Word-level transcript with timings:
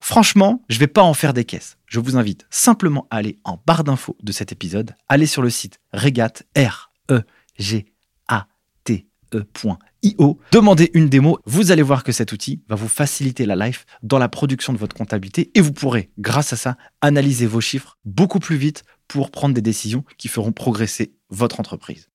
Franchement, 0.00 0.62
je 0.68 0.76
ne 0.76 0.80
vais 0.80 0.86
pas 0.86 1.02
en 1.02 1.14
faire 1.14 1.32
des 1.32 1.44
caisses. 1.44 1.78
Je 1.86 2.00
vous 2.00 2.16
invite 2.16 2.46
simplement 2.50 3.06
à 3.10 3.16
aller 3.16 3.38
en 3.44 3.60
barre 3.66 3.84
d'infos 3.84 4.16
de 4.22 4.32
cet 4.32 4.52
épisode, 4.52 4.94
aller 5.08 5.26
sur 5.26 5.42
le 5.42 5.50
site 5.50 5.80
regat 5.92 6.32
r 6.56 6.92
e 7.10 7.22
g 7.58 7.86
a 8.28 8.46
t 8.84 9.06
e.io, 9.34 10.38
demandez 10.52 10.90
une 10.94 11.08
démo, 11.08 11.38
vous 11.46 11.72
allez 11.72 11.82
voir 11.82 12.04
que 12.04 12.12
cet 12.12 12.32
outil 12.32 12.62
va 12.68 12.76
vous 12.76 12.88
faciliter 12.88 13.46
la 13.46 13.56
life 13.56 13.86
dans 14.02 14.18
la 14.18 14.28
production 14.28 14.72
de 14.72 14.78
votre 14.78 14.96
comptabilité 14.96 15.50
et 15.54 15.60
vous 15.60 15.72
pourrez 15.72 16.10
grâce 16.18 16.52
à 16.52 16.56
ça 16.56 16.76
analyser 17.00 17.46
vos 17.46 17.60
chiffres 17.60 17.98
beaucoup 18.04 18.38
plus 18.38 18.56
vite 18.56 18.84
pour 19.08 19.30
prendre 19.30 19.54
des 19.54 19.62
décisions 19.62 20.04
qui 20.18 20.28
feront 20.28 20.52
progresser 20.52 21.14
votre 21.30 21.60
entreprise. 21.60 22.08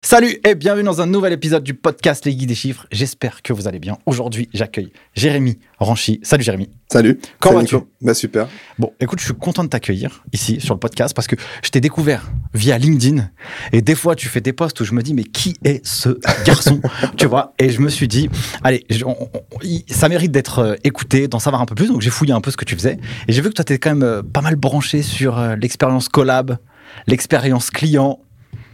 Salut 0.00 0.38
et 0.44 0.54
bienvenue 0.54 0.84
dans 0.84 1.00
un 1.00 1.06
nouvel 1.06 1.32
épisode 1.32 1.64
du 1.64 1.74
podcast 1.74 2.24
Les 2.24 2.34
Guides 2.34 2.48
des 2.48 2.54
Chiffres. 2.54 2.86
J'espère 2.92 3.42
que 3.42 3.52
vous 3.52 3.66
allez 3.66 3.80
bien. 3.80 3.98
Aujourd'hui, 4.06 4.48
j'accueille 4.54 4.92
Jérémy 5.14 5.58
Ranchy. 5.78 6.20
Salut 6.22 6.44
Jérémy. 6.44 6.70
Salut. 6.90 7.18
Comment 7.40 7.58
vas-tu? 7.58 7.76
Bah 8.00 8.14
super. 8.14 8.46
Bon, 8.78 8.92
écoute, 9.00 9.18
je 9.18 9.24
suis 9.24 9.34
content 9.34 9.64
de 9.64 9.68
t'accueillir 9.68 10.22
ici 10.32 10.60
sur 10.60 10.72
le 10.72 10.78
podcast 10.78 11.14
parce 11.14 11.26
que 11.26 11.34
je 11.64 11.70
t'ai 11.70 11.80
découvert 11.80 12.30
via 12.54 12.78
LinkedIn 12.78 13.28
et 13.72 13.82
des 13.82 13.96
fois 13.96 14.14
tu 14.14 14.28
fais 14.28 14.40
des 14.40 14.52
posts 14.52 14.80
où 14.80 14.84
je 14.84 14.94
me 14.94 15.02
dis 15.02 15.14
mais 15.14 15.24
qui 15.24 15.56
est 15.64 15.84
ce 15.84 16.18
garçon? 16.44 16.80
Tu 17.16 17.26
vois 17.26 17.52
Et 17.58 17.68
je 17.68 17.80
me 17.80 17.88
suis 17.88 18.06
dit 18.06 18.30
allez, 18.62 18.86
ça 19.90 20.08
mérite 20.08 20.30
d'être 20.30 20.60
euh, 20.60 20.74
écouté, 20.84 21.26
d'en 21.26 21.40
savoir 21.40 21.60
un 21.60 21.66
peu 21.66 21.74
plus. 21.74 21.88
Donc 21.88 22.02
j'ai 22.02 22.10
fouillé 22.10 22.32
un 22.32 22.40
peu 22.40 22.52
ce 22.52 22.56
que 22.56 22.64
tu 22.64 22.76
faisais 22.76 22.98
et 23.26 23.32
j'ai 23.32 23.42
vu 23.42 23.48
que 23.48 23.54
toi 23.54 23.64
t'es 23.64 23.78
quand 23.78 23.90
même 23.90 24.04
euh, 24.04 24.22
pas 24.22 24.42
mal 24.42 24.54
branché 24.54 25.02
sur 25.02 25.38
euh, 25.38 25.56
l'expérience 25.56 26.08
collab, 26.08 26.56
l'expérience 27.08 27.70
client 27.70 28.20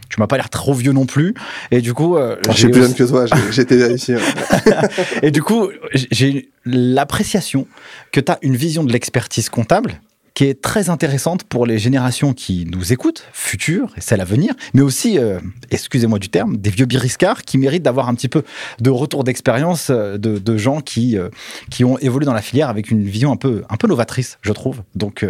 tu 0.09 0.19
m'as 0.19 0.27
pas 0.27 0.37
l'air 0.37 0.49
trop 0.49 0.73
vieux 0.73 0.91
non 0.91 1.05
plus. 1.05 1.33
Et 1.71 1.81
du 1.81 1.93
coup, 1.93 2.17
euh, 2.17 2.35
je 2.49 2.53
suis 2.53 2.69
plus 2.69 2.81
jeune 2.81 2.93
que 2.93 3.03
toi. 3.03 3.25
J'étais 3.51 3.93
ici. 3.93 4.13
et 5.21 5.31
du 5.31 5.41
coup, 5.41 5.69
j'ai 5.93 6.49
l'appréciation 6.65 7.67
que 8.11 8.19
tu 8.19 8.31
as 8.31 8.39
une 8.41 8.55
vision 8.55 8.83
de 8.83 8.91
l'expertise 8.91 9.49
comptable 9.49 9.99
qui 10.35 10.43
est 10.43 10.61
très 10.61 10.89
intéressante 10.89 11.45
pour 11.45 11.65
les 11.65 11.79
générations 11.79 12.33
qui 12.33 12.67
nous 12.69 12.93
écoutent, 12.93 13.25
futures 13.31 13.91
et 13.97 14.01
celles 14.01 14.21
à 14.21 14.25
venir, 14.25 14.53
mais 14.73 14.81
aussi, 14.81 15.17
euh, 15.17 15.39
excusez-moi 15.71 16.19
du 16.19 16.29
terme, 16.29 16.57
des 16.57 16.69
vieux 16.69 16.85
biriscards 16.85 17.43
qui 17.43 17.57
méritent 17.57 17.83
d'avoir 17.83 18.09
un 18.09 18.15
petit 18.15 18.27
peu 18.27 18.43
de 18.79 18.89
retour 18.89 19.23
d'expérience 19.23 19.87
euh, 19.89 20.17
de, 20.17 20.37
de, 20.37 20.57
gens 20.57 20.81
qui, 20.81 21.17
euh, 21.17 21.29
qui 21.71 21.85
ont 21.85 21.97
évolué 21.99 22.25
dans 22.25 22.33
la 22.33 22.41
filière 22.41 22.69
avec 22.69 22.91
une 22.91 23.03
vision 23.03 23.31
un 23.31 23.37
peu, 23.37 23.63
un 23.69 23.77
peu 23.77 23.87
novatrice, 23.87 24.37
je 24.41 24.51
trouve. 24.51 24.83
Donc, 24.93 25.25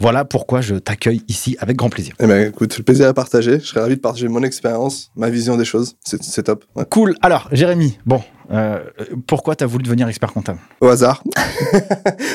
voilà 0.00 0.24
pourquoi 0.24 0.60
je 0.60 0.76
t'accueille 0.76 1.22
ici 1.26 1.56
avec 1.58 1.76
grand 1.76 1.90
plaisir. 1.90 2.14
Eh 2.20 2.26
ben, 2.26 2.48
écoute, 2.48 2.78
le 2.78 2.84
plaisir 2.84 3.08
à 3.08 3.14
partager. 3.14 3.58
Je 3.58 3.66
serais 3.66 3.80
ravi 3.80 3.96
de 3.96 4.00
partager 4.00 4.28
mon 4.28 4.42
expérience, 4.44 5.10
ma 5.16 5.28
vision 5.28 5.56
des 5.56 5.64
choses. 5.64 5.96
C'est 6.04 6.44
top. 6.44 6.64
Cool. 6.90 7.16
Alors, 7.20 7.48
Jérémy, 7.50 7.98
bon, 8.06 8.22
euh, 8.52 8.78
pourquoi 9.26 9.56
tu 9.56 9.64
as 9.64 9.66
voulu 9.66 9.82
devenir 9.82 10.06
expert 10.08 10.32
comptable? 10.32 10.60
Au 10.80 10.86
hasard. 10.86 11.24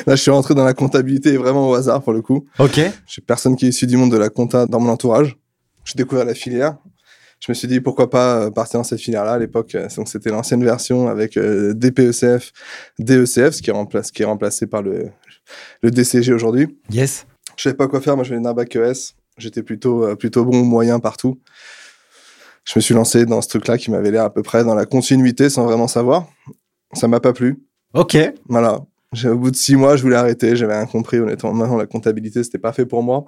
Là, 0.08 0.16
je 0.16 0.22
suis 0.22 0.32
rentré 0.32 0.54
dans 0.56 0.66
la 0.66 0.74
comptabilité 0.74 1.38
vraiment 1.38 1.70
au 1.70 1.74
hasard 1.74 2.02
pour 2.02 2.12
le 2.12 2.22
coup. 2.22 2.46
Ok. 2.60 2.82
J'ai 3.08 3.22
personne 3.22 3.56
qui 3.56 3.66
est 3.66 3.70
issu 3.70 3.88
du 3.88 3.96
monde 3.96 4.12
de 4.12 4.18
la 4.18 4.30
compta 4.30 4.66
dans 4.66 4.82
mon 4.82 4.90
entourage. 4.90 5.38
J'ai 5.86 5.96
découvert 5.96 6.26
la 6.26 6.34
filière. 6.34 6.78
Je 7.40 7.52
me 7.52 7.54
suis 7.54 7.68
dit 7.68 7.80
pourquoi 7.82 8.10
pas 8.10 8.38
euh, 8.38 8.52
partir 8.52 8.80
dans 8.80 8.86
cette 8.86 9.02
filière-là 9.02 9.34
à 9.34 9.40
l'époque. 9.40 9.76
Donc 9.96 10.10
c'était 10.10 10.30
l'ancienne 10.32 10.64
version 10.64 11.08
avec 11.08 11.38
euh, 11.38 11.74
DPECF, 11.74 12.52
DECF, 13.00 13.52
ce 13.52 13.62
qui 13.62 13.70
est, 13.70 13.74
remplacé, 13.74 14.12
qui 14.12 14.22
est 14.22 14.26
remplacé 14.26 14.68
par 14.68 14.82
le, 14.82 15.10
le 15.82 15.92
DCG 15.92 16.34
aujourd'hui. 16.34 16.78
Yes. 16.90 17.26
Je 17.58 17.64
savais 17.64 17.76
pas 17.76 17.88
quoi 17.88 18.02
faire. 18.02 18.16
Moi, 18.16 18.24
je 18.24 18.30
venais 18.32 18.44
d'un 18.44 18.54
bac 18.54 18.76
ES. 18.76 19.14
J'étais 19.38 19.64
plutôt, 19.64 20.06
euh, 20.06 20.16
plutôt 20.16 20.46
bon, 20.46 20.64
moyen 20.64 21.00
partout. 21.00 21.40
Je 22.66 22.74
me 22.76 22.82
suis 22.82 22.94
lancé 22.94 23.26
dans 23.26 23.42
ce 23.42 23.50
truc-là 23.50 23.78
qui 23.78 23.92
m'avait 23.92 24.12
l'air 24.12 24.24
à 24.24 24.34
peu 24.34 24.42
près 24.42 24.64
dans 24.64 24.76
la 24.76 24.86
continuité 24.86 25.50
sans 25.50 25.66
vraiment 25.66 25.88
savoir. 25.88 26.28
Ça 26.94 27.08
m'a 27.08 27.20
pas 27.20 27.34
plu. 27.34 27.64
Ok. 27.94 28.18
Voilà. 28.48 28.82
Au 29.26 29.36
bout 29.36 29.52
de 29.52 29.56
six 29.56 29.76
mois, 29.76 29.96
je 29.96 30.02
voulais 30.02 30.16
arrêter. 30.16 30.56
J'avais 30.56 30.76
rien 30.76 30.86
compris. 30.86 31.20
Honnêtement, 31.20 31.54
maintenant, 31.54 31.78
la 31.78 31.86
comptabilité, 31.86 32.44
c'était 32.44 32.60
pas 32.60 32.74
fait 32.74 32.86
pour 32.86 33.04
moi. 33.04 33.26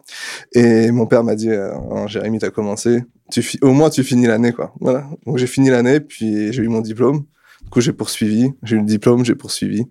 Et 0.54 0.90
mon 0.92 1.06
père 1.06 1.24
m'a 1.24 1.36
dit, 1.36 1.50
euh, 1.50 1.74
oh, 1.92 2.08
Jérémy, 2.08 2.40
t'as 2.40 2.50
commencé. 2.50 3.04
Tu 3.32 3.44
au 3.62 3.72
moins, 3.72 3.90
tu 3.90 4.04
finis 4.04 4.26
l'année, 4.26 4.52
quoi. 4.52 4.74
Voilà. 4.80 5.08
Donc, 5.26 5.38
j'ai 5.38 5.48
fini 5.48 5.70
l'année, 5.70 6.00
puis 6.00 6.52
j'ai 6.54 6.64
eu 6.64 6.68
mon 6.70 6.82
diplôme. 6.82 7.26
Du 7.64 7.70
coup, 7.70 7.82
j'ai 7.82 7.94
poursuivi. 7.94 8.52
J'ai 8.64 8.78
eu 8.78 8.80
le 8.80 8.86
diplôme, 8.86 9.26
j'ai 9.26 9.36
poursuivi. 9.36 9.82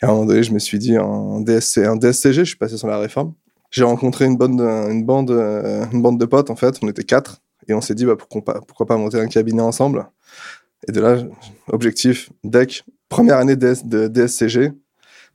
Et 0.00 0.04
à 0.04 0.08
un 0.08 0.12
moment 0.12 0.26
donné, 0.26 0.42
je 0.42 0.52
me 0.52 0.58
suis 0.58 0.78
dit, 0.78 0.98
en 0.98 1.40
DSC, 1.40 1.78
en 1.86 1.96
DSCG, 1.96 2.40
je 2.40 2.44
suis 2.44 2.56
passé 2.56 2.76
sur 2.76 2.88
la 2.88 2.98
réforme 2.98 3.34
j'ai 3.72 3.82
rencontré 3.82 4.26
une 4.26 4.36
bande, 4.36 4.60
une 4.60 5.04
bande, 5.04 5.30
une 5.30 6.00
bande 6.00 6.20
de 6.20 6.24
potes 6.24 6.50
en 6.50 6.56
fait. 6.56 6.78
On 6.82 6.88
était 6.88 7.02
quatre 7.02 7.42
et 7.66 7.74
on 7.74 7.80
s'est 7.80 7.94
dit 7.94 8.04
bah, 8.04 8.16
pourquoi 8.16 8.86
pas, 8.86 8.96
monter 8.96 9.18
un 9.18 9.26
cabinet 9.26 9.62
ensemble. 9.62 10.06
Et 10.86 10.92
de 10.92 11.00
là, 11.00 11.16
objectif 11.68 12.30
DEC, 12.44 12.84
première 13.08 13.38
année 13.38 13.56
de 13.56 14.08
DSCG. 14.08 14.72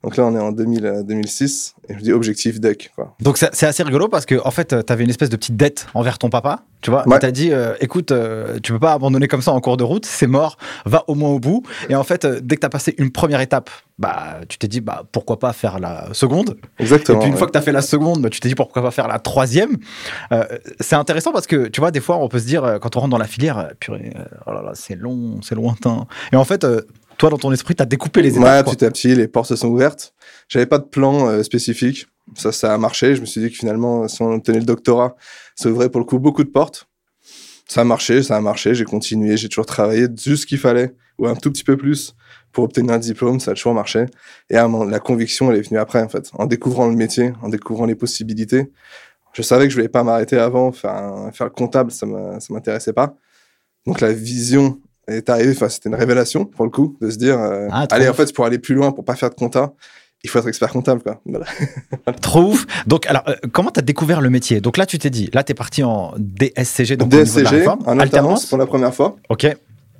Donc 0.04 0.16
là, 0.16 0.24
on 0.26 0.34
est 0.34 0.40
en 0.40 0.52
2000, 0.52 1.02
2006 1.04 1.74
et 1.88 1.94
je 1.94 1.98
dis 1.98 2.12
objectif 2.12 2.60
deck. 2.60 2.92
Quoi. 2.94 3.16
Donc 3.20 3.36
c'est 3.36 3.66
assez 3.66 3.82
rigolo 3.82 4.08
parce 4.08 4.26
que 4.26 4.36
en 4.44 4.50
fait, 4.52 4.74
tu 4.86 4.92
avais 4.92 5.02
une 5.02 5.10
espèce 5.10 5.28
de 5.28 5.36
petite 5.36 5.56
dette 5.56 5.88
envers 5.92 6.18
ton 6.18 6.30
papa, 6.30 6.62
tu 6.82 6.90
vois. 6.90 7.06
Ouais. 7.08 7.18
Tu 7.18 7.26
as 7.26 7.32
dit, 7.32 7.52
euh, 7.52 7.74
écoute, 7.80 8.12
euh, 8.12 8.60
tu 8.62 8.72
peux 8.72 8.78
pas 8.78 8.92
abandonner 8.92 9.26
comme 9.26 9.42
ça 9.42 9.52
en 9.52 9.60
cours 9.60 9.76
de 9.76 9.82
route, 9.82 10.06
c'est 10.06 10.28
mort, 10.28 10.56
va 10.86 11.02
au 11.08 11.16
moins 11.16 11.30
au 11.30 11.40
bout. 11.40 11.64
Et 11.88 11.96
en 11.96 12.04
fait, 12.04 12.24
euh, 12.24 12.38
dès 12.40 12.54
que 12.54 12.60
tu 12.60 12.66
as 12.66 12.70
passé 12.70 12.94
une 12.98 13.10
première 13.10 13.40
étape, 13.40 13.70
bah, 13.98 14.38
tu 14.48 14.58
t'es 14.58 14.68
dit, 14.68 14.80
bah, 14.80 15.02
pourquoi 15.10 15.40
pas 15.40 15.52
faire 15.52 15.80
la 15.80 16.14
seconde 16.14 16.56
Exactement. 16.78 17.18
Et 17.18 17.20
puis 17.22 17.30
une 17.30 17.36
fois 17.36 17.48
que 17.48 17.52
tu 17.52 17.58
as 17.58 17.62
fait 17.62 17.72
la 17.72 17.82
seconde, 17.82 18.22
bah, 18.22 18.30
tu 18.30 18.38
t'es 18.38 18.48
dit, 18.48 18.54
pourquoi 18.54 18.82
pas 18.82 18.92
faire 18.92 19.08
la 19.08 19.18
troisième 19.18 19.78
C'est 20.78 20.94
intéressant 20.94 21.32
parce 21.32 21.48
que, 21.48 21.66
tu 21.66 21.80
vois, 21.80 21.90
des 21.90 22.00
fois, 22.00 22.18
on 22.18 22.28
peut 22.28 22.38
se 22.38 22.46
dire, 22.46 22.78
quand 22.80 22.96
on 22.96 23.00
rentre 23.00 23.10
dans 23.10 23.18
la 23.18 23.26
filière, 23.26 23.70
purée, 23.80 24.12
oh 24.46 24.52
là 24.52 24.62
là, 24.62 24.72
c'est 24.74 24.94
long, 24.94 25.40
c'est 25.42 25.56
lointain. 25.56 26.06
Et 26.32 26.36
en 26.36 26.44
fait, 26.44 26.64
toi, 27.18 27.30
dans 27.30 27.36
ton 27.36 27.52
esprit, 27.52 27.74
tu 27.74 27.82
as 27.82 27.86
découpé 27.86 28.22
les 28.22 28.38
étapes. 28.38 28.66
Ouais, 28.66 28.72
petit 28.72 28.84
à 28.84 28.90
petit, 28.90 29.14
les 29.14 29.28
portes 29.28 29.48
se 29.48 29.56
sont 29.56 29.68
ouvertes. 29.68 30.14
J'avais 30.48 30.66
pas 30.66 30.78
de 30.78 30.84
plan 30.84 31.28
euh, 31.28 31.42
spécifique. 31.42 32.06
Ça, 32.36 32.52
ça 32.52 32.72
a 32.72 32.78
marché. 32.78 33.16
Je 33.16 33.20
me 33.20 33.26
suis 33.26 33.40
dit 33.40 33.50
que 33.50 33.56
finalement, 33.56 34.06
si 34.06 34.22
on 34.22 34.32
obtenait 34.32 34.60
le 34.60 34.64
doctorat, 34.64 35.16
ça 35.56 35.68
ouvrait 35.68 35.90
pour 35.90 36.00
le 36.00 36.06
coup 36.06 36.18
beaucoup 36.18 36.44
de 36.44 36.48
portes. 36.48 36.88
Ça 37.66 37.82
a 37.82 37.84
marché, 37.84 38.22
ça 38.22 38.36
a 38.36 38.40
marché. 38.40 38.74
J'ai 38.74 38.84
continué, 38.84 39.36
j'ai 39.36 39.48
toujours 39.48 39.66
travaillé 39.66 40.06
juste 40.16 40.42
ce 40.42 40.46
qu'il 40.46 40.58
fallait, 40.58 40.94
ou 41.18 41.26
un 41.26 41.34
tout 41.34 41.50
petit 41.50 41.64
peu 41.64 41.76
plus, 41.76 42.14
pour 42.52 42.64
obtenir 42.64 42.92
un 42.92 42.98
diplôme. 42.98 43.40
Ça 43.40 43.50
a 43.50 43.54
toujours 43.54 43.74
marché. 43.74 44.06
Et 44.48 44.54
la 44.54 45.00
conviction, 45.00 45.50
elle 45.50 45.58
est 45.58 45.68
venue 45.68 45.78
après, 45.78 46.00
en 46.00 46.08
fait. 46.08 46.30
En 46.34 46.46
découvrant 46.46 46.86
le 46.86 46.96
métier, 46.96 47.32
en 47.42 47.48
découvrant 47.48 47.84
les 47.84 47.96
possibilités, 47.96 48.70
Je 49.32 49.42
savais 49.42 49.64
que 49.64 49.70
je 49.70 49.76
voulais 49.76 49.88
pas 49.88 50.02
m'arrêter 50.02 50.38
avant, 50.38 50.72
faire, 50.72 51.30
faire 51.32 51.46
le 51.46 51.52
comptable, 51.52 51.90
ça 51.90 52.06
m'intéressait 52.06 52.94
pas. 52.94 53.14
Donc 53.86 54.00
la 54.00 54.12
vision 54.12 54.80
est 55.08 55.28
arrivée, 55.30 55.52
enfin 55.52 55.68
c'était 55.68 55.88
une 55.88 55.94
révélation 55.94 56.44
pour 56.44 56.64
le 56.64 56.70
coup, 56.70 56.96
de 57.00 57.10
se 57.10 57.16
dire, 57.16 57.38
euh, 57.38 57.68
Ah, 57.70 57.86
allez, 57.90 58.08
en 58.08 58.14
fait, 58.14 58.32
pour 58.34 58.44
aller 58.44 58.58
plus 58.58 58.74
loin, 58.74 58.92
pour 58.92 59.04
pas 59.04 59.16
faire 59.16 59.30
de 59.30 59.34
compta, 59.34 59.72
il 60.24 60.30
faut 60.30 60.38
être 60.38 60.48
expert 60.48 60.70
comptable, 60.72 61.02
quoi. 61.02 61.20
Voilà. 61.26 61.46
Trop 62.22 62.42
ouf. 62.42 62.66
Donc, 62.86 63.06
alors, 63.06 63.22
euh, 63.28 63.34
comment 63.52 63.70
tu 63.70 63.78
as 63.78 63.82
découvert 63.82 64.20
le 64.20 64.30
métier? 64.30 64.60
Donc 64.60 64.76
là, 64.76 64.84
tu 64.86 64.98
t'es 64.98 65.10
dit, 65.10 65.30
là, 65.32 65.44
tu 65.44 65.52
es 65.52 65.54
parti 65.54 65.82
en 65.84 66.12
DSCG, 66.18 66.96
donc 66.96 67.08
DSCG, 67.10 67.66
en 67.68 67.98
alternance 67.98 68.46
pour 68.46 68.58
la 68.58 68.66
première 68.66 68.94
fois, 68.94 69.16
Ok. 69.28 69.46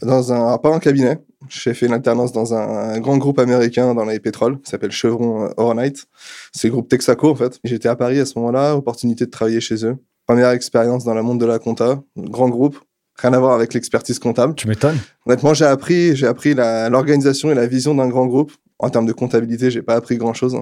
dans 0.03 0.33
un, 0.33 0.59
pas 0.59 0.71
en 0.71 0.79
cabinet. 0.79 1.19
J'ai 1.49 1.73
fait 1.73 1.87
une 1.87 1.93
alternance 1.93 2.33
dans 2.33 2.53
un, 2.53 2.95
un 2.95 2.99
grand 3.01 3.17
groupe 3.17 3.39
américain 3.39 3.95
dans 3.95 4.05
les 4.05 4.19
pétroles, 4.19 4.61
qui 4.61 4.71
s'appelle 4.71 4.91
Chevron 4.91 5.45
euh, 5.45 5.51
Overnight. 5.57 6.05
C'est 6.53 6.67
le 6.67 6.73
groupe 6.73 6.89
Texaco, 6.89 7.31
en 7.31 7.37
fait. 7.37 7.61
J'étais 7.63 7.89
à 7.89 7.95
Paris 7.95 8.19
à 8.19 8.27
ce 8.27 8.37
moment-là, 8.41 8.75
opportunité 8.77 9.25
de 9.25 9.31
travailler 9.31 9.61
chez 9.61 9.87
eux. 9.87 9.97
Première 10.27 10.51
expérience 10.51 11.05
dans 11.05 11.15
le 11.15 11.23
monde 11.23 11.41
de 11.41 11.47
la 11.47 11.59
compta, 11.59 12.03
grand 12.17 12.49
groupe, 12.51 12.79
rien 13.19 13.33
à 13.33 13.39
voir 13.39 13.53
avec 13.55 13.75
l'expertise 13.75 14.19
comptable. 14.19 14.55
Tu 14.55 14.69
m'étonnes. 14.69 14.99
Honnêtement, 15.27 15.55
j'ai 15.55 15.65
appris, 15.65 16.17
j'ai 16.17 16.27
appris 16.27 16.55
l'organisation 16.55 17.51
et 17.51 17.55
la 17.55 17.67
vision 17.67 17.95
d'un 17.95 18.09
grand 18.09 18.27
groupe. 18.27 18.53
En 18.79 18.91
termes 18.91 19.07
de 19.07 19.13
comptabilité, 19.13 19.71
j'ai 19.71 19.83
pas 19.83 19.97
appris 19.97 20.17
grand 20.17 20.35
chose. 20.35 20.57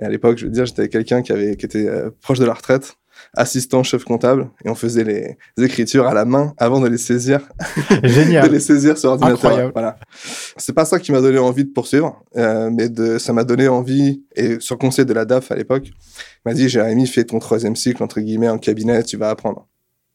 Et 0.00 0.04
à 0.04 0.08
l'époque, 0.08 0.38
je 0.38 0.46
veux 0.46 0.50
dire, 0.50 0.66
j'étais 0.66 0.88
quelqu'un 0.88 1.22
qui 1.22 1.32
avait, 1.32 1.56
qui 1.56 1.66
était 1.66 1.86
euh, 1.86 2.10
proche 2.22 2.38
de 2.38 2.44
la 2.44 2.54
retraite, 2.54 2.94
assistant 3.36 3.82
chef 3.82 4.02
comptable, 4.02 4.50
et 4.64 4.70
on 4.70 4.74
faisait 4.74 5.04
les, 5.04 5.36
les 5.56 5.64
écritures 5.64 6.06
à 6.06 6.14
la 6.14 6.24
main 6.24 6.52
avant 6.56 6.80
de 6.80 6.88
les 6.88 6.98
saisir, 6.98 7.46
de 8.02 8.08
Génial. 8.08 8.50
les 8.50 8.60
saisir 8.60 8.98
sur 8.98 9.10
ordinateur. 9.10 9.36
Incroyable. 9.36 9.72
Voilà. 9.72 9.96
C'est 10.56 10.72
pas 10.72 10.84
ça 10.84 10.98
qui 10.98 11.12
m'a 11.12 11.20
donné 11.20 11.38
envie 11.38 11.64
de 11.64 11.70
poursuivre, 11.70 12.24
euh, 12.36 12.70
mais 12.72 12.88
de, 12.88 13.18
ça 13.18 13.32
m'a 13.32 13.44
donné 13.44 13.68
envie, 13.68 14.24
et 14.34 14.58
sur 14.58 14.78
conseil 14.78 15.04
de 15.04 15.12
la 15.12 15.26
DAF 15.26 15.52
à 15.52 15.54
l'époque, 15.54 15.90
m'a 16.44 16.54
dit, 16.54 16.68
Jérémy, 16.68 17.06
fais 17.06 17.24
ton 17.24 17.38
troisième 17.38 17.76
cycle, 17.76 18.02
entre 18.02 18.20
guillemets, 18.20 18.48
en 18.48 18.58
cabinet, 18.58 19.02
tu 19.04 19.16
vas 19.16 19.30
apprendre. 19.30 19.68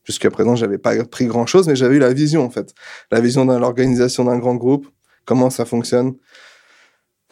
Jusqu'à 0.10 0.32
présent, 0.32 0.56
j'avais 0.56 0.80
pas 0.80 1.00
appris 1.00 1.28
grand 1.28 1.46
chose, 1.46 1.68
mais 1.68 1.76
j'avais 1.76 1.98
eu 1.98 2.00
la 2.00 2.14
vision, 2.14 2.44
en 2.44 2.50
fait. 2.50 2.74
La 3.12 3.22
vision 3.22 3.46
de 3.46 3.54
l'organisation 3.56 4.24
d'un 4.26 4.40
grand 4.40 4.56
groupe, 4.56 4.88
comment 5.24 5.52
ça 5.52 5.66
fonctionne, 5.66 6.16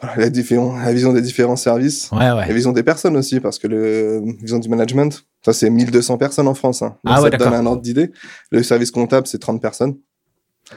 la, 0.00 0.28
vision 0.28 1.12
des 1.12 1.20
différents 1.20 1.56
services, 1.56 2.08
Ouais, 2.12 2.28
la 2.28 2.52
vision 2.52 2.70
des 2.70 2.84
personnes 2.84 3.16
aussi, 3.16 3.40
parce 3.40 3.58
que 3.58 3.66
le 3.66 4.22
la 4.24 4.32
vision 4.40 4.60
du 4.60 4.68
management, 4.68 5.24
ça 5.44 5.52
c'est 5.52 5.70
1200 5.70 6.18
personnes 6.18 6.46
en 6.46 6.54
France. 6.54 6.82
Hein. 6.82 6.96
Donc, 7.02 7.14
Ah 7.16 7.20
ouais, 7.20 7.32
ça 7.32 7.36
te 7.36 7.42
donne 7.42 7.54
un 7.54 7.66
ordre 7.66 7.82
d'idée. 7.82 8.12
Le 8.52 8.62
service 8.62 8.92
comptable, 8.92 9.26
c'est 9.26 9.40
30 9.40 9.60
personnes. 9.60 9.96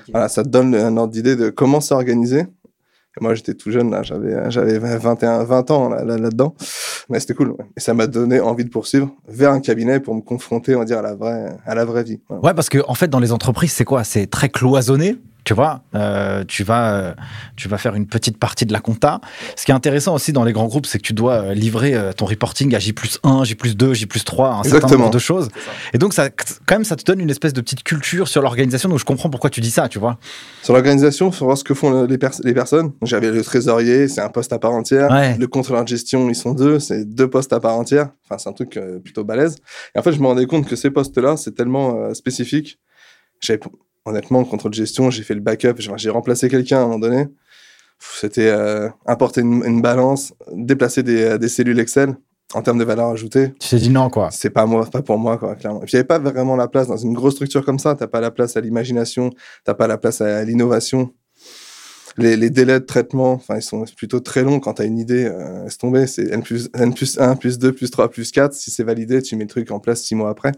Voilà, 0.09 0.27
ça 0.27 0.41
te 0.43 0.49
donne 0.49 0.73
un 0.73 0.97
ordre 0.97 1.13
d'idée 1.13 1.35
de 1.35 1.51
comment. 1.51 1.79
Et 1.79 2.11
moi, 3.19 3.35
j'étais 3.35 3.53
tout 3.53 3.71
jeune, 3.71 3.91
là, 3.91 4.03
j'avais, 4.03 4.49
j'avais 4.49 4.79
21, 4.79 5.43
20 5.43 5.71
ans 5.71 5.89
là, 5.89 6.03
là, 6.05 6.17
là-dedans. 6.17 6.55
Mais 7.09 7.19
c'était 7.19 7.33
cool. 7.33 7.49
ouais. 7.49 7.65
Et 7.75 7.81
ça 7.81 7.93
m'a 7.93 8.07
donné 8.07 8.39
envie 8.39 8.63
de 8.63 8.69
poursuivre 8.69 9.13
vers 9.27 9.51
un 9.51 9.59
cabinet 9.59 9.99
pour 9.99 10.15
me 10.15 10.21
confronter, 10.21 10.75
on 10.75 10.79
va 10.79 10.85
dire, 10.85 10.99
à 10.99 11.01
la 11.01 11.15
vraie, 11.15 11.57
à 11.65 11.75
la 11.75 11.83
vraie 11.83 12.03
vie. 12.03 12.21
Ouais, 12.29 12.53
parce 12.53 12.69
que 12.69 12.79
en 12.87 12.93
fait, 12.95 13.09
dans 13.09 13.19
les 13.19 13.33
entreprises, 13.33 13.73
c'est 13.73 13.83
quoi? 13.83 14.05
C'est 14.05 14.27
très 14.27 14.47
cloisonné. 14.47 15.17
Tu 15.43 15.55
vois, 15.55 15.81
Euh, 15.95 16.43
tu 16.47 16.63
vas, 16.63 16.93
euh, 16.93 17.13
tu 17.55 17.67
vas 17.67 17.77
faire 17.79 17.95
une 17.95 18.05
petite 18.07 18.37
partie 18.37 18.65
de 18.67 18.71
la 18.73 18.79
compta. 18.79 19.19
Ce 19.55 19.65
qui 19.65 19.71
est 19.71 19.73
intéressant 19.73 20.13
aussi 20.13 20.33
dans 20.33 20.43
les 20.43 20.53
grands 20.53 20.67
groupes, 20.67 20.85
c'est 20.85 20.99
que 20.99 21.03
tu 21.03 21.13
dois 21.13 21.33
euh, 21.41 21.53
livrer 21.55 21.95
ton 22.15 22.25
reporting 22.25 22.75
à 22.75 22.79
J 22.79 22.93
plus 22.93 23.19
1, 23.23 23.43
J 23.43 23.55
plus 23.55 23.75
2, 23.75 23.93
J 23.95 24.05
plus 24.05 24.23
3, 24.23 24.49
un 24.49 24.63
certain 24.63 24.87
nombre 24.99 25.09
de 25.13 25.19
choses. 25.19 25.49
Et 25.93 25.97
donc, 25.97 26.13
ça, 26.13 26.29
quand 26.29 26.75
même, 26.75 26.83
ça 26.83 26.95
te 26.95 27.03
donne 27.03 27.19
une 27.19 27.29
espèce 27.31 27.53
de 27.53 27.61
petite 27.61 27.81
culture 27.83 28.27
sur 28.27 28.41
l'organisation. 28.43 28.87
Donc, 28.87 28.99
je 28.99 29.05
comprends 29.05 29.29
pourquoi 29.31 29.49
tu 29.49 29.61
dis 29.61 29.71
ça, 29.71 29.89
tu 29.89 29.97
vois. 29.99 30.19
Sur 30.61 30.73
l'organisation, 30.73 31.29
il 31.29 31.33
faut 31.33 31.45
voir 31.45 31.57
ce 31.57 31.63
que 31.63 31.73
font 31.73 32.05
les, 32.05 32.17
pers- 32.19 32.39
les 32.43 32.53
personnes. 32.53 32.91
J'avais 33.01 33.31
le 33.31 33.43
trésorier, 33.43 34.07
c'est 34.07 34.21
un 34.21 34.29
poste 34.29 34.53
à 34.53 34.59
part 34.59 34.73
entière. 34.73 35.09
Ouais. 35.09 35.35
Le 35.37 35.47
contrôleur 35.47 35.83
de 35.83 35.89
gestion, 35.89 36.29
ils 36.29 36.35
sont 36.35 36.53
deux, 36.53 36.79
c'est 36.79 37.03
deux 37.03 37.29
postes 37.29 37.51
à 37.53 37.59
part 37.59 37.75
entière. 37.75 38.09
Enfin, 38.25 38.37
c'est 38.37 38.49
un 38.49 38.53
truc 38.53 38.79
plutôt 39.03 39.23
balèze. 39.23 39.55
Et 39.95 39.99
en 39.99 40.03
fait, 40.03 40.11
je 40.13 40.19
me 40.19 40.27
rendais 40.27 40.45
compte 40.45 40.67
que 40.67 40.75
ces 40.75 40.91
postes-là, 40.91 41.35
c'est 41.37 41.55
tellement 41.55 41.95
euh, 41.97 42.13
spécifique. 42.13 42.79
J'avais, 43.39 43.59
honnêtement, 44.05 44.39
le 44.39 44.45
contrôle 44.45 44.71
de 44.71 44.75
gestion, 44.75 45.09
j'ai 45.09 45.23
fait 45.23 45.35
le 45.35 45.41
backup, 45.41 45.75
j'ai 45.77 46.09
remplacé 46.09 46.49
quelqu'un 46.49 46.77
à 46.77 46.81
un 46.81 46.85
moment 46.85 46.99
donné. 46.99 47.27
C'était 47.99 48.49
euh, 48.49 48.89
importer 49.05 49.41
une, 49.41 49.63
une 49.63 49.81
balance, 49.81 50.33
déplacer 50.51 51.03
des, 51.03 51.23
euh, 51.23 51.37
des 51.37 51.49
cellules 51.49 51.79
Excel 51.79 52.15
en 52.53 52.61
termes 52.61 52.79
de 52.79 52.83
valeur 52.83 53.07
ajoutée. 53.07 53.53
Tu 53.59 53.69
t'es 53.69 53.77
dit 53.77 53.89
non, 53.89 54.09
quoi. 54.09 54.29
C'est 54.31 54.49
pas 54.49 54.65
moi, 54.65 54.85
pas 54.85 55.01
pour 55.01 55.17
moi, 55.17 55.37
quoi, 55.37 55.55
clairement. 55.55 55.81
Et 55.81 55.85
puis, 55.85 55.91
il 55.93 55.95
n'y 55.95 55.99
avait 55.99 56.07
pas 56.07 56.19
vraiment 56.19 56.55
la 56.55 56.67
place 56.67 56.87
dans 56.87 56.97
une 56.97 57.13
grosse 57.13 57.35
structure 57.35 57.63
comme 57.63 57.79
ça. 57.79 57.95
T'as 57.95 58.07
pas 58.07 58.19
la 58.19 58.31
place 58.31 58.57
à 58.57 58.61
l'imagination, 58.61 59.29
t'as 59.63 59.75
pas 59.75 59.87
la 59.87 59.97
place 59.97 60.21
à 60.21 60.43
l'innovation. 60.43 61.13
Les, 62.17 62.35
les 62.37 62.49
délais 62.49 62.79
de 62.79 62.85
traitement, 62.85 63.33
enfin, 63.33 63.55
ils 63.55 63.61
sont 63.61 63.83
plutôt 63.95 64.19
très 64.19 64.43
longs 64.43 64.59
quand 64.59 64.73
t'as 64.75 64.85
une 64.85 64.99
idée. 64.99 65.25
Euh, 65.25 65.63
laisse 65.63 65.77
tomber, 65.77 66.07
c'est 66.07 66.29
N 66.31 66.43
plus, 66.43 66.69
N 66.73 66.93
plus 66.93 67.19
1, 67.19 67.35
plus 67.35 67.57
2, 67.59 67.71
plus 67.71 67.89
3, 67.91 68.09
plus 68.09 68.31
4. 68.31 68.53
Si 68.53 68.71
c'est 68.71 68.83
validé, 68.83 69.21
tu 69.21 69.35
mets 69.35 69.43
le 69.45 69.49
truc 69.49 69.71
en 69.71 69.79
place 69.79 70.01
six 70.01 70.15
mois 70.15 70.29
après. 70.29 70.51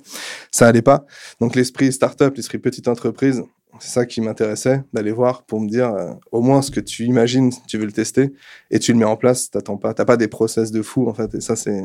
Ça 0.51 0.67
allait 0.67 0.81
pas. 0.81 1.05
Donc, 1.39 1.55
l'esprit 1.55 1.91
startup, 1.93 2.35
l'esprit 2.35 2.57
petite 2.59 2.87
entreprise, 2.87 3.43
c'est 3.79 3.89
ça 3.91 4.05
qui 4.05 4.21
m'intéressait, 4.21 4.83
d'aller 4.93 5.11
voir 5.11 5.43
pour 5.43 5.59
me 5.59 5.67
dire, 5.67 5.93
euh, 5.93 6.11
au 6.31 6.41
moins, 6.41 6.61
ce 6.61 6.71
que 6.71 6.79
tu 6.79 7.05
imagines, 7.05 7.51
tu 7.67 7.77
veux 7.77 7.85
le 7.85 7.91
tester, 7.91 8.33
et 8.71 8.79
tu 8.79 8.93
le 8.93 8.99
mets 8.99 9.05
en 9.05 9.15
place, 9.17 9.49
t'attends 9.49 9.77
pas, 9.77 9.93
t'as 9.93 10.05
pas 10.05 10.17
des 10.17 10.27
process 10.27 10.71
de 10.71 10.81
fou, 10.81 11.07
en 11.07 11.13
fait. 11.13 11.33
Et 11.35 11.41
ça, 11.41 11.55
c'est, 11.55 11.83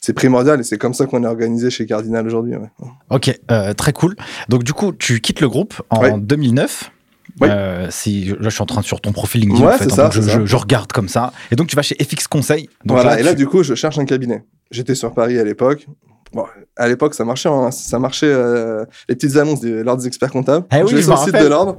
c'est 0.00 0.12
primordial 0.12 0.60
et 0.60 0.62
c'est 0.64 0.78
comme 0.78 0.94
ça 0.94 1.06
qu'on 1.06 1.24
est 1.24 1.28
organisé 1.28 1.70
chez 1.70 1.86
Cardinal 1.86 2.26
aujourd'hui. 2.26 2.54
ouais. 2.56 2.68
Ok, 3.10 3.36
euh, 3.50 3.72
très 3.74 3.92
cool. 3.92 4.16
Donc, 4.48 4.62
du 4.64 4.72
coup, 4.72 4.92
tu 4.92 5.20
quittes 5.20 5.40
le 5.40 5.48
groupe 5.48 5.74
en 5.90 6.00
Ouais. 6.02 6.14
2009. 6.18 6.90
2009. 7.40 7.40
Oui. 7.40 7.48
Euh, 7.50 7.86
si 7.90 8.24
là, 8.26 8.36
je 8.40 8.48
suis 8.50 8.62
en 8.62 8.66
train 8.66 8.80
de 8.80 8.86
sur 8.86 9.00
ton 9.00 9.12
profil 9.12 9.40
LinkedIn. 9.42 9.64
Ouais, 9.66 9.74
en 9.74 9.78
fait, 9.78 9.84
hein, 9.86 9.88
ça, 9.94 10.10
je, 10.12 10.20
c'est 10.20 10.30
ça. 10.30 10.40
je- 10.40 10.46
je 10.46 10.56
regarde 10.56 10.92
comme 10.92 11.08
ça. 11.08 11.32
Et 11.50 11.56
donc, 11.56 11.66
tu 11.68 11.76
vas 11.76 11.82
chez 11.82 11.96
FX 11.96 12.26
Conseil. 12.28 12.68
Donc 12.84 12.98
voilà, 12.98 13.18
et 13.20 13.22
là, 13.22 13.30
tu- 13.30 13.36
du 13.38 13.46
coup, 13.46 13.62
je 13.62 13.74
cherche 13.74 13.98
un 13.98 14.04
cabinet. 14.04 14.44
J'étais 14.70 14.94
sur 14.94 15.12
Paris 15.14 15.38
à 15.38 15.44
l'époque. 15.44 15.86
Bon, 16.34 16.44
à 16.76 16.86
l'époque, 16.88 17.14
ça 17.14 17.24
marchait, 17.24 17.48
hein, 17.48 17.70
ça 17.70 17.98
marchait 17.98 18.26
euh, 18.30 18.84
les 19.08 19.14
petites 19.16 19.36
annonces 19.38 19.60
de 19.60 19.80
l'ordre 19.80 20.02
des 20.02 20.06
experts 20.08 20.30
comptables. 20.30 20.66
Eh 20.70 20.82
oui, 20.82 20.90
je 20.90 20.96
vais 20.96 21.02
sur 21.02 21.12
le 21.12 21.16
site 21.18 21.32
de 21.42 21.46
l'ordre, 21.48 21.78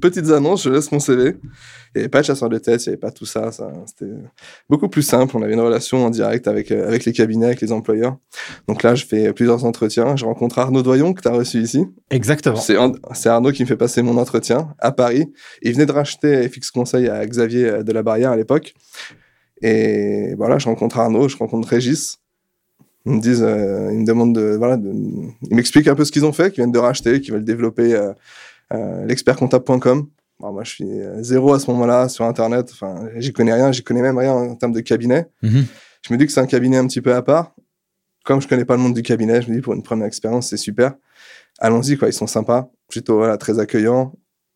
petites 0.00 0.28
annonces, 0.32 0.64
je 0.64 0.70
laisse 0.70 0.90
mon 0.90 0.98
CV. 0.98 1.36
Il 1.96 2.00
n'y 2.00 2.02
avait 2.04 2.08
pas 2.10 2.20
de 2.20 2.26
chasseur 2.26 2.48
de 2.50 2.58
tête, 2.58 2.84
il 2.84 2.88
n'y 2.88 2.92
avait 2.92 3.00
pas 3.00 3.10
tout 3.10 3.24
ça. 3.24 3.50
ça 3.52 3.72
C'était 3.86 4.12
beaucoup 4.68 4.88
plus 4.88 5.02
simple. 5.02 5.36
On 5.36 5.42
avait 5.42 5.54
une 5.54 5.60
relation 5.60 6.04
en 6.04 6.10
direct 6.10 6.46
avec, 6.46 6.70
euh, 6.70 6.86
avec 6.86 7.04
les 7.06 7.12
cabinets, 7.12 7.46
avec 7.46 7.60
les 7.62 7.72
employeurs. 7.72 8.18
Donc 8.68 8.82
là, 8.82 8.94
je 8.94 9.06
fais 9.06 9.32
plusieurs 9.32 9.64
entretiens. 9.64 10.14
Je 10.14 10.24
rencontre 10.26 10.58
Arnaud 10.58 10.82
Doyon, 10.82 11.14
que 11.14 11.22
tu 11.22 11.28
as 11.28 11.32
reçu 11.32 11.58
ici. 11.60 11.84
Exactement. 12.10 12.56
C'est 13.14 13.28
Arnaud 13.30 13.50
qui 13.52 13.62
me 13.62 13.66
fait 13.66 13.76
passer 13.78 14.02
mon 14.02 14.18
entretien 14.18 14.74
à 14.78 14.92
Paris. 14.92 15.32
Il 15.62 15.72
venait 15.72 15.86
de 15.86 15.92
racheter 15.92 16.48
FX 16.48 16.70
Conseil 16.70 17.08
à 17.08 17.24
Xavier 17.26 17.64
euh, 17.66 17.82
de 17.82 17.92
la 17.92 18.02
Barrière 18.02 18.30
à 18.30 18.36
l'époque. 18.36 18.74
Et 19.62 20.34
voilà, 20.36 20.58
je 20.58 20.66
rencontre 20.66 20.98
Arnaud, 20.98 21.28
je 21.28 21.36
rencontre 21.38 21.66
Régis. 21.68 22.18
Ils 23.06 23.12
me 23.12 23.20
disent, 23.20 23.42
euh, 23.42 23.88
ils 23.92 24.00
me 24.00 24.04
demandent 24.04 24.34
de, 24.34 24.56
voilà, 24.58 24.76
de- 24.76 24.92
ils 24.92 25.54
m'expliquent 25.56 25.88
un 25.88 25.94
peu 25.94 26.04
ce 26.04 26.12
qu'ils 26.12 26.24
ont 26.26 26.32
fait, 26.32 26.50
qu'ils 26.50 26.62
viennent 26.62 26.72
de 26.72 26.78
racheter, 26.78 27.20
qu'ils 27.20 27.32
veulent 27.32 27.44
développer 27.44 27.94
euh, 27.94 28.12
euh, 28.74 29.04
l'expertcomptable.com. 29.06 30.08
Bon, 30.38 30.52
moi, 30.52 30.64
je 30.64 30.70
suis 30.70 31.00
euh, 31.00 31.22
zéro 31.22 31.54
à 31.54 31.58
ce 31.58 31.70
moment-là 31.70 32.08
sur 32.08 32.24
Internet. 32.24 32.68
Enfin, 32.72 33.08
j'y 33.16 33.32
connais 33.32 33.54
rien, 33.54 33.72
j'y 33.72 33.82
connais 33.82 34.02
même 34.02 34.18
rien 34.18 34.32
en 34.32 34.54
termes 34.54 34.72
de 34.72 34.80
cabinet. 34.80 35.26
Mhm. 35.42 35.66
Je 36.02 36.12
me 36.12 36.18
dis 36.18 36.26
que 36.26 36.32
c'est 36.32 36.40
un 36.40 36.46
cabinet 36.46 36.76
un 36.76 36.86
petit 36.86 37.00
peu 37.00 37.14
à 37.14 37.22
part. 37.22 37.54
Comme 38.24 38.40
je 38.42 38.48
connais 38.48 38.64
pas 38.64 38.76
le 38.76 38.82
monde 38.82 38.94
du 38.94 39.02
cabinet, 39.02 39.40
je 39.40 39.50
me 39.50 39.56
dis 39.56 39.60
pour 39.60 39.72
une 39.74 39.82
première 39.82 40.06
expérience, 40.06 40.48
c'est 40.50 40.56
super. 40.56 40.94
Allons-y, 41.58 41.96
quoi. 41.96 42.08
Ils 42.08 42.12
sont 42.12 42.26
sympas, 42.26 42.70
plutôt 42.88 43.16
voilà, 43.16 43.38
très 43.38 43.58
accueillants. 43.58 44.12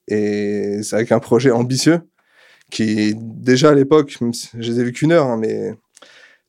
Et 0.09 0.83
c'est 0.83 0.97
avec 0.97 1.13
un 1.13 1.21
projet 1.21 1.51
ambitieux 1.51 2.01
qui, 2.71 3.15
déjà 3.17 3.71
à 3.71 3.75
l'époque, 3.75 4.17
je 4.59 4.71
les 4.73 4.81
ai 4.81 4.85
vus 4.85 4.93
qu'une 4.93 5.13
heure, 5.13 5.27
hein, 5.27 5.37
mais 5.37 5.75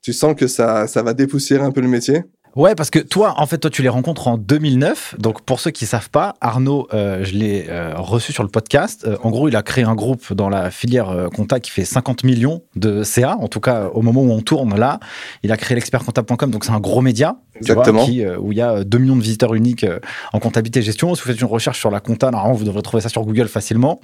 tu 0.01 0.13
sens 0.13 0.35
que 0.35 0.47
ça, 0.47 0.87
ça 0.87 1.03
va 1.03 1.13
dépoussiérer 1.13 1.63
un 1.63 1.71
peu 1.71 1.81
le 1.81 1.87
métier. 1.87 2.23
Ouais, 2.55 2.75
parce 2.75 2.89
que 2.89 2.99
toi, 2.99 3.35
en 3.37 3.45
fait, 3.45 3.57
toi, 3.59 3.69
tu 3.69 3.81
les 3.81 3.89
rencontres 3.89 4.27
en 4.27 4.37
2009. 4.37 5.15
Donc, 5.19 5.41
pour 5.41 5.61
ceux 5.61 5.71
qui 5.71 5.85
savent 5.85 6.09
pas, 6.09 6.33
Arnaud, 6.41 6.87
euh, 6.93 7.23
je 7.23 7.33
l'ai 7.33 7.67
euh, 7.69 7.93
reçu 7.95 8.33
sur 8.33 8.43
le 8.43 8.49
podcast. 8.49 9.05
Euh, 9.07 9.15
en 9.23 9.29
gros, 9.29 9.47
il 9.47 9.55
a 9.55 9.61
créé 9.63 9.85
un 9.85 9.95
groupe 9.95 10.33
dans 10.33 10.49
la 10.49 10.69
filière 10.69 11.29
compta 11.33 11.61
qui 11.61 11.71
fait 11.71 11.85
50 11.85 12.25
millions 12.25 12.61
de 12.75 13.03
CA. 13.03 13.37
En 13.39 13.47
tout 13.47 13.61
cas, 13.61 13.89
au 13.93 14.01
moment 14.01 14.21
où 14.21 14.31
on 14.31 14.41
tourne 14.41 14.77
là, 14.77 14.99
il 15.43 15.51
a 15.53 15.57
créé 15.57 15.75
l'expertcomptable.com. 15.75 16.51
Donc, 16.51 16.65
c'est 16.65 16.71
un 16.71 16.81
gros 16.81 16.99
média. 17.01 17.37
vois, 17.53 17.59
Exactement. 17.59 18.05
qui, 18.05 18.23
euh, 18.25 18.37
où 18.37 18.51
il 18.51 18.57
y 18.57 18.61
a 18.61 18.83
2 18.83 18.97
millions 18.97 19.15
de 19.15 19.21
visiteurs 19.21 19.53
uniques 19.53 19.85
en 20.33 20.39
comptabilité 20.39 20.79
et 20.79 20.83
gestion. 20.83 21.15
Si 21.15 21.21
vous 21.21 21.29
faites 21.29 21.39
une 21.39 21.47
recherche 21.47 21.79
sur 21.79 21.89
la 21.89 22.01
compta, 22.01 22.31
normalement, 22.31 22.53
vous 22.55 22.65
devrez 22.65 22.81
trouver 22.81 23.01
ça 23.01 23.07
sur 23.09 23.23
Google 23.23 23.47
facilement. 23.47 24.01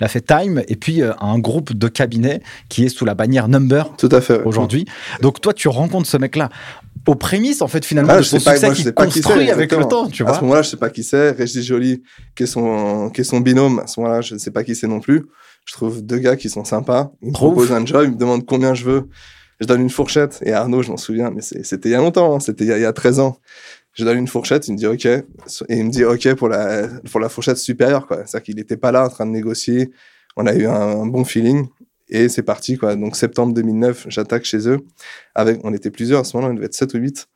Il 0.00 0.04
a 0.04 0.08
fait 0.08 0.20
Time 0.20 0.62
et 0.66 0.74
puis 0.74 1.00
un 1.02 1.38
groupe 1.38 1.72
de 1.72 1.86
cabinets 1.86 2.40
qui 2.68 2.84
est 2.84 2.88
sous 2.88 3.04
la 3.04 3.14
bannière 3.14 3.46
Number 3.46 3.94
Tout 3.96 4.08
à 4.10 4.20
fait. 4.20 4.42
aujourd'hui. 4.42 4.84
Donc 5.20 5.40
toi, 5.40 5.52
tu 5.52 5.68
rencontres 5.68 6.08
ce 6.08 6.16
mec-là 6.16 6.48
aux 7.06 7.14
prémices, 7.14 7.60
en 7.62 7.68
fait, 7.68 7.84
finalement, 7.84 8.12
Ah, 8.14 8.18
de 8.18 8.22
je 8.22 8.28
son 8.28 8.38
sais 8.38 8.44
pas, 8.44 8.52
succès 8.52 8.66
moi, 8.66 8.74
qui 8.74 8.82
qui 8.84 8.92
construit 8.92 9.46
c'est, 9.46 9.50
avec 9.52 9.72
le 9.72 9.84
temps, 9.84 10.08
tu 10.08 10.22
À 10.22 10.26
vois. 10.26 10.36
ce 10.36 10.40
moment-là, 10.42 10.62
je 10.62 10.70
sais 10.70 10.76
pas 10.76 10.90
qui 10.90 11.02
c'est. 11.04 11.30
Régis 11.32 11.64
Joly, 11.64 12.02
qui 12.34 12.44
est 12.44 12.46
son, 12.46 13.10
qui 13.10 13.20
est 13.20 13.24
son 13.24 13.40
binôme. 13.40 13.80
À 13.80 13.86
ce 13.86 14.00
moment-là, 14.00 14.20
je 14.20 14.34
ne 14.34 14.38
sais 14.38 14.50
pas 14.50 14.64
qui 14.64 14.74
c'est 14.74 14.86
non 14.86 15.00
plus. 15.00 15.26
Je 15.66 15.72
trouve 15.72 16.02
deux 16.02 16.18
gars 16.18 16.36
qui 16.36 16.48
sont 16.50 16.64
sympas. 16.64 17.12
Ils 17.22 17.28
me 17.28 17.32
Trop 17.34 17.52
proposent 17.52 17.72
un 17.72 17.84
job, 17.86 18.02
ils 18.04 18.10
me 18.12 18.16
demandent 18.18 18.44
combien 18.46 18.74
je 18.74 18.84
veux. 18.84 19.08
Je 19.60 19.66
donne 19.66 19.80
une 19.82 19.90
fourchette. 19.90 20.40
Et 20.44 20.52
Arnaud, 20.52 20.82
je 20.82 20.90
m'en 20.90 20.96
souviens, 20.96 21.30
mais 21.30 21.40
c'était 21.40 21.88
il 21.88 21.92
y 21.92 21.94
a 21.94 21.98
longtemps, 21.98 22.34
hein, 22.36 22.40
c'était 22.40 22.64
il 22.64 22.68
y 22.68 22.72
a, 22.72 22.76
il 22.78 22.82
y 22.82 22.86
a 22.86 22.92
13 22.92 23.20
ans. 23.20 23.38
Je 23.94 24.04
donne 24.04 24.18
une 24.18 24.26
fourchette, 24.28 24.66
il 24.68 24.72
me 24.72 24.76
dit 24.78 24.86
OK. 24.86 25.06
Et 25.06 25.22
il 25.68 25.84
me 25.84 25.90
dit 25.90 26.04
OK 26.04 26.34
pour 26.34 26.48
la, 26.48 26.88
pour 27.10 27.20
la 27.20 27.28
fourchette 27.28 27.58
supérieure, 27.58 28.06
quoi. 28.06 28.18
C'est-à-dire 28.26 28.42
qu'il 28.42 28.56
n'était 28.56 28.76
pas 28.76 28.90
là 28.92 29.04
en 29.06 29.08
train 29.08 29.24
de 29.26 29.30
négocier. 29.30 29.90
On 30.36 30.46
a 30.46 30.54
eu 30.54 30.66
un, 30.66 30.72
un 30.72 31.06
bon 31.06 31.24
feeling. 31.24 31.68
Et 32.14 32.28
c'est 32.28 32.44
parti, 32.44 32.78
quoi. 32.78 32.94
Donc, 32.94 33.16
septembre 33.16 33.52
2009, 33.54 34.06
j'attaque 34.08 34.44
chez 34.44 34.68
eux. 34.68 34.78
Avec, 35.34 35.58
on 35.64 35.74
était 35.74 35.90
plusieurs 35.90 36.20
à 36.20 36.24
ce 36.24 36.36
moment-là, 36.36 36.52
on 36.52 36.54
devait 36.54 36.66
être 36.66 36.74
7 36.74 36.94
ou 36.94 36.98
8. 36.98 37.26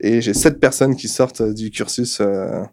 Et 0.00 0.20
j'ai 0.20 0.34
sept 0.34 0.58
personnes 0.58 0.96
qui 0.96 1.06
sortent 1.06 1.40
du 1.40 1.70
cursus, 1.70 2.20
euh, 2.20 2.64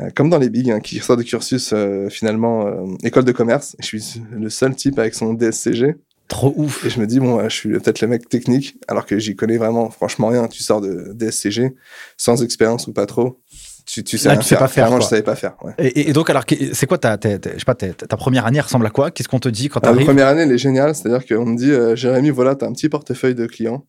euh, 0.00 0.10
comme 0.16 0.30
dans 0.30 0.38
les 0.38 0.50
bigs, 0.50 0.72
hein, 0.72 0.80
qui 0.80 0.98
sortent 0.98 1.20
du 1.20 1.24
cursus 1.24 1.70
euh, 1.72 2.08
finalement 2.08 2.66
euh, 2.66 2.96
école 3.04 3.24
de 3.24 3.30
commerce. 3.30 3.76
Je 3.78 3.86
suis 3.86 4.20
le 4.32 4.50
seul 4.50 4.74
type 4.74 4.98
avec 4.98 5.14
son 5.14 5.32
DSCG. 5.32 5.94
Trop 6.26 6.52
ouf. 6.56 6.84
Et 6.84 6.90
je 6.90 6.98
me 6.98 7.06
dis, 7.06 7.20
bon, 7.20 7.40
je 7.48 7.54
suis 7.54 7.70
peut-être 7.70 8.00
le 8.00 8.08
mec 8.08 8.28
technique, 8.28 8.76
alors 8.88 9.06
que 9.06 9.16
j'y 9.16 9.36
connais 9.36 9.58
vraiment 9.58 9.90
franchement 9.90 10.26
rien. 10.26 10.48
Tu 10.48 10.64
sors 10.64 10.80
de 10.80 11.12
DSCG, 11.14 11.76
sans 12.16 12.42
expérience 12.42 12.88
ou 12.88 12.92
pas 12.92 13.06
trop. 13.06 13.40
Tu, 13.86 14.02
tu 14.02 14.18
sais, 14.18 14.28
Ah, 14.28 14.32
rien 14.32 14.40
tu 14.40 14.48
sais 14.48 14.56
pas 14.56 14.66
faire, 14.66 14.86
Vraiment, 14.88 15.00
je 15.00 15.06
savais 15.06 15.22
pas 15.22 15.36
faire. 15.36 15.54
Ouais. 15.62 15.72
Et, 15.78 16.10
et 16.10 16.12
donc, 16.12 16.28
alors, 16.28 16.42
c'est 16.72 16.86
quoi 16.86 16.98
ta, 16.98 17.16
ta, 17.18 17.38
ta- 17.38 17.52
je 17.52 17.58
sais 17.58 17.64
pas, 17.64 17.76
ta, 17.76 17.92
ta 17.92 18.16
première 18.16 18.44
année 18.44 18.60
ressemble 18.60 18.84
à 18.84 18.90
quoi? 18.90 19.12
Qu'est-ce 19.12 19.28
qu'on 19.28 19.38
te 19.38 19.48
dit 19.48 19.68
quand 19.68 19.78
Alors, 19.80 19.92
la 19.92 19.96
t'arrives? 19.98 20.06
première 20.08 20.26
année, 20.26 20.42
elle 20.42 20.50
est 20.52 20.58
géniale. 20.58 20.94
C'est-à-dire 20.94 21.24
qu'on 21.24 21.46
me 21.46 21.56
dit, 21.56 21.70
euh, 21.70 21.94
Jérémy, 21.94 22.30
voilà, 22.30 22.56
tu 22.56 22.64
as 22.64 22.68
un 22.68 22.72
petit 22.72 22.88
portefeuille 22.88 23.36
de 23.36 23.46
clients. 23.46 23.86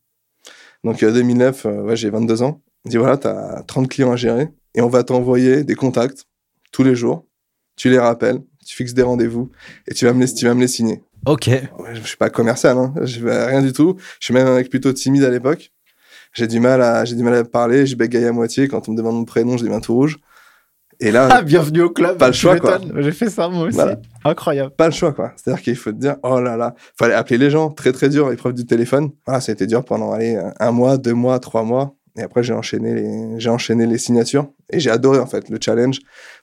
Donc, 0.83 1.01
euh, 1.01 1.11
2009, 1.11 1.65
euh, 1.65 1.81
ouais, 1.81 1.95
j'ai 1.95 2.11
22 2.11 2.43
ans. 2.43 2.61
On 2.85 2.89
me 2.89 2.91
dit, 2.91 2.97
voilà, 2.97 3.17
tu 3.17 3.27
as 3.27 3.63
30 3.67 3.87
clients 3.89 4.11
à 4.11 4.15
gérer 4.15 4.49
et 4.75 4.81
on 4.81 4.87
va 4.87 5.03
t'envoyer 5.03 5.63
des 5.63 5.73
contacts 5.75 6.25
tous 6.71 6.83
les 6.83 6.93
jours. 6.95 7.25
Tu 7.75 7.89
les 7.89 7.97
rappelles, 7.99 8.39
tu 8.65 8.75
fixes 8.75 8.93
des 8.93 9.01
rendez-vous 9.01 9.49
et 9.87 9.93
tu 9.95 10.05
vas 10.05 10.13
me 10.13 10.23
les, 10.23 10.31
tu 10.33 10.45
vas 10.45 10.53
me 10.53 10.61
les 10.61 10.67
signer. 10.67 11.01
Ok. 11.25 11.49
Je 11.93 12.01
suis 12.07 12.17
pas 12.17 12.29
commercial, 12.29 12.77
hein. 12.77 12.93
je 13.03 13.19
fais 13.19 13.45
rien 13.47 13.61
du 13.63 13.73
tout. 13.73 13.97
Je 14.19 14.25
suis 14.25 14.33
même 14.33 14.47
un 14.47 14.55
mec 14.55 14.69
plutôt 14.69 14.93
timide 14.93 15.23
à 15.23 15.29
l'époque. 15.31 15.71
J'ai 16.33 16.47
du 16.47 16.59
mal 16.59 16.81
à, 16.81 17.05
j'ai 17.05 17.15
du 17.15 17.23
mal 17.23 17.33
à 17.35 17.43
parler, 17.43 17.85
je 17.85 17.95
bégaye 17.95 18.25
à 18.25 18.31
moitié. 18.31 18.67
Quand 18.67 18.87
on 18.87 18.91
me 18.91 18.97
demande 18.97 19.15
mon 19.15 19.25
prénom, 19.25 19.57
j'ai 19.57 19.63
des 19.65 19.69
mains 19.69 19.79
tout 19.79 19.93
rouges. 19.95 20.17
Et 20.99 21.11
là, 21.11 21.27
Ah, 21.31 21.41
bienvenue 21.41 21.81
au 21.81 21.89
club. 21.89 22.17
Pas 22.17 22.27
le 22.27 22.33
choix, 22.33 22.57
quoi. 22.59 22.79
J'ai 22.97 23.11
fait 23.11 23.29
ça 23.29 23.47
moi 23.49 23.65
aussi. 23.67 23.75
Voilà. 23.75 23.97
Incroyable. 24.23 24.71
pas 24.75 24.87
le 24.87 24.93
choix, 24.93 25.13
quoi. 25.13 25.31
C'est-à-dire 25.35 25.61
qu'il 25.63 25.75
faut 25.75 25.91
te 25.91 25.97
dire, 25.97 26.17
oh 26.23 26.39
là 26.39 26.57
là, 26.57 26.73
fallait 26.97 27.13
appeler 27.13 27.37
les 27.37 27.49
gens, 27.49 27.69
très 27.69 27.91
très 27.91 28.09
dur, 28.09 28.31
épreuve 28.31 28.53
du 28.53 28.65
téléphone. 28.65 29.11
Voilà, 29.25 29.39
ça 29.41 29.51
a 29.51 29.53
été 29.53 29.67
dur 29.67 29.83
pendant, 29.85 30.11
allez, 30.11 30.35
un- 30.35 30.53
un 30.59 30.71
mois, 30.71 30.97
deux 30.97 31.13
mois, 31.13 31.39
trois 31.39 31.63
mois. 31.63 31.93
Et 32.17 32.23
après, 32.23 32.41
j'ai 32.41 32.53
enchaîné 32.53 32.95
les, 32.95 33.39
j'ai 33.39 33.49
enchaîné 33.51 33.85
les 33.85 33.99
signatures. 33.99 34.49
Et 34.71 34.79
j'ai 34.79 34.89
adoré, 34.89 35.19
en 35.19 35.27
fait, 35.27 35.49
le 35.49 35.59
challenge 35.63 35.99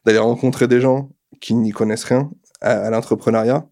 d'aller 0.07 0.19
rencontrer 0.19 0.69
des 0.69 0.81
gens 0.81 1.11
qui 1.41 1.55
n'y 1.55 1.73
connaissent 1.73 2.05
rien 2.05 2.31
à, 2.61 2.71
à 2.87 2.91
l'entrepreneuriat 2.91 3.67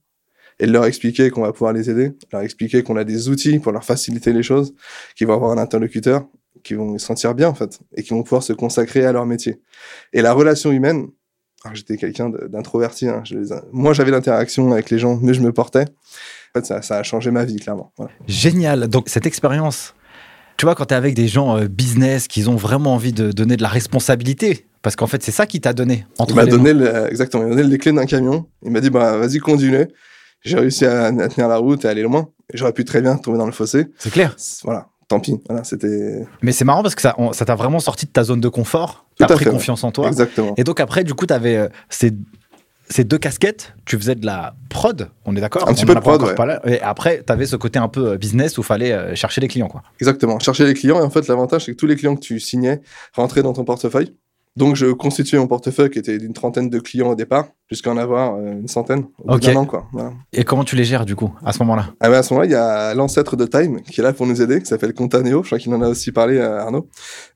et 0.63 0.67
de 0.67 0.73
leur 0.73 0.85
expliquer 0.87 1.29
qu'on 1.31 1.43
va 1.43 1.53
pouvoir 1.53 1.73
les 1.73 1.91
aider, 1.91 2.13
leur 2.33 2.43
expliquer 2.43 2.83
qu'on 2.85 2.97
a 2.97 3.03
des 3.05 3.29
outils 3.29 3.59
pour 3.59 3.73
leur 3.73 3.85
faciliter 3.85 4.33
les 4.33 4.45
choses, 4.45 4.73
qu'ils 5.17 5.27
vont 5.27 5.35
avoir 5.35 5.51
un 5.51 5.59
interlocuteur, 5.59 6.25
qui 6.63 6.75
vont 6.75 6.97
se 6.99 7.05
sentir 7.05 7.35
bien, 7.35 7.49
en 7.49 7.55
fait, 7.55 7.81
et 7.97 8.03
qui 8.05 8.11
vont 8.11 8.23
pouvoir 8.23 8.45
se 8.45 8.53
consacrer 8.53 9.05
à 9.05 9.11
leur 9.13 9.27
métier. 9.27 9.61
Et 10.13 10.23
la 10.23 10.33
relation 10.33 10.71
humaine, 10.71 11.09
alors, 11.65 11.75
j'étais 11.75 11.97
quelqu'un 11.97 12.31
d'introverti. 12.49 13.09
hein, 13.09 13.23
Moi, 13.73 13.93
j'avais 13.93 14.11
l'interaction 14.13 14.73
avec 14.73 14.91
les 14.91 14.99
gens, 14.99 15.19
mais 15.21 15.35
je 15.35 15.41
me 15.41 15.53
portais. 15.53 15.85
En 16.55 16.59
fait, 16.61 16.67
ça, 16.67 16.81
ça 16.83 16.99
a 16.99 17.03
changé 17.03 17.31
ma 17.33 17.45
vie, 17.45 17.57
clairement. 17.57 17.93
Voilà. 17.97 18.13
Génial. 18.29 18.87
Donc, 18.89 19.09
cette 19.09 19.27
expérience, 19.27 19.95
tu 20.59 20.67
vois, 20.67 20.75
quand 20.77 20.87
tu 20.87 20.95
es 20.95 20.97
avec 20.97 21.15
des 21.15 21.27
gens 21.29 21.57
euh, 21.59 21.67
business 21.69 22.29
qui 22.29 22.47
ont 22.47 22.57
vraiment 22.57 22.95
envie 22.95 23.13
de 23.13 23.33
donner 23.33 23.57
de 23.57 23.63
la 23.63 23.69
responsabilité, 23.69 24.67
parce 24.83 24.95
qu'en 24.97 25.07
fait, 25.07 25.23
c'est 25.23 25.33
ça 25.33 25.47
qui 25.47 25.61
t'a 25.61 25.73
donné. 25.73 26.05
Entre 26.19 26.33
Il 26.35 26.37
m'a 26.37 26.47
donné, 26.47 26.73
le- 26.75 27.09
exactement, 27.11 27.45
il 27.45 27.49
m'a 27.51 27.55
donné 27.57 27.69
les 27.69 27.79
clés 27.79 27.93
d'un 27.93 28.07
camion. 28.07 28.47
Il 28.65 28.71
m'a 28.73 28.81
dit, 28.81 28.91
bah, 28.91 29.17
vas-y, 29.17 29.39
conduis-le. 29.39 29.89
J'ai 30.45 30.59
réussi 30.59 30.85
à, 30.87 31.05
à 31.07 31.29
tenir 31.29 31.49
la 31.49 31.57
route 31.57 31.85
et 31.85 31.89
aller 31.89 32.03
loin. 32.03 32.29
J'aurais 32.55 32.73
pu 32.73 32.85
très 32.85 33.01
bien 33.01 33.17
tomber 33.17 33.39
dans 33.39 33.47
le 33.47 33.53
fossé. 33.53 33.87
C'est 33.99 34.11
clair. 34.13 34.37
Voilà, 34.65 34.89
tant 35.09 35.21
pis. 35.21 35.41
Voilà, 35.49 35.65
c'était 35.65 36.27
Mais 36.43 36.53
c'est 36.53 36.65
marrant 36.65 36.83
parce 36.83 36.95
que 36.95 37.03
ça 37.03 37.15
on- 37.19 37.33
ça 37.33 37.45
t'a 37.45 37.55
vraiment 37.55 37.81
sorti 37.81 38.07
de 38.07 38.11
ta 38.11 38.25
zone 38.25 38.41
de 38.41 38.49
confort. 38.49 39.07
T'as 39.19 39.27
pris 39.27 39.39
fait, 39.45 39.47
ouais. 39.47 39.53
confiance 39.57 39.85
en 39.85 39.93
toi. 39.93 40.09
exactement. 40.09 40.55
Et 40.57 40.65
donc, 40.65 40.81
après, 40.81 41.05
du 41.05 41.15
coup, 41.15 41.27
tu 41.27 41.35
avais 41.35 41.69
ces, 41.91 42.13
ces 42.89 43.05
deux 43.05 43.19
casquettes. 43.19 43.75
Tu 43.85 43.97
faisais 43.97 44.15
de 44.17 44.27
la 44.27 44.55
prod, 44.69 45.09
on 45.25 45.37
est 45.37 45.41
d'accord 45.41 45.69
Un 45.69 45.73
petit 45.75 45.85
On 45.85 45.87
peu 45.87 45.95
de 45.95 46.01
prod, 46.01 46.23
ouais. 46.23 46.35
Et 46.67 46.81
après, 46.81 47.23
tu 47.25 47.33
avais 47.33 47.47
ce 47.47 47.57
côté 47.57 47.79
un 47.79 47.89
peu 47.89 48.13
euh, 48.13 48.17
business 48.17 48.59
où 48.59 48.63
il 48.63 48.65
fallait 48.65 48.93
euh, 48.93 49.15
chercher 49.15 49.41
les 49.41 49.49
clients. 49.49 49.69
Quoi. 49.69 49.83
Exactement. 50.01 50.39
Chercher 50.41 50.65
les 50.67 50.75
clients. 50.75 50.99
Et 50.99 51.03
en 51.05 51.11
fait, 51.11 51.27
l'avantage, 51.29 51.67
c'est 51.67 51.73
que 51.73 51.77
tous 51.77 51.87
les 51.87 51.95
clients 51.97 52.15
que 52.17 52.21
tu 52.21 52.41
signais 52.41 52.81
rentraient 53.15 53.43
dans 53.43 53.53
ton 53.53 53.65
portefeuille. 53.65 54.15
Donc, 54.55 54.77
je 54.77 54.87
constituais 54.93 55.39
mon 55.39 55.47
portefeuille 55.47 55.89
qui 55.89 55.99
était 55.99 56.19
d'une 56.19 56.35
trentaine 56.35 56.69
de 56.69 56.79
clients 56.79 57.09
au 57.11 57.15
départ, 57.15 57.47
jusqu'à 57.71 57.91
en 57.91 57.97
avoir 57.97 58.35
euh, 58.37 58.53
une 58.53 58.69
centaine 58.69 59.05
au 59.19 59.29
bout 59.29 59.35
Ok. 59.37 59.41
d'un 59.43 59.57
an, 59.57 59.65
quoi. 59.65 59.87
Voilà. 59.93 60.13
Et 60.35 60.45
comment 60.45 60.63
tu 60.65 60.77
les 60.77 60.85
gères, 60.85 61.07
du 61.07 61.17
coup, 61.17 61.33
à 61.45 61.53
ce 61.55 61.59
moment-là? 61.61 61.95
Ah 62.01 62.11
ben 62.11 62.17
à 62.19 62.23
ce 62.23 62.35
moment-là, 62.35 62.47
il 62.49 62.53
y 62.53 62.55
a 62.55 62.93
l'ancêtre 62.95 63.35
de 63.37 63.47
Time 63.47 63.81
qui 63.83 64.01
est 64.01 64.05
là 64.05 64.13
pour 64.13 64.27
nous 64.27 64.43
aider, 64.43 64.61
qui 64.61 64.67
s'appelle 64.67 64.93
Contaneo. 64.93 65.43
Je 65.43 65.49
crois 65.49 65.59
qu'il 65.59 65.73
en 65.73 65.81
a 65.81 65.89
aussi 65.89 66.13
parlé 66.13 66.39
à 66.39 66.63
Arnaud, 66.65 66.87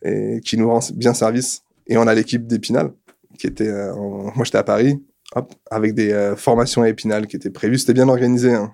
et 0.05 0.41
qui 0.45 0.59
nous 0.59 0.69
rend 0.69 0.81
bien 0.95 1.15
service. 1.15 1.63
Et 1.87 1.97
on 1.97 2.07
a 2.07 2.15
l'équipe 2.15 2.47
d'Épinal, 2.47 2.91
qui 3.39 3.47
était, 3.47 3.69
euh, 3.69 3.95
en- 3.95 4.33
moi 4.35 4.45
j'étais 4.45 4.59
à 4.59 4.65
Paris, 4.65 5.03
avec 5.71 5.95
des 5.95 6.13
euh, 6.13 6.37
formations 6.37 6.83
à 6.83 6.89
Épinal 6.89 7.27
qui 7.27 7.37
étaient 7.37 7.51
prévues. 7.51 7.79
C'était 7.79 7.95
bien 7.95 8.09
organisé. 8.09 8.53
Hein. 8.55 8.73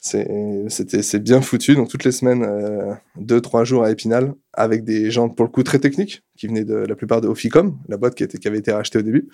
C'était, 0.00 1.02
c'est 1.02 1.22
bien 1.22 1.40
foutu. 1.40 1.74
Donc 1.74 1.88
toutes 1.88 2.04
les 2.04 2.12
semaines, 2.12 2.42
euh, 2.42 2.94
deux, 3.16 3.40
trois 3.40 3.64
jours 3.64 3.84
à 3.84 3.90
Épinal, 3.90 4.34
avec 4.52 4.84
des 4.84 5.10
gens 5.10 5.28
pour 5.28 5.44
le 5.44 5.50
coup 5.50 5.62
très 5.62 5.78
techniques, 5.78 6.22
qui 6.36 6.46
venaient 6.46 6.64
de 6.64 6.74
la 6.74 6.94
plupart 6.94 7.20
de 7.20 7.28
Oficom, 7.28 7.78
la 7.88 7.96
boîte 7.96 8.14
qui, 8.14 8.24
avait 8.46 8.58
été 8.58 8.72
rachetée 8.72 8.98
au 8.98 9.02
début. 9.02 9.28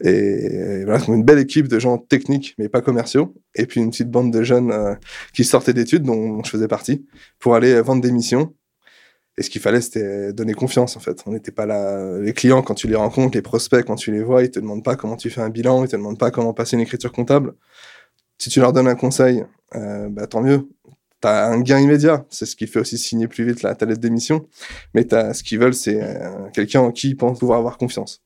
Et, 0.00 0.84
voilà, 0.84 1.00
une 1.08 1.24
belle 1.24 1.38
équipe 1.38 1.68
de 1.68 1.78
gens 1.78 1.98
techniques, 1.98 2.54
mais 2.58 2.68
pas 2.68 2.80
commerciaux. 2.80 3.34
Et 3.54 3.66
puis 3.66 3.80
une 3.80 3.90
petite 3.90 4.10
bande 4.10 4.32
de 4.32 4.42
jeunes 4.42 4.70
euh, 4.72 4.94
qui 5.34 5.44
sortaient 5.44 5.74
d'études, 5.74 6.02
dont 6.02 6.42
je 6.42 6.50
faisais 6.50 6.68
partie, 6.68 7.06
pour 7.38 7.54
aller 7.54 7.72
euh, 7.72 7.82
vendre 7.82 8.02
des 8.02 8.12
missions. 8.12 8.54
Et 9.38 9.42
ce 9.42 9.50
qu'il 9.50 9.60
fallait, 9.60 9.80
c'était 9.80 10.32
donner 10.32 10.52
confiance, 10.52 10.96
en 10.96 11.00
fait. 11.00 11.22
On 11.26 11.30
n'était 11.32 11.52
pas 11.52 11.64
là. 11.64 12.18
Les 12.18 12.32
clients, 12.32 12.60
quand 12.60 12.74
tu 12.74 12.88
les 12.88 12.96
rencontres, 12.96 13.36
les 13.36 13.42
prospects, 13.42 13.84
quand 13.84 13.94
tu 13.94 14.10
les 14.10 14.22
vois, 14.22 14.42
ils 14.42 14.50
te 14.50 14.58
demandent 14.58 14.82
pas 14.82 14.96
comment 14.96 15.16
tu 15.16 15.30
fais 15.30 15.40
un 15.40 15.48
bilan, 15.48 15.84
ils 15.84 15.88
te 15.88 15.94
demandent 15.96 16.18
pas 16.18 16.30
comment 16.32 16.52
passer 16.52 16.74
une 16.74 16.82
écriture 16.82 17.12
comptable. 17.12 17.54
Si 18.36 18.50
tu 18.50 18.58
leur 18.60 18.72
donnes 18.72 18.88
un 18.88 18.96
conseil, 18.96 19.44
euh, 19.76 20.08
bah, 20.10 20.26
tant 20.26 20.42
mieux. 20.42 20.68
Tu 21.22 21.28
as 21.28 21.46
un 21.48 21.60
gain 21.60 21.78
immédiat. 21.78 22.26
C'est 22.30 22.46
ce 22.46 22.56
qui 22.56 22.66
fait 22.66 22.80
aussi 22.80 22.98
signer 22.98 23.28
plus 23.28 23.44
vite 23.44 23.62
la, 23.62 23.74
ta 23.76 23.86
lettre 23.86 24.00
d'émission. 24.00 24.46
Mais 24.94 25.04
t'as- 25.04 25.32
ce 25.34 25.42
qu'ils 25.44 25.58
veulent, 25.60 25.74
c'est 25.74 26.02
euh, 26.02 26.48
quelqu'un 26.52 26.80
en 26.80 26.90
qui 26.90 27.10
ils 27.10 27.16
pensent 27.16 27.38
pouvoir 27.38 27.58
avoir 27.60 27.78
confiance. 27.78 28.22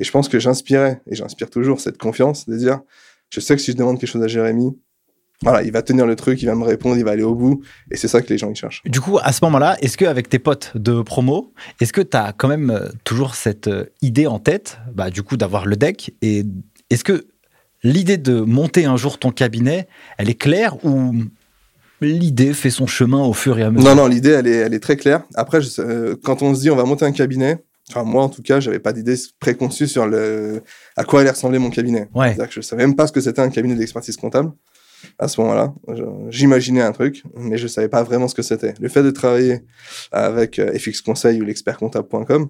Et 0.00 0.04
je 0.04 0.10
pense 0.10 0.28
que 0.28 0.38
j'inspirais, 0.38 1.00
et 1.06 1.14
j'inspire 1.14 1.50
toujours 1.50 1.80
cette 1.80 1.98
confiance 1.98 2.48
de 2.48 2.56
dire, 2.56 2.80
je 3.30 3.40
sais 3.40 3.54
que 3.54 3.62
si 3.62 3.72
je 3.72 3.76
demande 3.76 3.98
quelque 4.00 4.10
chose 4.10 4.22
à 4.22 4.28
Jérémy, 4.28 4.76
voilà, 5.42 5.62
il 5.62 5.72
va 5.72 5.82
tenir 5.82 6.06
le 6.06 6.16
truc, 6.16 6.40
il 6.42 6.46
va 6.46 6.54
me 6.54 6.64
répondre, 6.64 6.96
il 6.96 7.04
va 7.04 7.10
aller 7.10 7.22
au 7.22 7.34
bout. 7.34 7.62
Et 7.90 7.96
c'est 7.96 8.08
ça 8.08 8.22
que 8.22 8.28
les 8.28 8.38
gens 8.38 8.50
ils 8.50 8.56
cherchent. 8.56 8.82
Du 8.84 9.00
coup, 9.00 9.18
à 9.22 9.32
ce 9.32 9.44
moment-là, 9.44 9.76
est-ce 9.80 9.98
qu'avec 9.98 10.28
tes 10.28 10.38
potes 10.38 10.72
de 10.74 11.02
promo, 11.02 11.52
est-ce 11.80 11.92
que 11.92 12.00
tu 12.00 12.16
as 12.16 12.32
quand 12.32 12.48
même 12.48 12.70
euh, 12.70 12.88
toujours 13.04 13.34
cette 13.34 13.68
euh, 13.68 13.86
idée 14.00 14.26
en 14.26 14.38
tête, 14.38 14.78
bah, 14.94 15.10
du 15.10 15.22
coup, 15.22 15.36
d'avoir 15.36 15.66
le 15.66 15.76
deck 15.76 16.14
Et 16.22 16.44
est-ce 16.90 17.04
que 17.04 17.26
l'idée 17.82 18.16
de 18.16 18.40
monter 18.40 18.86
un 18.86 18.96
jour 18.96 19.18
ton 19.18 19.30
cabinet, 19.30 19.88
elle 20.18 20.30
est 20.30 20.34
claire 20.34 20.82
ou 20.84 21.14
l'idée 22.00 22.54
fait 22.54 22.70
son 22.70 22.86
chemin 22.86 23.22
au 23.22 23.32
fur 23.32 23.58
et 23.58 23.62
à 23.62 23.70
mesure? 23.70 23.88
Non, 23.88 23.94
non, 23.94 24.06
l'idée, 24.06 24.30
elle 24.30 24.46
est, 24.46 24.56
elle 24.56 24.74
est 24.74 24.80
très 24.80 24.96
claire. 24.96 25.24
Après, 25.34 25.60
je 25.60 25.68
euh, 25.80 26.16
quand 26.22 26.42
on 26.42 26.54
se 26.54 26.60
dit 26.60 26.70
on 26.70 26.76
va 26.76 26.84
monter 26.84 27.04
un 27.04 27.12
cabinet, 27.12 27.62
enfin, 27.90 28.04
moi, 28.04 28.22
en 28.22 28.28
tout 28.28 28.42
cas, 28.42 28.60
j'avais 28.60 28.78
pas 28.78 28.92
d'idée 28.92 29.16
préconçue 29.40 29.88
sur 29.88 30.06
le, 30.06 30.62
à 30.96 31.04
quoi 31.04 31.20
allait 31.20 31.30
ressembler 31.30 31.58
mon 31.58 31.70
cabinet. 31.70 32.08
Ouais. 32.14 32.28
C'est-à-dire 32.28 32.48
que 32.48 32.54
je 32.54 32.60
savais 32.62 32.86
même 32.86 32.96
pas 32.96 33.06
ce 33.06 33.12
que 33.12 33.20
c'était 33.20 33.42
un 33.42 33.50
cabinet 33.50 33.74
d'expertise 33.74 34.16
comptable. 34.16 34.52
À 35.18 35.28
ce 35.28 35.40
moment-là, 35.40 35.74
j'imaginais 36.28 36.82
un 36.82 36.92
truc, 36.92 37.22
mais 37.36 37.56
je 37.58 37.66
savais 37.66 37.88
pas 37.88 38.02
vraiment 38.02 38.28
ce 38.28 38.34
que 38.34 38.42
c'était. 38.42 38.74
Le 38.80 38.88
fait 38.88 39.02
de 39.02 39.10
travailler 39.10 39.62
avec 40.12 40.58
euh, 40.58 40.76
FX 40.78 41.00
Conseil 41.02 41.40
ou 41.40 41.44
l'expertcomptable.com, 41.44 42.48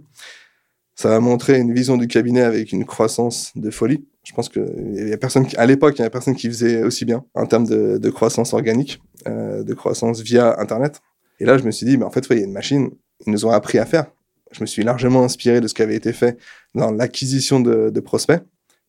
ça 0.94 1.08
m'a 1.08 1.20
montré 1.20 1.58
une 1.58 1.74
vision 1.74 1.96
du 1.96 2.06
cabinet 2.06 2.42
avec 2.42 2.72
une 2.72 2.84
croissance 2.84 3.52
de 3.56 3.70
folie. 3.70 4.06
Je 4.24 4.32
pense 4.32 4.48
que 4.48 4.60
y 5.08 5.12
a 5.12 5.16
personne 5.16 5.46
à 5.56 5.66
l'époque, 5.66 5.96
il 5.96 5.98
y 5.98 6.02
avait 6.02 6.10
personne 6.10 6.36
qui 6.36 6.48
faisait 6.48 6.82
aussi 6.82 7.04
bien 7.04 7.24
en 7.34 7.46
termes 7.46 7.66
de, 7.66 8.10
croissance 8.10 8.54
organique, 8.54 9.02
euh, 9.26 9.62
de 9.62 9.74
croissance 9.74 10.20
via 10.20 10.58
Internet. 10.60 11.00
Et 11.40 11.44
là, 11.44 11.58
je 11.58 11.64
me 11.64 11.70
suis 11.70 11.84
dit, 11.84 11.98
mais 11.98 12.04
en 12.04 12.10
fait, 12.10 12.28
ouais, 12.30 12.36
il 12.36 12.40
y 12.40 12.42
a 12.42 12.46
une 12.46 12.52
machine. 12.52 12.90
Ils 13.26 13.32
nous 13.32 13.44
ont 13.44 13.50
appris 13.50 13.78
à 13.78 13.86
faire. 13.86 14.06
Je 14.52 14.60
me 14.60 14.66
suis 14.66 14.84
largement 14.84 15.24
inspiré 15.24 15.60
de 15.60 15.66
ce 15.66 15.74
qui 15.74 15.82
avait 15.82 15.96
été 15.96 16.12
fait 16.12 16.38
dans 16.74 16.92
l'acquisition 16.92 17.60
de 17.60 18.00
prospects 18.00 18.40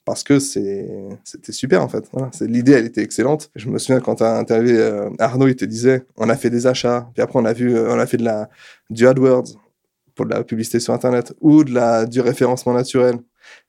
parce 0.05 0.23
que 0.23 0.39
c'était 0.39 1.51
super 1.51 1.81
en 1.81 1.89
fait. 1.89 2.09
L'idée, 2.41 2.73
elle 2.73 2.85
était 2.85 3.01
excellente. 3.01 3.49
Je 3.55 3.67
me 3.69 3.79
souviens 3.79 3.99
quand 3.99 4.15
tu 4.15 4.23
as 4.23 4.37
interviewé 4.37 4.77
euh, 4.77 5.09
Arnaud, 5.19 5.47
il 5.47 5.55
te 5.55 5.65
disait, 5.65 6.05
on 6.15 6.29
a 6.29 6.35
fait 6.35 6.51
des 6.51 6.67
achats, 6.67 7.09
puis 7.13 7.23
après 7.23 7.39
on 7.39 7.45
a 7.45 7.53
vu, 7.53 7.75
euh, 7.75 7.93
on 7.93 7.99
a 7.99 8.05
fait 8.05 8.17
de 8.17 8.23
la 8.23 8.49
du 8.91 9.07
AdWords 9.07 9.57
pour 10.13 10.25
de 10.25 10.31
la 10.31 10.43
publicité 10.43 10.79
sur 10.79 10.93
Internet 10.93 11.33
ou 11.41 11.63
de 11.63 11.73
la 11.73 12.05
du 12.05 12.21
référencement 12.21 12.73
naturel. 12.73 13.17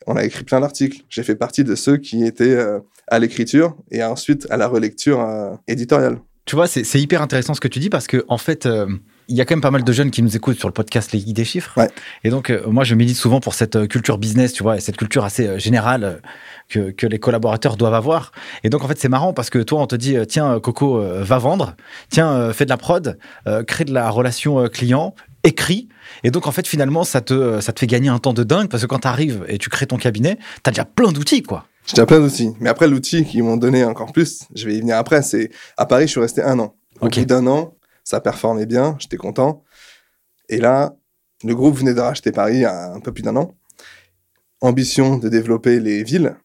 On 0.07 0.17
a 0.17 0.25
écrit 0.25 0.45
plein 0.45 0.61
d'articles. 0.61 1.03
J'ai 1.09 1.23
fait 1.23 1.37
partie 1.37 1.65
de 1.65 1.75
ceux 1.75 1.97
qui 1.97 2.25
étaient 2.25 2.55
euh, 2.55 2.81
à 3.09 3.19
l'écriture 3.19 3.77
et 3.91 4.05
ensuite 4.05 4.47
à 4.51 4.57
la 4.57 4.69
relecture 4.69 5.27
éditoriale. 5.67 6.19
Tu 6.45 6.55
vois, 6.55 6.67
c'est 6.67 7.01
hyper 7.01 7.23
intéressant 7.23 7.55
ce 7.55 7.61
que 7.61 7.69
tu 7.69 7.79
dis 7.79 7.91
parce 7.91 8.07
que 8.07 8.25
en 8.29 8.39
fait, 8.39 8.69
il 9.29 9.37
y 9.37 9.41
a 9.41 9.45
quand 9.45 9.55
même 9.55 9.61
pas 9.61 9.71
mal 9.71 9.83
de 9.85 9.93
jeunes 9.93 10.11
qui 10.11 10.23
nous 10.23 10.37
écoutent 10.37 10.59
sur 10.59 10.69
le 10.69 10.73
podcast 10.73 11.13
Les 11.13 11.19
Guides 11.21 11.37
des 11.37 11.45
chiffres. 11.45 11.73
Ouais. 11.77 11.89
Et 12.25 12.31
donc, 12.31 12.51
euh, 12.51 12.63
moi, 12.67 12.85
je 12.85 12.95
milite 12.95 13.17
souvent 13.17 13.41
pour 13.41 13.55
cette 13.55 13.77
euh, 13.77 13.87
culture 13.87 14.19
business, 14.19 14.53
tu 14.53 14.63
vois, 14.63 14.77
et 14.77 14.81
cette 14.81 14.97
culture 14.97 15.25
assez 15.25 15.47
euh, 15.47 15.59
générale 15.59 16.21
que, 16.69 16.91
que 16.91 17.07
les 17.07 17.19
collaborateurs 17.19 17.77
doivent 17.77 17.95
avoir. 17.95 18.33
Et 18.65 18.71
donc, 18.71 18.85
en 18.85 18.89
fait, 18.89 18.99
c'est 18.99 19.09
marrant 19.09 19.33
parce 19.33 19.51
que 19.51 19.59
toi, 19.59 19.81
on 19.81 19.87
te 19.87 19.97
dit, 19.97 20.17
tiens, 20.29 20.61
Coco, 20.61 21.01
va 21.01 21.39
vendre, 21.39 21.75
tiens, 22.11 22.53
fais 22.53 22.65
de 22.65 22.71
la 22.71 22.77
prod, 22.77 23.19
crée 23.67 23.85
de 23.85 23.93
la 23.93 24.11
relation 24.11 24.67
client, 24.69 25.15
écris. 25.45 25.89
Et 26.25 26.31
donc, 26.31 26.47
en 26.47 26.53
fait, 26.53 26.67
finalement, 26.67 27.05
ça 27.05 27.21
te, 27.21 27.61
ça 27.61 27.73
te 27.73 27.81
fait 27.81 27.87
gagner 27.87 28.09
un 28.09 28.19
temps 28.19 28.33
de 28.33 28.43
dingue 28.43 28.69
parce 28.69 28.83
que 28.83 28.89
quand 28.89 29.01
tu 29.01 29.09
arrives 29.09 29.45
et 29.49 29.59
tu 29.59 29.69
crées 29.71 29.87
ton 29.87 29.97
cabinet, 29.97 30.39
tu 30.65 30.69
as 30.69 30.73
déjà 30.73 30.85
plein 30.85 31.13
d'outils, 31.13 31.43
quoi. 31.43 31.67
J'ai 31.87 31.95
déjà 31.95 32.07
plein 32.07 32.19
d'outils. 32.19 32.51
Mais 32.59 32.69
après, 32.69 32.89
l'outil 32.89 33.25
qu'ils 33.25 33.45
m'ont 33.45 33.57
donné 33.57 33.85
encore 33.85 34.13
plus, 34.13 34.45
je 34.55 34.67
vais 34.67 34.75
y 34.75 34.81
venir 34.81 34.97
après, 34.97 35.23
c'est 35.23 35.51
à 35.77 35.87
Paris, 35.87 36.07
je 36.07 36.13
suis 36.13 36.21
resté 36.21 36.43
un 36.43 36.59
an. 36.59 36.75
Au 37.01 37.07
Ok. 37.07 37.19
bout 37.21 37.25
d'un 37.27 37.47
an, 37.47 37.75
ça 38.07 38.21
performait 38.21 38.67
bien, 38.67 38.97
j'étais 38.99 39.17
content. 39.17 39.65
Et 40.49 40.59
là, 40.59 40.97
Le 41.45 41.55
groupe 41.55 41.77
venait 41.77 41.93
de 41.93 42.01
racheter 42.01 42.33
Paris 42.33 42.55
il 42.55 42.61
y 42.61 42.65
a 42.65 42.93
un 42.93 43.01
peu 43.01 43.13
plus 43.13 43.23
d'un 43.23 43.37
an. 43.37 43.55
Ambition 44.63 45.19
de 45.19 45.29
développer 45.29 45.81
les 45.81 46.03
villes, 46.03 46.37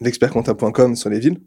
l'expertcomptable.com 0.00 0.96
sur 0.96 1.10
les 1.10 1.20
villes. 1.20 1.40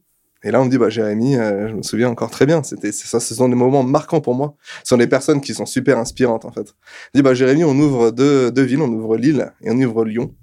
Et 0.44 0.52
là, 0.52 0.62
on 0.62 0.66
me 0.66 0.70
dit, 0.70 0.78
bah, 0.78 0.90
Jérémy, 0.90 1.36
euh, 1.36 1.68
je 1.68 1.74
me 1.74 1.82
souviens 1.82 2.10
encore 2.10 2.30
très 2.30 2.46
bien. 2.46 2.62
C'était, 2.64 2.92
ça, 2.92 3.20
ce 3.20 3.34
sont 3.34 3.50
des 3.50 3.56
moments 3.56 3.84
marquants 3.84 4.22
pour 4.22 4.36
moi. 4.36 4.56
Ce 4.84 4.90
sont 4.90 4.98
des 4.98 5.08
personnes 5.08 5.42
qui 5.42 5.54
sont 5.54 5.66
super 5.66 5.98
inspirantes, 5.98 6.46
en 6.46 6.52
fait. 6.52 6.76
Dit, 7.16 7.24
bah, 7.24 7.34
Jérémy, 7.34 7.64
on 7.64 7.78
ouvre 7.78 8.12
deux, 8.12 8.52
villes, 8.62 8.82
on 8.82 8.94
ouvre 8.94 9.18
Lille 9.18 9.52
et 9.62 9.72
on 9.72 9.78
ouvre 9.78 10.06
Lyon. 10.06 10.36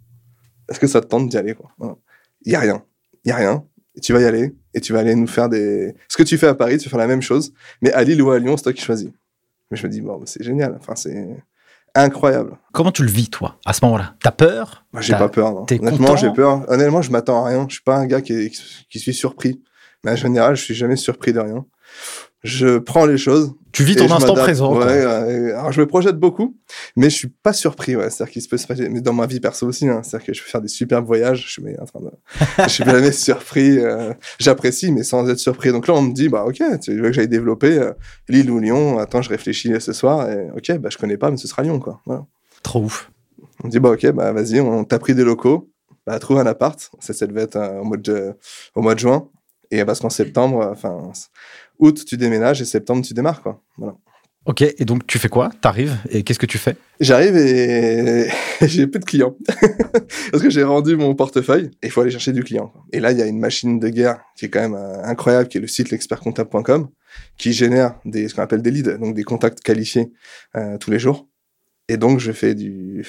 Est-ce 0.69 0.81
que 0.81 0.89
ça 0.89 1.01
te 1.01 1.07
tente 1.07 1.29
d'y 1.29 1.37
aller, 1.39 1.55
quoi? 1.55 1.71
Il 2.45 2.53
y 2.53 2.57
a 2.57 2.61
rien. 2.61 2.85
Il 3.25 3.29
y 3.29 3.33
a 3.33 3.37
rien. 3.37 3.65
Tu 4.03 4.13
vas 4.13 4.21
y 4.21 4.25
aller. 4.25 4.53
Et 4.75 4.81
tu 4.81 4.93
vas 4.93 5.01
aller 5.01 5.15
nous 5.15 5.27
faire 5.27 5.49
des, 5.49 5.95
ce 6.09 6.17
que 6.17 6.23
tu 6.23 6.39
fais 6.39 6.47
à 6.49 6.55
Paris, 6.55 6.79
tu 6.79 6.85
vas 6.85 6.91
faire 6.91 6.99
la 6.99 7.07
même 7.07 7.23
chose. 7.23 7.53
Mais 7.83 7.93
à 7.93 8.03
Lille 8.05 8.21
ou 8.23 8.31
à 8.31 8.39
Lyon, 8.39 8.57
c'est 8.57 8.63
toi 8.65 8.73
qui 8.73 8.83
choisis. 8.83 9.11
Mais 9.71 9.77
je 9.77 9.87
me 9.87 9.93
dis, 9.93 10.01
bon, 10.01 10.17
bah, 10.19 10.25
c'est 10.27 10.43
génial. 10.43 10.77
Enfin, 10.81 10.95
c'est 10.97 11.37
incroyable. 11.95 12.57
Comment 12.73 12.91
tu 12.93 13.03
le 13.03 13.11
vis, 13.11 13.29
toi, 13.29 13.59
à 13.67 13.73
ce 13.73 13.85
moment-là? 13.85 14.15
T'as 14.23 14.31
peur? 14.31 14.85
Moi, 14.93 15.03
j'ai 15.03 15.13
pas 15.19 15.29
peur. 15.29 15.53
non. 15.53 15.67
Honnêtement, 15.81 16.17
j'ai 16.17 16.31
peur. 16.33 16.65
Honnêtement, 16.71 17.03
je 17.03 17.11
m'attends 17.11 17.45
à 17.45 17.49
rien. 17.49 17.67
Je 17.69 17.75
suis 17.75 17.83
pas 17.83 17.97
un 17.97 18.07
gars 18.07 18.21
qui, 18.23 18.33
est- 18.33 18.51
qui 18.91 18.99
suis 18.99 19.15
surpris. 19.15 19.63
Mais 20.05 20.13
en 20.13 20.17
général, 20.17 20.57
je 20.57 20.63
suis 20.63 20.75
jamais 20.75 20.97
surpris 20.97 21.33
de 21.33 21.41
rien. 21.41 21.65
Je 22.43 22.79
prends 22.79 23.07
les 23.07 23.19
choses. 23.19 23.55
Tu 23.71 23.85
vis 23.85 23.97
ton 23.97 24.11
instant 24.11 24.35
présent. 24.35 24.77
Ouais, 24.77 25.01
alors 25.53 25.73
je 25.73 25.81
me 25.81 25.87
projette 25.87 26.17
beaucoup, 26.19 26.57
mais 26.97 27.09
je 27.09 27.15
suis 27.17 27.29
pas 27.29 27.53
surpris. 27.53 27.97
Ouais. 27.97 28.11
C'est-à-dire 28.11 28.33
qu'il 28.33 28.43
se 28.43 28.49
peut 28.49 28.59
se 28.59 28.67
passer, 28.67 28.89
mais 28.89 29.01
dans 29.01 29.13
ma 29.15 29.27
vie 29.27 29.41
perso 29.41 29.67
aussi. 29.67 29.89
Hein. 29.89 30.03
C'est-à-dire 30.03 30.27
que 30.27 30.35
je 30.35 30.43
peux 30.43 30.49
faire 30.51 30.61
des 30.61 30.69
superbes 30.69 31.07
voyages. 31.07 31.45
Je 31.47 31.51
suis 31.53 31.63
en 31.81 31.85
train 31.87 32.01
de, 32.01 32.11
je 32.65 32.69
suis 32.69 32.85
jamais 32.85 33.13
surpris. 33.13 33.79
euh, 33.79 34.13
J'apprécie, 34.39 34.93
mais 34.93 35.05
sans 35.05 35.27
être 35.31 35.39
surpris. 35.39 35.71
Donc 35.73 35.87
là, 35.87 35.95
on 35.95 36.03
me 36.03 36.13
dit, 36.13 36.29
bah 36.29 36.45
ok, 36.45 36.61
tu 36.83 36.95
veux 37.01 37.09
que 37.09 37.13
j'aille 37.13 37.29
développer 37.29 37.79
euh, 37.79 37.93
Lille 38.29 38.51
ou 38.51 38.59
Lyon. 38.59 38.99
Attends, 38.99 39.23
je 39.23 39.31
réfléchis 39.31 39.73
ce 39.81 39.93
soir. 39.93 40.29
Et 40.31 40.51
ok, 40.55 40.79
bah 40.79 40.89
je 40.93 40.99
connais 40.99 41.17
pas, 41.17 41.31
mais 41.31 41.37
ce 41.39 41.49
sera 41.49 41.63
Lyon, 41.63 41.79
quoi. 41.79 42.01
Voilà. 42.05 42.27
Trop 42.63 42.81
ouf. 42.81 43.11
On 43.63 43.69
me 43.69 43.73
dit, 43.73 43.79
bah 43.79 43.91
ok, 43.91 44.11
bah 44.11 44.33
vas-y, 44.33 44.61
on 44.61 44.85
t'a 44.85 44.99
pris 44.99 45.15
des 45.15 45.25
locaux, 45.25 45.71
bah 46.07 46.19
trouve 46.19 46.39
un 46.39 46.47
appart. 46.47 46.91
Ça, 46.99 47.13
ça 47.15 47.27
devait 47.27 47.43
être 47.43 47.57
euh, 47.57 47.81
au, 47.81 47.85
mois 47.85 47.97
de, 47.97 48.35
au 48.75 48.83
mois 48.83 48.95
de 48.95 48.99
juin. 49.01 49.29
Et 49.71 49.83
parce 49.87 50.01
qu'en 50.01 50.11
septembre, 50.11 50.69
enfin, 50.71 51.11
août, 51.83 52.05
tu 52.07 52.17
déménages 52.17 52.63
et 52.63 52.65
septembre, 52.65 53.05
tu 53.05 53.13
démarres, 53.13 53.43
quoi. 53.43 53.63
Voilà. 53.77 53.97
Ok, 54.45 54.63
et 54.63 54.85
donc 54.85 55.07
tu 55.07 55.19
fais 55.19 55.29
quoi? 55.29 55.51
T'arrives 55.61 55.97
et 56.11 56.25
qu'est-ce 56.25 56.39
que 56.41 56.47
tu 56.47 56.59
fais? 56.59 56.77
J'arrive 56.99 57.37
et 57.37 58.29
j'ai 58.63 58.89
plus 58.89 58.99
de 58.99 59.05
clients. 59.05 59.37
parce 60.33 60.43
que 60.43 60.51
j'ai 60.51 60.65
rendu 60.65 60.97
mon 60.97 61.15
portefeuille 61.15 61.71
et 61.81 61.87
il 61.87 61.91
faut 61.91 62.01
aller 62.01 62.11
chercher 62.11 62.33
du 62.33 62.43
client. 62.43 62.73
Et 62.93 62.99
là, 62.99 63.13
il 63.13 63.19
y 63.19 63.23
a 63.23 63.27
une 63.27 63.39
machine 63.39 63.79
de 63.79 63.89
guerre 63.89 64.21
qui 64.37 64.47
est 64.47 64.49
quand 64.49 64.61
même 64.61 64.75
euh, 64.75 65.05
incroyable, 65.05 65.49
qui 65.49 65.59
est 65.59 65.61
le 65.61 65.69
site 65.69 65.91
l'expertcomptable.com, 65.91 66.89
qui 67.39 67.53
génère 67.53 68.01
des, 68.05 68.27
ce 68.27 68.35
qu'on 68.35 68.43
appelle 68.43 68.63
des 68.63 68.73
leads, 68.73 68.99
donc 68.99 69.15
des 69.15 69.23
contacts 69.23 69.61
qualifiés 69.61 70.11
euh, 70.57 70.77
tous 70.77 70.91
les 70.91 70.99
jours. 70.99 71.29
Et 71.89 71.97
donc, 71.97 72.19
je 72.19 72.33
fais 72.33 72.57
du, 72.57 73.07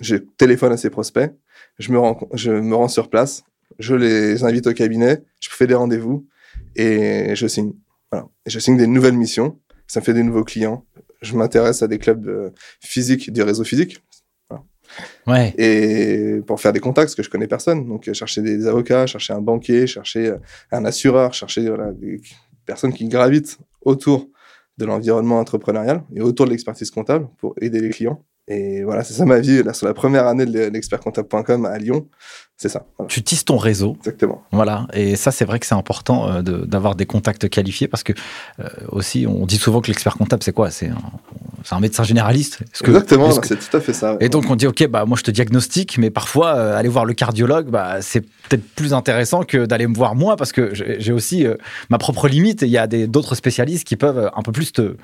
je 0.00 0.16
téléphone 0.16 0.72
à 0.72 0.78
ces 0.78 0.88
prospects, 0.88 1.30
je 1.78 1.92
me 1.92 1.98
rends, 1.98 2.18
je 2.32 2.52
me 2.52 2.74
rends 2.74 2.88
sur 2.88 3.10
place, 3.10 3.44
je 3.78 3.94
les 3.94 4.44
invite 4.44 4.66
au 4.66 4.72
cabinet, 4.72 5.22
je 5.40 5.50
fais 5.50 5.66
des 5.66 5.74
rendez-vous 5.74 6.26
et 6.76 7.34
je 7.34 7.46
signe. 7.46 7.72
Voilà. 8.14 8.28
Et 8.46 8.50
je 8.50 8.58
signe 8.60 8.76
des 8.76 8.86
nouvelles 8.86 9.16
missions, 9.16 9.58
ça 9.88 9.98
me 9.98 10.04
fait 10.04 10.14
des 10.14 10.22
nouveaux 10.22 10.44
clients. 10.44 10.86
Je 11.20 11.34
m'intéresse 11.36 11.82
à 11.82 11.88
des 11.88 11.98
clubs 11.98 12.28
euh, 12.28 12.50
physiques, 12.80 13.32
du 13.32 13.42
réseau 13.42 13.64
physique, 13.64 13.98
Ouais. 15.26 15.52
et 15.58 16.40
pour 16.46 16.60
faire 16.60 16.72
des 16.72 16.78
contacts, 16.78 17.06
parce 17.08 17.14
que 17.16 17.22
je 17.24 17.30
connais 17.30 17.48
personne. 17.48 17.88
Donc, 17.88 18.06
euh, 18.06 18.12
chercher 18.12 18.42
des 18.42 18.66
avocats, 18.68 19.06
chercher 19.08 19.32
un 19.32 19.40
banquier, 19.40 19.88
chercher 19.88 20.28
euh, 20.28 20.38
un 20.70 20.84
assureur, 20.84 21.34
chercher 21.34 21.66
voilà, 21.68 21.90
des 21.92 22.20
personnes 22.66 22.92
qui 22.92 23.08
gravitent 23.08 23.58
autour 23.80 24.28
de 24.78 24.84
l'environnement 24.84 25.40
entrepreneurial 25.40 26.04
et 26.14 26.20
autour 26.20 26.46
de 26.46 26.50
l'expertise 26.52 26.90
comptable 26.92 27.26
pour 27.38 27.54
aider 27.60 27.80
les 27.80 27.90
clients. 27.90 28.22
Et 28.46 28.84
voilà, 28.84 29.04
c'est 29.04 29.14
ça 29.14 29.24
ma 29.24 29.38
vie. 29.40 29.62
Là, 29.62 29.72
sur 29.72 29.86
la 29.86 29.94
première 29.94 30.26
année 30.26 30.44
de 30.44 30.64
l'expertcomptable.com 30.66 31.64
à 31.64 31.78
Lyon, 31.78 32.06
c'est 32.58 32.68
ça. 32.68 32.84
Voilà, 32.98 33.08
Tu 33.08 33.22
tisses 33.22 33.44
ton 33.46 33.56
réseau, 33.56 33.96
exactement. 34.00 34.42
voilà. 34.52 34.86
Et 34.92 35.16
ça, 35.16 35.30
c'est 35.32 35.44
vrai 35.46 35.58
que 35.58 35.66
c'est 35.66 35.74
important 35.74 36.30
euh, 36.30 36.42
de- 36.42 36.64
d'avoir 36.66 36.94
des 36.94 37.06
contacts 37.06 37.48
qualifiés 37.48 37.88
parce 37.88 38.02
que 38.02 38.12
euh, 38.60 38.68
aussi, 38.90 39.26
on 39.26 39.46
dit 39.46 39.56
souvent 39.56 39.80
que 39.80 39.88
l'expert 39.88 40.16
comptable, 40.16 40.42
c'est 40.42 40.52
quoi? 40.52 40.70
C'est 40.70 40.90
un, 41.70 41.80
médecin 41.80 42.04
généraliste. 42.04 42.58
Est-ce 42.74 42.82
que- 42.82 42.90
exactement, 42.90 43.30
c'est 43.42 43.56
tout 43.58 43.76
à 43.76 43.80
fait 43.80 43.94
ça. 43.94 44.12
ouais. 44.12 44.18
Et 44.26 44.28
donc 44.28 44.44
on 44.50 44.56
dit 44.56 44.66
ok 44.66 44.86
bah 44.88 45.06
moi 45.06 45.16
je 45.18 45.22
te 45.24 45.30
diagnostique 45.30 45.96
mais 45.98 46.10
parfois 46.10 46.54
euh, 46.56 46.76
aller 46.76 46.90
voir 46.90 47.06
le 47.06 47.14
cardiologue 47.14 47.70
bah 47.70 48.02
c'est 48.02 48.20
peut-être 48.20 48.62
plus 48.74 48.92
intéressant 48.92 49.42
que 49.44 49.64
d'aller 49.64 49.86
me 49.86 49.94
voir 49.94 50.14
moi 50.14 50.36
parce 50.36 50.52
que 50.52 50.72
j'ai 50.74 51.12
aussi 51.12 51.46
euh, 51.46 51.54
ma 51.88 51.96
propre 51.96 52.28
limite 52.28 52.62
et 52.62 52.66
il 52.66 52.72
y 52.72 52.76
a 52.78 52.86
d'autres 52.86 53.34
spécialistes 53.34 53.84
qui 53.86 53.96
peuvent 53.96 54.30
un 54.36 54.42
peu 54.42 54.52
plus 54.52 54.72
te 54.72 54.96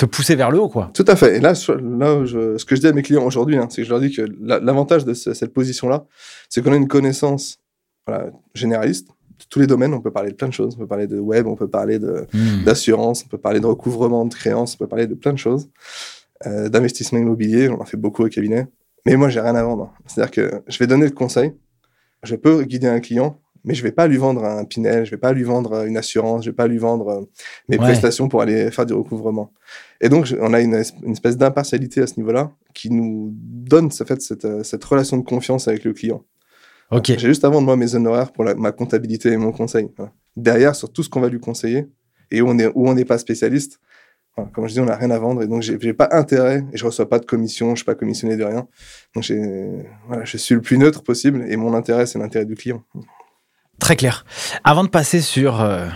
te 0.00 0.06
pousser 0.06 0.34
vers 0.34 0.50
le 0.50 0.58
haut 0.58 0.68
quoi. 0.68 0.90
Tout 0.94 1.04
à 1.06 1.14
fait. 1.14 1.36
Et 1.36 1.40
là, 1.40 1.52
là 1.98 2.24
je- 2.24 2.56
ce 2.56 2.64
que 2.64 2.74
je 2.74 2.80
dis 2.80 2.86
à 2.86 2.92
mes 2.92 3.02
clients 3.02 3.24
aujourd'hui, 3.24 3.56
hein, 3.58 3.66
c'est 3.70 3.82
que 3.82 3.84
je 3.84 3.90
leur 3.90 4.00
dis 4.00 4.10
que 4.10 4.22
la- 4.40 4.58
l'avantage 4.58 5.04
de 5.04 5.12
ce- 5.14 5.34
cette 5.34 5.52
position-là, 5.52 6.06
c'est 6.48 6.62
qu'on 6.62 6.72
a 6.72 6.76
une 6.76 6.88
connaissance 6.88 7.58
voilà, 8.06 8.30
généraliste 8.54 9.08
de 9.08 9.44
tous 9.50 9.58
les 9.60 9.66
domaines. 9.66 9.92
On 9.94 10.00
peut 10.00 10.10
parler 10.10 10.30
de 10.30 10.36
plein 10.36 10.48
de 10.48 10.52
choses. 10.52 10.74
On 10.76 10.80
peut 10.80 10.86
parler 10.86 11.06
de 11.06 11.18
web, 11.18 11.46
on 11.46 11.54
peut 11.54 11.68
parler 11.68 11.98
Hmm. 11.98 12.64
d'assurance, 12.64 13.24
on 13.24 13.28
peut 13.28 13.38
parler 13.38 13.60
de 13.60 13.66
recouvrement 13.66 14.24
de 14.24 14.34
créances, 14.34 14.74
on 14.74 14.78
peut 14.78 14.86
parler 14.88 15.06
de 15.06 15.14
plein 15.14 15.32
de 15.32 15.38
choses. 15.38 15.68
Euh, 16.46 16.68
d'investissement 16.70 17.18
immobilier, 17.18 17.68
on 17.68 17.80
en 17.80 17.84
fait 17.84 17.98
beaucoup 17.98 18.24
au 18.24 18.28
cabinet. 18.28 18.66
Mais 19.06 19.16
moi, 19.16 19.28
j'ai 19.28 19.40
rien 19.40 19.54
à 19.54 19.62
vendre. 19.62 19.92
C'est-à-dire 20.06 20.30
que 20.30 20.62
je 20.66 20.78
vais 20.78 20.86
donner 20.86 21.04
le 21.06 21.10
conseil, 21.12 21.52
je 22.22 22.36
peux 22.36 22.62
guider 22.62 22.86
un 22.86 23.00
client, 23.00 23.38
mais 23.64 23.74
je 23.74 23.82
vais 23.82 23.92
pas 23.92 24.06
lui 24.06 24.16
vendre 24.16 24.44
un 24.44 24.64
Pinel, 24.64 25.04
je 25.04 25.10
vais 25.10 25.16
pas 25.16 25.32
lui 25.32 25.42
vendre 25.42 25.84
une 25.86 25.96
assurance, 25.96 26.44
je 26.44 26.50
vais 26.50 26.56
pas 26.56 26.66
lui 26.66 26.78
vendre 26.78 27.08
euh, 27.08 27.20
mes 27.68 27.76
Ouais. 27.78 27.84
prestations 27.84 28.28
pour 28.28 28.42
aller 28.42 28.70
faire 28.70 28.86
du 28.86 28.92
recouvrement. 28.94 29.52
Et 30.00 30.08
donc, 30.08 30.24
je- 30.26 30.36
on 30.40 30.52
a 30.54 30.60
une, 30.60 30.74
es- 30.74 30.92
une 31.02 31.12
espèce 31.12 31.36
d'impartialité 31.36 32.00
à 32.02 32.06
ce 32.06 32.14
niveau-là 32.18 32.52
qui 32.74 32.90
nous 32.90 33.30
donne 33.34 33.90
ça 33.90 34.04
fait, 34.04 34.20
cette, 34.22 34.44
euh, 34.44 34.62
cette 34.62 34.84
relation 34.84 35.16
de 35.16 35.24
confiance 35.24 35.68
avec 35.68 35.84
le 35.84 35.92
client. 35.92 36.24
Ok 36.90 37.06
J'ai 37.06 37.18
juste 37.28 37.44
avant 37.44 37.60
de 37.60 37.66
moi 37.66 37.76
mes 37.76 37.94
honoraires 37.94 38.32
pour 38.32 38.44
la- 38.44 38.54
ma 38.54 38.72
comptabilité 38.72 39.30
et 39.30 39.36
mon 39.36 39.52
conseil. 39.52 39.88
Voilà. 39.96 40.12
Derrière, 40.36 40.74
sur 40.74 40.92
tout 40.92 41.02
ce 41.02 41.08
qu'on 41.08 41.20
va 41.20 41.28
lui 41.28 41.40
conseiller 41.40 41.86
et 42.30 42.40
où 42.42 42.48
on 42.48 42.58
est 42.58 42.66
où 42.74 42.88
on 42.88 42.94
n'est 42.94 43.04
pas 43.04 43.18
spécialiste, 43.18 43.78
voilà, 44.36 44.50
comme 44.54 44.66
je 44.68 44.72
dis, 44.74 44.80
on 44.80 44.84
n'a 44.86 44.94
rien 44.96 45.10
à 45.10 45.18
vendre 45.18 45.42
et 45.42 45.48
donc 45.48 45.60
j'ai 45.62 45.92
pas 45.92 46.08
intérêt 46.12 46.64
et 46.72 46.76
je 46.76 46.84
reçois 46.84 47.08
pas 47.08 47.18
de 47.18 47.26
commission, 47.26 47.70
je 47.74 47.80
suis 47.80 47.84
pas 47.84 47.96
commissionné 47.96 48.36
de 48.36 48.44
rien. 48.44 48.66
Donc 49.14 49.30
voilà, 50.06 50.24
je 50.24 50.36
suis 50.36 50.54
le 50.54 50.60
plus 50.60 50.78
neutre 50.78 51.02
possible 51.02 51.44
et 51.48 51.56
mon 51.56 51.74
intérêt 51.74 52.06
c'est 52.06 52.18
l'intérêt 52.18 52.44
du 52.46 52.54
client. 52.54 52.82
Très 53.80 53.96
clair. 53.96 54.24
Avant 54.64 54.84
de 54.84 54.88
passer 54.88 55.20
sur 55.20 55.60
euh, 55.60 55.86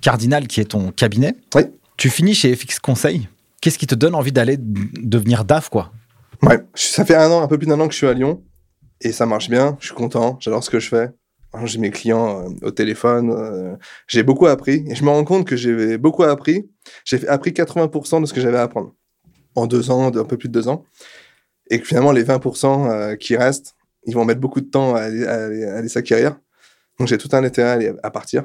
Cardinal 0.00 0.46
qui 0.46 0.60
est 0.60 0.66
ton 0.70 0.90
cabinet, 0.90 1.34
Oui. 1.54 1.62
tu 1.96 2.08
finis 2.10 2.34
chez 2.34 2.54
FX 2.54 2.78
Conseil. 2.78 3.28
Qu'est-ce 3.60 3.78
qui 3.78 3.86
te 3.86 3.94
donne 3.94 4.14
envie 4.14 4.32
d'aller 4.32 4.56
devenir 4.58 5.44
DAF 5.44 5.68
quoi? 5.68 5.92
Ouais, 6.42 6.60
ça 6.74 7.04
fait 7.04 7.14
un 7.14 7.30
an, 7.30 7.42
un 7.42 7.46
peu 7.46 7.58
plus 7.58 7.66
d'un 7.66 7.78
an 7.78 7.86
que 7.86 7.92
je 7.92 7.98
suis 7.98 8.08
à 8.08 8.12
Lyon 8.14 8.42
et 9.00 9.12
ça 9.12 9.26
marche 9.26 9.48
bien. 9.48 9.76
Je 9.80 9.86
suis 9.86 9.94
content, 9.94 10.38
j'adore 10.40 10.64
ce 10.64 10.70
que 10.70 10.80
je 10.80 10.88
fais. 10.88 11.10
Alors, 11.52 11.66
J'ai 11.66 11.78
mes 11.78 11.90
clients 11.90 12.40
euh, 12.44 12.66
au 12.66 12.70
téléphone, 12.70 13.30
euh, 13.30 13.76
j'ai 14.08 14.22
beaucoup 14.22 14.46
appris 14.46 14.84
et 14.88 14.94
je 14.94 15.04
me 15.04 15.10
rends 15.10 15.24
compte 15.24 15.46
que 15.46 15.54
j'ai 15.56 15.98
beaucoup 15.98 16.22
appris. 16.22 16.68
J'ai 17.04 17.28
appris 17.28 17.50
80% 17.50 18.22
de 18.22 18.26
ce 18.26 18.32
que 18.32 18.40
j'avais 18.40 18.56
à 18.58 18.62
apprendre 18.62 18.94
en 19.54 19.66
deux 19.66 19.90
ans, 19.90 20.06
un 20.06 20.24
peu 20.24 20.38
plus 20.38 20.48
de 20.48 20.52
deux 20.54 20.68
ans, 20.68 20.84
et 21.70 21.78
que 21.78 21.86
finalement 21.86 22.10
les 22.10 22.24
20% 22.24 22.90
euh, 22.90 23.16
qui 23.16 23.36
restent, 23.36 23.74
ils 24.06 24.14
vont 24.14 24.24
mettre 24.24 24.40
beaucoup 24.40 24.60
de 24.62 24.66
temps 24.70 24.94
à, 24.94 25.08
les 25.10 25.88
s'acquérir. 25.88 26.36
Donc 27.02 27.08
j'ai 27.08 27.18
tout 27.18 27.30
un 27.32 27.42
intérêt 27.42 27.96
à, 28.04 28.10
partir. 28.12 28.44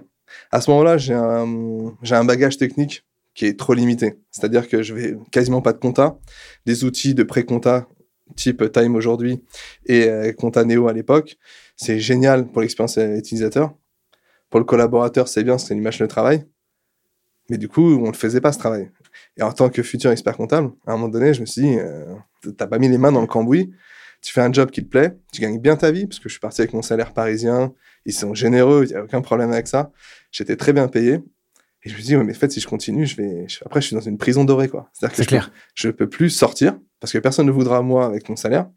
À 0.49 0.61
ce 0.61 0.71
moment-là, 0.71 0.97
j'ai 0.97 1.13
un, 1.13 2.25
bagage 2.25 2.57
technique 2.57 3.05
qui 3.35 3.45
est 3.45 3.53
trop 3.53 3.75
limité. 3.75 4.17
C'est-à-dire 4.31 4.67
que 4.67 4.81
je 4.81 4.95
vais 4.95 5.15
quasiment 5.29 5.61
pas 5.61 5.73
de 5.73 5.77
compta, 5.77 6.17
des 6.65 6.83
outils 6.83 7.13
de 7.13 7.21
pré-compta 7.21 7.87
type 8.35 8.71
Time 8.71 8.95
aujourd'hui 8.95 9.43
et 9.85 10.09
euh, 10.09 10.33
Compta 10.33 10.65
Neo 10.65 10.87
à 10.87 10.93
l'époque. 10.93 11.37
C'est 11.75 11.99
génial 11.99 12.47
pour 12.47 12.63
l'expérience 12.63 12.97
utilisateur. 12.97 13.75
Pour 14.49 14.59
le 14.59 14.65
collaborateur, 14.65 15.27
c'est 15.27 15.43
bien, 15.43 15.59
c'est 15.59 15.75
une 15.75 15.81
image 15.81 15.99
de 15.99 16.07
travail. 16.07 16.43
Mais 17.51 17.59
du 17.59 17.69
coup, 17.69 18.03
on 18.03 18.07
ne 18.07 18.15
faisait 18.15 18.41
pas 18.41 18.53
ce 18.53 18.57
travail. 18.57 18.89
Et 19.37 19.43
en 19.43 19.51
tant 19.51 19.69
que 19.69 19.83
futur 19.83 20.09
expert 20.09 20.35
comptable, 20.35 20.71
à 20.87 20.93
un 20.93 20.95
moment 20.95 21.09
donné, 21.09 21.35
je 21.35 21.41
me 21.41 21.45
suis 21.45 21.61
dit, 21.61 21.77
euh, 21.77 22.15
t'as 22.57 22.65
pas 22.65 22.79
mis 22.79 22.89
les 22.89 22.97
mains 22.97 23.11
dans 23.11 23.21
le 23.21 23.27
cambouis, 23.27 23.71
tu 24.21 24.33
fais 24.33 24.41
un 24.41 24.51
job 24.51 24.71
qui 24.71 24.83
te 24.83 24.89
plaît, 24.89 25.15
tu 25.31 25.41
gagnes 25.41 25.59
bien 25.59 25.75
ta 25.75 25.91
vie, 25.91 26.07
parce 26.07 26.19
que 26.19 26.27
je 26.27 26.33
suis 26.33 26.39
parti 26.39 26.61
avec 26.61 26.73
mon 26.73 26.81
salaire 26.81 27.13
parisien, 27.13 27.73
ils 28.07 28.13
sont 28.13 28.33
généreux, 28.33 28.85
il 28.85 28.89
n'y 28.89 28.95
a 28.95 29.03
aucun 29.03 29.21
problème 29.21 29.51
avec 29.51 29.67
ça. 29.67 29.91
J'étais 30.31 30.55
très 30.55 30.73
bien 30.73 30.87
payé. 30.87 31.19
Et 31.83 31.89
je 31.89 31.95
me 31.95 32.01
dit, 32.01 32.15
ouais, 32.17 32.23
mais 32.23 32.35
en 32.35 32.39
fait, 32.39 32.51
si 32.51 32.59
je 32.59 32.67
continue, 32.67 33.05
je 33.05 33.15
vais, 33.17 33.45
je- 33.47 33.59
après, 33.63 33.79
je 33.81 33.87
suis 33.87 33.95
dans 33.95 34.01
une 34.01 34.17
prison 34.17 34.43
dorée, 34.43 34.67
quoi. 34.67 34.89
C'est-à-dire 34.93 35.15
que 35.17 35.23
je 35.23 35.27
clair. 35.27 35.51
je 35.75 35.89
peux 35.89 36.09
plus 36.09 36.29
sortir 36.31 36.77
parce 36.99 37.13
que 37.13 37.19
personne 37.19 37.45
ne 37.45 37.51
voudra 37.51 37.81
moi 37.83 38.07
avec 38.07 38.27
mon 38.27 38.35
salaire. 38.35 38.67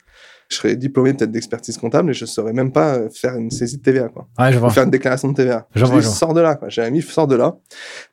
Je 0.51 0.57
serai 0.57 0.77
diplômé 0.77 1.15
peut-être 1.15 1.31
d'expertise 1.31 1.79
comptable 1.79 2.11
et 2.11 2.13
je 2.13 2.27
saurais 2.27 2.53
même 2.53 2.73
pas 2.73 2.97
euh, 2.97 3.09
faire 3.09 3.37
une 3.37 3.51
saisie 3.53 3.79
de 3.79 3.83
TVA, 3.83 4.09
quoi. 4.09 4.29
Ouais, 4.39 4.53
je 4.53 4.57
Ou 4.59 4.61
vois. 4.61 4.71
faire 4.71 4.83
une 4.83 4.91
déclaration 4.91 5.29
de 5.29 5.35
TVA. 5.35 5.67
Je 5.75 5.81
Je 5.81 5.85
vois, 5.87 6.01
dis, 6.01 6.07
vois. 6.07 6.15
sors 6.15 6.35
de 6.35 6.41
là, 6.41 6.57
quoi. 6.57 6.69
Jérémy, 6.69 7.01
sors 7.03 7.27
de 7.29 7.37
là 7.37 7.57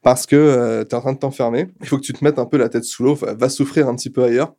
parce 0.03 0.25
que 0.27 0.83
tu 0.83 0.89
es 0.89 0.93
en 0.95 1.01
train 1.01 1.13
de 1.13 1.17
t'enfermer. 1.19 1.67
Il 1.81 1.87
faut 1.87 1.97
que 1.97 2.03
tu 2.03 2.13
te 2.13 2.23
mettes 2.23 2.37
un 2.39 2.45
peu 2.45 2.57
la 2.57 2.69
tête 2.69 2.83
sous 2.85 3.03
l'eau. 3.03 3.15
Va 3.15 3.49
souffrir 3.49 3.87
un 3.89 3.95
petit 3.95 4.11
peu 4.11 4.23
ailleurs, 4.23 4.53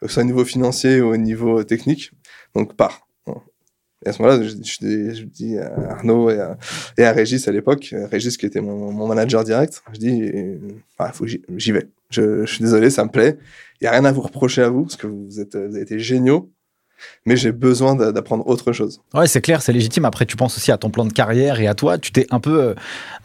que 0.00 0.08
ce 0.08 0.14
soit 0.14 0.22
au 0.22 0.26
niveau 0.26 0.44
financier 0.44 1.00
ou 1.00 1.08
au 1.12 1.16
niveau 1.16 1.64
technique. 1.64 2.12
Donc, 2.54 2.76
pars. 2.76 3.08
Et 4.04 4.08
à 4.08 4.12
ce 4.12 4.22
moment-là, 4.22 4.42
je, 4.42 5.24
dis- 5.24 5.58
à 5.58 5.92
Arnaud 5.92 6.30
et 6.30 7.04
à, 7.04 7.12
Régis 7.12 7.46
à 7.46 7.52
l'époque, 7.52 7.94
Régis 8.10 8.36
qui 8.36 8.46
était 8.46 8.60
mon, 8.60 9.06
manager 9.06 9.44
direct, 9.44 9.82
je 9.92 9.98
dis, 9.98 10.32
ah, 10.98 11.12
faut 11.12 11.26
j'y- 11.26 11.72
vais. 11.72 11.88
Je, 12.10 12.44
suis 12.46 12.62
désolé, 12.62 12.90
ça 12.90 13.04
me 13.04 13.10
plaît. 13.10 13.38
Il 13.80 13.84
y 13.84 13.86
a 13.86 13.92
rien 13.92 14.04
à 14.04 14.12
vous 14.12 14.20
reprocher 14.20 14.62
à 14.62 14.68
vous, 14.68 14.82
parce 14.82 14.96
que 14.96 15.06
vous, 15.06 15.40
êtes, 15.40 15.56
vous 15.56 15.74
avez 15.74 15.82
été 15.82 15.98
géniaux, 15.98 16.50
mais 17.26 17.36
j'ai 17.36 17.52
besoin 17.52 17.94
d'a- 17.94 18.12
d'apprendre 18.12 18.46
autre 18.46 18.72
chose. 18.72 19.00
Ouais, 19.14 19.26
c'est 19.26 19.40
clair, 19.40 19.62
c'est 19.62 19.72
légitime. 19.72 20.04
Après, 20.04 20.26
tu 20.26 20.36
penses 20.36 20.56
aussi 20.56 20.72
à 20.72 20.78
ton 20.78 20.90
plan 20.90 21.04
de 21.04 21.12
carrière 21.12 21.60
et 21.60 21.66
à 21.66 21.74
toi. 21.74 21.98
Tu 21.98 22.12
t'es 22.12 22.26
un 22.30 22.40
peu, 22.40 22.62
euh, 22.62 22.74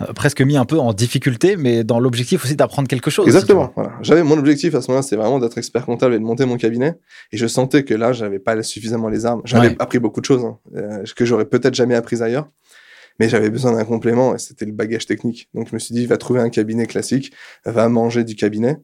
euh, 0.01 0.13
presque 0.13 0.41
mis 0.41 0.57
un 0.57 0.65
peu 0.65 0.77
en 0.79 0.93
difficulté, 0.93 1.57
mais 1.57 1.83
dans 1.83 1.99
l'objectif 1.99 2.43
aussi 2.45 2.55
d'apprendre 2.55 2.87
quelque 2.87 3.09
chose. 3.09 3.25
Exactement. 3.27 3.71
Voilà. 3.75 3.93
J'avais 4.01 4.23
mon 4.23 4.37
objectif 4.37 4.75
à 4.75 4.81
ce 4.81 4.87
moment-là, 4.89 5.03
c'était 5.03 5.15
vraiment 5.15 5.39
d'être 5.39 5.57
expert 5.57 5.85
comptable 5.85 6.13
et 6.15 6.19
de 6.19 6.23
monter 6.23 6.45
mon 6.45 6.57
cabinet. 6.57 6.95
Et 7.31 7.37
je 7.37 7.47
sentais 7.47 7.83
que 7.83 7.93
là, 7.93 8.13
j'avais 8.13 8.39
pas 8.39 8.61
suffisamment 8.63 9.09
les 9.09 9.25
armes. 9.25 9.41
J'avais 9.45 9.69
Ouais. 9.69 9.75
appris 9.79 9.99
beaucoup 9.99 10.21
de 10.21 10.25
choses 10.25 10.43
hein, 10.45 10.57
euh, 10.75 11.03
que 11.15 11.25
j'aurais 11.25 11.45
peut-être 11.45 11.75
jamais 11.75 11.95
appris 11.95 12.21
ailleurs. 12.21 12.47
Mais 13.19 13.29
j'avais 13.29 13.49
besoin 13.49 13.71
d'un 13.73 13.83
complément 13.83 14.35
et 14.35 14.37
c'était 14.37 14.65
le 14.65 14.71
bagage 14.73 15.07
technique. 15.07 15.49
Donc 15.55 15.69
je 15.69 15.73
me 15.73 15.79
suis 15.79 15.93
dit, 15.95 16.05
va 16.05 16.17
trouver 16.17 16.39
un 16.39 16.49
cabinet 16.49 16.85
classique, 16.85 17.33
va 17.65 17.89
manger 17.89 18.23
du 18.23 18.35
cabinet. 18.35 18.77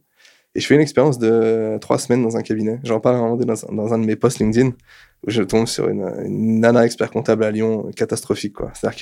Et 0.56 0.60
je 0.60 0.68
fais 0.68 0.76
une 0.76 0.82
expérience 0.82 1.18
de 1.18 1.78
trois 1.82 1.98
semaines 1.98 2.22
dans 2.22 2.38
un 2.38 2.42
cabinet. 2.44 2.80
J'en 2.84 3.00
parle 3.00 3.16
à 3.16 3.20
un 3.20 3.22
moment 3.24 3.36
donné 3.38 3.48
dans, 3.48 3.66
un- 3.70 3.74
dans 3.76 3.94
un 3.94 3.98
de 4.00 4.06
mes 4.06 4.16
posts 4.16 4.40
LinkedIn 4.40 4.70
où 5.26 5.30
je 5.32 5.42
tombe 5.42 5.66
sur 5.68 5.88
une, 5.90 6.04
une 6.26 6.60
nana 6.60 6.86
expert 6.86 7.10
comptable 7.10 7.44
à 7.44 7.50
Lyon 7.52 7.90
catastrophique. 7.96 8.54
quoi. 8.54 8.72
C'est-à-dire 8.76 9.00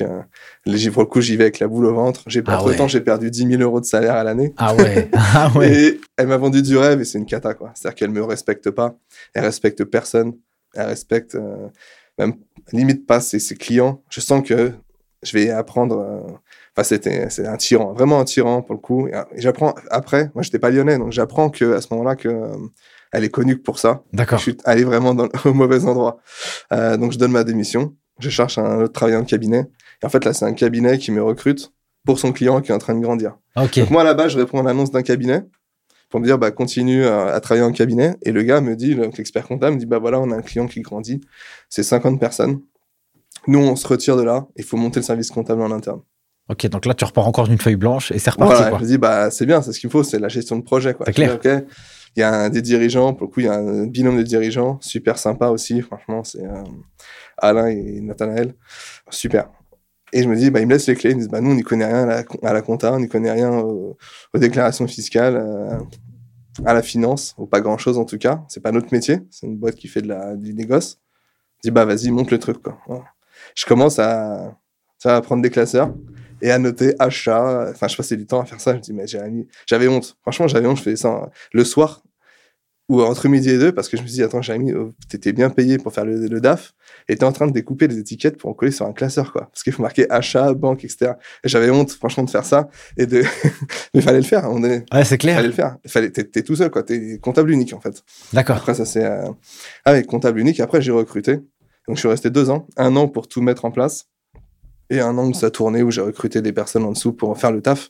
que 0.66 0.74
euh, 0.78 0.92
pour 0.94 1.02
le 1.02 1.08
coup, 1.08 1.20
j'y 1.20 1.36
vais 1.36 1.46
avec 1.46 1.60
la 1.60 1.68
boule 1.68 1.86
au 1.88 1.94
ventre. 1.94 2.22
J'ai 2.28 2.42
Ah 2.48 2.62
entre 2.62 2.74
temps, 2.76 2.84
ouais. 2.84 2.90
j'ai 2.90 3.02
perdu 3.02 3.30
10 3.32 3.48
000 3.50 3.62
euros 3.64 3.82
de 3.82 3.86
salaire 3.86 4.16
à 4.16 4.24
l'année. 4.24 4.54
Ah 4.58 4.74
ouais. 4.76 5.10
Ah 5.14 5.52
ouais. 5.56 5.74
Et 5.74 6.02
elle 6.18 6.28
m'a 6.28 6.38
vendu 6.38 6.62
du 6.62 6.78
rêve 6.78 7.02
et 7.02 7.06
c'est 7.06 7.18
une 7.18 7.26
cata, 7.26 7.54
quoi. 7.54 7.72
C'est-à-dire 7.74 7.96
qu'elle 7.96 8.12
me 8.12 8.24
respecte 8.24 8.70
pas, 8.70 8.96
elle 9.34 9.44
respecte 9.44 9.84
personne, 9.84 10.34
elle 10.76 10.86
respecte 10.88 11.36
euh, 11.36 11.68
même 12.18 12.36
limite 12.72 13.06
pas 13.06 13.20
ses, 13.20 13.40
ses 13.40 13.56
clients. 13.56 14.02
Je 14.10 14.22
sens 14.22 14.42
que 14.48 14.72
je 15.24 15.34
vais 15.38 15.50
apprendre. 15.50 16.26
Enfin, 16.76 16.84
c'était 16.86 17.30
c'est 17.30 17.46
un 17.48 17.58
tyran, 17.58 17.94
vraiment 17.94 18.20
un 18.20 18.24
tyran 18.26 18.62
pour 18.62 18.76
le 18.76 18.80
coup. 18.82 19.08
Et, 19.08 19.14
euh, 19.16 19.24
et 19.36 19.42
j'apprends 19.42 19.76
après. 19.90 20.32
Moi, 20.36 20.42
j'étais 20.44 20.60
pas 20.60 20.70
lyonnais, 20.70 20.98
donc 20.98 21.12
j'apprends 21.12 21.50
que 21.50 21.74
à 21.74 21.82
ce 21.82 21.88
moment-là 21.92 22.16
que 22.16 22.30
euh, 22.30 22.56
elle 23.12 23.24
est 23.26 23.30
connue 23.30 23.58
pour 23.58 23.78
ça. 23.78 24.04
Je 24.14 24.18
D'accord. 24.18 24.40
suis 24.40 24.56
allé 24.64 24.84
vraiment 24.86 25.14
dans, 25.14 25.28
au 25.46 25.54
mauvais 25.54 25.84
endroit. 25.86 26.18
Euh, 26.72 26.96
donc, 26.98 27.12
je 27.12 27.18
donne 27.18 27.32
ma 27.32 27.44
démission. 27.44 27.94
Je 28.20 28.30
cherche 28.30 28.58
un 28.58 28.80
autre 28.82 28.94
travail 28.94 29.16
en 29.18 29.24
cabinet. 29.26 29.66
Et 30.02 30.06
en 30.06 30.10
fait, 30.10 30.24
là, 30.24 30.32
c'est 30.34 30.46
un 30.46 30.54
cabinet 30.54 30.98
qui 30.98 31.12
me 31.12 31.22
recrute 31.22 31.74
pour 32.06 32.20
son 32.20 32.32
client 32.32 32.62
qui 32.62 32.72
est 32.72 32.74
en 32.76 32.78
train 32.80 32.96
de 32.96 33.02
grandir. 33.02 33.36
Ok. 33.58 33.78
Donc 33.80 33.90
moi, 33.90 34.04
là-bas, 34.04 34.28
je 34.30 34.38
réponds 34.38 34.60
à 34.60 34.64
l'annonce 34.64 34.92
d'un 34.92 35.02
cabinet 35.04 35.44
pour 36.10 36.20
me 36.22 36.26
dire, 36.26 36.38
bah, 36.38 36.52
continue 36.52 37.06
à, 37.06 37.28
à 37.34 37.40
travailler 37.42 37.66
en 37.66 37.72
cabinet. 37.74 38.16
Et 38.22 38.32
le 38.32 38.44
gars 38.44 38.62
me 38.62 38.76
dit, 38.78 38.94
le- 38.94 39.10
l'expert 39.18 39.46
comptable 39.48 39.76
me 39.76 39.80
dit, 39.80 39.86
bah 39.86 40.00
voilà, 40.00 40.20
on 40.22 40.32
a 40.32 40.36
un 40.38 40.42
client 40.42 40.68
qui 40.68 40.82
grandit. 40.82 41.20
C'est 41.70 41.84
50 41.84 42.20
personnes. 42.20 42.62
Nous, 43.48 43.60
on 43.60 43.76
se 43.76 43.88
retire 43.88 44.16
de 44.18 44.24
là. 44.24 44.48
Il 44.56 44.64
faut 44.64 44.78
monter 44.78 45.00
le 45.00 45.06
service 45.06 45.32
comptable 45.32 45.62
en 45.62 45.72
interne. 45.72 46.02
Ok. 46.52 46.68
Donc 46.68 46.86
là, 46.86 46.94
tu 46.94 47.06
repars 47.06 47.28
encore 47.28 47.48
d'une 47.48 47.58
feuille 47.58 47.78
blanche 47.78 48.12
et 48.12 48.20
c'est 48.20 48.32
reparti. 48.32 48.54
Voilà, 48.54 48.70
quoi. 48.70 48.80
je 48.80 48.84
me 48.84 48.90
dis, 48.90 48.98
bah, 48.98 49.32
c'est 49.32 49.46
bien, 49.46 49.62
c'est 49.62 49.72
ce 49.72 49.80
qu'il 49.80 49.88
me 49.88 49.92
faut, 49.92 50.04
c'est 50.04 50.20
la 50.20 50.28
gestion 50.28 50.58
de 50.58 50.64
projet. 50.64 50.94
C'est 51.06 51.12
dis, 51.12 51.14
clair. 51.14 51.64
il 52.18 52.20
y 52.20 52.24
a 52.24 52.34
un, 52.34 52.50
des 52.50 52.62
dirigeants, 52.62 53.14
pour 53.14 53.28
le 53.28 53.32
coup, 53.32 53.40
il 53.40 53.46
y 53.46 53.50
a 53.50 53.54
un 53.54 53.88
binôme 53.88 54.18
de 54.18 54.24
dirigeants, 54.24 54.78
super 54.82 55.18
sympa 55.18 55.48
aussi, 55.48 55.82
franchement, 55.82 56.26
c'est 56.26 56.44
euh, 56.44 56.64
Alain 57.38 57.68
et 57.68 58.02
Nathanaël. 58.02 58.54
Super. 59.10 59.50
Et 60.12 60.24
je 60.24 60.28
me 60.28 60.36
dis, 60.36 60.52
bah, 60.52 60.60
ils 60.60 60.68
me 60.68 60.74
laissent 60.74 60.88
les 60.88 60.96
clés. 60.96 61.12
Ils 61.12 61.16
me 61.16 61.20
disent, 61.22 61.30
bah, 61.30 61.40
nous, 61.40 61.52
on 61.52 61.56
n'y 61.56 61.64
connaît 61.64 61.86
rien 61.86 62.04
à 62.04 62.06
la, 62.06 62.24
à 62.44 62.54
la 62.54 62.62
compta, 62.62 62.92
on 62.92 63.00
n'y 63.00 63.08
connaît 63.08 63.32
rien 63.32 63.52
aux, 63.52 63.98
aux 64.34 64.38
déclarations 64.38 64.88
fiscales, 64.88 65.38
euh, 65.38 65.78
à 66.66 66.74
la 66.74 66.82
finance, 66.82 67.34
ou 67.38 67.46
pas 67.46 67.62
grand 67.62 67.78
chose 67.78 67.98
en 67.98 68.04
tout 68.04 68.18
cas. 68.18 68.44
C'est 68.50 68.62
pas 68.62 68.74
notre 68.74 68.94
métier. 68.94 69.20
C'est 69.30 69.48
une 69.48 69.56
boîte 69.56 69.76
qui 69.76 69.88
fait 69.88 70.02
de 70.02 70.10
la, 70.10 70.36
du 70.36 70.54
négoce. 70.54 71.00
Je 71.64 71.70
dis, 71.70 71.72
bah, 71.72 71.86
vas-y, 71.86 72.12
monte 72.12 72.30
le 72.30 72.40
truc, 72.40 72.62
quoi. 72.62 72.78
Voilà. 72.88 73.06
Je 73.56 73.66
commence 73.66 74.00
à, 74.00 74.58
à 75.06 75.22
prendre 75.22 75.42
des 75.42 75.50
classeurs 75.50 75.94
et 76.42 76.52
à 76.52 76.60
noter 76.60 76.96
achat. 77.00 77.70
Enfin, 77.72 77.88
je 77.88 77.96
passais 77.96 78.18
du 78.18 78.26
temps 78.26 78.42
à 78.42 78.46
faire 78.46 78.60
ça. 78.60 78.72
Je 78.72 78.78
me 78.78 78.82
dis, 78.82 78.94
mais 78.94 79.08
Jérémy, 79.08 79.48
j'avais 79.68 79.88
honte. 79.88 80.18
Franchement, 80.22 80.48
j'avais 80.48 80.68
honte. 80.68 80.78
Je 80.78 80.84
faisais 80.84 80.96
ça 80.96 81.10
euh, 81.10 81.26
le 81.54 81.64
soir 81.64 82.04
ou 82.92 83.02
entre 83.02 83.30
midi 83.30 83.50
et 83.50 83.58
deux 83.58 83.72
parce 83.72 83.88
que 83.88 83.96
je 83.96 84.02
me 84.02 84.08
suis 84.08 84.18
dit, 84.18 84.24
attends, 84.24 84.42
Jérémy, 84.42 84.74
oh, 84.74 84.92
t'étais 85.08 85.32
bien 85.32 85.50
payé 85.50 85.78
pour 85.78 85.94
faire 85.94 86.04
le, 86.04 86.28
le 86.28 86.42
DAF 86.42 86.74
et 87.08 87.16
t'es 87.16 87.24
en 87.24 87.32
train 87.32 87.48
de 87.48 87.54
découper 87.54 87.88
les 87.88 87.98
étiquettes 87.98 88.38
pour 88.38 88.50
en 88.50 88.54
coller 88.54 88.74
sur 88.74 88.86
un 88.86 88.92
classeur, 88.92 89.32
quoi. 89.32 89.44
Parce 89.52 89.64
qu'il 89.64 89.72
faut 89.72 89.82
marquer 89.82 90.12
achat, 90.12 90.54
banque, 90.54 90.84
etc. 90.84 91.14
Et 91.46 91.50
j'avais 91.50 91.70
honte, 91.70 91.92
franchement, 91.92 92.24
de 92.24 92.30
faire 92.30 92.44
ça 92.44 92.70
et 92.98 93.06
de, 93.06 93.24
mais 93.94 94.02
fallait 94.02 94.18
le 94.18 94.26
faire 94.26 94.44
moment 94.44 94.60
donné. 94.60 94.84
Ouais, 94.94 95.06
c'est 95.06 95.18
clair. 95.18 95.36
Fallait 95.38 95.48
le 95.48 95.54
faire. 95.54 95.78
Fallait, 95.88 96.12
t'es, 96.12 96.26
t'es 96.26 96.42
tout 96.44 96.58
seul, 96.58 96.70
quoi. 96.70 96.84
T'es 96.84 97.18
comptable 97.20 97.52
unique, 97.52 97.74
en 97.74 97.80
fait. 97.80 98.04
D'accord. 98.34 98.58
Après, 98.58 98.74
ça 98.74 98.84
c'est. 98.84 99.06
Euh... 99.06 99.30
Ah 99.86 99.94
oui, 99.94 100.06
comptable 100.06 100.40
unique. 100.40 100.60
Après, 100.60 100.82
j'ai 100.82 100.92
recruté. 100.92 101.36
Donc, 101.88 101.96
je 101.96 102.00
suis 102.00 102.10
resté 102.10 102.30
deux 102.30 102.50
ans. 102.50 102.68
Un 102.76 102.98
an 102.98 103.08
pour 103.08 103.30
tout 103.30 103.42
mettre 103.42 103.64
en 103.64 103.72
place. 103.72 104.08
Et 104.92 105.00
un 105.00 105.18
an 105.18 105.26
où 105.26 105.34
ça 105.34 105.50
tournait, 105.50 105.82
où 105.82 105.90
j'ai 105.90 106.02
recruté 106.02 106.42
des 106.42 106.52
personnes 106.52 106.84
en 106.84 106.92
dessous 106.92 107.14
pour 107.14 107.36
faire 107.38 107.52
le 107.52 107.62
taf. 107.62 107.90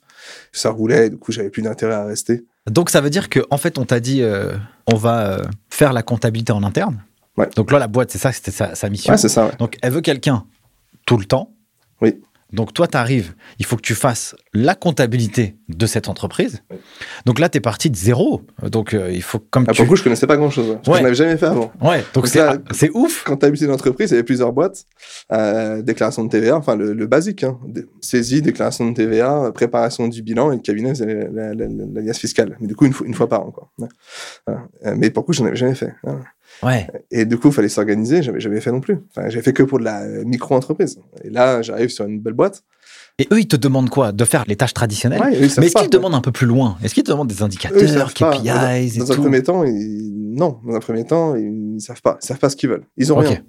Ça 0.52 0.70
roulait, 0.70 1.08
et 1.08 1.10
du 1.10 1.18
coup, 1.18 1.32
j'avais 1.32 1.50
plus 1.50 1.64
d'intérêt 1.64 1.96
à 1.96 2.06
rester. 2.06 2.46
Donc 2.70 2.92
ça 2.92 3.02
veut 3.02 3.10
dire 3.10 3.28
que 3.28 3.40
en 3.50 3.58
fait, 3.58 3.80
on 3.80 3.86
t'a 3.86 4.00
dit, 4.00 4.22
euh, 4.22 4.54
on 4.86 4.96
va 4.96 5.22
euh, 5.22 5.44
faire 5.70 5.94
la 5.94 6.04
comptabilité 6.04 6.54
en 6.54 6.64
interne. 6.64 7.04
Ouais. 7.38 7.50
Donc 7.56 7.72
là, 7.72 7.80
la 7.80 7.88
boîte, 7.88 8.12
c'est 8.12 8.20
ça, 8.20 8.32
c'était 8.32 8.52
sa, 8.52 8.76
sa 8.76 8.88
mission. 8.88 9.12
Ouais, 9.12 9.18
c'est 9.18 9.30
ça, 9.30 9.48
ouais. 9.48 9.52
Donc 9.58 9.78
elle 9.82 9.94
veut 9.94 10.02
quelqu'un 10.02 10.46
tout 11.08 11.18
le 11.18 11.26
temps. 11.26 11.52
Oui. 12.02 12.22
Donc 12.54 12.74
toi, 12.74 12.88
tu 12.88 12.98
arrives, 12.98 13.34
il 13.60 13.66
faut 13.66 13.76
que 13.78 13.82
tu 13.82 13.96
fasses 13.96 14.36
la 14.54 14.76
comptabilité 14.76 15.56
de 15.70 15.86
cette 15.86 16.10
entreprise. 16.10 16.64
Donc 17.26 17.40
là, 17.40 17.48
tu 17.48 17.58
es 17.58 17.62
parti 17.62 17.90
de 17.90 17.96
zéro. 17.96 18.42
Donc 18.64 18.94
euh, 18.94 19.10
il 19.12 19.22
faut 19.22 19.40
comme 19.40 19.66
Ah, 19.68 19.72
tu... 19.72 19.78
pour 19.78 19.86
le 19.86 19.90
coup, 19.90 19.96
je 19.96 20.04
connaissais 20.04 20.28
pas 20.28 20.36
grand 20.38 20.50
chose. 20.50 20.68
Parce 20.76 20.86
que 20.86 20.92
Ouais. 20.92 20.98
je 20.98 21.04
n'avais 21.04 21.16
jamais 21.16 21.38
fait 21.38 21.46
avant. 21.46 21.72
Ouais, 21.82 22.00
donc 22.14 22.26
Donc 22.26 22.28
c'est 22.28 22.42
c'est 22.72 22.90
ouf. 22.94 23.24
Comptabilité 23.24 23.68
d'entreprise, 23.68 24.10
il 24.10 24.14
y 24.14 24.16
avait 24.18 24.24
plusieurs 24.24 24.52
boîtes. 24.52 24.86
Euh, 25.32 25.82
déclaration 25.82 26.24
de 26.26 26.30
TVA, 26.30 26.58
enfin, 26.58 26.76
le, 26.76 26.94
le 26.94 27.08
basique. 27.08 27.44
Hein. 27.44 27.58
Saisie, 28.02 28.42
déclaration 28.42 28.90
de 28.90 28.96
TVA, 28.96 29.52
préparation 29.54 30.08
du 30.10 30.22
bilan 30.22 30.52
et 30.52 30.56
le 30.56 30.62
cabinet 30.62 30.90
faisait 30.90 31.30
la, 31.32 31.54
la, 31.54 32.14
fiscale. 32.14 32.58
Mais 32.60 32.68
du 32.68 32.76
coup, 32.76 32.86
une 32.86 32.94
fois, 32.94 33.08
une 33.08 33.14
fois 33.14 33.30
par 33.30 33.42
an, 33.46 33.52
quoi. 33.52 33.70
Ouais. 33.80 33.88
Euh, 34.50 34.96
Mais 34.98 35.10
pour 35.10 35.24
le 35.24 35.26
coup, 35.28 35.34
je 35.34 35.42
n'en 35.42 35.48
avais 35.48 35.56
jamais 35.56 35.76
fait. 35.76 35.94
Ouais. 36.64 36.88
Et 37.10 37.26
du 37.26 37.38
coup, 37.38 37.48
il 37.50 37.54
fallait 37.54 37.70
s'organiser. 37.70 38.22
J'avais 38.22 38.40
jamais 38.40 38.62
fait 38.62 38.72
non 38.72 38.82
plus. 38.82 39.00
Enfin, 39.10 39.30
j'ai 39.30 39.42
fait 39.42 39.54
que 39.54 39.64
pour 39.64 39.80
de 39.80 39.84
la 39.84 40.06
micro-entreprise. 40.26 41.00
Et 41.24 41.30
là, 41.30 41.62
j'arrive 41.62 41.90
sur 41.90 42.06
une 42.06 42.20
belle 42.20 42.34
boîte. 42.34 42.64
Et 43.20 43.28
eux, 43.32 43.40
ils 43.40 43.48
te 43.48 43.56
demandent 43.56 43.90
quoi? 43.90 44.12
De 44.12 44.26
faire 44.26 44.46
les 44.48 44.56
tâches 44.56 44.74
traditionnelles? 44.74 45.22
Ouais, 45.22 45.36
eux, 45.36 45.50
Mais 45.58 45.66
est-ce 45.68 45.76
qu'ils 45.76 45.90
te 45.90 45.98
demandent 45.98 46.16
un 46.16 46.22
peu 46.22 46.32
plus 46.32 46.48
loin? 46.48 46.78
Est-ce 46.84 46.94
qu'ils 46.94 47.04
te 47.04 47.12
demandent 47.12 47.28
des 47.28 47.42
Eux, 47.42 47.44
indicateurs, 47.44 48.14
pas. 48.20 48.32
KPIs 48.38 48.44
Dans, 48.44 48.70
et 48.70 48.98
dans 48.98 49.12
un 49.12 49.16
tout? 49.16 49.22
premier 49.22 49.44
temps, 49.44 49.64
ils... 49.64 50.34
non. 50.36 50.60
Dans 50.66 50.76
un 50.76 50.80
premier 50.80 51.04
temps, 51.06 51.36
ils 51.36 51.80
savent 51.80 52.02
pas. 52.02 52.18
Ils 52.22 52.26
savent 52.26 52.40
pas 52.40 52.50
ce 52.50 52.56
qu'ils 52.56 52.70
veulent. 52.70 52.86
Ils 52.98 53.12
ont 53.12 53.18
rien. 53.18 53.40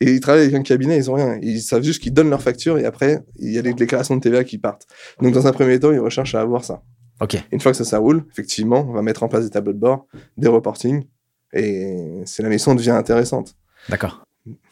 Et 0.00 0.14
ils 0.14 0.20
travaillent 0.20 0.44
avec 0.44 0.54
un 0.54 0.62
cabinet, 0.62 0.96
ils 0.96 1.10
ont 1.10 1.14
rien. 1.14 1.38
Ils 1.42 1.60
savent 1.60 1.82
juste 1.82 2.02
qu'ils 2.02 2.14
donnent 2.14 2.30
leur 2.30 2.40
facture 2.40 2.78
et 2.78 2.86
après, 2.86 3.22
il 3.36 3.52
y 3.52 3.58
a 3.58 3.62
des 3.62 3.74
déclarations 3.74 4.16
de 4.16 4.20
TVA 4.20 4.44
qui 4.44 4.56
partent. 4.56 4.86
Donc, 5.20 5.34
dans 5.34 5.46
un 5.46 5.52
premier 5.52 5.78
temps, 5.78 5.92
ils 5.92 5.98
recherchent 6.00 6.34
à 6.34 6.40
avoir 6.40 6.64
ça. 6.64 6.82
Ok. 7.20 7.36
Une 7.52 7.60
fois 7.60 7.72
que 7.72 7.76
ça, 7.76 7.84
ça 7.84 7.98
roule, 7.98 8.24
effectivement, 8.32 8.86
on 8.88 8.94
va 8.94 9.02
mettre 9.02 9.22
en 9.22 9.28
place 9.28 9.44
des 9.44 9.50
tableaux 9.50 9.74
de 9.74 9.78
bord, 9.78 10.06
des 10.38 10.48
reportings, 10.48 11.04
et 11.52 12.22
c'est 12.26 12.42
la 12.42 12.48
mission 12.48 12.74
devient 12.74 12.90
intéressante. 12.90 13.54
D'accord. 13.88 14.24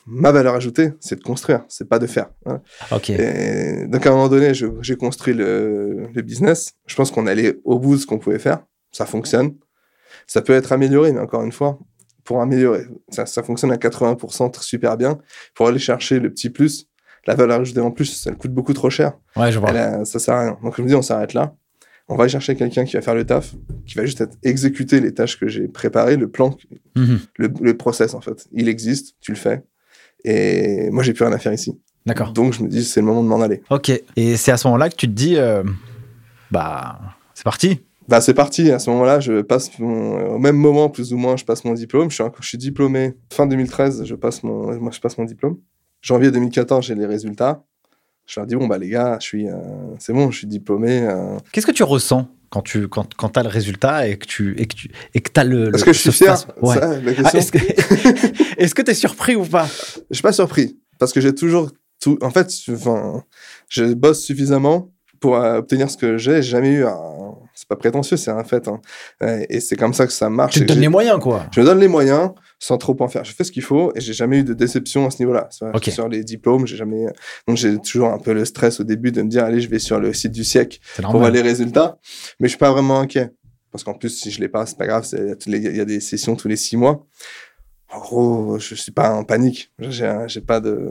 Ma 0.07 0.33
valeur 0.33 0.55
ajoutée, 0.55 0.93
c'est 1.01 1.17
de 1.17 1.23
construire, 1.23 1.65
c'est 1.69 1.89
pas 1.89 1.99
de 1.99 2.07
faire. 2.07 2.31
hein. 2.47 2.61
Ok. 2.91 3.11
Et 3.11 3.87
donc 3.87 4.07
à 4.07 4.11
un 4.11 4.13
moment 4.13 4.29
donné, 4.29 4.53
j'ai 4.55 4.97
construit 4.97 5.35
le, 5.35 6.07
le 6.15 6.23
business. 6.23 6.73
Je 6.87 6.95
pense 6.97 7.11
qu'on 7.11 7.27
allait 7.27 7.59
au 7.65 7.79
bout 7.79 7.97
de 7.97 8.01
ce 8.01 8.07
qu'on 8.07 8.19
pouvait 8.19 8.39
faire. 8.39 8.61
Ça 8.93 9.05
fonctionne. 9.05 9.55
Ça 10.27 10.41
peut 10.41 10.55
être 10.55 10.73
amélioré, 10.73 11.13
mais 11.13 11.21
encore 11.21 11.43
une 11.43 11.53
fois, 11.53 11.79
pour 12.25 12.41
améliorer, 12.41 12.87
ça, 13.11 13.27
ça 13.27 13.43
fonctionne 13.43 13.71
à 13.73 13.77
80% 13.77 14.51
tr- 14.51 14.63
super 14.63 14.97
bien. 14.97 15.19
Pour 15.55 15.69
aller 15.69 15.79
chercher 15.79 16.19
le 16.19 16.31
petit 16.31 16.49
plus, 16.49 16.87
la 17.27 17.35
valeur 17.35 17.61
ajoutée 17.61 17.81
en 17.81 17.91
plus, 17.91 18.07
ça 18.07 18.33
coûte 18.33 18.53
beaucoup 18.53 18.73
trop 18.73 18.89
cher. 18.91 19.13
Ouais, 19.37 19.53
je 19.53 19.59
vois. 19.59 19.69
Elle 19.71 19.77
a- 19.77 20.05
ça 20.07 20.19
sert 20.19 20.35
à 20.35 20.41
rien. 20.41 20.59
Donc 20.63 20.75
je 20.77 20.83
me 20.83 20.89
dis, 20.89 20.95
on 20.95 21.03
s'arrête 21.03 21.35
là. 21.35 21.55
On 22.09 22.17
va 22.17 22.23
aller 22.25 22.31
chercher 22.33 22.57
quelqu'un 22.57 22.85
qui 22.85 22.97
va 22.97 23.03
faire 23.03 23.15
le 23.15 23.25
taf, 23.27 23.55
qui 23.87 23.95
va 23.97 24.05
juste 24.07 24.21
être- 24.23 24.37
exécuter 24.43 25.01
les 25.01 25.13
tâches 25.13 25.39
que 25.39 25.47
j'ai 25.49 25.69
préparées, 25.69 26.17
le 26.17 26.29
plan, 26.31 26.57
Mhm. 26.97 27.19
le, 27.37 27.53
le 27.61 27.77
process 27.77 28.15
en 28.15 28.21
fait. 28.21 28.47
Il 28.53 28.69
existe, 28.69 29.17
tu 29.21 29.33
le 29.33 29.37
fais. 29.37 29.63
Et 30.25 30.89
moi, 30.91 31.03
j'ai 31.03 31.13
plus 31.13 31.25
rien 31.25 31.33
à 31.35 31.39
faire 31.39 31.53
ici. 31.53 31.79
D'accord. 32.07 32.33
Donc 32.33 32.55
je 32.55 32.63
me 32.63 32.69
dis, 32.69 32.85
c'est 32.85 33.01
le 33.01 33.07
moment 33.07 33.23
de 33.23 33.29
m'en 33.29 33.41
aller. 33.43 33.63
Ok. 33.71 33.91
Et 34.17 34.37
c'est 34.37 34.51
à 34.53 34.57
ce 34.57 34.67
moment-là 34.69 34.89
que 34.89 34.97
tu 34.97 35.07
te 35.07 35.13
dis, 35.13 35.37
euh, 35.37 35.63
bah, 36.51 36.99
c'est 37.35 37.45
parti. 37.45 37.81
Bah, 38.09 38.21
c'est 38.23 38.33
parti. 38.35 38.71
À 38.71 38.79
ce 38.79 38.89
moment-là, 38.91 39.21
je 39.21 39.43
passe 39.43 39.79
mon- 39.79 40.35
au 40.35 40.39
même 40.39 40.57
moment, 40.57 40.89
plus 40.89 41.13
ou 41.13 41.19
moins, 41.19 41.37
je 41.37 41.45
passe 41.45 41.65
mon 41.65 41.75
diplôme. 41.75 42.09
Je 42.11 42.15
suis, 42.15 42.25
encore- 42.25 42.43
je 42.43 42.49
suis 42.49 42.59
diplômé 42.59 43.15
fin 43.31 43.47
2013. 43.47 44.05
Je 44.07 44.15
passe 44.15 44.43
mon, 44.43 44.75
moi, 44.81 44.91
je 44.93 45.01
passe 45.01 45.19
mon 45.19 45.25
diplôme. 45.25 45.59
Janvier 46.01 46.31
2014, 46.31 46.87
j'ai 46.87 46.95
les 46.95 47.05
résultats. 47.07 47.65
Je 48.29 48.39
leur 48.39 48.47
dis 48.47 48.55
bon 48.57 48.67
bah 48.67 48.77
les 48.79 48.89
gars, 48.91 49.17
je 49.21 49.25
suis, 49.27 49.49
euh, 49.49 49.55
c'est 49.99 50.13
bon, 50.13 50.31
je 50.31 50.39
suis 50.39 50.47
diplômé. 50.47 51.01
euh. 51.03 51.39
Qu'est-ce 51.51 51.67
que 51.67 51.73
tu 51.73 51.83
ressens 51.83 52.29
quand 52.51 52.61
tu 52.63 52.87
quand, 52.89 53.15
quand 53.15 53.37
as 53.39 53.43
le 53.43 53.49
résultat 53.49 54.07
et 54.07 54.17
que 54.19 54.27
tu 54.27 54.55
et 54.61 54.67
que 54.67 54.75
tu 54.77 54.91
et 55.15 55.21
que 55.21 55.31
t'as 55.31 55.45
le. 55.45 55.75
Est-ce 55.75 55.85
que 55.85 55.93
je 55.95 55.99
suis 55.99 56.13
fier? 56.13 56.37
Ouais. 56.63 56.77
Ah, 57.25 57.31
est-ce 57.37 57.51
que 57.53 57.59
est-ce 58.59 58.75
que 58.75 58.83
t'es 58.83 58.95
surpris 58.95 59.35
ou 59.35 59.45
pas? 59.45 59.67
Je 60.11 60.15
suis 60.15 60.23
pas 60.23 60.33
surpris 60.33 60.79
parce 60.99 61.13
que 61.13 61.21
j'ai 61.23 61.35
toujours 61.35 61.71
tout. 62.03 62.19
En 62.21 62.31
fait, 62.31 62.53
je- 62.65 62.73
enfin, 62.73 63.25
je 63.69 63.95
bosse 63.95 64.23
suffisamment 64.25 64.91
pour 65.21 65.37
euh, 65.37 65.59
obtenir 65.59 65.91
ce 65.91 65.97
que 65.97 66.17
j'ai, 66.19 66.43
j'ai 66.43 66.51
jamais 66.51 66.71
eu 66.73 66.85
un. 66.85 66.97
Pas 67.69 67.77
prétentieux, 67.77 68.17
c'est 68.17 68.31
un 68.31 68.45
fait. 68.45 68.67
hein. 68.67 68.81
Euh, 69.23 69.45
Et 69.51 69.61
c'est 69.61 69.77
comme 69.77 69.93
ça 69.93 70.07
que 70.07 70.13
ça 70.13 70.31
marche. 70.31 70.55
Tu 70.55 70.61
te 70.61 70.65
donnes 70.65 70.81
les 70.81 70.89
moyens, 70.89 71.21
quoi. 71.21 71.45
Je 71.55 71.61
me 71.61 71.67
donne 71.67 71.79
les 71.81 71.89
moyens 71.89 72.31
sans 72.59 72.79
trop 72.79 72.97
en 73.01 73.09
faire. 73.09 73.25
Je 73.25 73.33
fais 73.33 73.45
ce 73.45 73.53
qu'il 73.53 73.63
faut 73.63 73.93
et 73.95 74.01
j'ai 74.01 74.15
jamais 74.15 74.39
eu 74.39 74.45
de 74.45 74.55
déception 74.55 75.07
à 75.07 75.11
ce 75.11 75.19
niveau-là. 75.21 75.49
Sur, 75.93 76.09
les 76.09 76.25
diplômes, 76.25 76.67
j'ai 76.67 76.77
jamais. 76.77 77.07
Donc 77.47 77.57
j'ai 77.59 77.79
toujours 77.79 78.09
un 78.09 78.19
peu 78.19 78.33
le 78.33 78.45
stress 78.47 78.81
au 78.81 78.85
début 78.85 79.13
de 79.13 79.21
me 79.23 79.29
dire 79.29 79.45
allez, 79.45 79.61
je 79.61 79.69
vais 79.69 79.79
sur 79.79 80.01
le 80.01 80.13
site 80.15 80.33
du 80.33 80.45
siècle 80.45 80.79
pour 81.13 81.21
voir 81.21 81.31
les 81.31 81.43
résultats. 81.43 81.99
Mais 82.41 82.49
je 82.49 82.53
suis 82.53 82.59
pas 82.59 82.73
vraiment 82.73 83.01
inquiet. 83.01 83.31
Parce 83.71 83.85
qu'en 83.85 83.93
plus, 83.93 84.09
si 84.09 84.31
je 84.31 84.41
l'ai 84.41 84.49
pas, 84.49 84.65
c'est 84.65 84.79
pas 84.79 84.87
grave. 84.87 85.07
Il 85.47 85.77
y 85.77 85.81
a 85.81 85.85
des 85.85 86.01
sessions 86.01 86.37
tous 86.37 86.49
les 86.49 86.57
six 86.57 86.77
mois. 86.79 87.07
En 87.93 87.99
gros, 88.01 88.59
je 88.59 88.75
suis 88.75 88.93
pas 88.93 89.11
en 89.13 89.25
panique. 89.25 89.73
J'ai 89.79 90.41
pas 90.41 90.61
de. 90.61 90.89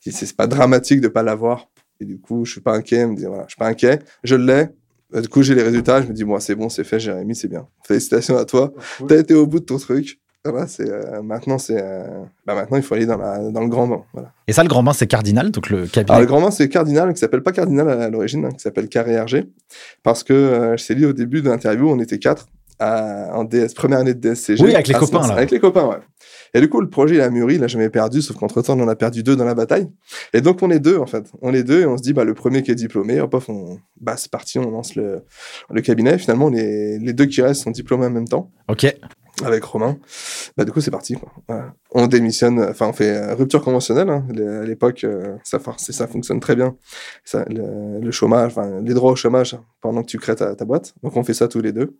C'est 0.00 0.12
c'est 0.12 0.34
pas 0.34 0.46
dramatique 0.46 1.02
de 1.02 1.08
pas 1.08 1.22
l'avoir. 1.22 1.68
Et 2.00 2.06
du 2.06 2.18
coup, 2.18 2.46
je 2.46 2.52
suis 2.52 2.60
pas 2.62 2.72
inquiet. 2.74 3.06
Me 3.06 3.14
voilà, 3.26 3.44
je 3.46 3.50
suis 3.50 3.58
pas 3.58 3.66
inquiet. 3.66 3.98
Je 4.24 4.34
l'ai. 4.34 4.68
Euh, 5.14 5.20
Du 5.20 5.28
coup, 5.28 5.42
j'ai 5.42 5.54
les 5.54 5.62
résultats. 5.62 6.02
Je 6.02 6.06
me 6.08 6.12
dis, 6.12 6.24
moi, 6.24 6.40
c'est 6.40 6.54
bon, 6.54 6.68
c'est 6.68 6.84
fait, 6.84 7.00
Jérémy, 7.00 7.34
c'est 7.34 7.48
bien. 7.48 7.66
Félicitations 7.86 8.36
à 8.36 8.44
toi. 8.44 8.72
T'as 9.08 9.18
été 9.18 9.34
au 9.34 9.46
bout 9.46 9.60
de 9.60 9.64
ton 9.64 9.78
truc. 9.78 10.18
Voilà, 10.42 10.66
c'est 10.66 10.88
euh, 10.88 11.20
maintenant, 11.20 11.58
c'est 11.58 11.78
euh, 11.78 12.02
bah, 12.46 12.54
maintenant, 12.54 12.78
il 12.78 12.82
faut 12.82 12.94
aller 12.94 13.04
dans, 13.04 13.18
la, 13.18 13.50
dans 13.50 13.60
le 13.60 13.68
grand 13.68 13.86
bain. 13.86 14.02
Voilà. 14.14 14.32
Et 14.48 14.54
ça, 14.54 14.62
le 14.62 14.70
grand 14.70 14.82
bain, 14.82 14.94
c'est 14.94 15.06
Cardinal, 15.06 15.50
donc 15.50 15.68
le 15.68 15.86
cabinet. 15.86 16.12
Alors, 16.12 16.20
le 16.22 16.26
grand 16.26 16.40
bain, 16.40 16.50
c'est 16.50 16.66
Cardinal, 16.70 17.12
qui 17.12 17.20
s'appelle 17.20 17.42
pas 17.42 17.52
Cardinal 17.52 17.90
à 17.90 18.08
l'origine, 18.08 18.46
hein, 18.46 18.50
qui 18.50 18.60
s'appelle 18.60 18.88
Carré 18.88 19.20
RG. 19.20 19.44
Parce 20.02 20.24
que, 20.24 20.32
euh, 20.32 20.76
je 20.78 20.86
t'ai 20.86 20.94
dit 20.94 21.04
au 21.04 21.12
début 21.12 21.42
de 21.42 21.50
l'interview, 21.50 21.90
on 21.90 21.98
était 22.00 22.18
quatre 22.18 22.46
à- 22.80 23.36
en 23.36 23.44
DS, 23.44 23.74
première 23.74 23.98
année 23.98 24.14
de 24.14 24.18
DSCG. 24.20 24.64
Oui, 24.64 24.74
avec 24.74 24.88
les 24.88 24.94
se 24.94 24.98
copains, 24.98 25.26
là. 25.28 25.34
Avec 25.34 25.50
les 25.50 25.60
copains, 25.60 25.86
ouais. 25.86 25.98
Et 26.52 26.60
du 26.60 26.68
coup, 26.68 26.80
le 26.80 26.90
projet, 26.90 27.14
il 27.14 27.20
a 27.20 27.30
mûri, 27.30 27.54
il 27.54 27.62
a 27.64 27.68
jamais 27.68 27.90
perdu, 27.90 28.22
sauf 28.22 28.36
qu'entre-temps, 28.36 28.76
on 28.78 28.82
en 28.82 28.88
a 28.88 28.96
perdu 28.96 29.22
deux 29.22 29.36
dans 29.36 29.44
la 29.44 29.54
bataille. 29.54 29.88
Et 30.34 30.40
donc, 30.40 30.62
on 30.62 30.70
est 30.70 30.80
deux, 30.80 30.96
en 30.98 31.06
fait. 31.06 31.24
On 31.42 31.54
est 31.54 31.62
deux 31.62 31.82
et 31.82 31.86
on 31.86 31.96
se 31.96 32.02
dit, 32.02 32.12
bah, 32.12 32.24
le 32.24 32.34
premier 32.34 32.62
qui 32.64 32.72
est 32.72 32.74
diplômé, 32.74 33.20
hop, 33.20 33.34
hop, 33.34 33.44
on, 33.48 33.78
bah, 34.00 34.16
c'est 34.16 34.30
parti, 34.30 34.58
on 34.58 34.68
lance 34.70 34.96
le, 34.96 35.22
le 35.70 35.80
cabinet. 35.80 36.18
Finalement, 36.18 36.48
les, 36.48 36.98
les 36.98 37.12
deux 37.12 37.26
qui 37.26 37.40
restent 37.42 37.62
sont 37.62 37.70
diplômés 37.70 38.06
en 38.06 38.10
même 38.10 38.26
temps 38.28 38.50
Ok. 38.68 38.92
Avec 39.46 39.64
Romain. 39.64 39.98
Bah, 40.56 40.64
du 40.64 40.72
coup, 40.72 40.80
c'est 40.80 40.90
parti. 40.90 41.14
Quoi. 41.14 41.30
Voilà. 41.48 41.74
On 41.92 42.06
démissionne, 42.06 42.60
enfin, 42.60 42.88
on 42.88 42.92
fait 42.92 43.16
euh, 43.16 43.34
rupture 43.34 43.62
conventionnelle. 43.62 44.08
hein. 44.10 44.24
À 44.30 44.64
l'époque, 44.64 45.04
euh, 45.04 45.36
ça, 45.44 45.58
fonctionne 46.06 46.40
très 46.40 46.56
bien. 46.56 46.76
Ça, 47.24 47.44
le, 47.48 48.00
le 48.00 48.10
chômage, 48.10 48.52
enfin, 48.52 48.80
les 48.80 48.94
droits 48.94 49.12
au 49.12 49.16
chômage 49.16 49.56
pendant 49.80 50.02
que 50.02 50.06
tu 50.08 50.18
crées 50.18 50.36
ta, 50.36 50.54
ta 50.54 50.64
boîte. 50.64 50.94
Donc, 51.02 51.16
on 51.16 51.24
fait 51.24 51.34
ça 51.34 51.48
tous 51.48 51.60
les 51.60 51.72
deux. 51.72 51.96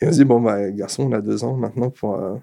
Et 0.00 0.06
on 0.06 0.12
se 0.12 0.16
dit, 0.16 0.24
bon, 0.24 0.40
bah, 0.40 0.70
garçon, 0.70 1.04
on 1.04 1.12
a 1.12 1.20
deux 1.20 1.44
ans 1.44 1.54
maintenant 1.56 1.90
pour, 1.90 2.14
euh, 2.14 2.34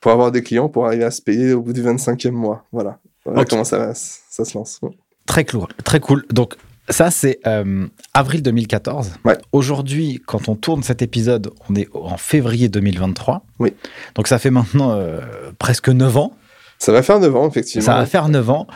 pour 0.00 0.12
avoir 0.12 0.32
des 0.32 0.42
clients, 0.42 0.68
pour 0.68 0.86
arriver 0.86 1.04
à 1.04 1.10
se 1.10 1.22
payer 1.22 1.52
au 1.52 1.62
bout 1.62 1.72
du 1.72 1.82
25e 1.82 2.30
mois. 2.32 2.64
Voilà. 2.72 2.98
Voilà 3.24 3.44
comment 3.44 3.64
ça, 3.64 3.92
ça 3.94 4.44
se 4.44 4.56
lance. 4.56 4.80
Très 5.26 5.44
cool. 5.46 5.68
Très 5.84 5.98
cool. 6.00 6.26
Donc, 6.30 6.56
ça, 6.88 7.10
c'est 7.10 7.40
euh, 7.46 7.86
avril 8.12 8.42
2014. 8.42 9.14
Ouais. 9.24 9.38
Aujourd'hui, 9.52 10.20
quand 10.26 10.48
on 10.48 10.54
tourne 10.54 10.82
cet 10.82 11.00
épisode, 11.02 11.50
on 11.68 11.74
est 11.74 11.88
en 11.94 12.16
février 12.16 12.68
2023. 12.68 13.44
Oui. 13.58 13.72
Donc, 14.14 14.28
ça 14.28 14.38
fait 14.38 14.50
maintenant 14.50 14.92
euh, 14.92 15.20
presque 15.58 15.88
9 15.88 16.16
ans. 16.16 16.32
Ça 16.78 16.92
va 16.92 17.02
faire 17.02 17.20
9 17.20 17.36
ans, 17.36 17.48
effectivement. 17.48 17.84
Ça 17.86 17.94
va 17.94 18.06
faire 18.06 18.28
9 18.28 18.50
ans. 18.50 18.66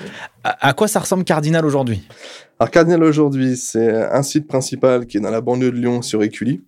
À, 0.44 0.68
à 0.68 0.72
quoi 0.72 0.88
ça 0.88 1.00
ressemble 1.00 1.24
Cardinal 1.24 1.66
aujourd'hui? 1.66 2.02
Alors, 2.58 2.70
Cardinal 2.70 3.02
aujourd'hui, 3.02 3.56
c'est 3.56 3.92
un 3.92 4.22
site 4.22 4.46
principal 4.46 5.06
qui 5.06 5.18
est 5.18 5.20
dans 5.20 5.30
la 5.30 5.40
banlieue 5.40 5.70
de 5.70 5.76
Lyon 5.76 6.00
sur 6.02 6.22
Écully. 6.22 6.62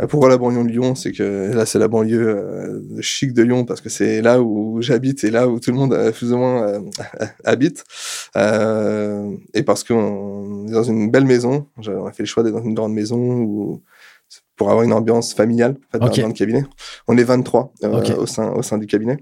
Euh, 0.00 0.06
Pourquoi 0.06 0.28
la 0.28 0.38
banlieue 0.38 0.62
de 0.64 0.68
Lyon? 0.68 0.94
C'est 0.94 1.12
que 1.12 1.50
là, 1.52 1.66
c'est 1.66 1.78
la 1.78 1.88
banlieue 1.88 2.28
euh, 2.28 2.80
chic 3.00 3.32
de 3.32 3.42
Lyon 3.42 3.64
parce 3.64 3.80
que 3.80 3.88
c'est 3.88 4.22
là 4.22 4.40
où 4.40 4.80
j'habite 4.82 5.24
et 5.24 5.30
là 5.30 5.48
où 5.48 5.58
tout 5.60 5.70
le 5.70 5.76
monde 5.76 5.92
euh, 5.94 6.12
plus 6.12 6.32
ou 6.32 6.36
moins 6.38 6.82
habite. 7.44 7.84
Euh, 8.36 9.30
et 9.54 9.62
parce 9.62 9.84
qu'on 9.84 10.66
est 10.68 10.72
dans 10.72 10.82
une 10.84 11.10
belle 11.10 11.24
maison. 11.26 11.66
On 11.76 12.06
a 12.06 12.12
fait 12.12 12.22
le 12.22 12.28
choix 12.28 12.42
d'être 12.42 12.54
dans 12.54 12.62
une 12.64 12.74
grande 12.74 12.94
maison 12.94 13.18
où 13.18 13.82
pour 14.56 14.70
avoir 14.70 14.84
une 14.84 14.92
ambiance 14.92 15.32
familiale 15.34 15.76
en 15.88 15.90
fait, 15.92 15.98
dans- 15.98 16.06
Ok. 16.06 16.20
dans, 16.20 16.28
le 16.28 16.32
cabinet. 16.34 16.64
On 17.08 17.16
est 17.18 17.24
23 17.24 17.72
euh, 17.82 17.98
Ok. 17.98 18.12
au, 18.18 18.26
sein, 18.26 18.52
au 18.52 18.62
sein 18.62 18.78
du 18.78 18.86
cabinet. 18.86 19.16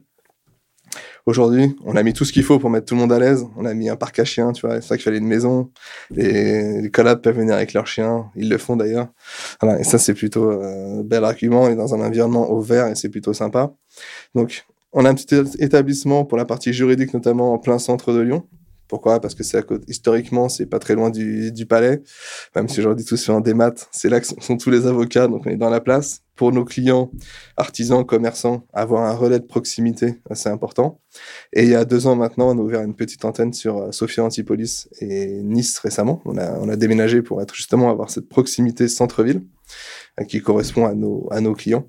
Aujourd'hui, 1.28 1.76
on 1.84 1.94
a 1.94 2.02
mis 2.02 2.14
tout 2.14 2.24
ce 2.24 2.32
qu'il 2.32 2.42
faut 2.42 2.58
pour 2.58 2.70
mettre 2.70 2.86
tout 2.86 2.94
le 2.94 3.02
monde 3.02 3.12
à 3.12 3.18
l'aise. 3.18 3.46
On 3.58 3.66
a 3.66 3.74
mis 3.74 3.90
un 3.90 3.96
parc 3.96 4.18
à 4.18 4.24
chiens, 4.24 4.52
tu 4.52 4.66
vois. 4.66 4.80
C'est 4.80 4.88
ça 4.88 4.96
qu'il 4.96 5.04
fallait 5.04 5.18
une 5.18 5.26
maison. 5.26 5.70
Les, 6.10 6.80
les 6.80 6.90
collabs 6.90 7.20
peuvent 7.20 7.36
venir 7.36 7.54
avec 7.54 7.74
leurs 7.74 7.86
chiens. 7.86 8.30
Ils 8.34 8.48
le 8.48 8.56
font 8.56 8.76
d'ailleurs. 8.76 9.08
Voilà. 9.60 9.78
Et 9.78 9.84
ça, 9.84 9.98
c'est 9.98 10.14
plutôt 10.14 10.50
euh, 10.50 11.02
bel 11.02 11.24
argument. 11.24 11.64
On 11.64 11.68
est 11.68 11.76
dans 11.76 11.94
un 11.94 12.00
environnement 12.00 12.50
ouvert 12.50 12.86
et 12.86 12.94
c'est 12.94 13.10
plutôt 13.10 13.34
sympa. 13.34 13.74
Donc, 14.34 14.64
on 14.94 15.04
a 15.04 15.10
un 15.10 15.14
petit 15.14 15.36
établissement 15.58 16.24
pour 16.24 16.38
la 16.38 16.46
partie 16.46 16.72
juridique, 16.72 17.12
notamment 17.12 17.52
en 17.52 17.58
plein 17.58 17.78
centre 17.78 18.14
de 18.14 18.20
Lyon. 18.20 18.46
Pourquoi? 18.88 19.20
Parce 19.20 19.34
que 19.34 19.44
c'est 19.44 19.62
historiquement, 19.86 20.48
c'est 20.48 20.66
pas 20.66 20.78
très 20.78 20.94
loin 20.94 21.10
du, 21.10 21.52
du 21.52 21.66
palais. 21.66 22.02
Même 22.56 22.68
si 22.68 22.80
aujourd'hui 22.80 23.04
tout 23.04 23.16
se 23.16 23.26
fait 23.26 23.32
en 23.32 23.40
démat, 23.40 23.74
c'est 23.92 24.08
là 24.08 24.18
que 24.20 24.26
sont, 24.26 24.40
sont 24.40 24.56
tous 24.56 24.70
les 24.70 24.86
avocats, 24.86 25.28
donc 25.28 25.42
on 25.46 25.50
est 25.50 25.56
dans 25.56 25.70
la 25.70 25.80
place. 25.80 26.22
Pour 26.34 26.52
nos 26.52 26.64
clients, 26.64 27.10
artisans, 27.56 28.06
commerçants, 28.06 28.64
avoir 28.72 29.02
un 29.02 29.12
relais 29.12 29.40
de 29.40 29.44
proximité, 29.44 30.14
c'est 30.34 30.48
important. 30.48 31.00
Et 31.52 31.64
il 31.64 31.68
y 31.68 31.74
a 31.74 31.84
deux 31.84 32.06
ans 32.06 32.14
maintenant, 32.14 32.48
on 32.54 32.58
a 32.58 32.62
ouvert 32.62 32.82
une 32.82 32.94
petite 32.94 33.24
antenne 33.24 33.52
sur 33.52 33.76
euh, 33.76 33.90
Sophia 33.90 34.22
Antipolis 34.22 34.88
et 35.00 35.42
Nice 35.42 35.80
récemment. 35.80 36.22
On 36.24 36.38
a, 36.38 36.52
on 36.60 36.68
a 36.68 36.76
déménagé 36.76 37.22
pour 37.22 37.42
être 37.42 37.54
justement 37.56 37.90
avoir 37.90 38.10
cette 38.10 38.28
proximité 38.28 38.86
centre-ville 38.86 39.42
euh, 40.20 40.24
qui 40.24 40.40
correspond 40.40 40.86
à 40.86 40.94
nos, 40.94 41.26
à 41.32 41.40
nos 41.40 41.54
clients. 41.54 41.88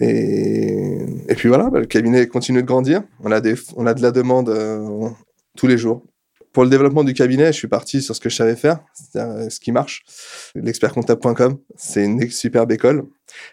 Et, 0.00 0.98
et 1.28 1.34
puis 1.34 1.48
voilà, 1.48 1.68
bah, 1.68 1.80
le 1.80 1.86
cabinet 1.86 2.26
continue 2.28 2.62
de 2.62 2.66
grandir. 2.66 3.02
On 3.22 3.30
a, 3.32 3.42
des, 3.42 3.54
on 3.76 3.86
a 3.86 3.92
de 3.92 4.00
la 4.00 4.12
demande 4.12 4.48
euh, 4.48 5.10
tous 5.56 5.66
les 5.66 5.78
jours. 5.78 6.04
Pour 6.52 6.64
le 6.64 6.70
développement 6.70 7.04
du 7.04 7.12
cabinet, 7.12 7.48
je 7.48 7.58
suis 7.58 7.68
parti 7.68 8.00
sur 8.00 8.16
ce 8.16 8.20
que 8.20 8.30
je 8.30 8.36
savais 8.36 8.56
faire, 8.56 8.78
c'est-à-dire 8.94 9.36
euh, 9.36 9.50
ce 9.50 9.60
qui 9.60 9.72
marche. 9.72 10.04
L'expertcomptable.com, 10.54 11.58
c'est 11.74 12.02
une 12.02 12.30
superbe 12.30 12.72
école. 12.72 13.04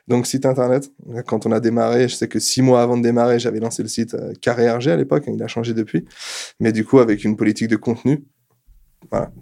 Donc, 0.08 0.26
site 0.26 0.46
internet. 0.46 0.90
Quand 1.26 1.46
on 1.46 1.52
a 1.52 1.60
démarré, 1.60 2.08
je 2.08 2.16
sais 2.16 2.30
que 2.30 2.40
six 2.40 2.62
mois 2.62 2.82
avant 2.82 2.96
de 2.96 3.04
démarrer, 3.04 3.40
j'avais 3.40 3.60
lancé 3.60 3.84
le 3.84 3.90
site 3.90 4.14
euh, 4.14 4.32
Carré 4.40 4.72
RG 4.72 4.88
à 4.88 4.96
l'époque. 4.96 5.26
Il 5.28 5.44
a 5.44 5.48
changé 5.48 5.74
depuis. 5.74 6.06
Mais 6.62 6.72
du 6.72 6.86
coup, 6.86 7.00
avec 7.00 7.26
une 7.26 7.36
politique 7.36 7.68
de 7.68 7.76
contenu, 7.76 8.24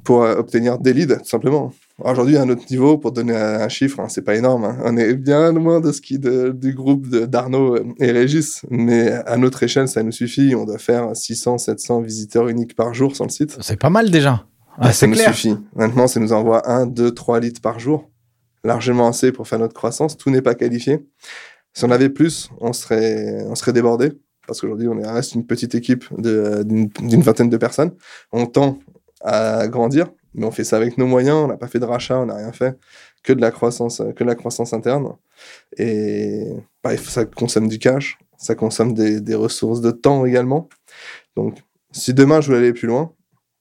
pour 0.04 0.24
euh, 0.24 0.36
obtenir 0.36 0.78
des 0.80 0.94
leads, 0.94 1.18
tout 1.18 1.26
simplement. 1.26 1.74
Aujourd'hui, 2.04 2.38
à 2.38 2.46
notre 2.46 2.64
niveau, 2.72 2.98
pour 2.98 3.12
donner 3.12 3.36
un, 3.36 3.68
chiffre, 3.70 4.00
hein, 4.00 4.08
c'est 4.10 4.22
pas 4.24 4.36
énorme. 4.36 4.66
hein. 4.66 4.78
On 4.84 4.98
est 4.98 5.14
bien 5.16 5.52
loin 5.52 5.80
de 5.80 5.92
ce 5.92 6.02
qui 6.02 6.18
de, 6.20 6.50
du 6.50 6.74
groupe 6.74 7.08
d'Arnaud 7.08 7.76
euh, 7.76 7.86
et 8.00 8.12
Régis. 8.12 8.62
Mais 8.70 9.10
à 9.12 9.38
notre 9.38 9.62
échelle, 9.64 9.88
ça 9.88 10.02
nous 10.04 10.12
suffit. 10.12 10.56
On 10.56 10.66
doit 10.66 10.78
faire 10.78 11.16
600, 11.16 11.58
700 11.58 12.02
visiteurs 12.02 12.48
uniques 12.48 12.76
par 12.76 12.94
jour 12.94 13.16
sur 13.16 13.26
le 13.26 13.30
site. 13.30 13.58
C'est 13.62 13.80
pas 13.80 13.90
mal 13.90 14.10
déjà. 14.12 14.46
Ah, 14.78 14.94
ça 14.94 15.06
nous 15.08 15.16
suffit. 15.16 15.56
Maintenant, 15.76 16.08
ça 16.08 16.20
nous 16.20 16.34
envoie 16.34 16.70
1, 16.70 16.86
2, 16.88 17.12
3 17.12 17.40
litres 17.40 17.62
par 17.62 17.80
jour. 17.80 18.10
Largement 18.64 19.08
assez 19.08 19.32
pour 19.32 19.48
faire 19.48 19.60
notre 19.60 19.74
croissance. 19.74 20.18
Tout 20.18 20.30
n'est 20.30 20.42
pas 20.42 20.56
qualifié. 20.56 21.06
Si 21.74 21.84
on 21.86 21.92
avait 21.92 22.10
plus, 22.10 22.50
on 22.60 22.74
serait, 22.74 23.44
on 23.48 23.56
serait 23.56 23.74
débordé. 23.74 24.12
Parce 24.48 24.60
qu'aujourd'hui, 24.62 24.88
on 24.88 24.98
est- 25.00 25.08
reste 25.08 25.36
une 25.36 25.46
petite 25.46 25.76
équipe 25.76 26.06
d'une 26.18 26.90
vingtaine 27.22 27.50
de 27.50 27.58
personnes. 27.58 27.92
On 28.32 28.46
tend 28.46 28.80
à 29.24 29.68
grandir, 29.68 30.08
mais 30.34 30.46
on 30.46 30.52
fait 30.52 30.64
ça 30.64 30.78
avec 30.78 30.98
nos 30.98 31.08
moyens. 31.08 31.38
On 31.38 31.48
n'a 31.48 31.58
pas 31.58 31.68
fait 31.68 31.80
de 31.80 31.86
rachat, 31.86 32.20
on 32.20 32.28
n'a 32.28 32.36
rien 32.36 32.52
fait. 32.52 32.78
Que 33.24 33.34
de 33.34 33.42
la 33.42 33.52
croissance, 33.52 34.02
que 34.16 34.24
de 34.24 34.30
la 34.30 34.36
croissance 34.36 34.74
interne. 34.74 35.16
Et 35.78 36.48
bah, 36.84 36.96
ça 36.98 37.26
consomme 37.26 37.68
du 37.68 37.80
cash. 37.80 38.18
Ça 38.38 38.56
consomme 38.56 38.94
des, 38.94 39.22
des 39.22 39.36
ressources 39.36 39.82
de 39.82 39.92
temps 39.92 40.26
également. 40.26 40.70
Donc, 41.36 41.60
si 41.92 42.14
demain 42.14 42.42
je 42.42 42.48
voulais 42.48 42.60
aller 42.60 42.74
plus 42.74 42.88
loin, 42.88 43.14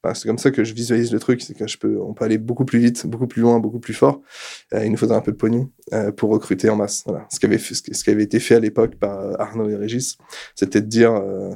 bah, 0.02 0.14
c'est 0.14 0.26
comme 0.26 0.38
ça 0.38 0.50
que 0.50 0.64
je 0.64 0.72
visualise 0.72 1.12
le 1.12 1.18
truc, 1.18 1.42
c'est 1.42 1.52
que 1.54 1.66
je 1.66 1.76
peux, 1.76 1.98
peut 2.16 2.24
aller 2.24 2.38
beaucoup 2.38 2.64
plus 2.64 2.78
vite, 2.78 3.06
beaucoup 3.06 3.26
plus 3.26 3.42
loin, 3.42 3.58
beaucoup 3.58 3.80
plus 3.80 3.92
fort. 3.92 4.22
Euh, 4.72 4.84
il 4.84 4.90
nous 4.90 4.96
faudrait 4.96 5.16
un 5.16 5.20
peu 5.20 5.32
de 5.32 5.36
pognon 5.36 5.70
euh, 5.92 6.10
pour 6.10 6.30
recruter 6.30 6.70
en 6.70 6.76
masse. 6.76 7.02
Voilà. 7.06 7.26
Ce, 7.30 7.38
qui 7.38 7.46
avait 7.46 7.58
ce, 7.58 8.10
été 8.10 8.40
fait 8.40 8.54
à 8.54 8.60
l'époque 8.60 8.96
par 8.96 9.20
euh, 9.20 9.34
Arnaud 9.38 9.68
et 9.68 9.76
Régis, 9.76 10.16
c'était 10.54 10.80
de 10.80 10.86
dire, 10.86 11.12
euh, 11.12 11.50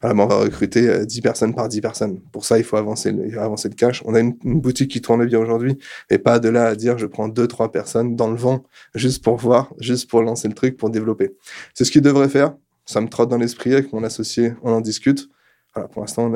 voilà, 0.00 0.22
on 0.22 0.26
va 0.26 0.36
recruter 0.38 0.88
euh, 0.88 1.04
10 1.04 1.20
personnes 1.20 1.54
par 1.54 1.68
10 1.68 1.80
personnes. 1.80 2.20
Pour 2.32 2.44
ça, 2.44 2.58
il 2.58 2.64
faut 2.64 2.76
avancer 2.76 3.14
avancer 3.36 3.68
le 3.68 3.74
cash. 3.74 4.02
On 4.04 4.14
a 4.14 4.20
une, 4.20 4.36
une 4.44 4.60
boutique 4.60 4.90
qui 4.90 5.00
tourne 5.00 5.24
bien 5.26 5.40
aujourd'hui, 5.40 5.76
et 6.10 6.18
pas 6.18 6.38
de 6.38 6.48
là 6.48 6.66
à 6.66 6.76
dire, 6.76 6.98
je 6.98 7.06
prends 7.06 7.28
deux, 7.28 7.48
trois 7.48 7.72
personnes 7.72 8.14
dans 8.14 8.30
le 8.30 8.36
vent, 8.36 8.64
juste 8.94 9.24
pour 9.24 9.36
voir, 9.36 9.74
juste 9.80 10.08
pour 10.08 10.22
lancer 10.22 10.48
le 10.48 10.54
truc, 10.54 10.76
pour 10.76 10.90
développer. 10.90 11.34
C'est 11.74 11.84
ce 11.84 11.90
qu'il 11.90 12.02
devrait 12.02 12.28
faire. 12.28 12.54
Ça 12.86 13.00
me 13.00 13.08
trotte 13.08 13.28
dans 13.28 13.36
l'esprit 13.36 13.74
avec 13.74 13.92
mon 13.92 14.02
associé, 14.04 14.52
on 14.62 14.72
en 14.72 14.80
discute. 14.80 15.28
Voilà, 15.74 15.88
pour 15.88 16.02
l'instant, 16.02 16.32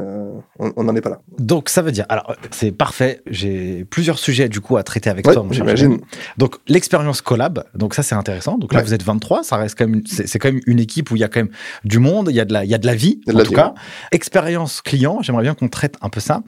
on 0.58 0.84
n'en 0.84 0.94
est 0.94 1.00
pas 1.00 1.10
là. 1.10 1.20
Donc 1.38 1.68
ça 1.68 1.82
veut 1.82 1.90
dire, 1.90 2.04
alors 2.08 2.34
c'est 2.50 2.70
parfait, 2.70 3.22
j'ai 3.26 3.84
plusieurs 3.86 4.18
sujets 4.18 4.48
du 4.48 4.60
coup 4.60 4.76
à 4.76 4.82
traiter 4.82 5.10
avec 5.10 5.26
Ouais, 5.26 5.34
toi. 5.34 5.44
j'imagine. 5.50 6.00
Donc 6.36 6.56
l'expérience 6.68 7.22
collab, 7.22 7.64
donc 7.74 7.94
ça 7.94 8.02
c'est 8.02 8.14
intéressant. 8.14 8.58
Donc 8.58 8.72
là 8.72 8.80
Ouais. 8.80 8.84
vous 8.84 8.94
êtes 8.94 9.02
23, 9.02 9.42
ça 9.42 9.56
reste 9.56 9.76
quand 9.78 9.88
même, 9.88 10.02
c'est 10.06 10.38
quand 10.38 10.52
même 10.52 10.60
une 10.66 10.78
équipe 10.78 11.10
où 11.10 11.16
il 11.16 11.20
y 11.20 11.24
a 11.24 11.28
quand 11.28 11.40
même 11.40 11.50
du 11.84 11.98
monde, 11.98 12.28
il 12.30 12.36
y 12.36 12.40
a 12.40 12.44
de 12.44 12.52
la, 12.52 12.64
il 12.64 12.70
y 12.70 12.74
a 12.74 12.78
de 12.78 12.86
la 12.86 12.94
vie 12.94 13.20
Il 13.26 13.28
y 13.28 13.30
a 13.30 13.32
de 13.32 13.36
en 13.36 13.38
la 13.38 13.44
tout 13.44 13.50
vie, 13.50 13.56
cas. 13.56 13.74
Expérience 14.12 14.80
client, 14.82 15.22
j'aimerais 15.22 15.42
bien 15.42 15.54
qu'on 15.54 15.68
traite 15.68 15.96
un 16.02 16.08
peu 16.10 16.20
ça. 16.20 16.42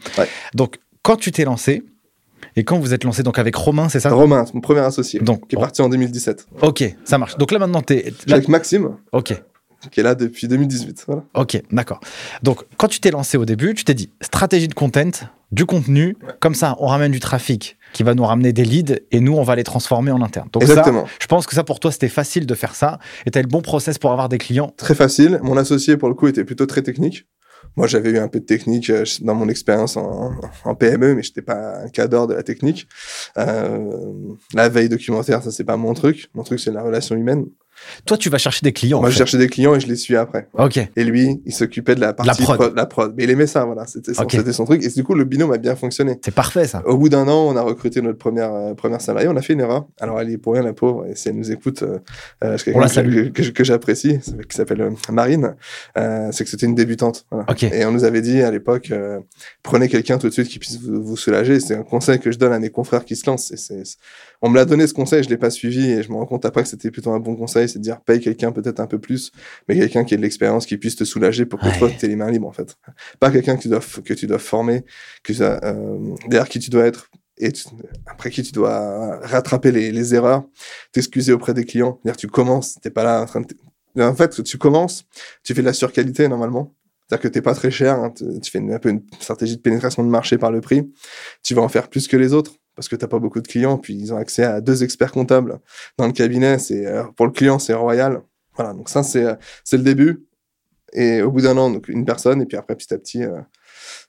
Donc 0.54 0.78
quand 1.02 1.16
tu 1.16 1.32
t'es 1.32 1.44
lancé 1.44 1.82
et 2.54 2.62
quand 2.64 2.78
vous 2.78 2.92
êtes 2.94 3.02
lancé 3.04 3.22
donc 3.22 3.38
avec 3.38 3.56
Romain, 3.56 3.88
c'est 3.88 3.98
ça? 4.00 4.10
Romain, 4.10 4.44
mon 4.54 4.60
premier 4.60 4.80
associé, 4.80 5.18
Donc, 5.20 5.48
qui 5.48 5.56
est 5.56 5.58
parti 5.58 5.82
en 5.82 5.88
2017. 5.88 6.46
Ok, 6.62 6.84
ça 7.04 7.18
marche. 7.18 7.36
Donc 7.38 7.50
là 7.50 7.58
maintenant 7.58 7.82
suis 7.88 7.96
là- 8.28 8.36
avec 8.36 8.48
Maxime, 8.48 8.90
ok, 9.12 9.42
qui 9.90 10.00
est 10.00 10.02
là 10.02 10.14
depuis 10.14 10.48
2018. 10.48 11.04
Voilà. 11.06 11.24
ok, 11.34 11.62
d'accord. 11.72 12.00
Donc 12.42 12.64
quand 12.76 12.88
tu 12.88 13.00
t'es 13.00 13.10
lancé 13.10 13.36
au 13.36 13.44
début, 13.44 13.74
tu 13.74 13.84
t'es 13.84 13.94
dit 13.94 14.10
stratégie 14.20 14.68
de 14.68 14.74
content, 14.74 15.10
du 15.52 15.66
contenu, 15.66 16.16
comme 16.40 16.54
ça 16.54 16.76
on 16.78 16.86
ramène 16.86 17.12
du 17.12 17.20
trafic 17.20 17.78
qui 17.94 18.02
va 18.02 18.14
nous 18.14 18.24
ramener 18.24 18.52
des 18.52 18.64
leads 18.64 19.00
et 19.12 19.20
nous, 19.20 19.34
on 19.34 19.42
va 19.42 19.56
les 19.56 19.64
transformer 19.64 20.10
en 20.10 20.20
interne. 20.20 20.48
Donc 20.52 20.62
Exactement. 20.62 21.06
Ça, 21.06 21.12
je 21.20 21.26
pense 21.26 21.46
que 21.46 21.54
ça, 21.54 21.64
pour 21.64 21.80
toi, 21.80 21.90
c'était 21.92 22.08
facile 22.08 22.44
de 22.44 22.54
faire 22.54 22.74
ça 22.74 22.98
et 23.24 23.30
tu 23.30 23.38
as 23.38 23.42
le 23.42 23.48
bon 23.48 23.62
process 23.62 23.98
pour 23.98 24.12
avoir 24.12 24.28
des 24.28 24.38
clients. 24.38 24.72
Très 24.76 24.94
facile. 24.94 25.40
Mon 25.42 25.56
associé, 25.56 25.96
pour 25.96 26.08
le 26.08 26.14
coup, 26.14 26.26
était 26.26 26.44
plutôt 26.44 26.66
très 26.66 26.82
technique. 26.82 27.26
Moi, 27.76 27.86
j'avais 27.86 28.10
eu 28.10 28.18
un 28.18 28.28
peu 28.28 28.40
de 28.40 28.44
technique 28.44 28.90
euh, 28.90 29.04
dans 29.22 29.34
mon 29.34 29.48
expérience 29.48 29.96
en, 29.96 30.32
en, 30.64 30.74
PME, 30.74 31.14
mais 31.14 31.22
j'étais 31.22 31.42
pas 31.42 31.78
un 31.78 31.88
cadre 31.88 32.26
de 32.26 32.34
la 32.34 32.42
technique. 32.42 32.86
Euh, 33.38 33.88
la 34.52 34.68
veille 34.68 34.88
documentaire, 34.88 35.42
ça, 35.42 35.50
c'est 35.50 35.64
pas 35.64 35.76
mon 35.76 35.94
truc. 35.94 36.28
Mon 36.34 36.42
truc, 36.42 36.60
c'est 36.60 36.72
la 36.72 36.82
relation 36.82 37.16
humaine. 37.16 37.46
Toi, 38.06 38.16
tu 38.16 38.28
vas 38.30 38.38
chercher 38.38 38.60
des 38.62 38.72
clients. 38.72 39.00
Moi, 39.00 39.10
je 39.10 39.16
cherchais 39.16 39.38
des 39.38 39.48
clients 39.48 39.74
et 39.74 39.80
je 39.80 39.86
les 39.86 39.96
suis 39.96 40.16
après. 40.16 40.48
Ok. 40.54 40.78
Et 40.96 41.04
lui, 41.04 41.40
il 41.44 41.52
s'occupait 41.52 41.94
de 41.94 42.00
la 42.00 42.12
partie 42.12 42.42
la 42.42 42.56
prod. 42.56 42.74
la 42.76 42.86
prod. 42.86 43.14
Mais 43.16 43.24
il 43.24 43.30
aimait 43.30 43.46
ça, 43.46 43.64
voilà. 43.64 43.86
C'était 43.86 44.12
son, 44.14 44.64
truc. 44.64 44.82
Et 44.84 44.88
du 44.88 45.04
coup, 45.04 45.14
le 45.14 45.24
binôme 45.24 45.52
a 45.52 45.58
bien 45.58 45.76
fonctionné. 45.76 46.18
C'est 46.24 46.34
parfait, 46.34 46.66
ça. 46.66 46.82
Au 46.86 46.96
bout 46.96 47.08
d'un 47.08 47.26
an, 47.28 47.46
on 47.48 47.56
a 47.56 47.62
recruté 47.62 48.00
notre 48.02 48.18
première, 48.18 48.52
euh, 48.52 48.74
première 48.74 49.00
salariée. 49.00 49.28
On 49.28 49.36
a 49.36 49.42
fait 49.42 49.52
une 49.52 49.60
erreur. 49.60 49.86
Alors, 50.00 50.20
elle 50.20 50.30
est 50.30 50.38
pour 50.38 50.54
rien, 50.54 50.62
la 50.62 50.72
pauvre. 50.72 51.06
Et 51.06 51.14
si 51.16 51.28
elle 51.28 51.36
nous 51.36 51.50
écoute, 51.50 51.82
euh, 51.82 51.98
euh, 52.42 52.56
c'est 52.58 52.74
On 52.74 52.80
la 52.80 52.86
quelqu'un 52.88 52.88
salue. 52.88 53.30
que, 53.32 53.42
que, 53.42 53.48
que 53.50 53.64
j'apprécie, 53.64 54.18
qui 54.48 54.56
s'appelle 54.56 54.80
euh, 54.80 54.90
Marine. 55.10 55.54
Euh, 55.98 56.28
c'est 56.32 56.44
que 56.44 56.50
c'était 56.50 56.66
une 56.66 56.74
débutante. 56.74 57.26
Voilà. 57.30 57.46
Et 57.74 57.84
on 57.84 57.92
nous 57.92 58.04
avait 58.04 58.22
dit 58.22 58.42
à 58.42 58.50
l'époque, 58.50 58.88
euh, 58.90 59.20
prenez 59.62 59.88
quelqu'un 59.88 60.18
tout 60.18 60.28
de 60.28 60.32
suite 60.32 60.48
qui 60.48 60.58
puisse 60.58 60.78
vous, 60.80 61.02
vous 61.02 61.16
soulager. 61.16 61.60
C'est 61.60 61.74
un 61.76 61.82
conseil 61.82 62.18
que 62.18 62.30
je 62.32 62.38
donne 62.38 62.52
à 62.52 62.58
mes 62.58 62.70
confrères 62.70 63.04
qui 63.04 63.16
se 63.16 63.26
lancent. 63.28 63.50
Et 63.52 63.56
c'est- 63.56 63.96
On 64.42 64.50
me 64.50 64.56
l'a 64.56 64.64
donné 64.64 64.86
ce 64.86 64.92
conseil, 64.94 65.22
je 65.22 65.28
l'ai 65.30 65.36
pas 65.38 65.50
suivi 65.50 65.90
et 65.90 66.02
je 66.02 66.10
me 66.10 66.16
rends 66.16 66.26
compte 66.26 66.44
après 66.44 66.62
que 66.62 66.68
c'était 66.68 66.90
plutôt 66.90 67.10
un 67.12 67.20
bon 67.20 67.34
conseil, 67.36 67.68
c'est 67.68 67.78
de 67.78 67.84
dire 67.84 68.00
paye 68.02 68.20
quelqu'un 68.20 68.52
peut-être 68.52 68.80
un 68.80 68.86
peu 68.86 68.98
plus, 68.98 69.32
mais 69.68 69.76
quelqu'un 69.78 70.04
qui 70.04 70.14
ait 70.14 70.16
de 70.16 70.22
l'expérience, 70.22 70.66
qui 70.66 70.76
puisse 70.76 70.96
te 70.96 71.04
soulager 71.04 71.46
pour 71.46 71.58
que 71.60 71.66
Ouais. 71.66 71.78
toi 71.78 71.90
tu 71.90 72.04
aies 72.04 72.08
les 72.08 72.16
mains 72.16 72.30
libres 72.30 72.48
en 72.48 72.52
fait. 72.52 72.76
Pas 73.20 73.30
quelqu'un 73.30 73.56
que 73.56 73.62
tu 73.62 73.68
dois 73.68 73.80
que 74.04 74.14
tu 74.14 74.26
dois 74.26 74.38
former, 74.38 74.84
que 75.22 75.32
ça, 75.32 75.60
euh, 75.64 75.98
derrière 76.28 76.48
qui 76.48 76.58
tu 76.58 76.70
dois 76.70 76.84
être 76.84 77.10
et 77.38 77.50
tu- 77.52 77.64
après 78.06 78.30
qui 78.30 78.42
tu 78.42 78.52
dois 78.52 79.18
rattraper 79.22 79.72
les, 79.72 79.90
les 79.92 80.14
erreurs, 80.14 80.44
t'excuser 80.92 81.32
auprès 81.32 81.54
des 81.54 81.64
clients. 81.64 81.98
C'est-à-dire 82.02 82.16
tu 82.18 82.26
commences, 82.28 82.76
t'es 82.80 82.90
pas 82.90 83.02
là 83.04 83.22
en 83.22 83.26
train 83.26 83.40
de 83.40 83.46
en 84.02 84.14
fait, 84.14 84.42
tu 84.42 84.58
commences, 84.58 85.04
tu 85.44 85.54
fais 85.54 85.60
de 85.62 85.66
la 85.66 85.72
surqualité 85.72 86.26
normalement. 86.28 86.74
C'est-à-dire 87.08 87.22
que 87.22 87.28
t'es 87.28 87.42
pas 87.42 87.54
très 87.54 87.70
cher, 87.70 87.94
hein, 88.00 88.10
tu 88.16 88.24
tu 88.40 88.50
fais 88.50 88.58
une, 88.58 88.72
un 88.72 88.78
peu 88.78 88.88
une 88.88 89.02
stratégie 89.20 89.56
de 89.56 89.60
pénétration 89.62 90.02
de 90.02 90.08
marché 90.08 90.36
par 90.38 90.50
le 90.50 90.60
prix. 90.60 90.90
Tu 91.42 91.54
vas 91.54 91.62
en 91.62 91.68
faire 91.68 91.88
plus 91.88 92.08
que 92.08 92.16
les 92.16 92.32
autres 92.32 92.54
parce 92.74 92.88
que 92.88 92.96
t'as 92.96 93.06
pas 93.06 93.18
beaucoup 93.18 93.40
de 93.40 93.46
clients, 93.46 93.78
puis 93.78 93.94
ils 93.94 94.12
ont 94.12 94.16
accès 94.16 94.44
à 94.44 94.60
deux 94.60 94.82
experts 94.82 95.12
comptables 95.12 95.60
dans 95.98 96.06
le 96.06 96.12
cabinet. 96.12 96.58
C'est 96.58 96.86
euh, 96.86 97.04
pour 97.16 97.26
le 97.26 97.32
client, 97.32 97.58
c'est 97.58 97.74
royal. 97.74 98.22
Voilà, 98.56 98.72
donc 98.72 98.88
ça 98.88 99.02
c'est 99.02 99.24
euh, 99.24 99.34
c'est 99.64 99.76
le 99.76 99.82
début. 99.82 100.26
Et 100.92 101.22
au 101.22 101.30
bout 101.30 101.42
d'un 101.42 101.56
an, 101.56 101.70
donc 101.70 101.88
une 101.88 102.04
personne, 102.04 102.42
et 102.42 102.46
puis 102.46 102.56
après 102.56 102.76
petit 102.76 102.92
à 102.94 102.98
petit, 102.98 103.24
euh, 103.24 103.40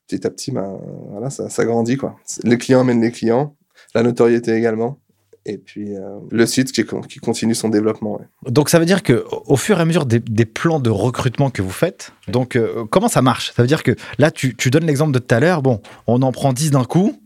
petit 0.08 0.26
à 0.26 0.30
petit, 0.30 0.52
ben 0.52 0.80
voilà, 1.10 1.30
ça, 1.30 1.50
ça 1.50 1.66
grandit 1.66 1.98
quoi. 1.98 2.16
Les 2.44 2.58
clients 2.58 2.82
amènent 2.82 3.02
les 3.02 3.12
clients, 3.12 3.56
la 3.94 4.04
notoriété 4.04 4.54
également. 4.54 5.00
Et 5.48 5.60
puis 5.60 5.94
le 6.32 6.46
site 6.48 6.72
qui, 6.72 6.84
qui 7.08 7.20
continue 7.20 7.54
son 7.54 7.70
développement. 7.70 8.20
Donc 8.48 8.68
ça 8.68 8.80
veut 8.80 8.86
dire 8.86 9.04
que 9.04 9.26
au 9.30 9.58
fur 9.58 9.78
et 9.78 9.82
à 9.82 9.86
mesure 9.86 10.08
des, 10.08 10.20
des 10.20 10.46
plans 10.46 10.80
de 10.80 10.90
recrutement 10.90 11.52
que 11.52 11.62
vous 11.62 11.70
faites, 11.70 12.14
donc 12.28 12.58
comment 12.90 13.10
ça 13.10 13.22
marche? 13.22 13.54
Ça 13.56 13.62
veut 13.62 13.68
dire 13.68 13.84
que 13.84 13.96
là 14.18 14.32
tu, 14.32 14.56
tu 14.56 14.72
donnes 14.72 14.88
l'exemple 14.88 15.12
de 15.12 15.20
tout 15.20 15.36
à 15.36 15.40
l'heure, 15.40 15.62
bon, 15.62 15.82
on 16.08 16.24
en 16.24 16.32
prend 16.32 16.52
10 16.52 16.72
d'un 16.72 16.84
coup. 16.84 17.22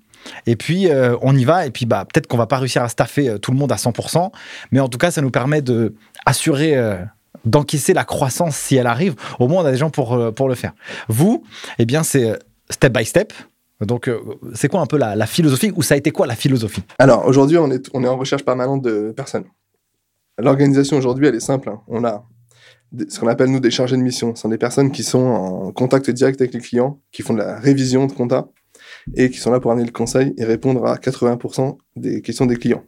Et 0.46 0.56
puis 0.56 0.90
euh, 0.90 1.16
on 1.22 1.36
y 1.36 1.46
va 1.46 1.66
et 1.66 1.72
puis 1.72 1.86
bah 1.86 2.06
peut-être 2.06 2.28
qu'on 2.28 2.38
va 2.38 2.48
pas 2.48 2.58
réussir 2.58 2.84
à 2.84 2.90
staffer 2.90 3.30
euh, 3.30 3.38
tout 3.38 3.52
le 3.52 3.58
monde 3.58 3.72
à 3.72 3.76
100%, 3.76 4.32
mais 4.72 4.80
en 4.80 4.90
tout 4.90 4.98
cas 4.98 5.12
ça 5.12 5.22
nous 5.22 5.32
permet 5.32 5.62
de 5.62 5.96
assurer 6.26 6.76
euh, 6.78 6.98
d'encaisser 7.46 7.94
la 7.94 8.04
croissance 8.04 8.56
si 8.56 8.76
elle 8.76 8.88
arrive. 8.88 9.16
Au 9.40 9.48
moins 9.48 9.64
on 9.64 9.66
a 9.66 9.72
des 9.72 9.78
gens 9.78 9.90
pour 9.90 10.34
pour 10.34 10.50
le 10.50 10.56
faire. 10.56 10.74
Vous, 11.08 11.44
eh 11.78 11.86
bien 11.86 12.04
c'est 12.04 12.38
step 12.70 12.94
by 12.94 13.06
step. 13.06 13.34
Donc 13.82 14.12
c'est 14.56 14.68
quoi 14.68 14.82
un 14.82 14.86
peu 14.86 14.98
la, 14.98 15.26
philosophie 15.26 15.72
ou 15.74 15.82
ça 15.82 15.94
a 15.94 15.98
été 15.98 16.12
quoi 16.12 16.28
la 16.28 16.36
philosophie? 16.36 16.84
Alors 17.00 17.26
aujourd'hui, 17.26 17.58
on 17.58 17.72
est, 17.72 17.90
on 17.94 18.04
est 18.04 18.10
en 18.10 18.18
recherche 18.18 18.44
permanente 18.44 18.82
de 18.82 19.14
personnes. 19.16 19.46
L'organisation 20.38 20.98
aujourd'hui, 20.98 21.28
elle 21.28 21.36
est 21.36 21.40
simple. 21.40 21.70
hein. 21.70 21.80
On 21.88 22.04
a 22.04 22.26
ce 23.08 23.20
qu'on 23.20 23.28
appelle 23.28 23.52
nous 23.52 23.60
des 23.60 23.72
chargés 23.72 23.98
de 23.98 24.02
mission. 24.02 24.36
Ce 24.36 24.42
sont 24.42 24.50
des 24.50 24.58
personnes 24.58 24.92
qui 24.92 25.04
sont 25.04 25.20
en 25.20 25.72
contact 25.72 26.10
direct 26.10 26.42
avec 26.42 26.54
les 26.54 26.60
clients, 26.60 27.00
qui 27.12 27.22
font 27.22 27.34
de 27.34 27.40
la 27.40 27.60
révision 27.60 28.08
de 28.08 28.14
compta 28.14 28.48
et 29.16 29.30
qui 29.30 29.38
sont 29.38 29.52
là 29.52 29.60
pour 29.60 29.72
amener 29.72 29.86
le 29.86 29.92
conseil 29.92 30.34
et 30.38 30.46
répondre 30.46 30.86
à 30.86 30.96
80% 30.96 31.78
des 31.96 32.22
questions 32.22 32.46
des 32.46 32.58
clients. 32.58 32.84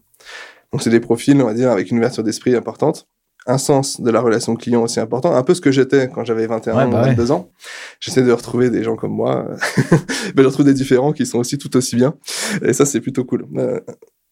Donc 0.71 0.81
c'est 0.81 0.89
des 0.89 0.99
profils, 0.99 1.39
on 1.41 1.45
va 1.45 1.53
dire, 1.53 1.71
avec 1.71 1.91
une 1.91 1.97
ouverture 1.97 2.23
d'esprit 2.23 2.55
importante, 2.55 3.07
un 3.47 3.57
sens 3.57 3.99
de 3.99 4.09
la 4.11 4.21
relation 4.21 4.55
client 4.55 4.83
aussi 4.83 4.99
important, 4.99 5.35
un 5.35 5.43
peu 5.43 5.53
ce 5.53 5.61
que 5.61 5.71
j'étais 5.71 6.09
quand 6.09 6.23
j'avais 6.23 6.47
21 6.47 6.75
Ouais, 6.75 6.85
ou 6.85 6.89
bah 6.91 7.01
ouais. 7.01 7.09
22 7.09 7.31
ans. 7.31 7.51
J'essaie 7.99 8.21
de 8.21 8.31
retrouver 8.31 8.69
des 8.69 8.83
gens 8.83 8.95
comme 8.95 9.13
moi, 9.13 9.47
mais 10.35 10.43
je 10.43 10.47
retrouve 10.47 10.65
des 10.65 10.73
différents 10.73 11.11
qui 11.11 11.25
sont 11.25 11.39
aussi 11.39 11.57
tout 11.57 11.75
aussi 11.75 11.95
bien. 11.95 12.15
Et 12.63 12.73
ça, 12.73 12.85
c'est 12.85 13.01
plutôt 13.01 13.25
cool. 13.25 13.47
Euh, 13.57 13.79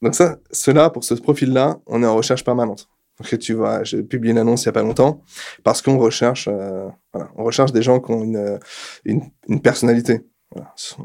donc 0.02 0.16
ça, 0.16 0.38
cela, 0.52 0.90
pour 0.90 1.04
ce 1.04 1.16
profil-là, 1.16 1.80
on 1.88 2.04
est 2.04 2.06
en 2.06 2.16
recherche 2.16 2.44
permanente. 2.44 2.88
Donc 3.20 3.38
tu 3.40 3.54
vois, 3.54 3.84
j'ai 3.84 4.02
publié 4.02 4.32
une 4.32 4.38
annonce 4.38 4.64
il 4.64 4.68
y 4.68 4.70
a 4.70 4.72
pas 4.72 4.84
longtemps 4.84 5.24
parce 5.64 5.82
qu'on 5.82 5.98
recherche, 5.98 6.48
euh, 6.50 6.88
voilà, 7.14 7.30
on 7.36 7.44
recherche 7.44 7.74
des 7.74 7.82
gens 7.82 8.00
qui 8.00 8.12
ont 8.12 8.24
une, 8.24 8.60
une, 9.04 9.22
une 9.50 9.62
personnalité. 9.62 10.22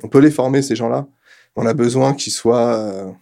On 0.02 0.08
peut 0.08 0.20
les 0.20 0.30
former 0.30 0.62
ces 0.62 0.76
gens-là. 0.76 1.06
On 1.56 1.66
a 1.66 1.74
besoin 1.74 2.14
qu'ils 2.14 2.32
soient, 2.32 2.76
euh, 2.76 3.12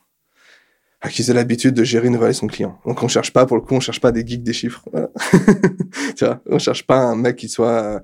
qu'ils 1.11 1.31
aient 1.31 1.35
l'habitude 1.35 1.75
de 1.75 1.85
gérer 1.85 2.07
une 2.07 2.17
relation 2.17 2.47
client. 2.47 2.79
Donc 2.87 3.03
on 3.03 3.09
cherche 3.09 3.33
pas, 3.33 3.47
pour 3.47 3.57
le 3.57 3.63
coup, 3.63 3.75
on 3.75 3.81
cherche 3.81 4.01
pas 4.01 4.13
des 4.13 4.27
geeks 4.27 4.43
des 4.43 4.53
chiffres. 4.53 4.83
Voilà. 4.93 5.11
tu 6.17 6.25
vois, 6.25 6.41
on 6.47 6.59
cherche 6.59 6.87
pas 6.87 6.99
un 6.99 7.17
mec 7.17 7.37
qui 7.37 7.49
soit, 7.49 8.01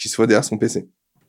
qui 0.00 0.08
soit 0.08 0.26
derrière 0.26 0.44
son 0.44 0.58
PC. 0.58 0.88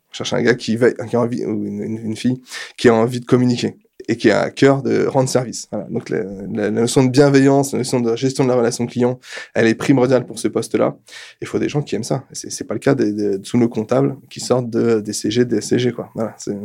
On 0.09 0.13
cherche 0.13 0.33
un 0.33 0.41
gars 0.41 0.55
qui, 0.55 0.75
va, 0.75 0.91
qui 0.91 1.15
a 1.15 1.19
envie, 1.19 1.45
ou 1.45 1.65
une 1.65 2.15
fille 2.15 2.41
qui 2.77 2.89
a 2.89 2.93
envie 2.93 3.19
de 3.19 3.25
communiquer 3.25 3.77
et 4.09 4.17
qui 4.17 4.31
a 4.31 4.41
à 4.41 4.49
cœur 4.49 4.81
de 4.81 5.05
rendre 5.05 5.29
service. 5.29 5.69
Donc 5.91 6.09
la, 6.09 6.71
notion 6.71 7.03
de 7.03 7.09
bienveillance, 7.09 7.73
la 7.73 7.79
notion 7.79 7.99
de 7.99 8.15
gestion 8.15 8.43
de 8.43 8.49
la 8.49 8.55
relation 8.55 8.87
client, 8.87 9.19
elle 9.53 9.67
est 9.67 9.75
primordiale 9.75 10.25
pour 10.25 10.39
ce 10.39 10.47
poste-là. 10.47 10.97
Il 11.41 11.47
faut 11.47 11.59
des 11.59 11.69
gens 11.69 11.83
qui 11.83 11.95
aiment 11.95 12.03
ça. 12.03 12.23
C'est, 12.31 12.51
c'est 12.51 12.63
pas 12.63 12.73
le 12.73 12.79
cas 12.79 12.95
de, 12.95 13.05
de, 13.05 13.37
tous 13.37 13.59
nos 13.59 13.69
comptables 13.69 14.17
qui 14.31 14.39
sortent 14.39 14.71
de, 14.71 14.99
des 14.99 15.13
CG, 15.13 15.45
des 15.45 15.61
SCG. 15.61 15.91
Quoi. 15.91 16.11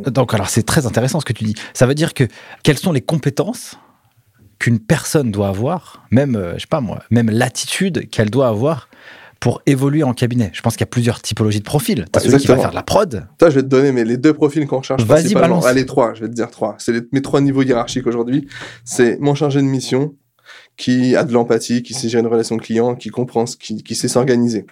Donc 0.07 0.33
alors 0.33 0.49
c'est 0.49 0.63
très 0.63 0.87
intéressant 0.87 1.19
ce 1.19 1.25
que 1.25 1.33
tu 1.33 1.43
dis. 1.43 1.53
Ça 1.75 1.85
veut 1.85 1.93
dire 1.93 2.15
que 2.15 2.23
quelles 2.63 2.79
sont 2.79 2.91
les 2.91 3.01
compétences 3.01 3.77
qu'une 4.57 4.79
personne 4.79 5.29
doit 5.29 5.49
avoir, 5.49 6.03
même 6.09 6.35
euh, 6.35 6.53
je 6.55 6.61
sais 6.61 6.67
pas 6.67 6.81
moi, 6.81 7.03
même 7.11 7.29
l'attitude 7.29 8.09
qu'elle 8.09 8.31
doit 8.31 8.47
avoir 8.47 8.89
pour 9.39 9.61
évoluer 9.65 10.03
en 10.03 10.13
cabinet. 10.13 10.49
Je 10.53 10.61
pense 10.61 10.73
qu'il 10.75 10.81
y 10.81 10.83
a 10.83 10.87
plusieurs 10.87 11.21
typologies 11.21 11.59
de 11.59 11.63
profils. 11.65 12.05
T'as 12.11 12.19
Ouais, 12.19 12.25
celui 12.27 12.37
qui 12.41 12.47
va 12.47 12.57
faire 12.57 12.69
de 12.71 12.75
la 12.75 12.83
prod. 12.83 13.27
Ça, 13.39 13.49
je 13.49 13.55
vais 13.55 13.61
te 13.63 13.67
donner 13.67 13.91
mais 13.91 14.03
les 14.05 14.17
deux 14.17 14.33
profils 14.33 14.65
qu'on 14.67 14.79
recherche. 14.79 15.03
Vas-y, 15.03 15.33
balance. 15.33 15.65
Allez, 15.65 15.85
trois, 15.85 16.13
je 16.13 16.21
vais 16.21 16.29
te 16.29 16.33
dire 16.33 16.49
trois. 16.49 16.75
C'est 16.79 16.91
les- 16.91 17.01
mes 17.11 17.21
trois 17.21 17.41
niveaux 17.41 17.61
hiérarchiques 17.63 18.07
aujourd'hui. 18.07 18.47
C'est 18.83 19.17
mon 19.19 19.35
chargé 19.35 19.59
de 19.61 19.65
mission 19.67 20.15
qui 20.77 21.15
a 21.15 21.23
de 21.23 21.31
l'empathie, 21.33 21.83
qui 21.83 21.93
sait 21.93 22.09
gérer 22.09 22.21
une 22.21 22.27
relation 22.29 22.57
client, 22.57 22.95
qui 22.95 23.09
comprend, 23.09 23.45
ce 23.45 23.55
qui, 23.57 23.83
qui 23.83 23.95
sait 23.95 24.07
s'organiser, 24.07 24.65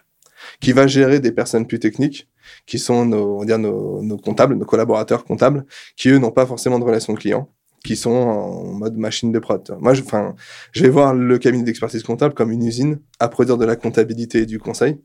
qui 0.60 0.72
va 0.74 0.88
gérer 0.88 1.20
des 1.20 1.32
personnes 1.32 1.66
plus 1.68 1.80
techniques, 1.80 2.28
qui 2.66 2.78
sont 2.80 3.06
nos, 3.06 3.36
on 3.36 3.40
va 3.40 3.46
dire 3.46 3.60
nos, 3.60 4.02
nos 4.04 4.18
comptables, 4.18 4.56
nos 4.56 4.66
collaborateurs 4.66 5.24
comptables, 5.24 5.66
qui 5.96 6.10
eux 6.10 6.18
n'ont 6.18 6.32
pas 6.32 6.46
forcément 6.46 6.80
de 6.80 6.84
relation 6.84 7.14
client, 7.16 7.50
qui 7.84 7.96
sont 7.96 8.12
en 8.12 8.64
mode 8.74 8.98
machine 8.98 9.32
de 9.32 9.40
prod. 9.40 9.62
Moi, 9.80 9.94
je, 9.94 10.02
enfin, 10.02 10.36
je 10.72 10.84
vais 10.84 10.90
voir 10.90 11.14
le 11.14 11.38
cabinet 11.38 11.64
d'expertise 11.64 12.02
comptable 12.04 12.34
comme 12.34 12.52
une 12.52 12.66
usine 12.66 13.00
à 13.20 13.28
produire 13.28 13.58
de 13.58 13.66
la 13.66 13.76
comptabilité 13.76 14.40
et 14.40 14.46
du 14.46 14.58
conseil. 14.58 15.02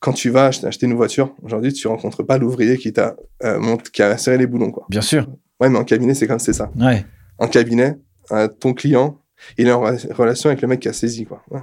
Quand 0.00 0.12
tu 0.12 0.30
vas 0.30 0.46
acheter, 0.46 0.86
une 0.86 0.94
voiture, 0.94 1.34
aujourd'hui, 1.42 1.72
tu 1.72 1.86
rencontres 1.88 2.22
pas 2.22 2.38
l'ouvrier 2.38 2.78
qui 2.78 2.92
t'a 2.92 3.16
euh, 3.42 3.76
qui 3.92 4.02
a 4.02 4.16
serré 4.18 4.38
les 4.38 4.46
boulons, 4.46 4.70
quoi. 4.70 4.86
Bien 4.88 5.02
sûr. 5.02 5.26
Ouais, 5.60 5.68
mais 5.68 5.78
en 5.78 5.84
cabinet, 5.84 6.14
c'est 6.14 6.26
comme 6.26 6.38
c'est 6.38 6.52
ça. 6.52 6.70
Ouais. 6.78 7.04
En 7.38 7.48
cabinet, 7.48 7.98
euh, 8.32 8.48
ton 8.48 8.74
client, 8.74 9.18
il 9.56 9.68
est 9.68 9.72
en 9.72 9.82
re- 9.82 10.12
relation 10.12 10.50
avec 10.50 10.62
le 10.62 10.68
mec 10.68 10.80
qui 10.80 10.88
a 10.88 10.92
saisi, 10.92 11.24
quoi. 11.24 11.42
Ouais. 11.50 11.60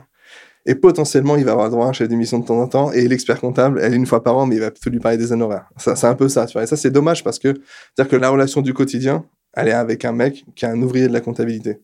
Et 0.66 0.76
potentiellement, 0.76 1.36
il 1.36 1.46
va 1.46 1.54
avoir 1.54 1.70
droit 1.72 1.88
à 1.88 1.90
un 1.90 1.94
chef 1.94 2.08
d'émission 2.08 2.38
de 2.38 2.46
temps 2.46 2.60
en 2.60 2.68
temps, 2.68 2.92
et 2.92 3.08
l'expert 3.08 3.40
comptable, 3.40 3.80
elle 3.82 3.94
est 3.94 3.98
une 3.98 4.06
fois 4.06 4.24
par 4.24 4.38
an, 4.38 4.46
mais 4.46 4.56
il 4.56 4.62
va 4.62 4.70
plutôt 4.70 4.92
lui 4.92 5.00
parler 5.00 5.18
des 5.18 5.32
honoraires. 5.32 5.68
Ça, 5.78 5.96
c'est 5.96 6.08
un 6.08 6.14
peu 6.14 6.30
ça, 6.30 6.46
tu 6.46 6.54
vois. 6.54 6.64
Et 6.64 6.68
ça, 6.68 6.78
c'est 6.78 6.92
dommage 6.92 7.24
parce 7.24 7.40
que, 7.40 7.50
c'est-à-dire 7.50 8.12
que 8.12 8.16
la 8.16 8.30
relation 8.30 8.62
du 8.62 8.74
quotidien, 8.74 9.26
elle 9.54 9.68
est 9.68 9.74
avec 9.74 10.06
un 10.06 10.12
mec 10.12 10.46
qui 10.56 10.66
est 10.66 10.70
un 10.70 10.82
ouvrier 10.82 11.08
de 11.08 11.14
la 11.14 11.22
comptabilité. 11.22 11.80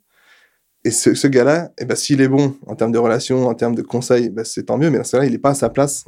Et 0.84 0.92
ce, 0.92 1.28
gars-là, 1.28 1.74
eh 1.80 1.86
ben, 1.86 1.96
s'il 1.96 2.22
est 2.22 2.30
bon 2.30 2.56
en 2.66 2.76
termes 2.76 2.94
de 2.94 2.98
relations, 2.98 3.48
en 3.48 3.56
termes 3.56 3.76
de 3.76 3.82
conseils, 3.82 4.30
ben, 4.30 4.46
c'est 4.46 4.64
tant 4.64 4.78
mieux, 4.78 4.90
mais 4.90 5.00
dans 5.00 5.04
ce 5.04 5.14
cas-là, 5.14 5.26
il 5.26 5.34
n'est 5.34 5.38
pas 5.38 5.50
à 5.50 5.54
sa 5.54 5.70
place 5.70 6.06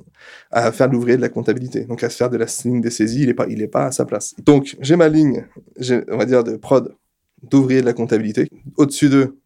à 0.52 0.72
faire 0.72 0.88
l'ouvrier 0.90 1.18
de 1.18 1.22
la 1.22 1.28
comptabilité. 1.28 1.84
Donc, 1.84 2.02
à 2.02 2.10
se 2.10 2.16
faire 2.16 2.30
de 2.30 2.38
la 2.38 2.46
ligne 2.64 2.80
des 2.80 2.90
saisies, 2.90 3.24
il 3.24 3.28
n'est 3.28 3.34
pas, 3.34 3.48
pas 3.72 3.88
à 3.88 3.92
sa 3.92 4.06
place. 4.06 4.36
Donc, 4.46 4.78
j'ai 4.80 4.96
ma 4.96 5.10
ligne, 5.10 5.46
on 6.10 6.18
va 6.18 6.26
dire, 6.26 6.46
de 6.46 6.56
prod, 6.56 6.96
d'ouvrier 7.44 7.82
de 7.82 7.86
la 7.86 7.94
comptabilité. 7.94 8.48
Au-dessus 8.78 9.10
d'eux, 9.10 9.39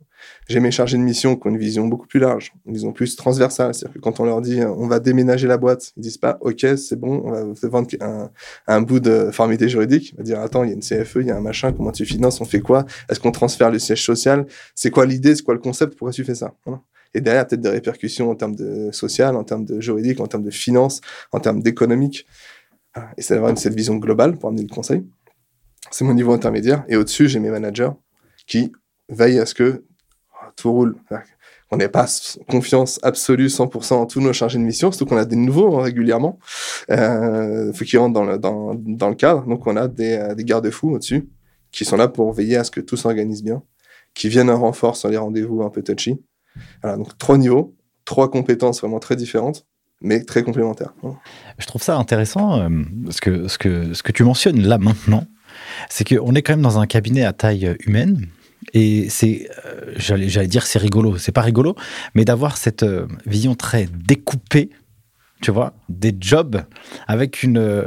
j'ai 0.49 0.59
mes 0.59 0.71
chargés 0.71 0.97
de 0.97 1.03
mission 1.03 1.35
qui 1.35 1.47
ont 1.47 1.51
une 1.51 1.57
vision 1.57 1.87
beaucoup 1.87 2.07
plus 2.07 2.19
large, 2.19 2.53
une 2.65 2.73
vision 2.73 2.91
plus 2.91 3.15
transversale. 3.15 3.73
C'est-à-dire 3.73 3.95
que 3.95 3.99
quand 3.99 4.19
on 4.19 4.25
leur 4.25 4.41
dit 4.41 4.61
euh, 4.61 4.69
on 4.77 4.87
va 4.87 4.99
déménager 4.99 5.47
la 5.47 5.57
boîte, 5.57 5.93
ils 5.97 6.01
disent 6.01 6.17
pas 6.17 6.37
ok, 6.41 6.65
c'est 6.77 6.95
bon, 6.95 7.21
on 7.25 7.31
va 7.31 7.69
vendre 7.69 7.87
un, 8.01 8.29
un 8.67 8.81
bout 8.81 8.99
de 8.99 9.29
formalité 9.31 9.69
juridique. 9.69 10.11
Ils 10.11 10.17
vont 10.17 10.23
dire 10.23 10.39
attends, 10.39 10.63
il 10.63 10.69
y 10.69 10.71
a 10.71 10.75
une 10.75 10.81
CFE, 10.81 11.17
il 11.21 11.27
y 11.27 11.31
a 11.31 11.37
un 11.37 11.41
machin, 11.41 11.71
comment 11.71 11.91
tu 11.91 12.05
finances, 12.05 12.41
on 12.41 12.45
fait 12.45 12.61
quoi? 12.61 12.85
Est-ce 13.09 13.19
qu'on 13.19 13.31
transfère 13.31 13.71
le 13.71 13.79
siège 13.79 14.03
social? 14.03 14.45
C'est 14.75 14.91
quoi 14.91 15.05
l'idée? 15.05 15.35
C'est 15.35 15.43
quoi 15.43 15.53
le 15.53 15.59
concept? 15.59 15.95
Pourquoi 15.97 16.11
tu 16.11 16.23
fais 16.23 16.35
ça? 16.35 16.53
Et 17.13 17.21
derrière, 17.21 17.47
peut-être 17.47 17.61
des 17.61 17.69
répercussions 17.69 18.29
en 18.29 18.35
termes 18.35 18.55
de 18.55 18.89
social, 18.91 19.35
en 19.35 19.43
termes 19.43 19.65
de 19.65 19.79
juridique, 19.79 20.19
en 20.19 20.27
termes 20.27 20.43
de 20.43 20.49
finance, 20.49 21.01
en 21.31 21.39
termes 21.39 21.61
d'économique. 21.61 22.25
Et 23.17 23.21
c'est 23.21 23.35
d'avoir 23.35 23.57
cette 23.57 23.75
vision 23.75 23.95
globale 23.95 24.37
pour 24.37 24.49
amener 24.49 24.63
le 24.63 24.73
conseil. 24.73 25.03
C'est 25.91 26.05
mon 26.05 26.13
niveau 26.13 26.33
intermédiaire. 26.33 26.83
Et 26.87 26.95
au-dessus, 26.95 27.27
j'ai 27.27 27.39
mes 27.39 27.49
managers 27.49 27.91
qui 28.47 28.71
veille 29.09 29.39
à 29.39 29.45
ce 29.45 29.53
que 29.53 29.83
tout 30.55 30.71
roule. 30.71 30.95
On 31.71 31.77
n'ait 31.77 31.89
pas 31.89 32.05
confiance 32.47 32.99
absolue 33.01 33.47
100% 33.47 33.93
en 33.93 34.05
tous 34.05 34.21
nos 34.21 34.33
chargés 34.33 34.59
de 34.59 34.63
mission, 34.63 34.91
surtout 34.91 35.05
qu'on 35.05 35.17
a 35.17 35.25
des 35.25 35.35
nouveaux 35.35 35.79
hein, 35.79 35.83
régulièrement. 35.83 36.37
Euh, 36.91 37.73
faut 37.73 37.83
qu'ils 37.83 37.99
rentrent 37.99 38.13
dans 38.13 38.25
le, 38.25 38.37
dans, 38.37 38.75
dans 38.75 39.09
le 39.09 39.15
cadre. 39.15 39.45
Donc 39.47 39.65
on 39.65 39.75
a 39.75 39.87
des, 39.87 40.13
euh, 40.13 40.35
des 40.35 40.43
garde-fous 40.43 40.91
au-dessus 40.91 41.29
qui 41.71 41.85
sont 41.85 41.97
là 41.97 42.07
pour 42.07 42.31
veiller 42.31 42.57
à 42.57 42.63
ce 42.63 42.69
que 42.69 42.81
tout 42.81 42.97
s'organise 42.97 43.43
bien, 43.43 43.63
qui 44.13 44.29
viennent 44.29 44.51
en 44.51 44.59
renfort 44.59 44.95
sur 44.95 45.09
les 45.09 45.17
rendez-vous 45.17 45.63
un 45.63 45.69
peu 45.69 45.81
touchy. 45.81 46.21
Donc 46.83 47.17
trois 47.17 47.39
niveaux, 47.39 47.73
trois 48.05 48.29
compétences 48.29 48.81
vraiment 48.81 48.99
très 48.99 49.15
différentes 49.15 49.65
mais 50.03 50.23
très 50.23 50.43
complémentaires. 50.43 50.93
Je 51.57 51.65
trouve 51.65 51.81
ça 51.81 51.97
intéressant, 51.97 52.59
euh, 52.59 52.69
ce, 53.09 53.21
que, 53.21 53.47
ce, 53.47 53.57
que, 53.57 53.93
ce 53.93 54.03
que 54.03 54.11
tu 54.11 54.23
mentionnes 54.23 54.61
là 54.61 54.77
maintenant, 54.77 55.25
c'est 55.89 56.07
qu'on 56.07 56.35
est 56.35 56.41
quand 56.41 56.53
même 56.53 56.61
dans 56.61 56.77
un 56.77 56.85
cabinet 56.85 57.23
à 57.23 57.33
taille 57.33 57.75
humaine, 57.85 58.27
et 58.73 59.09
c'est, 59.09 59.49
euh, 59.65 59.93
j'allais, 59.95 60.47
dire 60.47 60.65
c'est 60.65 60.79
rigolo, 60.79 61.17
c'est 61.17 61.31
pas 61.31 61.41
rigolo, 61.41 61.75
mais 62.15 62.25
d'avoir 62.25 62.57
cette 62.57 62.83
euh, 62.83 63.07
vision 63.25 63.55
très 63.55 63.87
découpée, 63.93 64.69
tu 65.41 65.51
vois, 65.51 65.73
des 65.89 66.15
jobs 66.19 66.63
avec 67.07 67.43
une, 67.43 67.57
euh, 67.57 67.85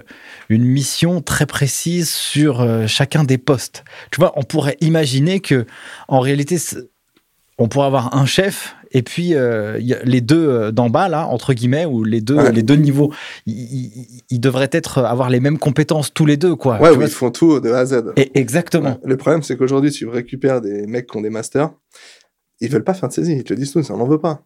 une 0.49 0.65
mission 0.65 1.23
très 1.23 1.47
précise 1.47 2.11
sur 2.11 2.67
chacun 2.87 3.25
des 3.25 3.39
postes. 3.39 3.85
Tu 4.11 4.21
vois, 4.21 4.33
on 4.37 4.43
pourrait 4.43 4.77
imaginer 4.81 5.41
que 5.41 5.67
en 6.09 6.21
réalité, 6.21 6.59
on 7.59 7.69
pourrait 7.69 7.87
avoir 7.87 8.15
un 8.15 8.27
chef 8.27 8.76
et 8.91 9.03
puis 9.03 9.35
euh, 9.35 9.79
les 9.79 10.21
deux 10.21 10.49
euh, 10.49 10.73
d'en 10.73 10.91
bas 10.91 11.09
là 11.09 11.27
entre 11.27 11.55
guillemets 11.55 11.87
ou 11.87 12.05
les 12.05 12.21
deux 12.21 12.51
les 12.51 12.63
deux 12.63 12.77
niveaux 12.77 13.13
ils, 13.47 14.41
devraient 14.41 14.71
être 14.73 14.99
avoir 14.99 15.31
les 15.31 15.41
mêmes 15.41 15.59
compétences 15.59 16.13
tous 16.13 16.27
les 16.27 16.37
deux 16.37 16.55
quoi. 16.55 16.81
Ouais 16.81 16.93
ils 17.01 17.09
font 17.09 17.31
tout 17.31 17.61
de 17.61 17.71
A 17.71 17.79
à 17.79 17.87
Z. 17.87 18.13
Et 18.17 18.39
exactement. 18.39 18.99
Le 19.05 19.17
problème 19.17 19.43
c'est 19.43 19.57
qu'aujourd'hui 19.57 19.91
tu 19.91 20.07
récupères 20.07 20.61
des 20.61 20.87
mecs 20.87 21.09
qui 21.09 21.17
ont 21.17 21.23
des 21.23 21.31
masters 21.31 21.71
ils 22.61 22.71
veulent 22.71 22.85
pas 22.85 22.95
faire 22.95 23.09
de 23.09 23.15
saisie 23.15 23.37
ils 23.37 23.45
te 23.45 23.55
disent 23.55 23.73
tous 23.73 23.91
on 23.91 23.97
n'en 23.97 24.07
veut 24.07 24.21
pas. 24.21 24.43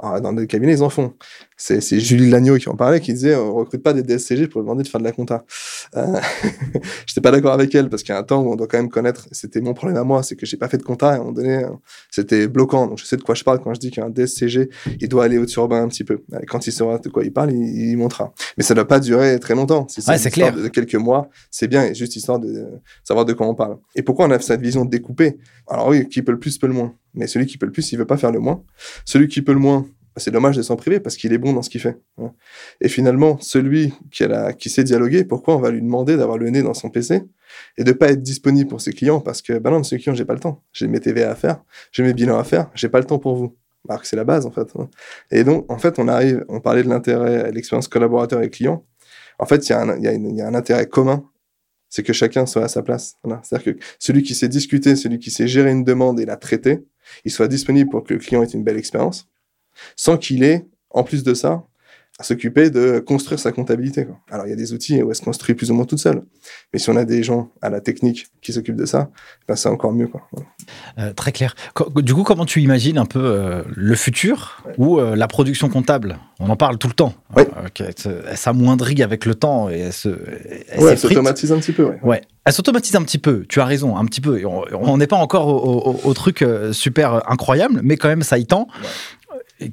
Ah, 0.00 0.20
dans 0.20 0.32
des 0.32 0.46
cabinets, 0.46 0.74
ils 0.74 0.82
en 0.82 0.90
font. 0.90 1.14
C'est, 1.60 1.98
Julie 1.98 2.30
Lagneau 2.30 2.56
qui 2.56 2.68
en 2.68 2.76
parlait, 2.76 3.00
qui 3.00 3.12
disait 3.12 3.34
on 3.34 3.52
recrute 3.52 3.82
pas 3.82 3.92
des 3.92 4.02
DSCG 4.02 4.46
pour 4.46 4.62
demander 4.62 4.84
de 4.84 4.88
faire 4.88 5.00
de 5.00 5.04
la 5.04 5.10
compta. 5.10 5.44
Euh, 5.96 6.20
J'étais 7.06 7.20
pas 7.20 7.32
d'accord 7.32 7.52
avec 7.52 7.74
elle 7.74 7.88
parce 7.88 8.04
qu'il 8.04 8.14
y 8.14 8.16
a 8.16 8.20
un 8.20 8.22
temps 8.22 8.40
où 8.42 8.52
on 8.52 8.54
doit 8.54 8.68
quand 8.68 8.78
même 8.78 8.88
connaître. 8.88 9.26
C'était 9.32 9.60
mon 9.60 9.74
problème 9.74 9.98
à 9.98 10.04
moi, 10.04 10.22
c'est 10.22 10.36
que 10.36 10.46
j'ai 10.46 10.56
pas 10.56 10.68
fait 10.68 10.78
de 10.78 10.84
compta 10.84 11.08
et 11.08 11.10
à 11.10 11.14
un 11.14 11.18
moment 11.18 11.32
donné, 11.32 11.64
c'était 12.12 12.46
bloquant. 12.46 12.86
Donc 12.86 12.98
je 12.98 13.04
sais 13.04 13.16
de 13.16 13.22
quoi 13.22 13.34
je 13.34 13.42
parle 13.42 13.58
quand 13.58 13.74
je 13.74 13.80
dis 13.80 13.90
qu'un 13.90 14.08
DSCG, 14.08 14.70
il 15.00 15.08
doit 15.08 15.24
aller 15.24 15.36
au-dessus 15.36 15.58
urbain 15.58 15.82
un 15.82 15.88
petit 15.88 16.04
peu. 16.04 16.22
Et 16.40 16.46
quand 16.46 16.64
il 16.68 16.72
saura 16.72 16.98
de 16.98 17.08
quoi 17.08 17.24
il 17.24 17.32
parle, 17.32 17.52
il, 17.52 17.96
montrera. 17.96 18.32
Mais 18.56 18.62
ça 18.62 18.74
ne 18.74 18.76
doit 18.76 18.86
pas 18.86 19.00
durer 19.00 19.40
très 19.40 19.56
longtemps. 19.56 19.88
Si 19.88 20.00
c'est 20.00 20.30
clair. 20.30 20.54
De 20.54 20.68
quelques 20.68 20.94
mois, 20.94 21.28
c'est 21.50 21.66
bien, 21.66 21.92
juste 21.92 22.14
histoire 22.14 22.38
de 22.38 22.66
savoir 23.02 23.26
de 23.26 23.32
quoi 23.32 23.48
on 23.48 23.56
parle. 23.56 23.78
Et 23.96 24.02
pourquoi 24.02 24.26
on 24.26 24.30
a 24.30 24.38
cette 24.38 24.60
vision 24.60 24.84
découpée? 24.84 25.38
Alors 25.66 25.88
oui, 25.88 26.08
qui 26.08 26.22
peut 26.22 26.32
le 26.32 26.38
plus 26.38 26.56
peut 26.56 26.68
le 26.68 26.72
moins. 26.72 26.94
Mais 27.14 27.26
celui 27.26 27.46
qui 27.46 27.58
peut 27.58 27.66
le 27.66 27.72
plus, 27.72 27.90
il 27.92 27.98
veut 27.98 28.06
pas 28.06 28.16
faire 28.16 28.30
le 28.30 28.38
moins. 28.38 28.62
Celui 29.04 29.28
qui 29.28 29.42
peut 29.42 29.52
le 29.52 29.58
moins, 29.58 29.86
c'est 30.18 30.30
dommage 30.30 30.56
de 30.56 30.62
s'en 30.62 30.76
priver 30.76 31.00
parce 31.00 31.16
qu'il 31.16 31.32
est 31.32 31.38
bon 31.38 31.52
dans 31.52 31.62
ce 31.62 31.70
qu'il 31.70 31.80
fait. 31.80 31.98
Hein. 32.18 32.32
Et 32.80 32.88
finalement, 32.88 33.38
celui 33.40 33.92
qui, 34.10 34.24
a 34.24 34.52
qui 34.52 34.70
sait 34.70 34.84
dialoguer, 34.84 35.24
pourquoi 35.24 35.56
on 35.56 35.60
va 35.60 35.70
lui 35.70 35.82
demander 35.82 36.16
d'avoir 36.16 36.38
le 36.38 36.50
nez 36.50 36.62
dans 36.62 36.74
son 36.74 36.90
PC 36.90 37.22
et 37.76 37.84
de 37.84 37.92
pas 37.92 38.10
être 38.10 38.22
disponible 38.22 38.68
pour 38.68 38.80
ses 38.80 38.92
clients? 38.92 39.20
Parce 39.20 39.42
que, 39.42 39.58
bah 39.58 39.70
non, 39.70 39.78
monsieur 39.78 39.98
client, 39.98 40.14
j'ai 40.14 40.24
pas 40.24 40.34
le 40.34 40.40
temps. 40.40 40.62
J'ai 40.72 40.86
mes 40.88 41.00
TVA 41.00 41.30
à 41.30 41.34
faire, 41.34 41.62
j'ai 41.92 42.02
mes 42.02 42.14
bilans 42.14 42.38
à 42.38 42.44
faire, 42.44 42.70
j'ai 42.74 42.88
pas 42.88 42.98
le 42.98 43.04
temps 43.04 43.18
pour 43.18 43.36
vous. 43.36 43.56
Alors 43.88 44.02
que 44.02 44.08
c'est 44.08 44.16
la 44.16 44.24
base, 44.24 44.44
en 44.46 44.50
fait. 44.50 44.68
Hein. 44.76 44.88
Et 45.30 45.44
donc, 45.44 45.70
en 45.70 45.78
fait, 45.78 45.98
on 45.98 46.08
arrive, 46.08 46.44
on 46.48 46.60
parlait 46.60 46.82
de 46.82 46.88
l'intérêt, 46.88 47.50
l'expérience 47.52 47.88
collaborateur 47.88 48.42
et 48.42 48.50
client. 48.50 48.84
En 49.38 49.46
fait, 49.46 49.68
il 49.68 49.72
y, 49.72 50.40
a 50.40 50.46
un 50.48 50.54
intérêt 50.54 50.86
commun 50.86 51.24
c'est 51.88 52.02
que 52.02 52.12
chacun 52.12 52.46
soit 52.46 52.64
à 52.64 52.68
sa 52.68 52.82
place. 52.82 53.16
C'est-à-dire 53.42 53.74
que 53.74 53.80
celui 53.98 54.22
qui 54.22 54.34
sait 54.34 54.48
discuter, 54.48 54.94
celui 54.96 55.18
qui 55.18 55.30
sait 55.30 55.48
gérer 55.48 55.70
une 55.70 55.84
demande 55.84 56.20
et 56.20 56.26
la 56.26 56.36
traiter, 56.36 56.84
il 57.24 57.30
soit 57.30 57.48
disponible 57.48 57.90
pour 57.90 58.04
que 58.04 58.14
le 58.14 58.20
client 58.20 58.42
ait 58.42 58.46
une 58.46 58.64
belle 58.64 58.76
expérience 58.76 59.26
sans 59.96 60.16
qu'il 60.16 60.42
ait, 60.42 60.66
en 60.90 61.02
plus 61.02 61.22
de 61.22 61.34
ça, 61.34 61.64
à 62.20 62.24
s'occuper 62.24 62.70
de 62.70 62.98
construire 62.98 63.38
sa 63.38 63.52
comptabilité. 63.52 64.04
Quoi. 64.04 64.18
Alors, 64.30 64.46
il 64.46 64.50
y 64.50 64.52
a 64.52 64.56
des 64.56 64.72
outils 64.72 65.00
où 65.02 65.10
elle 65.10 65.14
se 65.14 65.22
construit 65.22 65.54
plus 65.54 65.70
ou 65.70 65.74
moins 65.74 65.84
toute 65.84 66.00
seule. 66.00 66.22
Mais 66.72 66.80
si 66.80 66.90
on 66.90 66.96
a 66.96 67.04
des 67.04 67.22
gens 67.22 67.52
à 67.62 67.70
la 67.70 67.80
technique 67.80 68.26
qui 68.42 68.52
s'occupent 68.52 68.76
de 68.76 68.86
ça, 68.86 69.10
ben 69.46 69.54
c'est 69.54 69.68
encore 69.68 69.92
mieux. 69.92 70.08
Quoi. 70.08 70.22
Euh, 70.98 71.12
très 71.12 71.30
clair. 71.30 71.54
Du 71.96 72.14
coup, 72.14 72.24
comment 72.24 72.44
tu 72.44 72.60
imagines 72.60 72.98
un 72.98 73.06
peu 73.06 73.20
euh, 73.22 73.62
le 73.68 73.94
futur 73.94 74.64
ou 74.78 74.98
euh, 74.98 75.14
la 75.14 75.28
production 75.28 75.68
comptable? 75.68 76.18
On 76.40 76.50
en 76.50 76.56
parle 76.56 76.78
tout 76.78 76.88
le 76.88 76.94
temps. 76.94 77.14
Oui. 77.36 77.44
elle 77.78 78.36
s'amoindrit 78.36 79.00
avec 79.04 79.24
le 79.24 79.36
temps 79.36 79.70
et 79.70 79.78
elle 79.78 79.92
se. 79.92 80.08
Elle 80.70 80.98
s'automatise 80.98 81.52
un 81.52 81.58
petit 81.60 81.72
peu. 81.72 81.92
Ouais. 82.02 82.22
Elle 82.44 82.52
s'automatise 82.52 82.96
un 82.96 83.02
petit 83.02 83.18
peu. 83.18 83.44
Tu 83.48 83.60
as 83.60 83.64
raison, 83.64 83.96
un 83.96 84.04
petit 84.06 84.20
peu. 84.20 84.42
On 84.72 84.96
n'est 84.96 85.06
pas 85.06 85.16
encore 85.16 85.46
au, 85.46 86.00
au, 86.02 86.14
truc 86.14 86.44
super 86.72 87.30
incroyable, 87.30 87.80
mais 87.84 87.96
quand 87.96 88.08
même, 88.08 88.22
ça 88.22 88.38
y 88.38 88.46
tend. 88.46 88.68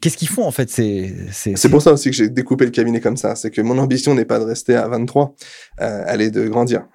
Qu'est-ce 0.02 0.18
qu'ils 0.18 0.30
font 0.30 0.46
en 0.46 0.52
fait 0.52 0.70
C'est 0.70 1.70
pour 1.70 1.82
ça 1.82 1.94
aussi 1.94 2.10
que 2.10 2.16
j'ai 2.16 2.30
découpé 2.30 2.66
le 2.66 2.72
cabinet 2.72 3.00
comme 3.00 3.18
ça. 3.18 3.36
C'est 3.36 3.52
que 3.52 3.62
mon 3.62 3.78
ambition 3.78 4.16
n'est 4.16 4.26
pas 4.26 4.40
de 4.40 4.44
rester 4.44 4.76
à 4.76 4.88
23, 4.88 5.36
euh, 5.82 6.04
elle 6.08 6.22
est 6.22 6.32
de 6.32 6.48
grandir. 6.48 6.88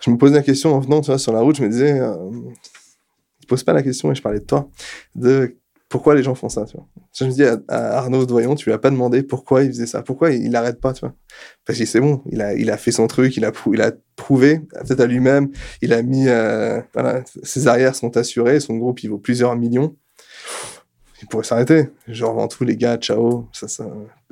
Je 0.00 0.10
me 0.10 0.16
posais 0.16 0.34
la 0.34 0.42
question 0.42 0.74
en 0.74 0.80
venant 0.80 1.00
tu 1.00 1.06
vois, 1.06 1.18
sur 1.18 1.32
la 1.32 1.40
route, 1.40 1.56
je 1.56 1.62
me 1.62 1.68
disais, 1.68 1.98
euh, 1.98 2.16
ne 2.30 3.46
pose 3.48 3.64
pas 3.64 3.72
la 3.72 3.82
question, 3.82 4.12
et 4.12 4.14
je 4.14 4.22
parlais 4.22 4.40
de 4.40 4.44
toi, 4.44 4.68
de 5.14 5.56
pourquoi 5.88 6.14
les 6.14 6.22
gens 6.22 6.34
font 6.34 6.48
ça. 6.48 6.64
Tu 6.64 6.76
vois. 6.76 6.86
Je 7.14 7.24
me 7.24 7.30
dis 7.30 7.44
à, 7.44 7.58
Arnaud 7.68 8.24
Doyon, 8.24 8.54
tu 8.54 8.66
lui 8.66 8.72
as 8.72 8.78
pas 8.78 8.90
demandé 8.90 9.22
pourquoi 9.22 9.62
il 9.62 9.68
faisait 9.68 9.86
ça, 9.86 10.02
pourquoi 10.02 10.30
il 10.30 10.50
n'arrête 10.50 10.80
pas. 10.80 10.92
Tu 10.92 11.00
vois. 11.00 11.14
Parce 11.66 11.78
que 11.78 11.84
c'est 11.84 12.00
bon, 12.00 12.22
il 12.30 12.40
a, 12.40 12.54
il 12.54 12.70
a 12.70 12.76
fait 12.76 12.92
son 12.92 13.06
truc, 13.08 13.36
il 13.36 13.44
a, 13.44 13.52
il 13.72 13.82
a 13.82 13.92
prouvé, 14.16 14.60
peut-être 14.60 15.00
à 15.00 15.06
lui-même, 15.06 15.50
il 15.82 15.92
a 15.92 16.02
mis, 16.02 16.28
euh, 16.28 16.80
voilà, 16.94 17.22
ses 17.42 17.66
arrières 17.66 17.94
sont 17.94 18.16
assurées, 18.16 18.60
son 18.60 18.76
groupe 18.76 19.02
il 19.02 19.10
vaut 19.10 19.18
plusieurs 19.18 19.54
millions 19.56 19.96
il 21.22 21.28
pourrait 21.28 21.44
s'arrêter. 21.44 21.88
Je 22.08 22.24
revends 22.24 22.48
tout, 22.48 22.64
les 22.64 22.76
gars, 22.76 22.96
ciao. 22.96 23.48
Ça, 23.52 23.68
ça... 23.68 23.86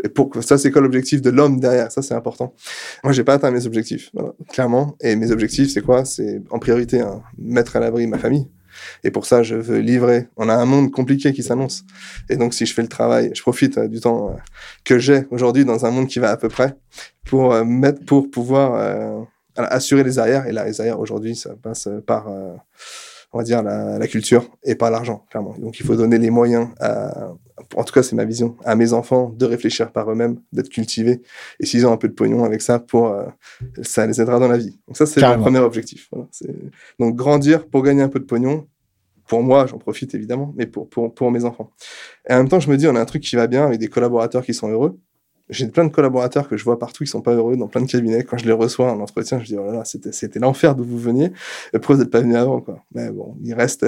Et 0.05 0.09
pour... 0.09 0.30
ça 0.43 0.59
c'est 0.59 0.70
quoi 0.70 0.82
l'objectif 0.82 1.22
de 1.22 1.30
l'homme 1.30 1.61
derrière? 1.61 1.91
Ça, 1.93 2.03
c'est 2.03 2.14
important. 2.14 2.55
Moi, 3.05 3.12
j'ai 3.12 3.24
pas 3.24 3.34
atteint 3.34 3.51
mes 3.51 3.66
objectifs, 3.66 4.11
clairement. 4.49 4.97
Et 5.01 5.16
mes 5.16 5.30
objectifs, 5.30 5.72
c'est 5.72 5.82
quoi? 5.82 6.05
C'est 6.05 6.43
en 6.51 6.59
priorité 6.59 7.01
hein, 7.01 7.22
mettre 7.38 7.76
à 7.76 7.80
l'abri 7.80 8.07
ma 8.07 8.18
famille. 8.18 8.49
Et 9.05 9.11
pour 9.11 9.26
ça, 9.26 9.43
je 9.43 9.57
veux 9.57 9.78
livrer. 9.78 10.28
On 10.36 10.49
a 10.49 10.55
un 10.55 10.64
monde 10.64 10.91
compliqué 10.91 11.32
qui 11.32 11.43
s'annonce. 11.43 11.84
Et 12.28 12.36
donc, 12.36 12.55
si 12.55 12.66
je 12.66 12.74
fais 12.74 12.82
le 12.82 12.88
travail, 12.88 13.30
je 13.34 13.43
profite 13.43 13.78
euh, 13.78 13.88
du 13.88 14.01
temps 14.01 14.30
euh, 14.30 14.36
que 14.84 14.99
j'ai 14.99 15.26
aujourd'hui 15.30 15.64
dans 15.64 15.84
un 15.86 15.91
monde 15.91 16.09
qui 16.09 16.18
va 16.18 16.30
à 16.30 16.36
peu 16.36 16.49
près 16.49 16.76
pour 17.26 17.53
euh, 17.53 17.64
mettre, 17.64 18.05
pour 18.05 18.30
pouvoir 18.30 19.26
assurer 19.57 20.03
les 20.03 20.18
arrières. 20.18 20.47
Et 20.47 20.53
là, 20.53 20.64
les 20.64 20.80
arrières 20.80 20.99
aujourd'hui, 20.99 21.36
ça 21.36 21.51
passe 21.62 21.88
par 22.07 22.28
on 23.33 23.39
va 23.39 23.45
dire, 23.45 23.62
la, 23.62 24.07
culture 24.09 24.45
et 24.64 24.74
pas 24.74 24.91
l'argent, 24.91 25.24
clairement. 25.31 25.55
Donc, 25.59 25.78
il 25.78 25.87
faut 25.87 25.95
donner 25.95 26.18
les 26.18 26.31
moyens, 26.31 26.68
à, 26.81 27.33
en 27.76 27.85
tout 27.85 27.93
cas, 27.93 28.03
c'est 28.03 28.16
ma 28.16 28.24
vision, 28.24 28.57
à 28.64 28.74
mes 28.74 28.93
enfants 28.93 29.31
de 29.31 29.47
réfléchir 29.47 29.93
par 29.93 30.11
eux-mêmes, 30.11 30.41
d'être 30.53 30.68
cultivés. 30.68 31.22
Et 31.61 31.66
s'ils 31.66 31.87
ont 31.87 31.93
un 31.93 31.97
peu 31.97 32.09
de 32.09 32.12
pognon 32.12 32.45
avec 32.45 32.61
ça, 32.61 32.81
pour, 32.81 33.09
euh, 33.09 33.26
ça 33.83 34.07
les 34.07 34.20
aidera 34.20 34.39
dans 34.41 34.49
la 34.49 34.59
vie. 34.59 34.78
Donc, 34.89 34.97
ça, 34.97 35.07
c'est 35.07 35.20
le 35.20 35.39
premier 35.39 35.61
objectif. 35.61 36.11
donc, 36.99 37.14
grandir 37.14 37.66
pour 37.68 37.83
gagner 37.83 38.03
un 38.03 38.09
peu 38.09 38.18
de 38.18 38.24
pognon. 38.24 38.66
Pour 39.28 39.45
moi, 39.45 39.66
j'en 39.66 39.78
profite 39.78 40.12
évidemment, 40.16 40.53
mais 40.57 40.66
pour, 40.66 40.89
pour, 40.89 41.14
pour 41.14 41.31
mes 41.31 41.45
enfants. 41.45 41.70
Et 42.28 42.33
en 42.33 42.39
même 42.39 42.49
temps, 42.49 42.59
je 42.59 42.68
me 42.68 42.76
dis, 42.76 42.89
on 42.89 42.97
a 42.97 43.01
un 43.01 43.05
truc 43.05 43.22
qui 43.22 43.37
va 43.37 43.47
bien 43.47 43.64
avec 43.64 43.78
des 43.78 43.87
collaborateurs 43.87 44.45
qui 44.45 44.55
sont 44.55 44.68
heureux 44.68 44.99
j'ai 45.51 45.66
plein 45.68 45.84
de 45.84 45.90
collaborateurs 45.90 46.48
que 46.48 46.57
je 46.57 46.64
vois 46.64 46.78
partout 46.78 47.05
qui 47.05 47.11
sont 47.11 47.20
pas 47.20 47.34
heureux 47.34 47.57
dans 47.57 47.68
plein 47.68 47.82
de 47.82 47.90
cabinets. 47.90 48.24
Quand 48.24 48.38
je 48.38 48.46
les 48.46 48.53
reçois 48.53 48.92
en 48.92 49.01
entretien, 49.01 49.40
je 49.40 49.46
dis 49.46 49.57
oh 49.57 49.66
là 49.66 49.72
là, 49.72 49.84
c'était 49.84 50.12
c'était 50.12 50.38
l'enfer 50.38 50.74
d'où 50.74 50.84
vous 50.84 50.98
veniez. 50.98 51.32
Pourquoi 51.72 51.96
vous 51.96 52.03
n'êtes 52.03 52.11
pas 52.11 52.20
venu 52.20 52.36
avant 52.36 52.61
quoi 52.61 52.84
Mais 52.94 53.11
bon, 53.11 53.36
ils 53.42 53.55
restent 53.55 53.86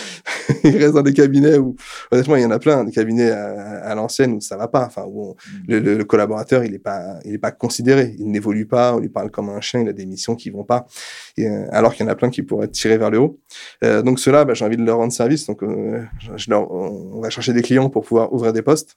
ils 0.64 0.76
restent 0.76 0.94
dans 0.94 1.02
des 1.02 1.12
cabinets 1.12 1.58
où 1.58 1.76
honnêtement 2.10 2.36
il 2.36 2.42
y 2.42 2.46
en 2.46 2.50
a 2.50 2.58
plein, 2.58 2.84
des 2.84 2.92
cabinets 2.92 3.30
à, 3.30 3.94
l'ancienne 3.94 4.32
où 4.32 4.40
ça 4.40 4.56
va 4.56 4.68
pas. 4.68 4.86
Enfin 4.86 5.04
où 5.06 5.34
mm. 5.68 5.76
le, 5.76 6.04
collaborateur 6.04 6.64
il 6.64 6.74
est 6.74 6.78
pas 6.78 7.18
il 7.24 7.34
est 7.34 7.38
pas 7.38 7.52
considéré, 7.52 8.14
il 8.18 8.30
n'évolue 8.30 8.66
pas, 8.66 8.94
on 8.94 8.98
lui 8.98 9.08
parle 9.08 9.30
comme 9.30 9.48
un 9.48 9.60
chien, 9.60 9.80
il 9.80 9.88
a 9.88 9.92
des 9.92 10.06
missions 10.06 10.36
qui 10.36 10.50
vont 10.50 10.64
pas. 10.64 10.86
Et, 11.36 11.46
euh, 11.46 11.66
alors 11.72 11.94
qu'il 11.94 12.04
y 12.06 12.08
en 12.08 12.12
a 12.12 12.14
plein 12.14 12.30
qui 12.30 12.42
pourraient 12.42 12.66
être 12.66 12.72
tirés 12.72 12.98
vers 12.98 13.10
le 13.10 13.18
haut. 13.18 13.40
Euh, 13.84 14.02
donc 14.02 14.18
ceux-là, 14.18 14.44
bah, 14.44 14.54
j'ai 14.54 14.64
envie 14.64 14.76
de 14.76 14.84
leur 14.84 14.98
rendre 14.98 15.12
service. 15.12 15.46
Donc 15.46 15.62
euh, 15.62 16.02
je 16.36 16.50
leur, 16.50 16.70
on 16.70 17.20
va 17.20 17.30
chercher 17.30 17.52
des 17.52 17.62
clients 17.62 17.90
pour 17.90 18.04
pouvoir 18.04 18.32
ouvrir 18.32 18.52
des 18.52 18.62
postes 18.62 18.96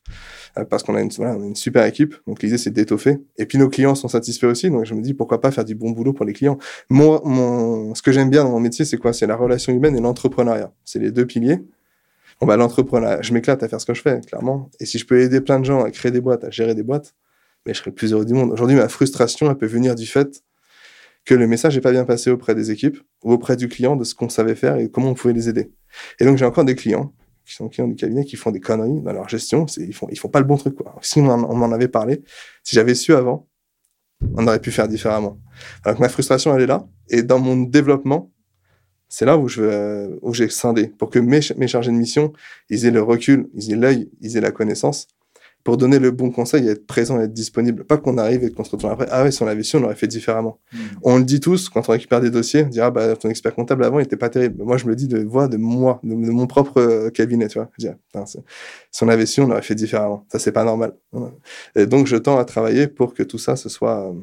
euh, 0.58 0.66
parce 0.66 0.84
qu'on 0.84 0.96
a 0.96 1.02
une 1.02 1.10
voilà, 1.10 1.36
on 1.36 1.42
a 1.42 1.46
une 1.46 1.56
super 1.56 1.86
équipe. 1.86 1.95
Donc 2.28 2.42
l'idée 2.44 2.58
c'est 2.58 2.72
d'étoffer. 2.72 3.18
Et 3.38 3.46
puis 3.46 3.58
nos 3.58 3.70
clients 3.70 3.96
sont 3.96 4.08
satisfaits 4.08 4.48
aussi. 4.48 4.70
Donc 4.70 4.86
je 4.86 4.94
me 4.94 5.02
dis 5.02 5.14
pourquoi 5.14 5.42
pas 5.42 5.52
faire 5.52 5.66
du 5.66 5.76
bon 5.76 5.92
boulot 5.92 6.14
pour 6.14 6.26
les 6.26 6.34
clients? 6.34 6.58
Moi, 6.90 7.22
ce 7.96 8.02
que 8.02 8.12
j'aime 8.12 8.30
bien 8.30 8.44
dans 8.44 8.52
mon 8.52 8.60
métier, 8.60 8.86
c'est 8.86 8.98
quoi? 8.98 9.14
C'est 9.14 9.28
la 9.28 9.36
relation 9.36 9.74
humaine 9.74 9.96
et 9.96 10.02
l'entrepreneuriat. 10.02 10.72
C'est 10.84 11.00
les 11.00 11.12
deux 11.12 11.26
piliers. 11.26 11.62
Bon 12.42 12.48
bah 12.48 12.58
l'entrepreneuriat, 12.58 13.22
je 13.22 13.34
m'éclate 13.34 13.64
à 13.64 13.70
faire 13.70 13.80
ce 13.80 13.86
que 13.86 13.94
je 13.94 14.02
fais, 14.02 14.20
clairement. 14.22 14.70
Et 14.80 14.86
si 14.86 14.98
je 14.98 15.06
peux 15.06 15.22
aider 15.22 15.40
plein 15.40 15.60
de 15.60 15.66
gens 15.66 15.84
à 15.84 15.92
créer 15.92 16.12
des 16.12 16.22
boîtes, 16.22 16.44
à 16.44 16.50
gérer 16.50 16.76
des 16.76 16.84
boîtes, 16.84 17.16
mais 17.66 17.74
je 17.74 17.80
serai 17.80 17.92
le 17.92 17.96
plus 17.96 18.12
heureux 18.12 18.26
du 18.26 18.34
monde. 18.34 18.52
Aujourd'hui, 18.52 18.76
ma 18.76 18.90
frustration, 18.90 19.50
elle 19.50 19.58
peut 19.58 19.66
venir 19.66 19.96
du 19.96 20.06
fait 20.06 20.44
que 21.24 21.34
le 21.34 21.48
message 21.48 21.76
n'est 21.76 21.82
pas 21.82 21.92
bien 21.92 22.06
passé 22.06 22.30
auprès 22.30 22.54
des 22.54 22.70
équipes 22.70 23.00
ou 23.24 23.32
auprès 23.32 23.56
du 23.56 23.68
client 23.68 23.96
de 23.96 24.04
ce 24.04 24.14
qu'on 24.14 24.30
savait 24.30 24.54
faire 24.54 24.78
et 24.78 24.92
comment 24.92 25.10
on 25.10 25.14
pouvait 25.16 25.34
les 25.34 25.50
aider. 25.50 25.72
Et 26.20 26.26
donc 26.26 26.38
j'ai 26.38 26.46
encore 26.46 26.66
des 26.66 26.76
clients 26.76 27.14
qui 27.46 27.54
sont 27.54 27.70
clients 27.70 27.88
du 27.88 27.96
cabinet, 27.96 28.26
qui 28.26 28.36
font 28.36 28.52
des 28.52 28.60
conneries 28.60 29.02
dans 29.02 29.14
leur 29.14 29.30
gestion. 29.30 29.66
Ils 29.78 29.94
font, 29.94 30.08
ils 30.10 30.18
font 30.18 30.30
pas 30.30 30.40
le 30.40 30.46
bon 30.46 30.58
truc. 30.58 30.76
Quoi. 30.76 30.96
Si 31.02 31.20
on 31.20 31.24
m'en 31.24 31.72
avait 31.72 31.88
parlé, 31.88 32.24
si 32.64 32.76
j'avais 32.76 32.96
su 32.96 33.14
avant, 33.14 33.48
on 34.36 34.48
aurait 34.48 34.62
pu 34.62 34.72
faire 34.72 34.88
différemment. 34.88 35.40
Alors 35.84 35.98
que 35.98 36.02
ma 36.02 36.10
frustration, 36.10 36.56
elle 36.56 36.64
est 36.64 36.68
là. 36.68 36.88
Et 37.10 37.24
dans 37.24 37.40
mon 37.40 37.58
développement, 37.58 38.32
c'est 39.08 39.26
là 39.26 39.38
où 39.38 39.48
je 39.48 39.62
veux, 39.62 40.20
où 40.22 40.34
j'ai 40.34 40.50
scindé 40.50 40.88
pour 40.88 41.10
que 41.10 41.20
mes, 41.20 41.40
mes 41.58 41.68
chargés 41.68 41.92
de 41.92 41.98
mission, 41.98 42.34
ils 42.70 42.86
aient 42.86 42.92
le 42.92 43.02
recul, 43.02 43.50
ils 43.54 43.72
aient 43.72 43.76
l'œil, 43.76 44.10
ils 44.22 44.36
aient 44.38 44.42
la 44.42 44.52
connaissance 44.52 45.08
pour 45.66 45.78
donner 45.78 45.98
le 45.98 46.12
bon 46.12 46.30
conseil 46.30 46.68
et 46.68 46.72
être 46.72 46.86
présent 46.86 47.20
et 47.20 47.24
être 47.24 47.34
disponible. 47.34 47.86
Pas 47.86 47.98
qu'on 47.98 48.20
arrive 48.20 48.44
et 48.44 48.52
qu'on 48.52 48.64
se 48.64 48.70
retourne 48.70 48.94
après. 48.94 49.08
Ah 49.10 49.24
ouais, 49.24 49.32
si 49.32 49.42
on 49.42 49.48
l'avait 49.48 49.64
su, 49.64 49.76
on 49.78 49.80
l'aurait 49.80 49.96
fait 49.96 50.08
différemment. 50.08 50.60
Hmm. 50.72 50.78
On 51.02 51.18
le 51.18 51.24
dit 51.24 51.40
tous 51.40 51.70
quand 51.70 51.90
on 51.90 51.92
récupère 51.92 52.22
des 52.22 52.30
dossiers, 52.30 52.66
on 52.66 52.70
dit 52.70 52.80
ah 52.80 52.92
bah 52.92 53.16
ton 53.16 53.30
expert 53.30 53.56
comptable 53.56 53.84
avant 53.84 54.00
il 54.00 54.04
était 54.04 54.16
pas 54.16 54.30
terrible. 54.30 54.64
Moi 54.64 54.78
je 54.78 54.86
me 54.86 54.92
le 54.92 54.96
dis 54.96 55.08
de 55.08 55.24
voix 55.24 55.48
de 55.48 55.58
moi, 55.58 56.00
de, 56.04 56.14
de 56.14 56.32
mon 56.32 56.46
propre 56.46 56.80
euh, 56.80 57.10
cabinet, 57.10 57.48
tu 57.48 57.58
vois. 57.58 57.72
Je 57.80 57.88
dis, 57.88 57.92
ah, 57.92 57.98
putain, 58.06 58.26
si 58.92 59.04
on 59.04 59.08
l'avait 59.08 59.26
su, 59.26 59.42
on 59.42 59.48
l'aurait 59.48 59.64
fait 59.64 59.74
différemment. 59.74 60.24
Ça 60.32 60.38
c'est 60.38 60.52
pas 60.52 60.64
normal. 60.64 60.94
Et 61.76 61.88
donc 61.88 62.06
je 62.06 62.16
tends 62.16 62.38
à 62.38 62.46
travailler 62.46 62.86
pour 62.88 63.16
que 63.16 63.24
tout 63.24 63.40
ça 63.40 63.56
ce 63.56 63.68
soit, 63.68 64.08
euh, 64.08 64.14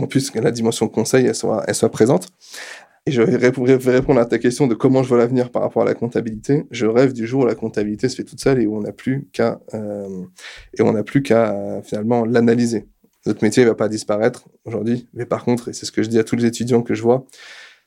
en 0.00 0.06
plus 0.06 0.30
que 0.30 0.38
la 0.38 0.52
dimension 0.52 0.86
conseil 0.88 1.26
elle 1.26 1.34
soit, 1.34 1.64
elle 1.66 1.74
soit 1.74 1.90
présente. 1.90 2.28
Et 3.06 3.10
je 3.10 3.20
vais 3.20 3.36
répondre, 3.36 4.20
à 4.20 4.26
ta 4.26 4.38
question 4.38 4.68
de 4.68 4.74
comment 4.74 5.02
je 5.02 5.08
vois 5.08 5.18
l'avenir 5.18 5.50
par 5.50 5.62
rapport 5.62 5.82
à 5.82 5.84
la 5.84 5.94
comptabilité. 5.94 6.66
Je 6.70 6.86
rêve 6.86 7.12
du 7.12 7.26
jour 7.26 7.42
où 7.42 7.46
la 7.46 7.56
comptabilité 7.56 8.08
se 8.08 8.14
fait 8.14 8.22
toute 8.22 8.40
seule 8.40 8.60
et 8.62 8.66
où 8.66 8.76
on 8.76 8.82
n'a 8.82 8.92
plus 8.92 9.28
qu'à 9.32 9.60
euh, 9.74 10.24
et 10.78 10.82
on 10.82 10.92
n'a 10.92 11.02
plus 11.02 11.22
qu'à 11.22 11.82
finalement 11.82 12.24
l'analyser. 12.24 12.86
Notre 13.26 13.42
métier 13.42 13.64
ne 13.64 13.70
va 13.70 13.74
pas 13.74 13.88
disparaître 13.88 14.48
aujourd'hui, 14.64 15.08
mais 15.14 15.26
par 15.26 15.44
contre, 15.44 15.68
et 15.68 15.72
c'est 15.72 15.86
ce 15.86 15.92
que 15.92 16.02
je 16.02 16.08
dis 16.08 16.18
à 16.18 16.24
tous 16.24 16.36
les 16.36 16.44
étudiants 16.44 16.82
que 16.82 16.94
je 16.94 17.02
vois, 17.02 17.26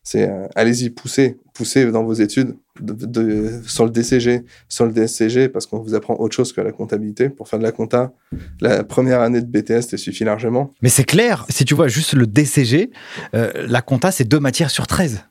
c'est 0.05 0.29
euh, 0.29 0.47
allez-y, 0.53 0.91
poussez, 0.91 1.39
poussez 1.55 1.91
dans 1.91 2.03
vos 2.03 2.13
études 2.13 2.55
de, 2.79 3.59
sur 3.65 3.85
le 3.85 3.89
DCG, 3.89 4.43
sur 4.69 4.85
le 4.85 4.91
DSCG, 4.91 5.49
parce 5.49 5.65
qu'on 5.65 5.79
vous 5.79 5.95
apprend 5.95 6.15
autre 6.19 6.35
chose 6.35 6.53
que 6.53 6.61
la 6.61 6.71
comptabilité. 6.71 7.29
Pour 7.29 7.49
faire 7.49 7.57
de 7.57 7.63
la 7.63 7.71
compta, 7.71 8.13
la 8.61 8.83
première 8.83 9.21
année 9.21 9.41
de 9.41 9.47
BTS 9.47 9.87
te 9.89 9.95
suffit 9.95 10.23
largement. 10.23 10.71
Mais 10.83 10.89
c'est 10.89 11.05
clair, 11.05 11.47
si 11.49 11.65
tu 11.65 11.73
vois 11.73 11.87
juste 11.87 12.13
le 12.13 12.27
DCG, 12.27 12.91
euh, 13.33 13.51
la 13.67 13.81
compta, 13.81 14.11
c'est 14.11 14.25
deux 14.25 14.39
matières 14.39 14.69
sur 14.69 14.85
13. 14.85 15.23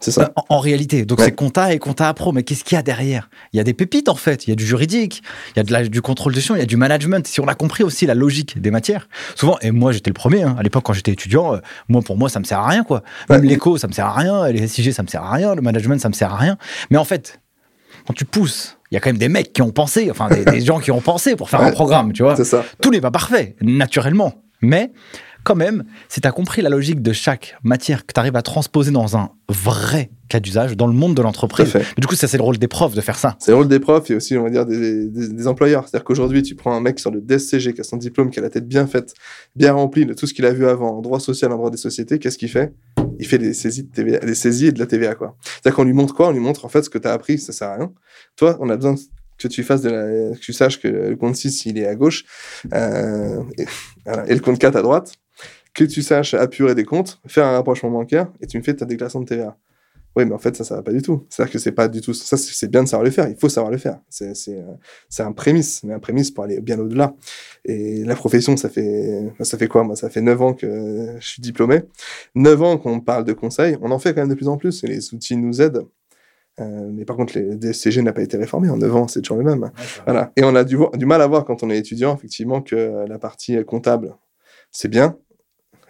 C'est 0.00 0.10
ça. 0.12 0.32
En, 0.36 0.56
en 0.56 0.58
réalité. 0.58 1.04
Donc 1.04 1.18
Ouais. 1.18 1.26
c'est 1.26 1.32
compta 1.32 1.72
et 1.74 1.78
compta 1.78 2.08
à 2.08 2.14
pro. 2.14 2.32
Mais 2.32 2.42
qu'est-ce 2.44 2.64
qu'il 2.64 2.76
y 2.76 2.78
a 2.78 2.82
derrière? 2.82 3.28
Il 3.52 3.56
y 3.56 3.60
a 3.60 3.64
des 3.64 3.74
pépites 3.74 4.08
en 4.08 4.14
fait. 4.14 4.46
Il 4.46 4.50
y 4.50 4.52
a 4.52 4.56
du 4.56 4.64
juridique, 4.66 5.22
il 5.54 5.58
y 5.58 5.60
a 5.60 5.64
de 5.64 5.72
la- 5.72 5.86
du 5.88 6.00
contrôle 6.02 6.32
de 6.32 6.36
gestion, 6.36 6.54
il 6.56 6.60
y 6.60 6.62
a 6.62 6.66
du 6.66 6.76
management. 6.76 7.26
Si 7.26 7.40
on 7.40 7.46
a 7.48 7.54
compris 7.54 7.84
aussi 7.84 8.06
la 8.06 8.14
logique 8.14 8.60
des 8.60 8.70
matières. 8.70 9.08
Souvent, 9.34 9.58
et 9.60 9.70
moi 9.70 9.92
j'étais 9.92 10.10
le 10.10 10.14
premier, 10.14 10.42
hein, 10.44 10.56
à 10.58 10.62
l'époque 10.62 10.84
quand 10.84 10.92
j'étais 10.92 11.12
étudiant, 11.12 11.54
euh, 11.54 11.58
moi 11.88 12.00
pour 12.02 12.16
moi 12.16 12.28
ça 12.28 12.38
me 12.40 12.44
sert 12.44 12.58
à 12.60 12.68
rien 12.68 12.84
quoi. 12.84 13.02
Même 13.28 13.40
Ouais. 13.42 13.46
l'éco 13.48 13.76
ça 13.76 13.86
me 13.88 13.92
sert 13.92 14.06
à 14.06 14.14
rien, 14.14 14.48
les 14.48 14.66
SIG 14.66 14.92
ça 14.92 15.02
me 15.02 15.08
sert 15.08 15.22
à 15.22 15.30
rien, 15.32 15.54
le 15.54 15.62
management 15.62 16.00
ça 16.00 16.08
me 16.08 16.14
sert 16.14 16.32
à 16.32 16.36
rien. 16.36 16.56
Mais 16.90 16.96
en 16.98 17.04
fait, 17.04 17.40
quand 18.06 18.14
tu 18.14 18.24
pousses, 18.24 18.78
il 18.90 18.94
y 18.94 18.96
a 18.96 19.00
quand 19.00 19.10
même 19.10 19.18
des 19.18 19.28
mecs 19.28 19.52
qui 19.52 19.62
ont 19.62 19.70
pensé, 19.70 20.10
enfin 20.10 20.28
des, 20.28 20.44
des 20.44 20.60
gens 20.60 20.80
qui 20.80 20.90
ont 20.90 21.00
pensé 21.00 21.36
pour 21.36 21.50
faire 21.50 21.60
un 21.60 21.70
programme, 21.72 22.12
tu 22.12 22.22
vois. 22.22 22.36
Ça. 22.44 22.64
Tout 22.80 22.90
n'est 22.90 23.00
pas 23.00 23.10
parfait, 23.10 23.56
naturellement. 23.60 24.34
Mais 24.60 24.92
quand 25.44 25.54
même, 25.54 25.84
si 26.08 26.20
tu 26.20 26.28
as 26.28 26.32
compris 26.32 26.62
la 26.62 26.68
logique 26.70 27.02
de 27.02 27.12
chaque 27.12 27.56
matière, 27.62 28.06
que 28.06 28.12
tu 28.12 28.20
arrives 28.20 28.36
à 28.36 28.42
transposer 28.42 28.90
dans 28.90 29.16
un 29.16 29.30
vrai 29.48 30.10
cas 30.28 30.40
d'usage, 30.40 30.76
dans 30.76 30.86
le 30.86 30.92
monde 30.94 31.14
de 31.14 31.22
l'entreprise, 31.22 31.72
du 31.98 32.06
coup, 32.06 32.14
ça, 32.14 32.26
c'est 32.28 32.36
le 32.38 32.42
rôle 32.42 32.58
des 32.58 32.68
profs 32.68 32.94
de 32.94 33.00
faire 33.00 33.18
ça. 33.18 33.36
C'est 33.38 33.50
le 33.50 33.56
rôle 33.56 33.68
des 33.68 33.80
profs 33.80 34.10
et 34.10 34.14
aussi, 34.14 34.36
on 34.36 34.44
va 34.44 34.50
dire, 34.50 34.64
des, 34.66 35.08
des- 35.08 35.28
des 35.28 35.46
employeurs. 35.46 35.88
C'est-à-dire 35.88 36.04
qu'aujourd'hui, 36.04 36.42
tu 36.42 36.54
prends 36.54 36.74
un 36.74 36.80
mec 36.80 36.98
sur 36.98 37.10
le 37.10 37.20
DSCG 37.20 37.74
qui 37.74 37.80
a 37.80 37.84
son 37.84 37.96
diplôme, 37.98 38.30
qui 38.30 38.38
a 38.38 38.42
la 38.42 38.50
tête 38.50 38.66
bien 38.66 38.86
faite, 38.86 39.14
bien 39.56 39.72
remplie 39.74 40.06
de 40.06 40.14
tout 40.14 40.26
ce 40.26 40.32
qu'il 40.34 40.46
a 40.46 40.52
vu 40.52 40.66
avant, 40.66 40.96
en 40.98 41.00
droit 41.02 41.20
social, 41.20 41.52
en 41.52 41.56
droit 41.56 41.70
des 41.70 41.76
sociétés, 41.76 42.18
qu'est-ce 42.18 42.38
qu'il 42.38 42.48
fait? 42.50 42.72
Il 43.18 43.26
fait 43.26 43.38
des 43.38 43.52
saisies, 43.52 43.82
de 43.84 43.90
TVA, 43.92 44.18
des 44.20 44.34
saisies 44.34 44.66
et 44.68 44.72
de 44.72 44.78
la 44.78 44.86
TVA, 44.86 45.14
quoi. 45.14 45.36
C'est-à-dire 45.42 45.76
qu'on 45.76 45.84
lui 45.84 45.92
montre 45.92 46.14
quoi? 46.14 46.28
On 46.28 46.32
lui 46.32 46.40
montre, 46.40 46.64
en 46.64 46.68
fait, 46.68 46.82
ce 46.82 46.90
que 46.90 46.98
tu 46.98 47.06
as 47.08 47.12
appris, 47.12 47.38
ça 47.38 47.52
sert 47.52 47.68
à 47.68 47.76
rien. 47.76 47.92
Toi, 48.36 48.56
on 48.60 48.70
a 48.70 48.76
besoin 48.76 48.94
que 49.38 49.48
tu 49.48 49.62
fasses 49.64 49.82
de 49.82 49.90
la, 49.90 50.34
que 50.36 50.40
tu 50.40 50.52
saches 50.52 50.80
que 50.80 50.88
le 50.88 51.16
compte 51.16 51.34
6, 51.36 51.66
il 51.66 51.76
est 51.78 51.86
à 51.86 51.94
gauche, 51.96 52.24
euh, 52.72 53.42
et, 53.58 53.64
voilà, 54.06 54.24
et 54.28 54.34
le 54.34 54.40
compte 54.40 54.58
4 54.58 54.76
à 54.76 54.82
droite, 54.82 55.14
que 55.74 55.84
tu 55.84 56.02
saches 56.02 56.34
apurer 56.34 56.74
des 56.74 56.84
comptes, 56.84 57.20
faire 57.26 57.46
un 57.46 57.52
rapprochement 57.52 57.90
bancaire, 57.90 58.30
et 58.40 58.46
tu 58.46 58.58
me 58.58 58.62
fais 58.62 58.74
ta 58.74 58.84
déclaration 58.84 59.20
de 59.20 59.26
TVA. 59.26 59.56
Oui, 60.14 60.26
mais 60.26 60.34
en 60.34 60.38
fait, 60.38 60.54
ça, 60.54 60.64
ça 60.64 60.76
va 60.76 60.82
pas 60.82 60.92
du 60.92 61.00
tout. 61.00 61.26
C'est-à-dire 61.30 61.52
que 61.52 61.58
c'est 61.58 61.72
pas 61.72 61.88
du 61.88 62.02
tout. 62.02 62.12
Ça, 62.12 62.36
c'est 62.36 62.70
bien 62.70 62.82
de 62.82 62.88
savoir 62.88 63.04
le 63.04 63.10
faire. 63.10 63.28
Il 63.28 63.36
faut 63.36 63.48
savoir 63.48 63.72
le 63.72 63.78
faire. 63.78 63.98
C'est 64.10 64.34
c'est, 64.36 64.58
euh, 64.58 64.74
c'est 65.08 65.22
un 65.22 65.32
prémisse, 65.32 65.82
mais 65.84 65.94
un 65.94 66.00
prémisse 66.00 66.30
pour 66.30 66.44
aller 66.44 66.60
bien 66.60 66.78
au-delà. 66.78 67.14
Et 67.64 68.04
la 68.04 68.14
profession, 68.14 68.56
ça 68.58 68.68
fait, 68.68 69.32
ça 69.40 69.56
fait 69.56 69.68
quoi 69.68 69.84
Moi, 69.84 69.96
ça 69.96 70.10
fait 70.10 70.20
9 70.20 70.42
ans 70.42 70.52
que 70.52 71.16
je 71.18 71.26
suis 71.26 71.40
diplômé. 71.40 71.82
9 72.34 72.62
ans 72.62 72.76
qu'on 72.76 73.00
parle 73.00 73.24
de 73.24 73.32
conseils. 73.32 73.78
On 73.80 73.90
en 73.90 73.98
fait 73.98 74.12
quand 74.12 74.20
même 74.20 74.28
de 74.28 74.34
plus 74.34 74.48
en 74.48 74.58
plus 74.58 74.84
et 74.84 74.86
les 74.86 75.14
outils 75.14 75.36
nous 75.36 75.62
aident. 75.62 75.86
Euh, 76.60 76.90
mais 76.92 77.06
par 77.06 77.16
contre, 77.16 77.38
les 77.38 77.56
DSCG 77.56 78.02
n'a 78.02 78.12
pas 78.12 78.22
été 78.22 78.36
réformé. 78.36 78.68
En 78.68 78.76
9 78.76 78.94
ans, 78.94 79.08
c'est 79.08 79.22
toujours 79.22 79.38
le 79.38 79.44
même. 79.44 79.70
Voilà. 80.04 80.30
Et 80.36 80.44
on 80.44 80.54
a 80.54 80.64
du, 80.64 80.76
du 80.94 81.06
mal 81.06 81.22
à 81.22 81.26
voir 81.26 81.46
quand 81.46 81.62
on 81.62 81.70
est 81.70 81.78
étudiant, 81.78 82.14
effectivement, 82.14 82.60
que 82.60 83.06
la 83.08 83.18
partie 83.18 83.64
comptable, 83.64 84.14
c'est 84.70 84.88
bien, 84.88 85.16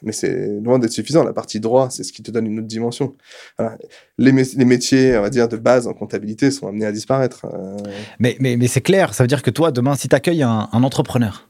mais 0.02 0.12
c'est 0.12 0.60
loin 0.62 0.78
d'être 0.78 0.92
suffisant. 0.92 1.24
La 1.24 1.32
partie 1.32 1.60
droit, 1.60 1.88
c'est 1.90 2.02
ce 2.02 2.12
qui 2.12 2.22
te 2.22 2.30
donne 2.30 2.46
une 2.46 2.58
autre 2.58 2.68
dimension. 2.68 3.14
Les, 4.18 4.32
mé- 4.32 4.56
les 4.56 4.64
métiers, 4.64 5.16
on 5.16 5.22
va 5.22 5.30
dire, 5.30 5.48
de 5.48 5.56
base 5.56 5.86
en 5.86 5.94
comptabilité 5.94 6.50
sont 6.50 6.68
amenés 6.68 6.86
à 6.86 6.92
disparaître. 6.92 7.46
Euh, 7.46 7.76
Mais, 8.18 8.36
mais, 8.40 8.66
c'est 8.66 8.80
clair, 8.80 9.14
ça 9.14 9.24
veut 9.24 9.28
dire 9.28 9.42
que 9.42 9.50
toi, 9.50 9.70
demain, 9.70 9.94
si 9.94 10.08
tu 10.08 10.14
accueilles 10.16 10.42
un, 10.42 10.68
entrepreneur 10.72 11.48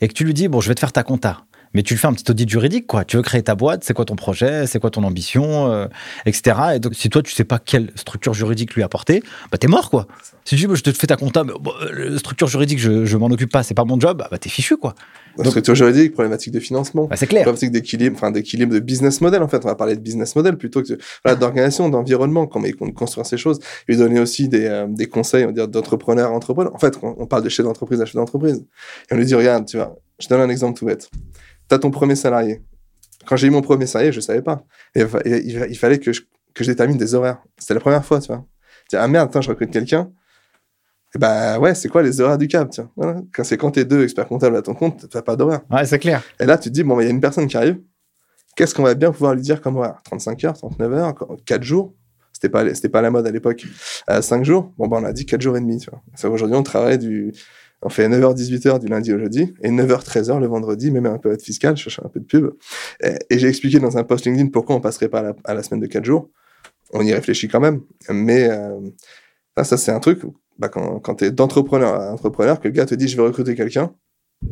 et 0.00 0.08
que 0.08 0.12
tu 0.12 0.24
lui 0.24 0.34
dis, 0.34 0.48
bon, 0.48 0.60
je 0.60 0.68
vais 0.68 0.74
te 0.74 0.80
faire 0.80 0.92
ta 0.92 1.02
compta, 1.04 1.44
mais 1.74 1.82
tu 1.82 1.94
le 1.94 1.98
fais 1.98 2.06
un 2.08 2.12
petit 2.12 2.30
audit 2.30 2.48
juridique, 2.48 2.86
quoi. 2.86 3.04
Tu 3.04 3.16
veux 3.16 3.22
créer 3.22 3.42
ta 3.42 3.54
boîte, 3.54 3.84
c'est 3.84 3.94
quoi 3.94 4.04
ton 4.04 4.16
projet, 4.16 4.66
c'est 4.66 4.78
quoi 4.78 4.90
ton 4.90 5.04
ambition, 5.04 5.70
euh, 5.70 5.86
etc. 6.26 6.56
Et 6.74 6.78
donc, 6.80 6.94
si 6.94 7.08
toi, 7.08 7.22
tu 7.22 7.32
sais 7.32 7.44
pas 7.44 7.58
quelle 7.58 7.90
structure 7.94 8.34
juridique 8.34 8.74
lui 8.74 8.82
apporter, 8.82 9.22
bah, 9.50 9.58
t'es 9.58 9.68
mort, 9.68 9.88
quoi. 9.90 10.06
Si 10.44 10.56
tu 10.56 10.66
dis, 10.66 10.74
je 10.74 10.82
te 10.82 10.90
fais 10.92 11.06
ta 11.06 11.16
compta, 11.16 11.44
mais 11.44 11.52
euh, 11.82 12.18
structure 12.18 12.48
juridique, 12.48 12.78
je, 12.78 13.04
je 13.04 13.16
m'en 13.16 13.26
occupe 13.26 13.52
pas, 13.52 13.62
c'est 13.62 13.74
pas 13.74 13.84
mon 13.84 13.98
job, 13.98 14.24
bah, 14.30 14.38
t'es 14.38 14.50
fichu, 14.50 14.76
quoi. 14.76 14.94
Structure 15.44 15.74
juridique, 15.74 16.12
problématique 16.12 16.52
de 16.52 16.60
financement. 16.60 17.06
Bah, 17.06 17.16
c'est 17.16 17.26
clair. 17.26 17.42
Problématique 17.42 17.70
d'équilibre, 17.70 18.16
enfin 18.16 18.30
d'équilibre 18.30 18.72
de 18.74 18.78
business 18.80 19.20
model 19.20 19.42
en 19.42 19.48
fait. 19.48 19.64
On 19.64 19.68
va 19.68 19.74
parler 19.74 19.96
de 19.96 20.00
business 20.00 20.36
model 20.36 20.56
plutôt 20.56 20.82
que 20.82 20.94
voilà, 21.24 21.38
d'organisation, 21.38 21.88
d'environnement, 21.88 22.46
comment 22.46 22.66
ils 22.66 22.74
construire 22.76 23.26
ces 23.26 23.36
choses. 23.36 23.58
Lui 23.88 23.96
donner 23.96 24.20
aussi 24.20 24.48
des, 24.48 24.66
euh, 24.66 24.86
des 24.88 25.06
conseils, 25.06 25.44
on 25.44 25.48
va 25.48 25.52
dire 25.52 25.68
d'entrepreneur 25.68 26.30
à 26.30 26.34
entrepreneur. 26.34 26.74
En 26.74 26.78
fait, 26.78 26.98
on, 27.02 27.14
on 27.18 27.26
parle 27.26 27.42
de 27.44 27.48
chef 27.48 27.64
d'entreprise 27.64 28.00
à 28.00 28.04
chef 28.04 28.16
d'entreprise. 28.16 28.64
Et 29.10 29.14
on 29.14 29.16
lui 29.16 29.24
dit 29.24 29.34
regarde, 29.34 29.66
tu 29.66 29.76
vois, 29.76 29.96
je 30.20 30.28
donne 30.28 30.40
un 30.40 30.48
exemple 30.48 30.78
tout 30.78 30.86
bête. 30.86 31.10
T'as 31.68 31.78
ton 31.78 31.90
premier 31.90 32.16
salarié. 32.16 32.62
Quand 33.26 33.36
j'ai 33.36 33.46
eu 33.46 33.50
mon 33.50 33.62
premier 33.62 33.86
salarié, 33.86 34.12
je 34.12 34.20
savais 34.20 34.42
pas. 34.42 34.64
Et, 34.94 35.00
il 35.00 35.06
fa- 35.08 35.20
et 35.24 35.42
il, 35.44 35.66
il 35.70 35.78
fallait 35.78 35.98
que 35.98 36.12
je, 36.12 36.22
que 36.54 36.64
je 36.64 36.70
détermine 36.70 36.96
des 36.98 37.14
horaires. 37.14 37.38
C'était 37.58 37.74
la 37.74 37.80
première 37.80 38.04
fois, 38.04 38.20
tu 38.20 38.26
vois. 38.26 38.44
Dis, 38.90 38.96
ah 38.96 39.06
merde, 39.08 39.28
attends, 39.28 39.40
je 39.40 39.48
recrute 39.48 39.70
quelqu'un. 39.70 40.10
Et 41.14 41.18
bah 41.18 41.58
ouais, 41.58 41.74
c'est 41.74 41.88
quoi 41.88 42.02
les 42.02 42.20
horaires 42.20 42.38
du 42.38 42.48
câble, 42.48 42.70
tiens. 42.70 42.90
Voilà. 42.96 43.20
Quand 43.34 43.44
c'est 43.44 43.58
quand 43.58 43.70
t'es 43.72 43.84
deux 43.84 44.02
experts 44.02 44.26
comptables 44.26 44.56
à 44.56 44.62
ton 44.62 44.74
compte, 44.74 45.08
t'as 45.10 45.22
pas 45.22 45.36
d'horaire. 45.36 45.60
Ouais, 45.70 45.84
c'est 45.84 45.98
clair. 45.98 46.22
Et 46.40 46.46
là, 46.46 46.56
tu 46.56 46.70
te 46.70 46.74
dis, 46.74 46.82
bon, 46.82 46.96
bah, 46.96 47.02
il 47.02 47.06
y 47.06 47.08
a 47.08 47.12
une 47.12 47.20
personne 47.20 47.46
qui 47.46 47.56
arrive. 47.56 47.78
Qu'est-ce 48.56 48.74
qu'on 48.74 48.82
va 48.82 48.94
bien 48.94 49.12
pouvoir 49.12 49.34
lui 49.34 49.42
dire 49.42 49.60
comme 49.60 49.76
horaire? 49.76 50.00
35 50.04 50.44
heures, 50.44 50.54
39 50.54 50.92
heures, 50.92 51.14
4 51.44 51.62
jours? 51.62 51.94
C'était 52.32 52.48
pas, 52.48 52.74
c'était 52.74 52.88
pas 52.88 53.02
la 53.02 53.10
mode 53.10 53.26
à 53.26 53.30
l'époque. 53.30 53.64
5 54.08 54.44
jours? 54.44 54.72
Bon, 54.78 54.88
bah, 54.88 54.98
on 55.00 55.04
a 55.04 55.12
dit 55.12 55.26
4 55.26 55.40
jours 55.40 55.56
et 55.56 55.60
demi. 55.60 55.78
Tu 55.78 55.90
vois. 55.90 56.30
Aujourd'hui, 56.30 56.56
on 56.56 56.62
travaille 56.62 56.98
du. 56.98 57.32
On 57.84 57.88
fait 57.88 58.08
9h, 58.08 58.36
18h 58.36 58.78
du 58.78 58.86
lundi 58.86 59.12
au 59.12 59.18
jeudi 59.18 59.54
et 59.60 59.68
9h, 59.68 60.04
13h 60.04 60.38
le 60.38 60.46
vendredi, 60.46 60.92
même 60.92 61.06
un 61.06 61.18
peu 61.18 61.36
de 61.36 61.42
fiscal, 61.42 61.76
je 61.76 61.82
cherche 61.82 62.00
un 62.04 62.08
peu 62.08 62.20
de 62.20 62.24
pub. 62.24 62.52
Et, 63.02 63.16
et 63.28 63.38
j'ai 63.40 63.48
expliqué 63.48 63.80
dans 63.80 63.98
un 63.98 64.04
post 64.04 64.24
LinkedIn 64.24 64.50
pourquoi 64.50 64.76
on 64.76 64.80
passerait 64.80 65.08
pas 65.08 65.18
à 65.18 65.22
la, 65.22 65.34
à 65.44 65.54
la 65.54 65.64
semaine 65.64 65.80
de 65.80 65.86
4 65.86 66.04
jours. 66.04 66.30
On 66.92 67.04
y 67.04 67.12
réfléchit 67.12 67.48
quand 67.48 67.58
même. 67.58 67.80
Mais 68.08 68.48
euh, 68.48 68.78
ça, 69.56 69.64
ça 69.64 69.76
c'est 69.76 69.90
un 69.90 69.98
truc, 69.98 70.20
bah, 70.62 70.68
quand, 70.70 71.00
quand 71.00 71.16
tu 71.16 71.24
es 71.24 71.30
d'entrepreneur 71.30 71.94
à 72.00 72.12
entrepreneur, 72.12 72.60
que 72.60 72.68
le 72.68 72.72
gars 72.74 72.86
te 72.86 72.94
dit 72.94 73.08
je 73.08 73.16
vais 73.16 73.22
recruter 73.24 73.54
quelqu'un, 73.54 73.92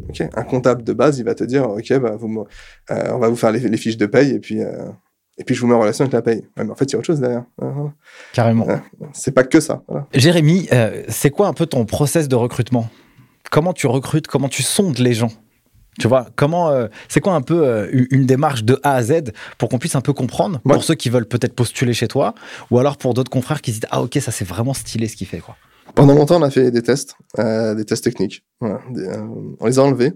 Ok, 0.09 0.23
Un 0.35 0.43
comptable 0.45 0.85
de 0.85 0.93
base, 0.93 1.19
il 1.19 1.25
va 1.25 1.35
te 1.35 1.43
dire, 1.43 1.69
ok, 1.69 1.99
bah, 1.99 2.15
vous, 2.17 2.45
euh, 2.91 3.11
on 3.13 3.19
va 3.19 3.29
vous 3.29 3.35
faire 3.37 3.51
les, 3.51 3.59
les 3.61 3.77
fiches 3.77 3.97
de 3.97 4.07
paye 4.07 4.31
et 4.33 4.39
puis, 4.39 4.63
euh, 4.63 4.89
et 5.37 5.43
puis 5.45 5.55
je 5.57 5.61
vous 5.61 5.67
mets 5.67 5.75
en 5.75 5.81
relation 5.81 6.05
avec 6.05 6.13
la 6.13 6.23
paye. 6.23 6.43
Ouais, 6.57 6.65
mais 6.65 6.71
en 6.71 6.75
fait, 6.77 6.85
il 6.85 6.93
y 6.93 6.95
a 6.95 6.99
autre 6.99 7.07
chose 7.07 7.19
derrière. 7.21 7.45
Hein, 7.61 7.93
Carrément. 8.33 8.67
Ouais. 8.67 8.81
C'est 9.13 9.33
pas 9.33 9.43
que 9.43 9.59
ça. 9.59 9.83
Voilà. 9.89 10.07
Jérémy, 10.15 10.69
euh, 10.73 11.03
c'est 11.09 11.31
quoi 11.31 11.49
un 11.49 11.55
peu 11.55 11.67
ton 11.67 11.87
process 11.87 12.29
de 12.29 12.37
recrutement? 12.37 12.89
Comment 13.51 13.73
tu 13.73 13.89
recrutes 13.89 14.29
Comment 14.29 14.49
tu 14.49 14.63
sondes 14.63 14.99
les 14.99 15.15
gens? 15.15 15.33
Tu 15.99 16.07
vois, 16.07 16.29
comment 16.37 16.71
euh, 16.71 16.87
c'est 17.09 17.21
quoi 17.21 17.35
un 17.35 17.43
peu 17.43 17.67
euh, 17.67 17.89
une 18.13 18.25
démarche 18.27 18.63
de 18.63 18.79
A 18.85 18.95
à 18.95 19.03
Z 19.03 19.33
pour 19.59 19.69
qu'on 19.69 19.79
puisse 19.81 19.97
un 19.97 20.01
peu 20.01 20.13
comprendre 20.13 20.61
Ouais. 20.65 20.75
pour 20.75 20.85
ceux 20.85 20.95
qui 20.95 21.11
veulent 21.11 21.27
peut-être 21.27 21.55
postuler 21.55 21.95
chez 21.95 22.07
toi 22.07 22.33
ou 22.71 22.79
alors 22.79 22.97
pour 22.97 23.13
d'autres 23.13 23.31
confrères 23.31 23.61
qui 23.61 23.73
se 23.73 23.81
disent 23.81 23.89
ah 23.91 24.01
ok 24.03 24.17
ça 24.21 24.31
c'est 24.31 24.45
vraiment 24.47 24.73
stylé 24.73 25.09
ce 25.09 25.17
qu'il 25.17 25.27
fait 25.27 25.41
quoi. 25.41 25.57
Pendant 25.95 26.15
longtemps, 26.15 26.41
on 26.41 26.43
a 26.43 26.51
fait 26.51 26.71
des 26.71 26.83
tests, 26.83 27.17
euh, 27.39 27.75
des 27.75 27.85
tests 27.85 28.05
techniques. 28.05 28.45
Voilà. 28.61 28.81
Euh, 28.97 29.27
on 29.59 29.67
les 29.67 29.79
a 29.79 29.83
enlevés. 29.83 30.13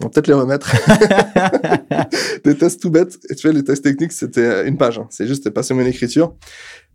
On 0.00 0.04
va 0.04 0.10
peut-être 0.10 0.26
les 0.26 0.34
remettre. 0.34 0.74
des 2.44 2.56
tests 2.56 2.80
tout 2.82 2.90
bêtes. 2.90 3.18
Et 3.30 3.34
tu 3.34 3.46
vois, 3.46 3.54
les 3.54 3.64
tests 3.64 3.82
techniques, 3.84 4.12
c'était 4.12 4.66
une 4.68 4.76
page. 4.76 4.98
hein. 4.98 5.06
C'est 5.10 5.26
juste 5.26 5.48
passer 5.50 5.74
mon 5.74 5.86
écriture. 5.86 6.34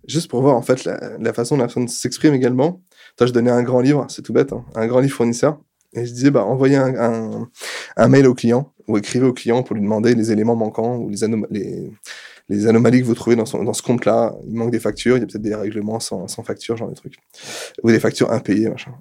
Juste 0.07 0.29
pour 0.29 0.41
voir, 0.41 0.55
en 0.55 0.61
fait, 0.61 0.83
la, 0.85 1.33
façon 1.33 1.55
dont 1.55 1.61
la 1.61 1.67
personne 1.67 1.87
s'exprime 1.87 2.33
également. 2.33 2.83
Toi, 3.17 3.27
je 3.27 3.33
donnais 3.33 3.51
un 3.51 3.63
grand 3.63 3.81
livre, 3.81 4.05
c'est 4.09 4.21
tout 4.21 4.33
bête, 4.33 4.51
hein, 4.53 4.65
un 4.75 4.87
grand 4.87 4.99
livre 4.99 5.13
fournisseur. 5.13 5.59
Et 5.93 6.05
je 6.05 6.13
disais, 6.13 6.31
bah, 6.31 6.45
envoyez 6.45 6.77
un, 6.77 8.07
mail 8.07 8.25
au 8.25 8.33
client 8.33 8.73
ou 8.87 8.97
écrivez 8.97 9.25
au 9.25 9.33
client 9.33 9.61
pour 9.61 9.75
lui 9.75 9.81
demander 9.81 10.15
les 10.15 10.31
éléments 10.31 10.55
manquants 10.55 10.97
ou 10.97 11.09
les, 11.09 11.17
les, 11.49 11.91
les 12.51 12.67
anomalies 12.67 12.99
que 12.99 13.05
vous 13.05 13.15
trouvez 13.15 13.35
dans, 13.35 13.45
son, 13.45 13.63
dans 13.63 13.73
ce 13.73 13.81
compte-là. 13.81 14.35
Il 14.45 14.55
manque 14.55 14.71
des 14.71 14.79
factures, 14.79 15.17
il 15.17 15.21
y 15.21 15.23
a 15.23 15.25
peut-être 15.25 15.41
des 15.41 15.55
règlements 15.55 15.99
sans, 15.99 16.27
sans 16.27 16.43
facture, 16.43 16.75
genre 16.75 16.89
des 16.89 16.95
trucs. 16.95 17.15
Ou 17.81 17.91
des 17.91 17.99
factures 17.99 18.31
impayées, 18.31 18.69
machin. 18.69 18.93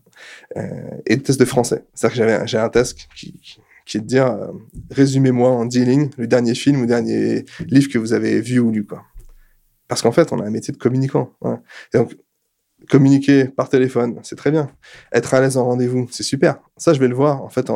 Euh, 0.56 0.62
et 1.06 1.16
le 1.16 1.22
test 1.22 1.40
de 1.40 1.44
français. 1.44 1.84
C'est-à-dire 1.94 2.12
que 2.12 2.30
j'avais, 2.30 2.46
j'ai 2.46 2.58
un 2.58 2.68
test 2.68 3.08
qui, 3.16 3.40
qui, 3.84 3.96
est 3.96 4.00
de 4.00 4.06
dire, 4.06 4.26
euh, 4.26 4.52
résumez-moi 4.90 5.50
en 5.50 5.66
10 5.66 5.84
lignes 5.84 6.10
le 6.16 6.28
dernier 6.28 6.54
film 6.54 6.80
ou 6.82 6.86
dernier 6.86 7.44
livre 7.66 7.90
que 7.90 7.98
vous 7.98 8.12
avez 8.12 8.40
vu 8.40 8.60
ou 8.60 8.70
lu, 8.70 8.84
quoi. 8.84 9.02
Parce 9.88 10.02
qu'en 10.02 10.12
fait, 10.12 10.32
on 10.32 10.38
a 10.38 10.44
un 10.44 10.50
métier 10.50 10.72
de 10.72 10.78
communicant. 10.78 11.32
Donc, 11.92 12.14
communiquer 12.88 13.46
par 13.46 13.68
téléphone, 13.68 14.18
c'est 14.22 14.36
très 14.36 14.50
bien. 14.50 14.70
Être 15.12 15.34
à 15.34 15.40
l'aise 15.40 15.56
en 15.56 15.64
rendez-vous, 15.64 16.08
c'est 16.10 16.22
super. 16.22 16.58
Ça, 16.76 16.92
je 16.92 17.00
vais 17.00 17.08
le 17.08 17.14
voir. 17.14 17.42
En 17.42 17.48
fait, 17.48 17.70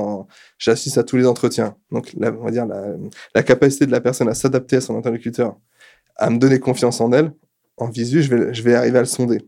j'assiste 0.58 0.98
à 0.98 1.04
tous 1.04 1.16
les 1.16 1.26
entretiens. 1.26 1.76
Donc, 1.90 2.12
la, 2.16 2.32
on 2.32 2.44
va 2.44 2.50
dire 2.50 2.66
la, 2.66 3.42
capacité 3.42 3.86
de 3.86 3.92
la 3.92 4.00
personne 4.00 4.28
à 4.28 4.34
s'adapter 4.34 4.76
à 4.76 4.80
son 4.80 4.96
interlocuteur, 4.96 5.56
à 6.16 6.30
me 6.30 6.38
donner 6.38 6.58
confiance 6.58 7.00
en 7.00 7.12
elle, 7.12 7.32
en 7.76 7.88
visu, 7.88 8.22
je 8.22 8.34
vais, 8.34 8.54
je 8.54 8.62
vais 8.62 8.74
arriver 8.74 8.98
à 8.98 9.02
le 9.02 9.06
sonder. 9.06 9.42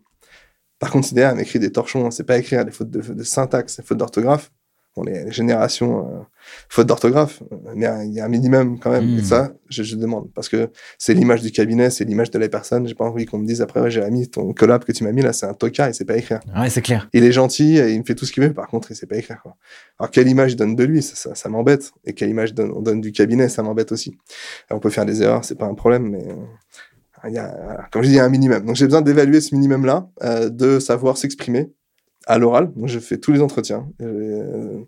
Par 0.79 0.91
contre, 0.91 1.09
si 1.09 1.15
derrière, 1.15 1.35
m'écrit 1.35 1.59
des 1.59 1.73
torchons, 1.73 2.11
c'est 2.11 2.25
pas 2.25 2.39
écrire 2.39 2.65
des 2.65 2.73
fautes 2.73 2.91
de, 2.91 3.01
de 3.01 3.23
syntaxe, 3.23 3.77
des 3.77 3.83
fautes 3.83 3.99
d'orthographe, 3.99 4.51
on 4.97 5.07
est 5.07 5.31
génération 5.31 6.01
euh, 6.01 6.21
faute 6.69 6.87
d'orthographe, 6.87 7.43
mais 7.75 7.87
il 8.07 8.13
y 8.13 8.21
a 8.21 8.25
un 8.25 8.29
minimum 8.29 8.79
quand 8.79 8.91
même. 8.91 9.15
Mm. 9.15 9.19
Et 9.19 9.23
ça, 9.23 9.53
je, 9.69 9.83
je, 9.83 9.97
demande 9.97 10.31
parce 10.35 10.49
que 10.49 10.71
c'est 10.99 11.15
l'image 11.15 11.43
du 11.43 11.51
cabinet, 11.51 11.91
c'est 11.91 12.05
l'image 12.05 12.31
de 12.31 12.39
la 12.39 12.49
personne. 12.49 12.87
J'ai 12.87 12.95
pas 12.95 13.05
envie 13.05 13.27
qu'on 13.27 13.39
me 13.39 13.47
dise 13.47 13.63
après, 13.63 13.81
ouais, 13.81 13.91
Jérémy, 13.91 14.29
ton 14.29 14.53
collab 14.53 14.85
que 14.85 14.93
tu 14.93 15.05
m'as 15.05 15.13
mis 15.13 15.23
là, 15.23 15.33
c'est 15.33 15.47
un 15.47 15.55
tocard, 15.55 15.89
il 15.89 15.95
sait 15.95 16.05
pas 16.05 16.17
écrire. 16.17 16.41
Ouais, 16.59 16.71
c'est 16.71 16.83
clair. 16.83 17.09
Il 17.13 17.25
est 17.25 17.33
gentil, 17.33 17.79
et 17.79 17.93
il 17.93 17.99
me 17.99 18.05
fait 18.05 18.15
tout 18.15 18.27
ce 18.27 18.33
qu'il 18.33 18.43
veut. 18.43 18.53
Par 18.53 18.69
contre, 18.69 18.91
il 18.91 18.97
sait 18.97 19.07
pas 19.07 19.17
écrire. 19.17 19.41
Quoi. 19.43 19.57
Alors 19.99 20.11
quelle 20.11 20.29
image 20.29 20.53
il 20.53 20.57
donne 20.57 20.77
de 20.77 20.85
lui, 20.85 21.03
ça, 21.03 21.15
ça, 21.17 21.35
ça 21.35 21.49
m'embête. 21.49 21.93
Et 22.05 22.13
quelle 22.13 22.31
image 22.31 22.55
donne, 22.55 22.73
on 22.75 22.81
donne 22.81 23.01
du 23.01 23.13
cabinet, 23.13 23.49
ça 23.49 23.63
m'embête 23.63 23.93
aussi. 23.93 24.17
Alors, 24.69 24.79
on 24.79 24.81
peut 24.81 24.91
faire 24.91 25.07
des 25.07 25.23
erreurs, 25.23 25.45
c'est 25.45 25.59
pas 25.59 25.67
un 25.67 25.75
problème, 25.75 26.09
mais 26.11 26.27
il 27.29 27.35
y 27.35 27.39
a, 27.39 27.89
comme 27.91 28.03
je 28.03 28.09
dis, 28.09 28.15
il 28.15 28.19
y 28.19 28.21
a 28.21 28.25
un 28.25 28.29
minimum. 28.29 28.65
Donc 28.65 28.77
j'ai 28.77 28.85
besoin 28.85 29.03
d'évaluer 29.03 29.41
ce 29.41 29.55
minimum-là, 29.55 30.09
euh, 30.23 30.49
de 30.49 30.79
savoir 30.79 31.17
s'exprimer 31.17 31.73
à 32.27 32.39
l'oral. 32.39 32.73
Donc 32.75 32.89
je 32.89 32.99
fais 32.99 33.19
tous 33.19 33.33
les 33.33 33.41
entretiens. 33.41 33.89
Euh, 34.03 34.83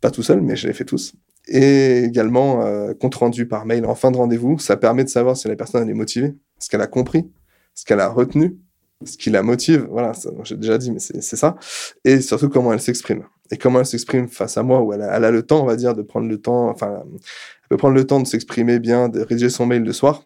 pas 0.00 0.10
tout 0.10 0.22
seul, 0.22 0.40
mais 0.40 0.56
je 0.56 0.66
les 0.66 0.74
fais 0.74 0.84
tous. 0.84 1.14
Et 1.48 2.02
également, 2.04 2.64
euh, 2.64 2.92
compte 2.94 3.14
rendu 3.14 3.46
par 3.46 3.66
mail 3.66 3.86
en 3.86 3.94
fin 3.94 4.10
de 4.10 4.16
rendez-vous, 4.16 4.58
ça 4.58 4.76
permet 4.76 5.04
de 5.04 5.08
savoir 5.08 5.36
si 5.36 5.46
la 5.48 5.56
personne 5.56 5.82
elle 5.82 5.90
est 5.90 5.94
motivée, 5.94 6.34
ce 6.58 6.68
qu'elle 6.68 6.80
a 6.80 6.88
compris, 6.88 7.30
ce 7.74 7.84
qu'elle 7.84 8.00
a 8.00 8.08
retenu, 8.08 8.58
ce 9.04 9.16
qui 9.16 9.30
la 9.30 9.42
motive. 9.42 9.86
Voilà, 9.90 10.12
j'ai 10.42 10.56
déjà 10.56 10.78
dit, 10.78 10.90
mais 10.90 10.98
c'est 10.98 11.36
ça. 11.36 11.56
Et 12.04 12.20
surtout, 12.20 12.48
comment 12.48 12.72
elle 12.72 12.80
s'exprime. 12.80 13.24
Et 13.50 13.56
comment 13.58 13.80
elle 13.80 13.86
s'exprime 13.86 14.28
face 14.28 14.56
à 14.56 14.62
moi, 14.62 14.80
où 14.82 14.92
elle 14.92 15.02
a, 15.02 15.16
elle 15.16 15.24
a, 15.24 15.30
le 15.30 15.42
temps, 15.42 15.62
on 15.62 15.66
va 15.66 15.76
dire, 15.76 15.94
de 15.94 16.02
prendre 16.02 16.28
le 16.28 16.38
temps, 16.38 16.68
enfin, 16.68 17.04
elle 17.04 17.68
peut 17.68 17.76
prendre 17.76 17.94
le 17.94 18.04
temps 18.04 18.20
de 18.20 18.26
s'exprimer 18.26 18.78
bien, 18.80 19.08
de 19.08 19.20
rédiger 19.20 19.50
son 19.50 19.66
mail 19.66 19.82
le 19.82 19.92
soir, 19.92 20.24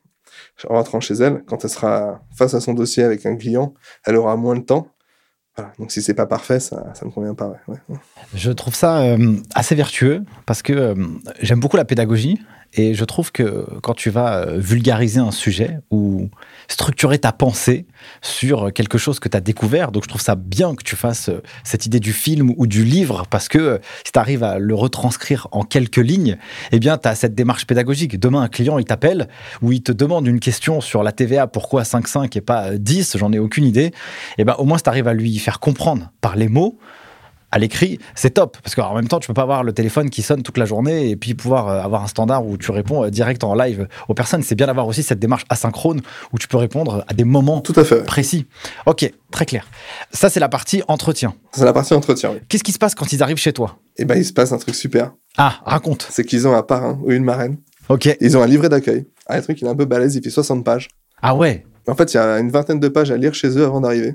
en 0.68 0.74
rentrant 0.74 1.00
chez 1.00 1.14
elle. 1.14 1.42
Quand 1.46 1.64
elle 1.64 1.70
sera 1.70 2.22
face 2.34 2.54
à 2.54 2.60
son 2.60 2.72
dossier 2.72 3.02
avec 3.02 3.26
un 3.26 3.36
client, 3.36 3.74
elle 4.04 4.16
aura 4.16 4.36
moins 4.36 4.56
de 4.56 4.62
temps. 4.62 4.88
Donc 5.78 5.90
si 5.92 6.02
c'est 6.02 6.14
pas 6.14 6.26
parfait, 6.26 6.60
ça, 6.60 6.92
ça 6.94 7.04
me 7.06 7.10
convient 7.10 7.34
pas. 7.34 7.52
Je 8.34 8.50
trouve 8.50 8.74
ça 8.74 8.98
euh, 8.98 9.36
assez 9.54 9.74
vertueux 9.74 10.24
parce 10.46 10.62
que 10.62 10.72
euh, 10.72 10.94
j'aime 11.40 11.60
beaucoup 11.60 11.76
la 11.76 11.84
pédagogie 11.84 12.40
et 12.74 12.94
je 12.94 13.04
trouve 13.04 13.32
que 13.32 13.66
quand 13.82 13.94
tu 13.94 14.10
vas 14.10 14.42
euh, 14.42 14.58
vulgariser 14.58 15.18
un 15.18 15.32
sujet 15.32 15.78
ou 15.90 16.28
structurer 16.68 17.18
ta 17.18 17.32
pensée 17.32 17.86
sur 18.22 18.72
quelque 18.72 18.96
chose 18.96 19.18
que 19.18 19.28
tu 19.28 19.36
as 19.36 19.40
découvert, 19.40 19.90
donc 19.90 20.04
je 20.04 20.08
trouve 20.08 20.20
ça 20.20 20.36
bien 20.36 20.74
que 20.76 20.84
tu 20.84 20.94
fasses 20.94 21.30
euh, 21.30 21.42
cette 21.64 21.86
idée 21.86 21.98
du 21.98 22.12
film 22.12 22.52
ou 22.56 22.68
du 22.68 22.84
livre 22.84 23.24
parce 23.28 23.48
que 23.48 23.58
euh, 23.58 23.78
si 24.04 24.12
tu 24.12 24.18
arrives 24.18 24.44
à 24.44 24.58
le 24.58 24.74
retranscrire 24.74 25.48
en 25.50 25.64
quelques 25.64 25.96
lignes, 25.96 26.36
eh 26.70 26.78
bien 26.78 26.96
tu 26.96 27.08
as 27.08 27.16
cette 27.16 27.34
démarche 27.34 27.66
pédagogique. 27.66 28.20
Demain, 28.20 28.42
un 28.42 28.48
client, 28.48 28.78
il 28.78 28.84
t'appelle 28.84 29.28
ou 29.62 29.72
il 29.72 29.82
te 29.82 29.90
demande 29.90 30.28
une 30.28 30.38
question 30.38 30.80
sur 30.80 31.02
la 31.02 31.10
TVA, 31.10 31.48
pourquoi 31.48 31.82
5,5 31.82 32.38
et 32.38 32.40
pas 32.40 32.70
10, 32.76 33.16
j'en 33.16 33.32
ai 33.32 33.40
aucune 33.40 33.64
idée. 33.64 33.92
Eh 34.38 34.44
bien 34.44 34.54
au 34.54 34.64
moins, 34.64 34.78
si 34.78 34.84
tu 34.84 34.90
arrives 34.90 35.08
à 35.08 35.14
lui 35.14 35.36
faire 35.38 35.58
comprendre 35.58 36.12
par 36.20 36.36
les 36.36 36.48
mots, 36.48 36.78
à 37.52 37.58
l'écrit, 37.58 37.98
c'est 38.14 38.30
top. 38.30 38.56
Parce 38.62 38.74
qu'en 38.74 38.94
même 38.94 39.08
temps, 39.08 39.18
tu 39.20 39.26
peux 39.28 39.34
pas 39.34 39.42
avoir 39.42 39.64
le 39.64 39.72
téléphone 39.72 40.10
qui 40.10 40.22
sonne 40.22 40.42
toute 40.42 40.58
la 40.58 40.64
journée 40.66 41.10
et 41.10 41.16
puis 41.16 41.34
pouvoir 41.34 41.68
avoir 41.68 42.02
un 42.02 42.06
standard 42.06 42.46
où 42.46 42.56
tu 42.56 42.70
réponds 42.70 43.08
direct 43.08 43.42
en 43.44 43.54
live 43.54 43.88
aux 44.08 44.14
personnes. 44.14 44.42
C'est 44.42 44.54
bien 44.54 44.66
d'avoir 44.66 44.86
aussi 44.86 45.02
cette 45.02 45.18
démarche 45.18 45.44
asynchrone 45.48 46.00
où 46.32 46.38
tu 46.38 46.48
peux 46.48 46.56
répondre 46.56 47.04
à 47.08 47.14
des 47.14 47.24
moments 47.24 47.60
Tout 47.60 47.72
à 47.76 47.84
fait. 47.84 48.04
précis. 48.04 48.46
Ok, 48.86 49.10
très 49.30 49.46
clair. 49.46 49.66
Ça, 50.12 50.30
c'est 50.30 50.40
la 50.40 50.48
partie 50.48 50.82
entretien. 50.88 51.34
C'est 51.52 51.64
la 51.64 51.72
partie 51.72 51.94
entretien, 51.94 52.30
oui. 52.32 52.38
Qu'est-ce 52.48 52.64
qui 52.64 52.72
se 52.72 52.78
passe 52.78 52.94
quand 52.94 53.12
ils 53.12 53.22
arrivent 53.22 53.36
chez 53.38 53.52
toi? 53.52 53.78
Eh 53.96 54.04
ben, 54.04 54.16
il 54.16 54.24
se 54.24 54.32
passe 54.32 54.52
un 54.52 54.58
truc 54.58 54.74
super. 54.74 55.12
Ah, 55.36 55.56
raconte. 55.64 56.06
C'est 56.10 56.24
qu'ils 56.24 56.46
ont 56.48 56.54
un 56.56 56.62
parrain 56.62 56.98
ou 57.04 57.12
une 57.12 57.24
marraine. 57.24 57.56
Ok. 57.88 58.16
Ils 58.20 58.36
ont 58.36 58.42
un 58.42 58.46
livret 58.46 58.68
d'accueil. 58.68 59.06
Ah, 59.26 59.36
le 59.36 59.42
truc, 59.42 59.60
il 59.60 59.66
est 59.66 59.70
un 59.70 59.74
peu 59.76 59.84
balèze, 59.84 60.14
il 60.16 60.22
fait 60.22 60.30
60 60.30 60.64
pages. 60.64 60.88
Ah 61.22 61.34
ouais? 61.34 61.64
En 61.88 61.94
fait, 61.94 62.12
il 62.14 62.16
y 62.16 62.20
a 62.20 62.38
une 62.38 62.50
vingtaine 62.50 62.78
de 62.80 62.88
pages 62.88 63.10
à 63.10 63.16
lire 63.16 63.34
chez 63.34 63.48
eux 63.58 63.64
avant 63.64 63.80
d'arriver. 63.80 64.14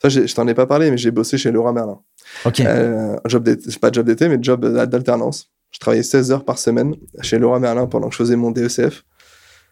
Ça, 0.00 0.08
je 0.08 0.34
t'en 0.34 0.46
ai 0.48 0.54
pas 0.54 0.66
parlé, 0.66 0.90
mais 0.90 0.96
j'ai 0.96 1.10
bossé 1.10 1.38
chez 1.38 1.50
Laura 1.50 1.72
Merlin. 1.72 2.00
Ok. 2.44 2.60
Euh, 2.60 3.16
job 3.26 3.48
pas 3.80 3.92
job 3.92 4.06
d'été, 4.06 4.28
mais 4.28 4.38
job 4.40 4.66
d'alternance. 4.66 5.50
Je 5.70 5.78
travaillais 5.78 6.02
16 6.02 6.32
heures 6.32 6.44
par 6.44 6.58
semaine 6.58 6.94
chez 7.22 7.38
Laura 7.38 7.58
Merlin 7.58 7.86
pendant 7.86 8.08
que 8.08 8.14
je 8.14 8.18
faisais 8.18 8.36
mon 8.36 8.50
DECF 8.50 9.04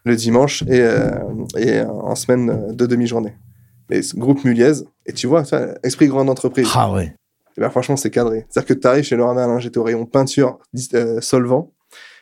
le 0.04 0.16
dimanche 0.16 0.62
et, 0.62 0.80
euh, 0.80 1.10
et 1.58 1.82
en 1.82 2.14
semaine 2.14 2.74
de 2.74 2.86
demi-journée. 2.86 3.34
Mais 3.90 4.00
groupe 4.14 4.44
Muliez, 4.44 4.84
et 5.06 5.12
tu 5.12 5.26
vois, 5.26 5.44
ça, 5.44 5.74
esprit 5.82 6.06
grande 6.06 6.30
entreprise. 6.30 6.68
Ah 6.74 6.92
ouais. 6.92 7.14
Et 7.56 7.60
ben, 7.60 7.70
franchement, 7.70 7.96
c'est 7.96 8.10
cadré. 8.10 8.46
C'est-à-dire 8.48 8.68
que 8.68 8.80
tu 8.80 8.86
arrives 8.86 9.04
chez 9.04 9.16
Laura 9.16 9.34
Merlin, 9.34 9.58
j'étais 9.58 9.78
au 9.78 9.82
rayon 9.82 10.06
peinture, 10.06 10.58
euh, 10.94 11.20
solvant. 11.20 11.72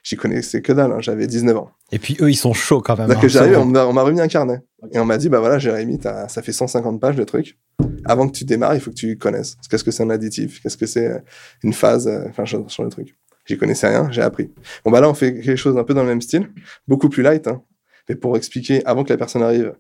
J'y 0.03 0.17
connaissais 0.17 0.63
que 0.63 0.73
dalle, 0.73 0.93
hein, 0.93 1.01
j'avais 1.01 1.27
19 1.27 1.57
ans. 1.57 1.71
Et 1.93 1.99
puis 1.99 2.17
eux, 2.21 2.31
ils 2.31 2.37
sont 2.37 2.53
chauds 2.53 2.81
quand 2.81 2.97
même. 2.97 3.11
Hein, 3.11 3.21
j'arrive, 3.29 3.59
on 3.59 3.67
m'a 3.67 4.03
remis 4.03 4.21
un 4.21 4.29
carnet. 4.29 4.61
Et 4.93 4.99
on 4.99 5.05
m'a 5.05 5.19
dit, 5.19 5.29
bah 5.29 5.41
voilà, 5.41 5.59
Jérémy, 5.59 5.99
ça 6.03 6.43
fait 6.43 6.53
150 6.53 7.01
pages 7.01 7.17
de 7.17 7.25
truc. 7.25 7.59
Avant 8.05 8.29
que 8.29 8.37
tu 8.37 8.45
démarres, 8.45 8.75
il 8.75 8.81
faut 8.81 8.91
que 8.91 8.97
tu 8.97 9.19
connaisses. 9.19 9.57
Qu'est-ce 9.69 9.85
que 9.85 9.91
c'est 9.91 10.03
un 10.03 10.11
additif? 10.11 10.63
Qu'est-ce 10.63 10.77
que 10.77 10.87
c'est 10.87 11.23
une 11.63 11.73
phase 11.73 12.09
Enfin, 12.29 12.45
sur 12.47 12.85
le 12.85 12.91
truc? 12.91 13.17
J'y 13.49 13.57
connaissais 13.57 13.89
rien, 13.89 14.11
j'ai 14.11 14.21
appris. 14.21 14.51
Bon, 14.85 14.91
bah 14.91 15.01
là, 15.01 15.09
on 15.09 15.15
fait 15.15 15.41
quelque 15.41 15.57
chose 15.57 15.79
un 15.79 15.85
peu 15.85 15.95
dans 15.95 16.03
le 16.03 16.09
même 16.09 16.21
style, 16.21 16.51
beaucoup 16.87 17.09
plus 17.09 17.23
light. 17.23 17.49
Hein. 17.49 17.63
Mais 18.09 18.15
pour 18.15 18.37
expliquer, 18.37 18.85
avant 18.85 19.05
que 19.05 19.09
la 19.09 19.17
personne 19.17 19.43
arrive, 19.43 19.75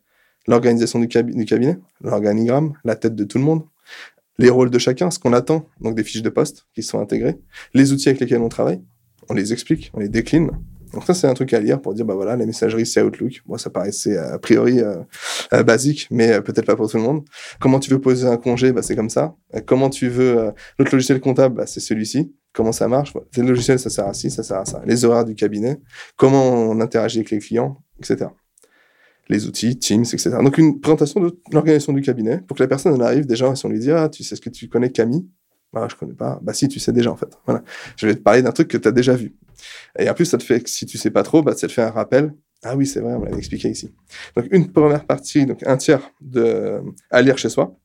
l'organisation 0.46 0.98
du, 0.98 1.06
cab 1.06 1.30
du, 1.30 1.44
cabinet, 1.44 1.78
l'organigramme, 2.00 2.72
la 2.84 2.96
tête 2.96 3.14
de 3.14 3.24
tout 3.24 3.36
le 3.36 3.44
monde, 3.44 3.64
les 4.38 4.48
rôles 4.48 4.70
de 4.70 4.78
chacun, 4.78 5.10
ce 5.10 5.18
qu'on 5.18 5.34
attend, 5.34 5.66
donc 5.80 5.94
des 5.94 6.02
fiches 6.02 6.22
de 6.22 6.30
poste 6.30 6.66
qui 6.74 6.82
sont 6.82 6.98
intégrées, 6.98 7.38
les 7.74 7.92
outils 7.92 8.08
avec 8.08 8.20
lesquels 8.20 8.40
on 8.40 8.48
travaille, 8.48 8.82
on 9.28 9.34
les 9.34 9.52
explique, 9.52 9.90
on 9.94 10.00
les 10.00 10.08
décline. 10.08 10.50
Donc 10.92 11.04
ça, 11.04 11.14
c'est 11.14 11.26
un 11.26 11.34
truc 11.34 11.52
à 11.52 11.60
lire 11.60 11.80
pour 11.80 11.94
dire, 11.94 12.04
bah 12.04 12.14
voilà, 12.14 12.36
la 12.36 12.46
messagerie, 12.46 12.86
c'est 12.86 13.02
Outlook. 13.02 13.42
Moi, 13.46 13.58
ça 13.58 13.70
paraissait 13.70 14.16
a 14.16 14.38
priori 14.38 14.80
euh, 14.80 14.96
euh, 15.52 15.62
basique, 15.62 16.08
mais 16.10 16.32
euh, 16.32 16.40
peut-être 16.40 16.64
pas 16.64 16.76
pour 16.76 16.90
tout 16.90 16.96
le 16.96 17.02
monde. 17.02 17.24
Comment 17.60 17.78
tu 17.78 17.90
veux 17.90 18.00
poser 18.00 18.26
un 18.26 18.36
congé, 18.36 18.72
bah, 18.72 18.82
c'est 18.82 18.96
comme 18.96 19.10
ça. 19.10 19.34
comment 19.66 19.90
tu 19.90 20.08
veux... 20.08 20.52
L'autre 20.78 20.92
logiciel 20.92 21.20
comptable, 21.20 21.56
bah, 21.56 21.66
c'est 21.66 21.80
celui-ci. 21.80 22.32
Comment 22.54 22.72
ça 22.72 22.88
marche? 22.88 23.12
Tel 23.32 23.46
logiciel, 23.46 23.78
ça 23.78 23.90
sert 23.90 24.06
à 24.06 24.14
ci, 24.14 24.30
ça 24.30 24.42
sert 24.42 24.58
à 24.58 24.64
ça. 24.64 24.82
Les 24.86 25.04
horaires 25.04 25.24
du 25.24 25.34
cabinet, 25.34 25.78
comment 26.16 26.70
on 26.70 26.80
interagit 26.80 27.18
avec 27.18 27.30
les 27.30 27.38
clients, 27.38 27.82
etc. 27.98 28.30
Les 29.28 29.46
outils, 29.46 29.78
Teams, 29.78 30.04
etc. 30.04 30.30
Donc 30.42 30.56
une 30.56 30.80
présentation 30.80 31.20
de 31.20 31.38
l'organisation 31.52 31.92
du 31.92 32.00
cabinet 32.00 32.40
pour 32.48 32.56
que 32.56 32.62
la 32.62 32.68
personne 32.68 32.94
elle 32.94 33.02
arrive 33.02 33.26
déjà, 33.26 33.54
si 33.54 33.66
on 33.66 33.68
lui 33.68 33.78
dit, 33.78 33.92
ah, 33.92 34.08
tu 34.08 34.24
sais 34.24 34.34
ce 34.36 34.40
que 34.40 34.48
tu 34.48 34.68
connais 34.68 34.90
Camille? 34.90 35.28
Bah, 35.72 35.86
je 35.90 35.96
connais 35.96 36.14
pas. 36.14 36.38
Bah, 36.42 36.52
si, 36.52 36.68
tu 36.68 36.80
sais 36.80 36.92
déjà, 36.92 37.10
en 37.10 37.16
fait. 37.16 37.38
Voilà. 37.46 37.62
Je 37.96 38.06
vais 38.06 38.14
te 38.14 38.20
parler 38.20 38.42
d'un 38.42 38.52
truc 38.52 38.68
que 38.68 38.78
tu 38.78 38.88
as 38.88 38.92
déjà 38.92 39.14
vu. 39.14 39.34
Et 39.98 40.08
en 40.08 40.14
plus, 40.14 40.24
ça 40.24 40.38
te 40.38 40.42
fait, 40.42 40.66
si 40.66 40.86
tu 40.86 40.98
sais 40.98 41.10
pas 41.10 41.22
trop, 41.22 41.42
bah, 41.42 41.54
ça 41.54 41.66
te 41.66 41.72
fait 41.72 41.82
un 41.82 41.90
rappel. 41.90 42.32
Ah 42.64 42.76
oui, 42.76 42.86
c'est 42.86 43.00
vrai, 43.00 43.14
on 43.14 43.22
l'avait 43.22 43.38
expliqué 43.38 43.68
ici. 43.68 43.94
Donc, 44.36 44.46
une 44.50 44.72
première 44.72 45.04
partie, 45.04 45.46
donc 45.46 45.62
un 45.66 45.76
tiers 45.76 46.10
de, 46.20 46.80
à 47.10 47.22
lire 47.22 47.38
chez 47.38 47.48
soi. 47.48 47.76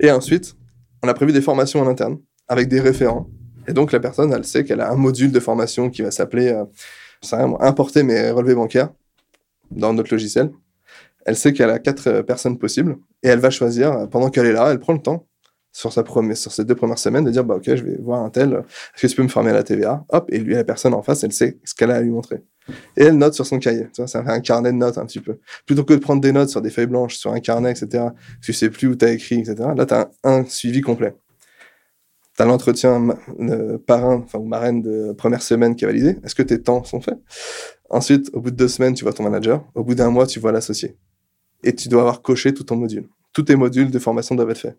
Et 0.00 0.10
ensuite, 0.10 0.56
on 1.02 1.08
a 1.08 1.14
prévu 1.14 1.32
des 1.32 1.42
formations 1.42 1.80
en 1.80 1.86
interne 1.86 2.18
avec 2.48 2.68
des 2.68 2.80
référents. 2.80 3.28
Et 3.68 3.72
donc, 3.72 3.92
la 3.92 4.00
personne, 4.00 4.32
elle 4.32 4.44
sait 4.44 4.64
qu'elle 4.64 4.80
a 4.80 4.90
un 4.90 4.96
module 4.96 5.30
de 5.30 5.40
formation 5.40 5.88
qui 5.90 6.02
va 6.02 6.10
s'appeler, 6.10 6.48
euh, 6.48 7.56
importer 7.60 8.02
mes 8.02 8.30
relevés 8.30 8.54
bancaires 8.54 8.90
dans 9.70 9.92
notre 9.92 10.12
logiciel. 10.12 10.50
Elle 11.24 11.36
sait 11.36 11.52
qu'elle 11.52 11.70
a 11.70 11.78
quatre 11.78 12.22
personnes 12.22 12.58
possibles 12.58 12.96
et 13.22 13.28
elle 13.28 13.38
va 13.38 13.50
choisir, 13.50 14.08
pendant 14.10 14.28
qu'elle 14.28 14.46
est 14.46 14.52
là, 14.52 14.72
elle 14.72 14.80
prend 14.80 14.92
le 14.92 15.00
temps 15.00 15.28
sur, 15.72 15.92
sa 15.92 16.02
première, 16.02 16.36
sur 16.36 16.52
ces 16.52 16.64
deux 16.64 16.74
premières 16.74 16.98
semaines 16.98 17.24
de 17.24 17.30
dire 17.30 17.44
bah, 17.44 17.56
ok 17.56 17.64
je 17.64 17.82
vais 17.82 17.96
voir 17.96 18.22
un 18.22 18.30
tel. 18.30 18.52
Est-ce 18.94 19.02
que 19.02 19.06
tu 19.08 19.16
peux 19.16 19.22
me 19.22 19.28
former 19.28 19.50
à 19.50 19.54
la 19.54 19.62
TVA 19.62 20.04
hop 20.10 20.26
et 20.30 20.38
lui 20.38 20.54
la 20.54 20.64
personne 20.64 20.92
en 20.94 21.02
face 21.02 21.24
elle 21.24 21.32
sait 21.32 21.58
ce 21.64 21.74
qu'elle 21.74 21.90
a 21.90 21.96
à 21.96 22.00
lui 22.00 22.10
montrer. 22.10 22.42
Et 22.96 23.04
elle 23.04 23.18
note 23.18 23.34
sur 23.34 23.46
son 23.46 23.58
cahier. 23.58 23.88
Tu 23.92 24.02
vois, 24.02 24.06
ça 24.06 24.22
fait 24.22 24.30
un 24.30 24.40
carnet 24.40 24.70
de 24.70 24.76
notes 24.76 24.98
un 24.98 25.06
petit 25.06 25.18
peu. 25.18 25.38
Plutôt 25.66 25.82
que 25.82 25.94
de 25.94 25.98
prendre 25.98 26.20
des 26.20 26.30
notes 26.30 26.50
sur 26.50 26.60
des 26.60 26.70
feuilles 26.70 26.86
blanches 26.86 27.16
sur 27.16 27.32
un 27.32 27.40
carnet 27.40 27.72
etc 27.72 28.04
tu 28.42 28.52
sais 28.52 28.70
plus 28.70 28.88
où 28.88 28.94
tu 28.94 29.04
as 29.04 29.12
écrit 29.12 29.40
etc 29.40 29.70
là 29.74 29.86
tu 29.86 29.94
as 29.94 30.10
un, 30.24 30.40
un, 30.40 30.44
suivi 30.44 30.82
complet. 30.82 31.14
Tu 32.36 32.42
as 32.42 32.44
l'entretien 32.44 33.08
euh, 33.40 33.78
parrain 33.78 34.22
enfin 34.24 34.38
ou 34.38 34.44
marraine 34.44 34.82
de 34.82 35.12
première 35.12 35.42
semaine 35.42 35.74
qui 35.74 35.84
est 35.84 35.88
validé. 35.88 36.18
Est-ce 36.22 36.34
que 36.34 36.42
tes 36.42 36.60
temps 36.60 36.84
sont 36.84 37.00
faits? 37.00 37.18
Ensuite 37.88 38.30
au 38.34 38.40
bout 38.40 38.50
de 38.50 38.56
deux 38.56 38.68
semaines 38.68 38.92
tu 38.92 39.04
vois 39.04 39.14
ton 39.14 39.22
manager. 39.22 39.64
Au 39.74 39.82
bout 39.82 39.94
d'un 39.94 40.10
mois 40.10 40.26
tu 40.26 40.38
vois 40.38 40.52
l'associé. 40.52 40.98
Et 41.64 41.74
tu 41.74 41.88
dois 41.88 42.02
avoir 42.02 42.20
coché 42.20 42.52
tout 42.52 42.64
ton 42.64 42.76
module. 42.76 43.08
Tous 43.32 43.44
tes 43.44 43.56
modules 43.56 43.90
de 43.90 43.98
formation 43.98 44.34
doivent 44.34 44.50
être 44.50 44.58
faits 44.58 44.76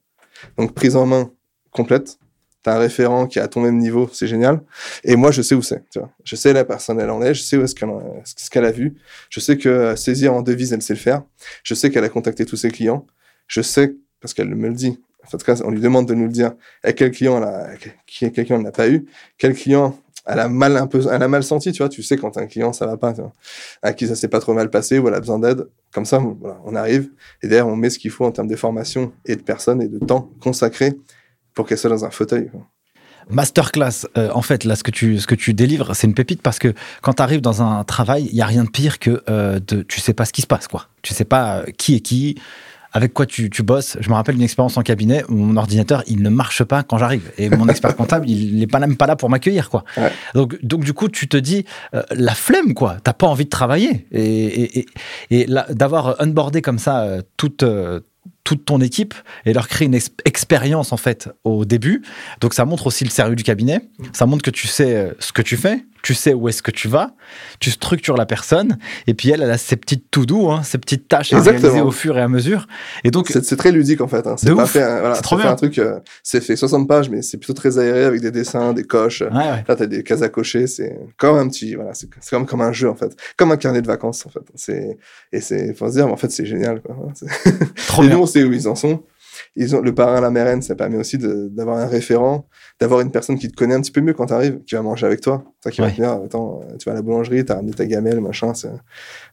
donc, 0.58 0.74
prise 0.74 0.96
en 0.96 1.06
main 1.06 1.32
complète. 1.72 2.18
Tu 2.64 2.70
as 2.70 2.76
un 2.76 2.80
référent 2.80 3.28
qui 3.28 3.40
est 3.40 3.42
à 3.42 3.48
ton 3.48 3.62
même 3.62 3.78
niveau, 3.78 4.10
c'est 4.14 4.28
génial. 4.28 4.62
Et 5.04 5.16
moi, 5.18 5.32
je 5.32 5.42
sais 5.42 5.54
où 5.54 5.62
c'est. 5.62 5.84
Je 6.24 6.36
sais 6.36 6.54
la 6.54 6.64
personne, 6.64 7.00
elle 7.00 7.10
en 7.10 7.22
est. 7.22 7.34
Je 7.34 7.42
sais 7.42 7.58
où 7.58 7.64
est-ce 7.64 7.76
qu'elle 7.76 7.90
ce 8.24 8.50
qu'elle 8.50 8.66
a 8.66 8.72
vu. 8.72 8.96
Je 9.30 9.40
sais 9.42 9.58
que 9.58 9.96
saisir 9.98 10.34
en 10.34 10.42
devise, 10.42 10.72
elle 10.72 10.82
sait 10.82 10.94
le 10.94 11.00
faire. 11.00 11.24
Je 11.64 11.74
sais 11.74 11.90
qu'elle 11.90 12.06
a 12.06 12.10
contacté 12.10 12.46
tous 12.46 12.56
ses 12.56 12.72
clients. 12.72 13.06
Je 13.48 13.62
sais, 13.62 13.96
parce 14.22 14.34
qu'elle 14.34 14.56
me 14.56 14.70
le 14.70 14.76
dit. 14.76 14.98
En 15.26 15.38
tout 15.38 15.46
cas, 15.46 15.62
on 15.64 15.72
lui 15.72 15.82
demande 15.82 16.08
de 16.08 16.14
nous 16.14 16.26
le 16.26 16.32
dire. 16.32 16.54
Quel 16.96 17.12
client 17.12 17.38
elle 17.38 17.44
a, 17.44 17.70
quel 18.06 18.32
client 18.32 18.58
elle 18.58 18.64
n'a 18.64 18.72
pas 18.72 18.90
eu. 18.90 19.06
Quel 19.38 19.54
client 19.54 19.98
elle 20.26 20.40
a 20.40 20.48
mal 20.48 20.78
un 20.78 20.88
peu, 20.88 21.02
elle 21.12 21.24
a 21.24 21.28
mal 21.28 21.44
senti, 21.44 21.72
tu 21.72 21.80
vois. 21.80 21.90
Tu 21.90 22.04
sais 22.04 22.18
quand 22.18 22.38
un 22.38 22.48
client 22.48 22.74
ça 22.74 22.86
va 22.86 22.98
pas, 22.98 23.14
à 23.82 23.94
qui 23.94 24.08
ça 24.08 24.16
s'est 24.16 24.28
pas 24.28 24.40
trop 24.40 24.54
mal 24.54 24.70
passé 24.70 25.00
ou 25.00 25.08
elle 25.08 25.14
a 25.14 25.20
besoin 25.20 25.40
d'aide. 25.40 25.68
Comme 25.94 26.06
ça, 26.06 26.20
voilà, 26.20 26.58
on 26.66 26.76
arrive 26.76 27.10
et 27.42 27.48
derrière 27.48 27.68
on 27.68 27.76
met 27.76 27.90
ce 27.90 28.00
qu'il 28.00 28.12
faut 28.12 28.26
en 28.26 28.32
termes 28.32 28.48
de 28.48 28.56
formation 28.56 29.12
et 29.26 29.36
de 29.36 29.42
personnes 29.42 29.82
et 29.82 29.88
de 29.88 30.00
temps 30.00 30.30
consacré 30.42 30.94
pour 31.54 31.68
qu'elle 31.68 31.78
soit 31.78 31.90
dans 31.90 32.06
un 32.06 32.12
fauteuil. 32.12 32.50
Masterclass, 33.30 34.06
euh, 34.18 34.30
en 34.34 34.42
fait, 34.42 34.64
là, 34.64 34.76
ce 34.76 34.84
que 34.84 34.92
tu, 34.92 35.20
ce 35.20 35.28
que 35.28 35.36
tu 35.36 35.54
délivres, 35.54 35.96
c'est 35.96 36.08
une 36.08 36.14
pépite 36.14 36.42
parce 36.42 36.60
que 36.60 36.74
quand 37.02 37.14
tu 37.14 37.22
arrives 37.22 37.42
dans 37.42 37.62
un 37.62 37.84
travail, 37.84 38.28
il 38.32 38.36
y 38.36 38.42
a 38.42 38.46
rien 38.46 38.64
de 38.64 38.70
pire 38.70 39.00
que 39.00 39.24
euh, 39.30 39.60
de, 39.60 39.82
tu 39.84 40.00
sais 40.00 40.14
pas 40.14 40.26
ce 40.26 40.34
qui 40.34 40.42
se 40.42 40.48
passe, 40.48 40.68
quoi. 40.68 40.88
Tu 41.02 41.14
sais 41.14 41.26
pas 41.26 41.60
euh, 41.60 41.66
qui 41.78 41.96
est 41.96 42.00
qui, 42.02 42.36
avec 42.94 43.14
quoi 43.14 43.26
tu, 43.26 43.50
tu 43.50 43.64
bosses. 43.64 43.98
Je 44.00 44.10
me 44.10 44.14
rappelle 44.14 44.36
d'une 44.36 44.44
expérience 44.44 44.78
en 44.78 44.84
cabinet 44.84 45.24
où 45.28 45.34
mon 45.34 45.58
ordinateur, 45.58 46.04
il 46.08 46.22
ne 46.22 46.30
marche 46.30 46.64
pas 46.64 46.84
quand 46.84 46.98
j'arrive. 46.98 47.32
Et 47.38 47.50
mon 47.50 47.68
expert 47.68 47.96
comptable, 47.96 48.30
il 48.30 48.58
n'est 48.58 48.68
pas 48.68 48.80
même 48.80 48.96
pas 48.96 49.08
là 49.08 49.16
pour 49.16 49.30
m'accueillir, 49.30 49.70
quoi. 49.70 49.84
Donc, 50.36 50.64
donc, 50.64 50.84
du 50.84 50.94
coup, 50.94 51.10
tu 51.10 51.28
te 51.28 51.38
dis, 51.38 51.66
euh, 51.96 52.04
la 52.12 52.36
flemme, 52.36 52.74
quoi. 52.74 52.98
T'as 53.04 53.14
pas 53.14 53.28
envie 53.28 53.46
de 53.46 53.50
travailler. 53.50 54.08
Et, 54.12 54.80
et, 54.80 54.86
et, 55.32 55.48
d'avoir 55.70 56.22
unboardé 56.22 56.62
comme 56.62 56.80
ça 56.80 57.02
euh, 57.02 57.22
toute, 57.36 57.64
euh, 57.64 58.00
toute 58.44 58.66
ton 58.66 58.82
équipe 58.82 59.14
et 59.46 59.54
leur 59.54 59.68
créer 59.68 59.88
une 59.88 60.00
expérience 60.26 60.92
en 60.92 60.98
fait 60.98 61.30
au 61.44 61.66
début. 61.66 62.04
Donc 62.42 62.54
ça 62.54 62.66
montre 62.66 62.88
aussi 62.88 63.04
le 63.04 63.10
sérieux 63.10 63.36
du 63.36 63.44
cabinet. 63.44 63.82
Ça 64.12 64.26
montre 64.26 64.44
que 64.44 64.52
tu 64.52 64.68
sais 64.68 64.96
euh, 64.96 65.14
ce 65.20 65.32
que 65.32 65.42
tu 65.42 65.58
fais, 65.58 65.86
tu 66.04 66.14
sais 66.14 66.34
où 66.34 66.50
est-ce 66.50 66.62
que 66.62 66.70
tu 66.70 66.90
vas, 66.90 67.16
tu 67.60 67.72
structures 67.72 68.18
la 68.18 68.26
personne 68.26 68.78
et 69.08 69.14
puis 69.14 69.30
elle, 69.30 69.42
elle 69.42 69.50
a 69.50 69.58
ses 69.58 69.78
petites 69.78 70.12
tout 70.12 70.26
doux, 70.26 70.52
hein, 70.52 70.62
ses 70.62 70.78
petites 70.78 71.08
tâches 71.08 71.32
à 71.34 71.40
réaliser 71.40 71.80
au 71.80 71.92
fur 71.92 72.18
et 72.18 72.22
à 72.22 72.28
mesure. 72.28 72.68
Et 73.06 73.10
donc 73.10 73.30
c'est 73.30 73.56
très 73.56 73.72
ludique 73.72 74.02
en 74.02 74.10
fait. 74.10 74.28
Hein. 74.28 74.36
C'est 74.38 74.54
pas 74.54 74.66
fait, 74.66 74.82
voilà, 75.00 75.16
trop 75.22 75.38
bien. 75.38 75.50
un 75.50 75.56
truc, 75.56 75.80
euh, 75.80 76.00
c'est 76.22 76.42
fait 76.42 76.58
60 76.58 76.88
pages, 76.90 77.10
mais 77.10 77.22
c'est 77.22 77.38
plutôt 77.38 77.54
très 77.54 77.80
aéré 77.80 78.04
avec 78.04 78.20
des 78.20 78.32
dessins, 78.32 78.74
des 78.74 78.84
coches. 78.84 79.22
Ouais, 79.22 79.30
ouais. 79.30 79.64
Là 79.68 79.76
t'as 79.76 79.86
des 79.86 80.04
cases 80.04 80.22
à 80.22 80.30
cocher. 80.30 80.68
C'est 80.68 81.00
comme 81.18 81.38
un 81.38 81.48
petit, 81.48 81.76
voilà, 81.76 81.94
c'est 81.94 82.10
comme 82.30 82.46
comme 82.46 82.62
un 82.62 82.74
jeu 82.74 82.90
en 82.90 82.96
fait, 82.96 83.16
comme 83.38 83.52
un 83.54 83.58
carnet 83.58 83.82
de 83.82 83.88
vacances 83.88 84.26
en 84.26 84.30
fait. 84.30 84.44
C'est 84.56 84.98
et 85.32 85.40
c'est 85.40 85.74
faut 85.74 85.88
se 85.88 85.94
dire, 85.94 86.08
en 86.08 86.18
fait 86.18 86.32
c'est 86.32 86.46
génial. 86.46 86.82
Quoi. 86.82 86.98
Trop 87.88 88.02
bien. 88.02 88.12
Nous 88.12 88.24
on 88.24 88.26
sait 88.26 88.44
où 88.44 88.52
ils 88.52 88.68
en 88.68 88.76
sont 88.76 89.04
ils 89.56 89.76
ont, 89.76 89.82
le 89.82 89.94
parrain, 89.94 90.20
la 90.20 90.32
marraine, 90.32 90.62
ça 90.62 90.76
permet 90.76 90.98
aussi 90.98 91.18
d'avoir 91.20 91.78
un 91.78 91.86
référent, 91.86 92.48
d'avoir 92.80 93.02
une 93.02 93.12
personne 93.12 93.38
qui 93.38 93.50
te 93.50 93.56
connaît 93.56 93.76
un 93.76 93.82
petit 93.82 93.92
peu 93.92 94.02
mieux 94.02 94.14
quand 94.14 94.26
tu 94.26 94.34
arrives, 94.34 94.64
qui 94.64 94.74
va 94.74 94.82
manger 94.82 95.06
avec 95.06 95.22
toi. 95.22 95.44
Ça 95.64 95.70
qui 95.70 95.82
va 95.82 95.92
te 95.92 95.96
dire, 95.96 96.12
attends, 96.12 96.62
tu 96.80 96.86
vas 96.86 96.94
à 96.94 96.96
la 96.96 97.02
boulangerie, 97.02 97.46
tu 97.46 97.52
as 97.52 97.56
ramené 97.56 97.72
ta 97.72 97.86
gamelle, 97.86 98.20
machin. 98.20 98.52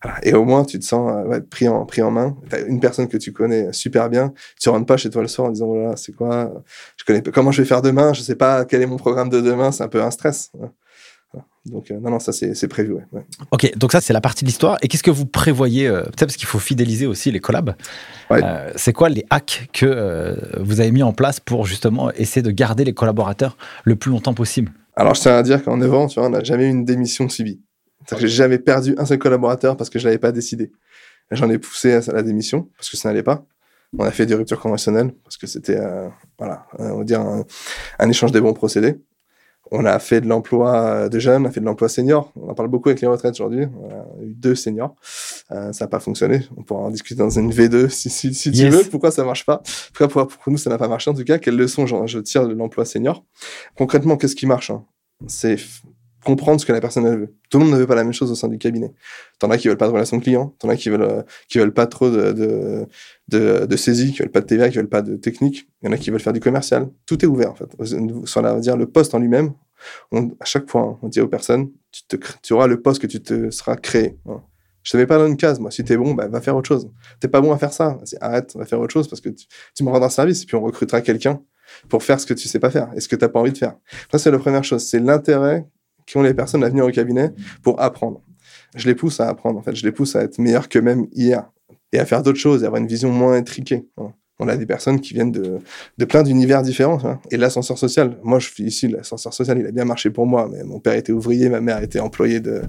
Voilà. 0.03 0.19
Et 0.23 0.35
au 0.35 0.45
moins, 0.45 0.65
tu 0.65 0.79
te 0.79 0.85
sens 0.85 1.11
euh, 1.11 1.29
ouais, 1.29 1.41
pris, 1.41 1.69
en, 1.69 1.87
pris 1.87 2.03
en 2.03 2.11
main. 2.11 2.37
Tu 2.49 2.57
as 2.57 2.61
une 2.61 2.81
personne 2.81 3.09
que 3.09 3.17
tu 3.17 3.33
connais 3.33 3.73
super 3.73 4.11
bien. 4.11 4.33
Tu 4.61 4.69
rentres 4.69 4.87
pas 4.87 4.99
chez 4.99 5.11
toi 5.11 5.23
le 5.23 5.29
soir 5.29 5.49
en 5.49 5.51
disant, 5.53 5.67
voilà, 5.67 5.97
c'est 5.97 6.13
quoi? 6.13 6.53
Je 6.97 7.05
connais 7.05 7.23
comment 7.23 7.51
je 7.51 7.63
vais 7.63 7.69
faire 7.69 7.83
demain, 7.83 8.13
je 8.13 8.21
sais 8.21 8.37
pas 8.37 8.65
quel 8.67 8.83
est 8.83 8.87
mon 8.87 8.97
programme 8.97 9.31
de 9.31 9.41
demain, 9.41 9.73
c'est 9.73 9.85
un 9.85 9.89
peu 9.89 10.03
un 10.03 10.11
stress. 10.11 10.53
Donc, 11.67 11.91
euh, 11.91 12.01
non, 12.01 12.11
non, 12.11 12.19
ça, 12.19 12.33
c'est 12.33 12.69
prévu. 12.69 12.95
Ouais, 12.95 13.23
Ok, 13.51 13.71
donc 13.77 13.93
ça, 13.93 14.01
c'est 14.01 14.15
la 14.15 14.23
partie 14.23 14.45
de 14.45 14.49
l'histoire. 14.49 14.79
Et 14.83 14.89
qu'est-ce 14.89 15.03
que 15.03 15.11
vous 15.11 15.27
prévoyez 15.27 15.87
euh, 15.87 16.03
Peut-être 16.03 16.27
parce 16.27 16.37
qu'il 16.37 16.49
faut 16.49 16.59
fidéliser 16.59 17.07
aussi 17.07 17.31
les 17.31 17.41
collabs. 17.41 17.75
Euh, 18.31 18.73
c'est 18.77 18.95
quoi 18.95 19.11
les 19.11 19.27
hacks 19.29 19.69
que 19.73 20.59
vous 20.59 20.81
avez 20.81 20.91
mis 20.91 21.03
en 21.03 21.13
place 21.13 21.39
pour 21.39 21.67
justement 21.67 22.11
essayer 22.13 22.43
de 22.43 22.51
garder 22.51 22.85
les 22.85 22.95
collaborateurs 22.95 23.59
le 23.85 23.97
plus 23.97 24.11
longtemps 24.11 24.33
possible? 24.33 24.73
Alors, 24.97 25.15
je 25.15 25.21
tiens 25.21 25.37
à 25.37 25.43
dire 25.43 25.63
qu'en 25.63 25.77
9 25.77 25.95
ans, 25.95 26.07
tu 26.07 26.19
vois, 26.19 26.29
on 26.29 26.31
n'a 26.31 26.43
jamais 26.43 26.67
eu 26.67 26.71
une 26.71 26.85
démission 26.85 27.29
subie. 27.29 27.61
C'est-à-dire 28.07 28.23
que 28.23 28.27
j'ai 28.29 28.37
jamais 28.37 28.59
perdu 28.59 28.95
un 28.97 29.05
seul 29.05 29.19
collaborateur 29.19 29.77
parce 29.77 29.91
que 29.91 29.99
je 29.99 30.07
l'avais 30.07 30.19
pas 30.19 30.33
décidé. 30.33 30.73
J'en 31.31 31.51
ai 31.51 31.59
poussé 31.59 31.93
à 31.93 32.13
la 32.13 32.23
démission 32.23 32.71
parce 32.77 32.89
que 32.89 32.97
ça 32.97 33.11
n'allait 33.11 33.23
pas. 33.23 33.45
On 33.99 34.05
a 34.05 34.11
fait 34.11 34.25
des 34.25 34.35
ruptures 34.35 34.61
conventionnelles 34.61 35.13
parce 35.25 35.37
que 35.37 35.47
c'était, 35.47 35.79
voilà, 36.39 36.67
on 36.79 36.99
va 36.99 37.05
dire 37.05 37.21
un, 37.21 37.45
un 37.99 38.09
échange 38.09 38.33
des 38.33 38.41
bons 38.41 38.55
procédés. 38.55 38.97
On 39.71 39.85
a 39.85 39.99
fait 39.99 40.21
de 40.21 40.27
l'emploi 40.27 41.09
de 41.09 41.19
jeunes, 41.19 41.43
on 41.43 41.49
a 41.49 41.51
fait 41.51 41.61
de 41.61 41.65
l'emploi 41.65 41.89
senior. 41.89 42.33
On 42.37 42.49
en 42.49 42.55
parle 42.55 42.69
beaucoup 42.69 42.89
avec 42.89 43.01
les 43.01 43.07
retraites 43.07 43.35
aujourd'hui. 43.35 43.67
On 43.81 43.89
a 43.89 44.25
eu 44.25 44.35
deux 44.35 44.55
seniors. 44.55 44.97
Euh, 45.53 45.73
ça 45.73 45.85
n'a 45.85 45.89
pas 45.89 46.01
fonctionné. 46.01 46.43
On 46.57 46.63
pourra 46.63 46.81
en 46.81 46.91
discuter 46.91 47.19
dans 47.19 47.31
une 47.31 47.53
V2 47.53 47.89
si, 47.89 48.11
si, 48.11 48.35
si 48.35 48.51
tu 48.51 48.69
veux. 48.69 48.83
Pourquoi 48.91 49.11
ça 49.11 49.25
marche 49.25 49.47
pas? 49.47 49.63
Pourquoi 49.93 50.09
pour, 50.09 50.39
pour, 50.39 50.53
nous 50.53 50.59
ça 50.59 50.71
n'a 50.71 50.79
pas 50.79 50.89
marché 50.89 51.11
En 51.11 51.15
tout 51.15 51.25
cas, 51.25 51.39
quelle 51.39 51.57
leçon 51.57 51.87
je 51.87 52.19
tire 52.19 52.49
de 52.49 52.55
l'emploi 52.55 52.85
senior? 52.85 53.25
Concrètement, 53.77 54.17
qu'est-ce 54.17 54.37
qui 54.37 54.47
marche 54.47 54.71
hein? 54.71 54.85
C'est 55.27 55.57
comprendre 56.25 56.61
ce 56.61 56.67
que 56.67 56.73
la 56.73 56.81
personne 56.81 57.05
veut. 57.17 57.35
Tout 57.49 57.59
le 57.59 57.65
monde 57.65 57.75
ne 57.75 57.79
veut 57.79 57.87
pas 57.87 57.95
la 57.95 58.05
même 58.05 58.13
chose 58.13 58.31
au 58.31 58.35
sein 58.35 58.49
du 58.49 58.59
cabinet. 58.59 58.93
T'en 59.39 59.51
as 59.51 59.59
qui 59.59 59.69
veulent 59.69 59.77
pas 59.77 59.87
de 59.87 59.93
relation 59.93 60.21
client, 60.21 60.55
t'en 60.59 60.69
as 60.69 60.77
qui 60.77 60.91
veulent 60.91 61.03
euh, 61.03 61.23
qui 61.49 61.59
veulent 61.59 61.73
pas 61.73 61.87
trop 61.87 62.11
de 62.11 62.33
de, 62.33 62.87
de 63.29 63.67
de 63.67 63.77
saisie, 63.77 64.13
qui 64.13 64.21
veulent 64.21 64.31
pas 64.31 64.41
de 64.41 64.47
TVA, 64.47 64.69
qui 64.69 64.77
veulent 64.77 64.89
pas 64.89 65.03
de 65.03 65.17
technique. 65.17 65.69
Il 65.83 65.87
y 65.87 65.89
en 65.89 65.93
a 65.93 65.99
qui 65.99 66.11
veulent 66.11 66.21
faire 66.21 66.33
du 66.33 66.41
commercial. 66.41 66.89
Tout 67.07 67.25
est 67.25 67.29
ouvert 67.29 67.53
en 67.53 67.55
fait. 67.55 67.71
Sur 68.27 68.43
la 68.43 68.59
dire 68.61 68.77
le 68.77 68.87
poste 68.87 69.15
en 69.15 69.19
lui-même, 69.19 69.53
à 70.13 70.45
chaque 70.45 70.69
fois 70.71 70.99
on 71.03 71.09
dit 71.09 71.21
aux 71.21 71.29
personnes, 71.29 71.71
tu 71.93 72.03
te 72.05 72.17
tu 72.43 72.53
auras 72.53 72.67
le 72.67 72.81
poste 72.81 73.01
que 73.01 73.07
tu 73.07 73.23
te 73.23 73.51
seras 73.51 73.77
créé. 73.77 74.19
Hein. 74.29 74.43
Je 74.83 74.93
te 74.93 74.97
mets 74.97 75.07
pas 75.07 75.19
dans 75.19 75.27
une 75.27 75.37
case, 75.37 75.61
moi. 75.61 75.71
Si 75.71 75.85
t'es 75.85 75.97
bon, 75.97 76.15
bah, 76.15 76.27
va 76.29 76.41
faire 76.41 76.57
autre 76.57 76.69
chose. 76.69 76.91
T'es 77.21 77.29
pas 77.29 77.43
bon 77.43 77.53
à 77.53 77.59
faire 77.59 77.73
ça, 77.73 77.99
arrête, 78.21 78.57
va 78.57 78.65
faire 78.65 78.81
autre 78.81 78.93
chose 78.93 79.09
parce 79.09 79.21
que 79.21 79.29
tu, 79.29 79.47
tu 79.75 79.85
me 79.85 79.91
rendras 79.91 80.09
service 80.09 80.43
et 80.43 80.47
puis 80.47 80.57
on 80.57 80.63
recrutera 80.63 81.03
quelqu'un 81.03 81.43
pour 81.89 82.03
faire 82.03 82.21
ce 82.21 82.27
que 82.27 82.35
tu 82.35 82.49
sais 82.49 82.59
pas 82.59 82.71
faire 82.71 82.91
et 82.95 83.01
ce 83.01 83.09
que 83.09 83.17
t'as 83.17 83.29
pas 83.29 83.41
envie 83.41 83.53
de 83.53 83.59
faire. 83.59 83.75
Ça, 84.11 84.19
c'est 84.19 84.31
la 84.31 84.39
première 84.39 84.65
chose. 84.65 84.85
C'est 84.85 85.01
l'intérêt 85.01 85.67
qui 86.11 86.17
ont 86.17 86.23
les 86.23 86.35
personnes 86.35 86.65
à 86.65 86.69
venir 86.69 86.85
au 86.85 86.91
cabinet 86.91 87.31
pour 87.63 87.81
apprendre. 87.81 88.21
Je 88.75 88.89
les 88.89 88.97
pousse 88.97 89.21
à 89.21 89.29
apprendre, 89.29 89.61
en 89.61 89.63
fait. 89.63 89.77
Je 89.77 89.85
les 89.85 89.93
pousse 89.93 90.17
à 90.17 90.23
être 90.23 90.39
meilleurs 90.39 90.69
qu'eux-mêmes 90.69 91.07
hier 91.13 91.49
et 91.93 92.01
à 92.01 92.05
faire 92.05 92.25
d'autres 92.25 92.39
choses 92.39 92.65
et 92.65 92.67
avoir 92.67 92.83
une 92.83 92.89
vision 92.89 93.13
moins 93.13 93.35
intriquée. 93.35 93.87
On 94.41 94.49
a 94.49 94.57
des 94.57 94.67
personnes 94.67 95.01
qui 95.01 95.15
viennent 95.15 95.31
de, 95.31 95.59
de 95.99 96.05
plein 96.05 96.25
d'univers 96.25 96.63
différents. 96.63 97.21
Et 97.31 97.37
l'ascenseur 97.37 97.79
social, 97.79 98.19
moi 98.25 98.41
je 98.41 98.49
suis 98.49 98.65
ici, 98.65 98.89
l'ascenseur 98.89 99.33
social, 99.33 99.57
il 99.59 99.67
a 99.67 99.71
bien 99.71 99.85
marché 99.85 100.11
pour 100.11 100.27
moi, 100.27 100.49
mais 100.51 100.65
mon 100.65 100.81
père 100.81 100.95
était 100.95 101.13
ouvrier, 101.13 101.49
ma 101.49 101.61
mère 101.61 101.81
était 101.81 102.01
employée 102.01 102.41
de, 102.41 102.51
euh, 102.53 102.63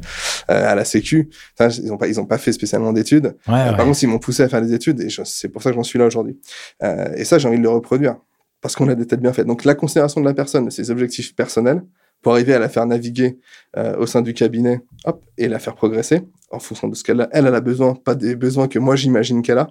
à 0.47 0.75
la 0.75 0.85
Sécu. 0.85 1.29
ils 1.59 1.85
n'ont 1.85 1.97
pas, 1.97 2.07
ils 2.07 2.19
ont 2.19 2.25
pas 2.25 2.37
fait 2.37 2.51
spécialement 2.51 2.93
d'études. 2.93 3.35
Euh, 3.47 3.73
par 3.73 3.85
contre, 3.85 4.03
ils 4.03 4.07
m'ont 4.07 4.19
poussé 4.19 4.43
à 4.43 4.49
faire 4.49 4.61
des 4.61 4.73
études 4.73 4.99
et 4.99 5.07
c'est 5.23 5.49
pour 5.49 5.63
ça 5.63 5.71
que 5.71 5.75
j'en 5.75 5.83
suis 5.83 5.97
là 5.97 6.05
aujourd'hui. 6.05 6.37
Euh, 6.83 7.11
et 7.15 7.25
ça, 7.25 7.39
j'ai 7.39 7.47
envie 7.47 7.57
de 7.57 7.63
le 7.63 7.69
reproduire 7.69 8.17
parce 8.61 8.75
qu'on 8.75 8.87
a 8.89 8.95
des 8.95 9.07
têtes 9.07 9.21
bien 9.21 9.33
faites. 9.33 9.47
Donc 9.47 9.65
la 9.65 9.73
considération 9.73 10.21
de 10.21 10.25
la 10.25 10.33
personne, 10.33 10.69
ses 10.69 10.91
objectifs 10.91 11.35
personnels, 11.35 11.81
pour 12.21 12.33
arriver 12.33 12.53
à 12.53 12.59
la 12.59 12.69
faire 12.69 12.85
naviguer 12.85 13.39
euh, 13.77 13.97
au 13.97 14.05
sein 14.05 14.21
du 14.21 14.33
cabinet, 14.33 14.81
hop, 15.05 15.23
et 15.37 15.47
la 15.47 15.59
faire 15.59 15.75
progresser 15.75 16.21
en 16.51 16.59
fonction 16.59 16.87
de 16.87 16.95
ce 16.95 17.03
qu'elle 17.03 17.21
a. 17.21 17.29
Elle, 17.31 17.47
elle 17.47 17.55
a 17.55 17.61
besoin, 17.61 17.95
pas 17.95 18.15
des 18.15 18.35
besoins 18.35 18.67
que 18.67 18.79
moi 18.79 18.95
j'imagine 18.95 19.41
qu'elle 19.41 19.57
a. 19.57 19.67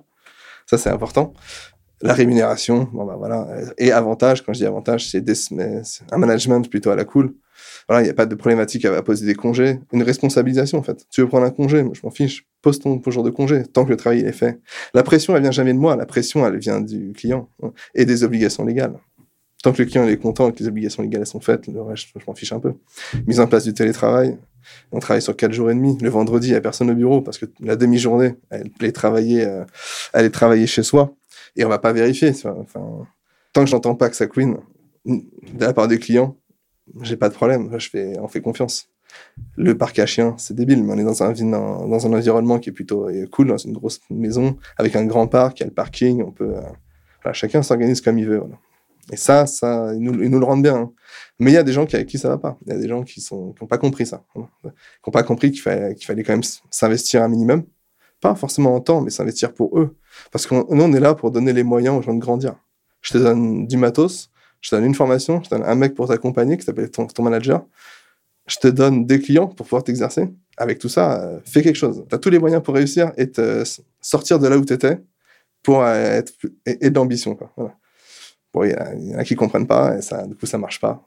Ça, 0.67 0.79
c'est 0.79 0.91
important. 0.91 1.33
La 2.03 2.15
rémunération, 2.15 2.89
bon 2.93 3.05
bah 3.05 3.17
voilà. 3.19 3.47
Et 3.77 3.93
avantage, 3.93 4.43
quand 4.43 4.55
je 4.55 4.61
dis 4.61 4.67
avantage, 4.67 5.07
c'est 5.09 5.23
un 6.11 6.19
management 6.19 6.69
plutôt 6.71 6.91
à 6.91 6.97
la 6.97 7.05
cool. 7.05 7.35
Voilà, 7.89 8.03
il 8.03 8.05
n'y 8.05 8.11
a 8.11 8.15
pas 8.15 8.25
de 8.25 8.35
problématique 8.35 8.85
à, 8.87 9.03
poser 9.03 9.27
des 9.27 9.35
congés. 9.35 9.81
Une 9.93 10.03
responsabilisation, 10.03 10.79
en 10.79 10.83
fait. 10.83 11.05
Tu 11.11 11.21
veux 11.21 11.29
prendre 11.29 11.45
un 11.45 11.51
congé, 11.51 11.85
je 11.93 12.01
m'en 12.03 12.11
fiche. 12.11 12.47
Pose 12.63 12.79
ton 12.79 13.03
jour 13.09 13.23
de 13.23 13.31
congé, 13.31 13.65
tant 13.65 13.85
que 13.85 13.91
le 13.91 13.97
travail 13.97 14.21
est 14.21 14.33
fait. 14.33 14.61
La 14.95 15.03
pression, 15.03 15.37
elle 15.37 15.43
vient 15.43 15.51
jamais 15.51 15.75
de 15.75 15.79
moi. 15.79 15.97
La 15.97 16.07
pression, 16.07 16.47
elle 16.47 16.59
vient 16.59 16.81
du 16.81 17.13
client 17.13 17.51
hein, 17.63 17.73
et 17.95 18.05
des 18.05 18.25
obligations 18.25 18.65
légales 18.65 18.95
tant 19.63 19.73
que 19.73 19.83
le 19.83 19.89
client 19.89 20.07
est 20.07 20.17
content 20.17 20.49
et 20.49 20.53
que 20.53 20.59
les 20.61 20.69
obligations 20.69 21.03
légales 21.03 21.27
sont 21.27 21.41
faites, 21.41 21.67
le 21.67 21.83
reste, 21.83 22.09
je 22.17 22.25
m'en 22.27 22.35
fiche 22.35 22.53
un 22.53 22.61
peu. 22.61 22.75
Mise 23.27 23.41
en 23.41 23.47
place 23.47 23.65
du 23.65 23.75
télétravail. 23.75 24.39
On 24.93 25.01
travaille 25.01 25.23
sur 25.23 25.37
quatre 25.37 25.53
jours 25.53 25.71
et 25.71 25.75
demi. 25.75 25.99
Le 26.01 26.11
vendredi, 26.11 26.49
il 26.49 26.51
n'y 26.51 26.57
a 26.57 26.61
personne 26.61 26.91
au 26.91 26.95
bureau 26.95 27.21
parce 27.21 27.39
que 27.39 27.47
la 27.61 27.77
demi-journée, 27.77 28.37
elle 28.51 28.71
est 28.83 28.93
travailler, 28.93 29.45
euh, 29.45 29.65
elle 30.13 30.25
est 30.25 30.31
travailler 30.31 30.67
chez 30.67 30.83
soi 30.83 31.15
et 31.57 31.65
on 31.65 31.69
va 31.69 31.79
pas 31.79 31.93
vérifier. 31.93 32.33
Tant 32.33 33.65
que 33.65 33.67
j'entends 33.67 33.95
pas 33.95 34.09
que 34.09 34.17
ça 34.17 34.27
queen 34.27 34.57
de 35.07 35.65
la 35.65 35.73
part 35.73 35.89
des 35.89 35.99
clients, 35.99 36.37
j'ai 37.03 37.17
pas 37.17 37.29
de 37.29 37.35
problème. 37.35 37.71
Je 37.79 37.89
fais, 37.89 38.19
on 38.19 38.29
fait 38.29 38.41
confiance. 38.41 38.89
Le 39.57 39.77
parc 39.77 39.99
à 39.99 40.07
chiens, 40.07 40.35
c'est 40.39 40.55
débile, 40.55 40.85
mais 40.85 40.93
on 40.93 40.99
est 40.99 41.05
dans 41.05 41.23
un, 41.23 42.13
environnement 42.13 42.59
qui 42.61 42.71
est 42.71 42.73
plutôt 42.73 43.09
euh, 43.09 43.27
cool, 43.27 43.49
dans 43.49 43.57
une 43.57 43.73
grosse 43.73 44.01
maison 44.09 44.57
avec 44.77 44.95
un 44.95 45.05
grand 45.05 45.27
parc, 45.27 45.59
il 45.59 45.63
y 45.63 45.65
a 45.65 45.67
le 45.67 45.75
parking, 45.75 46.23
on 46.23 46.31
peut, 46.31 46.55
euh, 46.55 47.33
chacun 47.33 47.63
s'organise 47.63 48.01
comme 48.01 48.19
il 48.19 48.29
veut. 48.29 48.39
Voilà. 48.39 48.57
Et 49.11 49.17
ça, 49.17 49.47
ça, 49.47 49.93
ils 49.95 50.01
nous, 50.01 50.13
le 50.13 50.45
rendent 50.45 50.63
bien. 50.63 50.77
Hein. 50.77 50.93
Mais 51.39 51.51
il 51.51 51.55
y 51.55 51.57
a 51.57 51.63
des 51.63 51.73
gens 51.73 51.87
qui, 51.87 51.97
avec 51.97 52.09
qui 52.09 52.19
ça 52.19 52.29
va 52.29 52.39
pas. 52.39 52.59
Il 52.67 52.73
y 52.73 52.77
a 52.77 52.79
des 52.79 52.89
gens 52.89 53.03
qui 53.03 53.21
sont, 53.21 53.53
qui 53.53 53.63
ont 53.63 53.67
pas 53.67 53.79
compris 53.79 54.07
ça. 54.07 54.25
Qui 54.35 54.41
ont 55.07 55.11
pas 55.11 55.23
compris 55.23 55.51
qu'il 55.51 55.61
fallait, 55.61 55.97
quand 55.97 56.33
même 56.33 56.43
s'investir 56.71 57.23
un 57.23 57.29
minimum. 57.29 57.65
Pas 58.21 58.35
forcément 58.35 58.75
en 58.75 58.81
temps, 58.81 59.01
mais 59.01 59.11
s'investir 59.11 59.53
pour 59.53 59.79
eux. 59.79 59.97
Parce 60.31 60.47
que 60.47 60.55
nous, 60.55 60.65
on 60.69 60.93
est 60.93 61.01
là 61.01 61.15
pour 61.15 61.31
donner 61.31 61.53
les 61.53 61.65
moyens 61.65 61.99
aux 61.99 62.03
gens 62.03 62.15
de 62.15 62.21
grandir. 62.21 62.55
Je 63.01 63.13
te 63.13 63.19
donne 63.19 63.67
du 63.67 63.77
matos, 63.77 64.31
je 64.61 64.71
te 64.71 64.77
donne 64.77 64.85
une 64.85 64.95
formation, 64.95 65.43
je 65.43 65.49
te 65.49 65.55
donne 65.55 65.65
un 65.65 65.75
mec 65.75 65.95
pour 65.95 66.09
t'accompagner 66.09 66.57
qui 66.59 66.65
s'appelle 66.65 66.91
ton, 66.91 67.23
manager. 67.23 67.65
Je 68.47 68.57
te 68.57 68.69
donne 68.69 69.07
des 69.07 69.21
clients 69.21 69.47
pour 69.47 69.67
pouvoir 69.67 69.83
t'exercer. 69.83 70.29
Avec 70.59 70.79
tout 70.79 70.91
ça, 70.91 71.23
euh, 71.23 71.41
fais 71.45 71.63
quelque 71.63 71.77
chose. 71.77 72.05
Tu 72.09 72.15
as 72.15 72.19
tous 72.19 72.31
les 72.31 72.39
moyens 72.39 72.63
pour 72.63 72.75
réussir 72.75 73.13
et 73.17 73.31
te 73.31 73.65
sortir 74.01 74.39
de 74.39 74.47
là 74.47 74.59
où 74.59 74.65
tu 74.65 74.75
étais 74.75 75.01
pour 75.63 75.87
être, 75.87 76.33
et, 76.67 76.87
et 76.87 76.91
de. 76.91 77.01
Voilà. 77.57 77.75
Bon, 78.53 78.65
il 78.65 78.71
y, 78.71 79.15
en 79.15 79.19
a 79.19 79.25
qui 79.25 79.37
comprennent 79.37 79.67
pas 79.67 79.97
et 79.97 80.03
ça, 80.03 80.27
du 80.27 80.35
coup, 80.35 80.47
ça 80.47 80.59
marche 80.59 80.81
pas. 80.81 81.05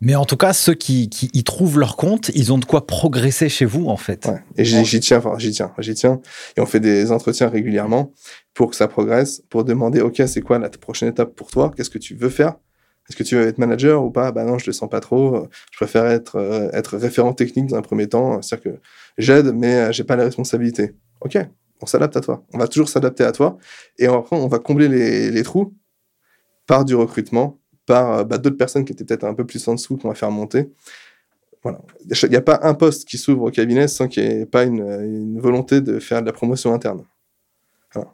Mais 0.00 0.14
en 0.14 0.24
tout 0.24 0.36
cas, 0.36 0.52
ceux 0.52 0.74
qui, 0.74 1.08
qui, 1.08 1.30
y 1.32 1.44
trouvent 1.44 1.78
leur 1.78 1.96
compte, 1.96 2.30
ils 2.34 2.52
ont 2.52 2.58
de 2.58 2.64
quoi 2.64 2.86
progresser 2.86 3.48
chez 3.48 3.64
vous, 3.64 3.86
en 3.86 3.96
fait. 3.96 4.26
Ouais. 4.26 4.42
Et 4.56 4.64
j'y 4.64 5.00
tiens, 5.00 5.18
enfin, 5.18 5.34
j'y 5.38 5.50
tiens, 5.50 5.72
j'y 5.78 5.94
tiens. 5.94 6.20
Et 6.56 6.60
on 6.60 6.66
fait 6.66 6.80
des 6.80 7.12
entretiens 7.12 7.48
régulièrement 7.48 8.12
pour 8.54 8.70
que 8.70 8.76
ça 8.76 8.88
progresse, 8.88 9.42
pour 9.48 9.64
demander, 9.64 10.00
OK, 10.00 10.22
c'est 10.26 10.40
quoi 10.40 10.58
la 10.58 10.68
prochaine 10.68 11.08
étape 11.08 11.34
pour 11.34 11.50
toi? 11.50 11.72
Qu'est-ce 11.74 11.90
que 11.90 11.98
tu 11.98 12.14
veux 12.14 12.28
faire? 12.28 12.54
Est-ce 13.08 13.16
que 13.16 13.22
tu 13.22 13.36
veux 13.36 13.46
être 13.46 13.58
manager 13.58 14.02
ou 14.02 14.10
pas? 14.10 14.32
Bah 14.32 14.44
non, 14.44 14.58
je 14.58 14.66
le 14.66 14.72
sens 14.72 14.88
pas 14.88 15.00
trop. 15.00 15.46
Je 15.70 15.76
préfère 15.76 16.06
être, 16.06 16.36
euh, 16.36 16.70
être 16.72 16.96
référent 16.96 17.34
technique 17.34 17.66
dans 17.66 17.76
un 17.76 17.82
premier 17.82 18.08
temps. 18.08 18.40
C'est-à-dire 18.40 18.72
que 18.72 18.80
j'aide, 19.18 19.52
mais 19.54 19.74
euh, 19.74 19.92
j'ai 19.92 20.04
pas 20.04 20.16
les 20.16 20.24
responsabilités. 20.24 20.94
Ok, 21.20 21.36
on 21.82 21.86
s'adapte 21.86 22.16
à 22.16 22.20
toi. 22.20 22.44
On 22.54 22.58
va 22.58 22.66
toujours 22.66 22.88
s'adapter 22.88 23.24
à 23.24 23.32
toi. 23.32 23.58
Et 23.98 24.06
après, 24.06 24.36
on 24.36 24.48
va 24.48 24.58
combler 24.58 24.88
les, 24.88 25.30
les 25.30 25.42
trous 25.42 25.74
par 26.66 26.84
du 26.84 26.94
recrutement, 26.94 27.58
par 27.86 28.12
euh, 28.12 28.24
bah, 28.24 28.38
d'autres 28.38 28.56
personnes 28.56 28.84
qui 28.84 28.92
étaient 28.92 29.04
peut-être 29.04 29.24
un 29.24 29.34
peu 29.34 29.44
plus 29.44 29.66
en 29.68 29.74
dessous 29.74 29.96
qu'on 29.96 30.08
va 30.08 30.14
faire 30.14 30.30
monter. 30.30 30.70
Voilà. 31.62 31.80
Il 32.04 32.30
n'y 32.30 32.36
a 32.36 32.42
pas 32.42 32.60
un 32.62 32.74
poste 32.74 33.08
qui 33.08 33.16
s'ouvre 33.16 33.44
au 33.44 33.50
cabinet 33.50 33.88
sans 33.88 34.06
qu'il 34.06 34.28
n'y 34.28 34.42
ait 34.42 34.46
pas 34.46 34.64
une, 34.64 34.82
une, 34.82 35.40
volonté 35.40 35.80
de 35.80 35.98
faire 35.98 36.20
de 36.20 36.26
la 36.26 36.32
promotion 36.32 36.74
interne. 36.74 37.04
Voilà. 37.94 38.12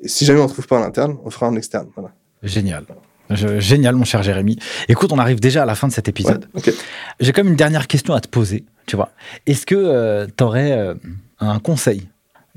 Et 0.00 0.08
si 0.08 0.24
jamais 0.24 0.40
on 0.40 0.44
ne 0.44 0.48
trouve 0.48 0.68
pas 0.68 0.78
en 0.78 0.84
interne, 0.84 1.18
on 1.24 1.30
fera 1.30 1.48
en 1.48 1.56
externe. 1.56 1.88
Voilà. 1.96 2.12
Génial. 2.44 2.84
Je, 3.30 3.58
génial, 3.58 3.96
mon 3.96 4.04
cher 4.04 4.22
Jérémy. 4.22 4.56
Écoute, 4.88 5.12
on 5.12 5.18
arrive 5.18 5.40
déjà 5.40 5.62
à 5.62 5.66
la 5.66 5.74
fin 5.74 5.88
de 5.88 5.92
cet 5.92 6.08
épisode. 6.08 6.48
Ouais, 6.54 6.60
okay. 6.60 6.72
J'ai 7.18 7.32
comme 7.32 7.48
une 7.48 7.56
dernière 7.56 7.88
question 7.88 8.14
à 8.14 8.20
te 8.20 8.28
poser, 8.28 8.64
tu 8.86 8.94
vois. 8.94 9.10
Est-ce 9.46 9.66
que 9.66 9.74
euh, 9.74 10.26
tu 10.36 10.44
aurais 10.44 10.72
euh, 10.72 10.94
un 11.40 11.58
conseil 11.58 12.08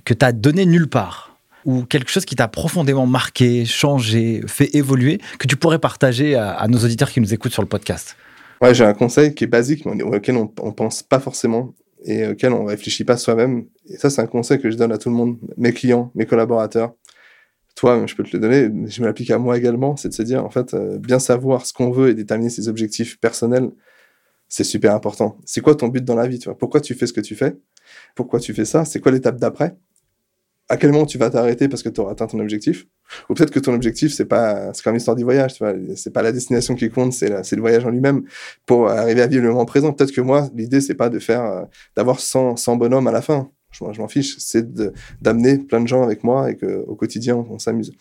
que 0.06 0.14
tu 0.14 0.24
as 0.24 0.32
donné 0.32 0.66
nulle 0.66 0.88
part 0.88 1.29
ou 1.66 1.84
quelque 1.84 2.10
chose 2.10 2.26
qui 2.26 2.36
t'a 2.36 2.48
profondément 2.48 3.06
marqué, 3.06 3.66
changé, 3.66 4.42
fait 4.48 4.76
évoluer, 4.76 5.20
que 5.38 5.48
tu 5.48 5.56
pourrais 5.56 5.80
partager 5.80 6.36
à, 6.36 6.66
nos 6.68 6.80
auditeurs 6.80 7.12
qui 7.12 7.22
nous 7.22 7.34
écoutent 7.34 7.54
sur 7.54 7.62
le 7.62 7.68
podcast 7.68 8.16
Ouais, 8.62 8.74
j'ai 8.74 8.84
un 8.84 8.94
conseil 8.94 9.34
qui 9.34 9.46
est 9.46 9.48
basique, 9.48 9.86
mais 9.86 10.04
auquel 10.04 10.36
on, 10.36 10.52
on 10.62 10.72
pense 10.74 11.02
pas 11.02 11.20
forcément 11.20 11.74
et 12.04 12.28
auquel 12.28 12.54
on 12.54 12.66
réfléchit 12.66 13.04
pas 13.04 13.18
soi-même. 13.18 13.66
Et 13.88 13.98
ça, 13.98 14.10
c'est 14.10 14.22
un 14.22 14.28
conseil 14.28 14.60
que 14.60 14.70
je 14.70 14.78
donne 14.78 14.92
à 14.92 14.98
tout 14.98 15.10
le 15.10 15.16
monde, 15.16 15.38
mes 15.58 15.74
clients, 15.74 16.12
mes 16.16 16.26
collaborateurs. 16.26 16.94
Toi, 17.76 18.06
je 18.06 18.16
peux 18.16 18.24
te 18.24 18.36
le 18.36 18.40
donner, 18.40 18.90
je 18.90 19.02
me 19.02 19.08
l'applique 19.08 19.32
à 19.32 19.38
moi 19.38 19.58
également, 19.58 19.96
c'est 19.96 20.10
de 20.10 20.14
se 20.14 20.24
dire, 20.24 20.44
en 20.44 20.50
fait, 20.50 20.74
euh, 20.74 20.98
bien 20.98 21.20
savoir 21.20 21.66
ce 21.66 21.72
qu'on 21.72 21.92
veut 21.92 22.10
et 22.10 22.14
déterminer 22.14 22.50
ses 22.50 22.68
objectifs 22.68 23.20
personnels, 23.20 23.70
c'est 24.50 24.64
super 24.64 24.94
important. 24.94 25.38
C'est 25.46 25.62
quoi 25.62 25.76
ton 25.76 25.88
but 25.88 26.04
dans 26.04 26.16
la 26.16 26.28
vie, 26.28 26.40
Pourquoi 26.58 26.82
tu 26.82 26.94
fais 26.96 27.08
ce 27.08 27.14
que 27.14 27.22
tu 27.22 27.36
fais? 27.36 27.56
Pourquoi 28.16 28.40
tu 28.40 28.54
fais 28.54 28.66
ça? 28.66 28.84
C'est 28.84 29.00
quoi 29.00 29.12
l'étape 29.12 29.38
d'après? 29.38 29.78
À 30.70 30.78
quel 30.78 30.92
moment 30.92 31.06
tu 31.06 31.18
vas 31.18 31.30
t'arrêter 31.32 31.68
parce 31.68 31.82
que 31.82 31.90
tu 31.90 32.00
auras 32.00 32.12
atteint 32.12 32.28
ton 32.28 32.40
objectif? 32.40 32.86
Ou 33.28 33.34
peut-être 33.34 33.52
que 33.52 33.60
ton 33.60 33.74
objectif, 33.74 34.14
c'est 34.14 34.26
pas, 34.26 34.72
c'est 34.74 34.84
comme 34.84 34.94
l'histoire 34.94 35.16
du 35.16 35.24
voyage, 35.24 35.56
tu 35.56 35.64
vois 35.64 35.74
C'est 35.96 36.14
pas 36.14 36.22
la 36.22 36.32
destination 36.32 36.76
qui 36.76 36.90
compte, 36.90 37.12
c'est 37.12 37.28
le 37.28 37.62
voyage 37.62 37.86
en 37.86 37.90
lui-même 37.90 38.24
pour 38.68 38.88
arriver 38.90 39.24
à 39.24 39.28
vivre 39.28 39.44
le 39.44 39.50
moment 39.50 39.66
présent. 39.66 39.92
Peut-être 39.94 40.12
que 40.12 40.22
moi, 40.22 40.48
l'idée, 40.54 40.80
c'est 40.80 40.94
pas 40.94 41.10
de 41.10 41.18
faire, 41.18 41.44
euh, 41.44 41.64
d'avoir 41.96 42.20
100, 42.20 42.56
100 42.58 42.76
bonhommes 42.76 43.08
à 43.08 43.12
la 43.12 43.22
fin 43.22 43.50
je, 43.72 43.84
m'en 43.84 44.08
fiche, 44.08 44.38
c'est 44.40 44.74
d'amener 45.22 45.58
plein 45.58 45.82
de 45.82 45.88
gens 45.88 46.04
avec 46.04 46.24
moi 46.24 46.50
et 46.50 46.58
qu'au 46.58 46.96
quotidien, 46.96 47.36
on, 47.36 47.60
s'amuse. 47.60 47.94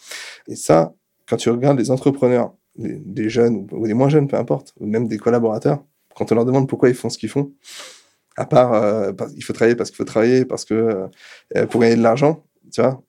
Et 0.49 0.57
ça, 0.57 0.95
quand 1.29 1.37
tu 1.37 1.51
regardes 1.51 1.79
les 1.79 1.91
entrepreneurs, 1.91 2.55
les, 2.77 3.29
jeunes 3.29 3.67
ou, 3.73 3.77
ou, 3.77 3.85
les 3.85 3.95
moins 3.95 4.09
jeunes, 4.09 4.29
peu 4.29 4.37
importe, 4.37 4.73
ou 4.81 4.87
même 4.87 5.09
des 5.09 5.19
collaborateurs, 5.19 5.85
quand 6.15 6.33
on 6.33 6.35
leur 6.35 6.45
demande 6.45 6.69
pourquoi 6.69 6.89
ils 6.89 6.95
font 6.95 7.11
ce 7.11 7.19
qu'ils 7.19 7.29
font, 7.29 7.53
à 8.37 8.47
part, 8.47 8.73
euh, 8.73 9.13
il 9.37 9.43
faut 9.43 9.53
travailler 9.53 9.75
parce 9.75 9.91
qu'il 9.91 9.97
faut 9.97 10.05
travailler, 10.05 10.45
parce 10.45 10.65
que 10.65 11.09
euh, 11.57 11.67
pour 11.67 11.81
gagner 11.81 11.97
de 11.97 12.03
l'argent, 12.03 12.45
tu 12.73 12.81
vois, 12.81 13.03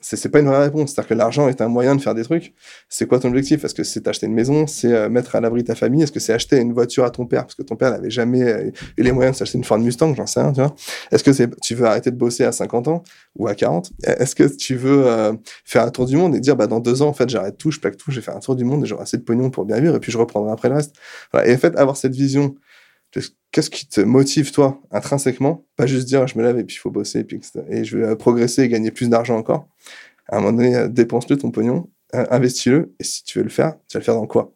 c'est 0.00 0.28
pas 0.28 0.40
une 0.40 0.46
vraie 0.46 0.62
réponse. 0.64 0.92
C'est-à-dire 0.92 1.08
que 1.08 1.14
l'argent 1.14 1.48
est 1.48 1.60
un 1.60 1.68
moyen 1.68 1.96
de 1.96 2.00
faire 2.00 2.14
des 2.14 2.22
trucs. 2.22 2.54
C'est 2.88 3.06
quoi 3.06 3.18
ton 3.18 3.28
objectif? 3.28 3.64
Est-ce 3.64 3.74
que 3.74 3.82
c'est 3.82 4.06
acheter 4.06 4.26
une 4.26 4.34
maison? 4.34 4.66
C'est 4.66 4.92
euh, 4.92 5.08
mettre 5.08 5.34
à 5.34 5.40
l'abri 5.40 5.64
ta 5.64 5.74
famille? 5.74 6.02
Est-ce 6.02 6.12
que 6.12 6.20
c'est 6.20 6.32
acheter 6.32 6.58
une 6.58 6.72
voiture 6.72 7.04
à 7.04 7.10
ton 7.10 7.26
père? 7.26 7.42
Parce 7.42 7.54
que 7.54 7.62
ton 7.62 7.76
père 7.76 7.90
n'avait 7.90 8.10
jamais 8.10 8.72
eu 8.96 9.02
les 9.02 9.12
moyens 9.12 9.34
de 9.34 9.38
s'acheter 9.38 9.58
une 9.58 9.64
Ford 9.64 9.78
Mustang 9.78 10.14
J'en 10.14 10.26
sais 10.26 10.40
rien, 10.40 10.52
tu 10.52 10.60
vois. 10.60 10.74
Est-ce 11.10 11.24
que 11.24 11.30
tu 11.62 11.74
veux 11.74 11.86
arrêter 11.86 12.10
de 12.10 12.16
bosser 12.16 12.44
à 12.44 12.52
50 12.52 12.88
ans 12.88 13.02
ou 13.36 13.48
à 13.48 13.54
40 13.54 13.92
Est-ce 14.04 14.34
que 14.34 14.44
tu 14.44 14.76
veux 14.76 15.06
euh, 15.06 15.32
faire 15.64 15.82
un 15.82 15.90
tour 15.90 16.06
du 16.06 16.16
monde 16.16 16.36
et 16.36 16.40
dire 16.40 16.56
bah 16.56 16.66
dans 16.66 16.80
deux 16.80 17.02
ans 17.02 17.08
en 17.08 17.12
fait 17.12 17.28
j'arrête 17.28 17.58
tout, 17.58 17.70
je 17.70 17.80
plaque 17.80 17.96
tout, 17.96 18.10
je 18.10 18.16
vais 18.16 18.24
faire 18.24 18.36
un 18.36 18.40
tour 18.40 18.54
du 18.54 18.64
monde 18.64 18.84
et 18.84 18.86
j'aurai 18.86 19.02
assez 19.02 19.16
de 19.16 19.22
pognon 19.22 19.50
pour 19.50 19.64
bien 19.64 19.80
vivre 19.80 19.96
et 19.96 20.00
puis 20.00 20.12
je 20.12 20.18
reprendrai 20.18 20.52
après 20.52 20.68
le 20.68 20.76
reste? 20.76 20.94
Et 21.44 21.54
en 21.54 21.58
fait 21.58 21.76
avoir 21.76 21.96
cette 21.96 22.14
vision 22.14 22.54
qu'est-ce 23.52 23.70
qui 23.70 23.88
te 23.88 24.00
motive 24.00 24.52
toi 24.52 24.80
intrinsèquement? 24.90 25.64
Pas 25.76 25.86
juste 25.86 26.06
dire 26.06 26.26
je 26.26 26.38
me 26.38 26.42
lève 26.42 26.58
et 26.58 26.64
puis 26.64 26.76
il 26.76 26.78
faut 26.78 26.90
bosser 26.90 27.20
et 27.20 27.24
puis 27.24 27.40
et 27.70 27.84
je 27.84 27.98
vais 27.98 28.16
progresser 28.16 28.62
et 28.62 28.68
gagner 28.68 28.90
plus 28.90 29.08
d'argent 29.08 29.36
encore 29.36 29.68
à 30.28 30.36
un 30.36 30.40
moment 30.40 30.56
donné 30.56 30.88
dépense-le 30.88 31.38
ton 31.38 31.50
pognon 31.50 31.88
investis-le 32.12 32.94
et 32.98 33.04
si 33.04 33.24
tu 33.24 33.38
veux 33.38 33.44
le 33.44 33.50
faire 33.50 33.74
tu 33.88 33.96
vas 33.96 34.00
le 34.00 34.04
faire 34.04 34.14
dans 34.14 34.26
quoi? 34.26 34.52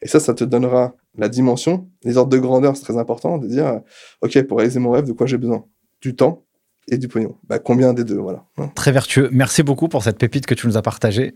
Et 0.00 0.08
ça 0.08 0.20
ça 0.20 0.34
te 0.34 0.44
donnera 0.44 0.94
la 1.16 1.28
dimension 1.28 1.88
les 2.04 2.16
ordres 2.16 2.30
de 2.30 2.38
grandeur 2.38 2.76
c'est 2.76 2.84
très 2.84 2.96
important 2.96 3.38
de 3.38 3.46
dire 3.46 3.80
ok 4.22 4.42
pour 4.44 4.58
réaliser 4.58 4.80
mon 4.80 4.90
rêve 4.90 5.04
de 5.04 5.12
quoi 5.12 5.26
j'ai 5.26 5.38
besoin? 5.38 5.64
Du 6.00 6.16
temps 6.16 6.44
et 6.88 6.98
du 6.98 7.08
pognon. 7.08 7.36
Bah, 7.44 7.58
combien 7.58 7.92
des 7.92 8.04
deux, 8.04 8.16
voilà. 8.16 8.44
Très 8.74 8.92
vertueux. 8.92 9.28
Merci 9.32 9.62
beaucoup 9.62 9.88
pour 9.88 10.02
cette 10.02 10.18
pépite 10.18 10.46
que 10.46 10.54
tu 10.54 10.66
nous 10.66 10.76
as 10.76 10.82
partagée. 10.82 11.34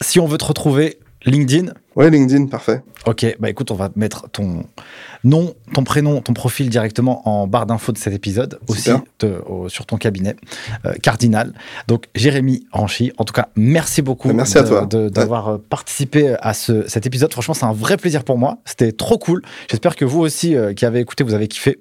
Si 0.00 0.18
on 0.18 0.26
veut 0.26 0.38
te 0.38 0.44
retrouver, 0.44 0.98
LinkedIn 1.24 1.72
Ouais, 1.96 2.08
LinkedIn, 2.08 2.46
parfait. 2.46 2.82
Ok, 3.06 3.26
bah 3.40 3.50
écoute, 3.50 3.70
on 3.70 3.74
va 3.74 3.90
mettre 3.96 4.28
ton 4.30 4.64
nom, 5.24 5.54
ton 5.74 5.82
prénom, 5.82 6.20
ton 6.20 6.32
profil 6.32 6.70
directement 6.70 7.28
en 7.28 7.46
barre 7.46 7.66
d'infos 7.66 7.92
de 7.92 7.98
cet 7.98 8.14
épisode, 8.14 8.58
aussi 8.68 8.90
de, 9.18 9.42
au, 9.46 9.68
sur 9.68 9.86
ton 9.86 9.96
cabinet 9.96 10.36
euh, 10.86 10.92
cardinal. 11.02 11.52
Donc, 11.88 12.06
Jérémy 12.14 12.66
Ranchy, 12.72 13.12
en 13.18 13.24
tout 13.24 13.32
cas, 13.32 13.48
merci 13.56 14.02
beaucoup 14.02 14.32
merci 14.32 14.54
de, 14.54 14.58
à 14.60 14.62
toi. 14.62 14.86
d'avoir 15.10 15.54
ouais. 15.54 15.58
participé 15.68 16.36
à 16.40 16.54
ce, 16.54 16.86
cet 16.88 17.06
épisode. 17.06 17.32
Franchement, 17.32 17.54
c'est 17.54 17.66
un 17.66 17.72
vrai 17.72 17.96
plaisir 17.96 18.22
pour 18.22 18.38
moi. 18.38 18.58
C'était 18.64 18.92
trop 18.92 19.18
cool. 19.18 19.42
J'espère 19.68 19.96
que 19.96 20.04
vous 20.04 20.20
aussi, 20.20 20.54
euh, 20.54 20.74
qui 20.74 20.86
avez 20.86 21.00
écouté, 21.00 21.24
vous 21.24 21.34
avez 21.34 21.48
kiffé. 21.48 21.80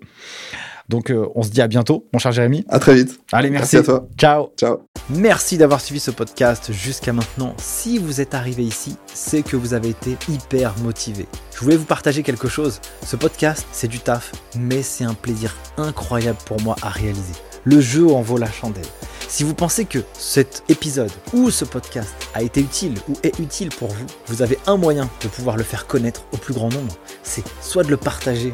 Donc, 0.89 1.11
euh, 1.11 1.27
on 1.35 1.43
se 1.43 1.49
dit 1.49 1.61
à 1.61 1.67
bientôt, 1.67 2.07
mon 2.11 2.19
cher 2.19 2.31
Jérémy. 2.31 2.65
À 2.67 2.79
très 2.79 2.95
vite. 2.95 3.19
Allez, 3.31 3.51
merci. 3.51 3.75
Merci 3.75 3.89
à 3.91 3.93
toi. 3.93 4.07
Ciao. 4.17 4.49
Ciao. 4.57 4.79
Merci 5.11 5.57
d'avoir 5.57 5.81
suivi 5.81 5.99
ce 5.99 6.09
podcast 6.09 6.73
jusqu'à 6.73 7.13
maintenant. 7.13 7.53
Si 7.57 7.99
vous 7.99 8.21
êtes 8.21 8.33
arrivé 8.33 8.63
ici, 8.63 8.95
c'est 9.13 9.43
que 9.43 9.55
vous 9.55 9.75
avez 9.75 9.89
été 9.89 10.17
hyper 10.27 10.75
motivé. 10.79 11.27
Je 11.53 11.59
voulais 11.59 11.77
vous 11.77 11.85
partager 11.85 12.23
quelque 12.23 12.47
chose. 12.47 12.81
Ce 13.05 13.15
podcast, 13.15 13.67
c'est 13.71 13.87
du 13.87 13.99
taf, 13.99 14.31
mais 14.57 14.81
c'est 14.81 15.03
un 15.03 15.13
plaisir 15.13 15.55
incroyable 15.77 16.39
pour 16.45 16.59
moi 16.61 16.75
à 16.81 16.89
réaliser. 16.89 17.33
Le 17.65 17.81
jeu 17.81 18.07
en 18.07 18.21
vaut 18.21 18.37
la 18.37 18.51
chandelle. 18.51 18.85
Si 19.27 19.43
vous 19.43 19.53
pensez 19.53 19.85
que 19.85 19.99
cet 20.13 20.63
épisode 20.69 21.11
ou 21.33 21.51
ce 21.51 21.63
podcast 21.63 22.09
a 22.33 22.41
été 22.41 22.61
utile 22.61 22.95
ou 23.07 23.13
est 23.21 23.37
utile 23.37 23.69
pour 23.69 23.89
vous, 23.89 24.05
vous 24.25 24.41
avez 24.41 24.57
un 24.65 24.75
moyen 24.75 25.07
de 25.21 25.27
pouvoir 25.27 25.55
le 25.55 25.61
faire 25.61 25.85
connaître 25.85 26.23
au 26.31 26.37
plus 26.37 26.55
grand 26.55 26.69
nombre. 26.69 26.95
C'est 27.21 27.43
soit 27.61 27.83
de 27.83 27.91
le 27.91 27.97
partager 27.97 28.53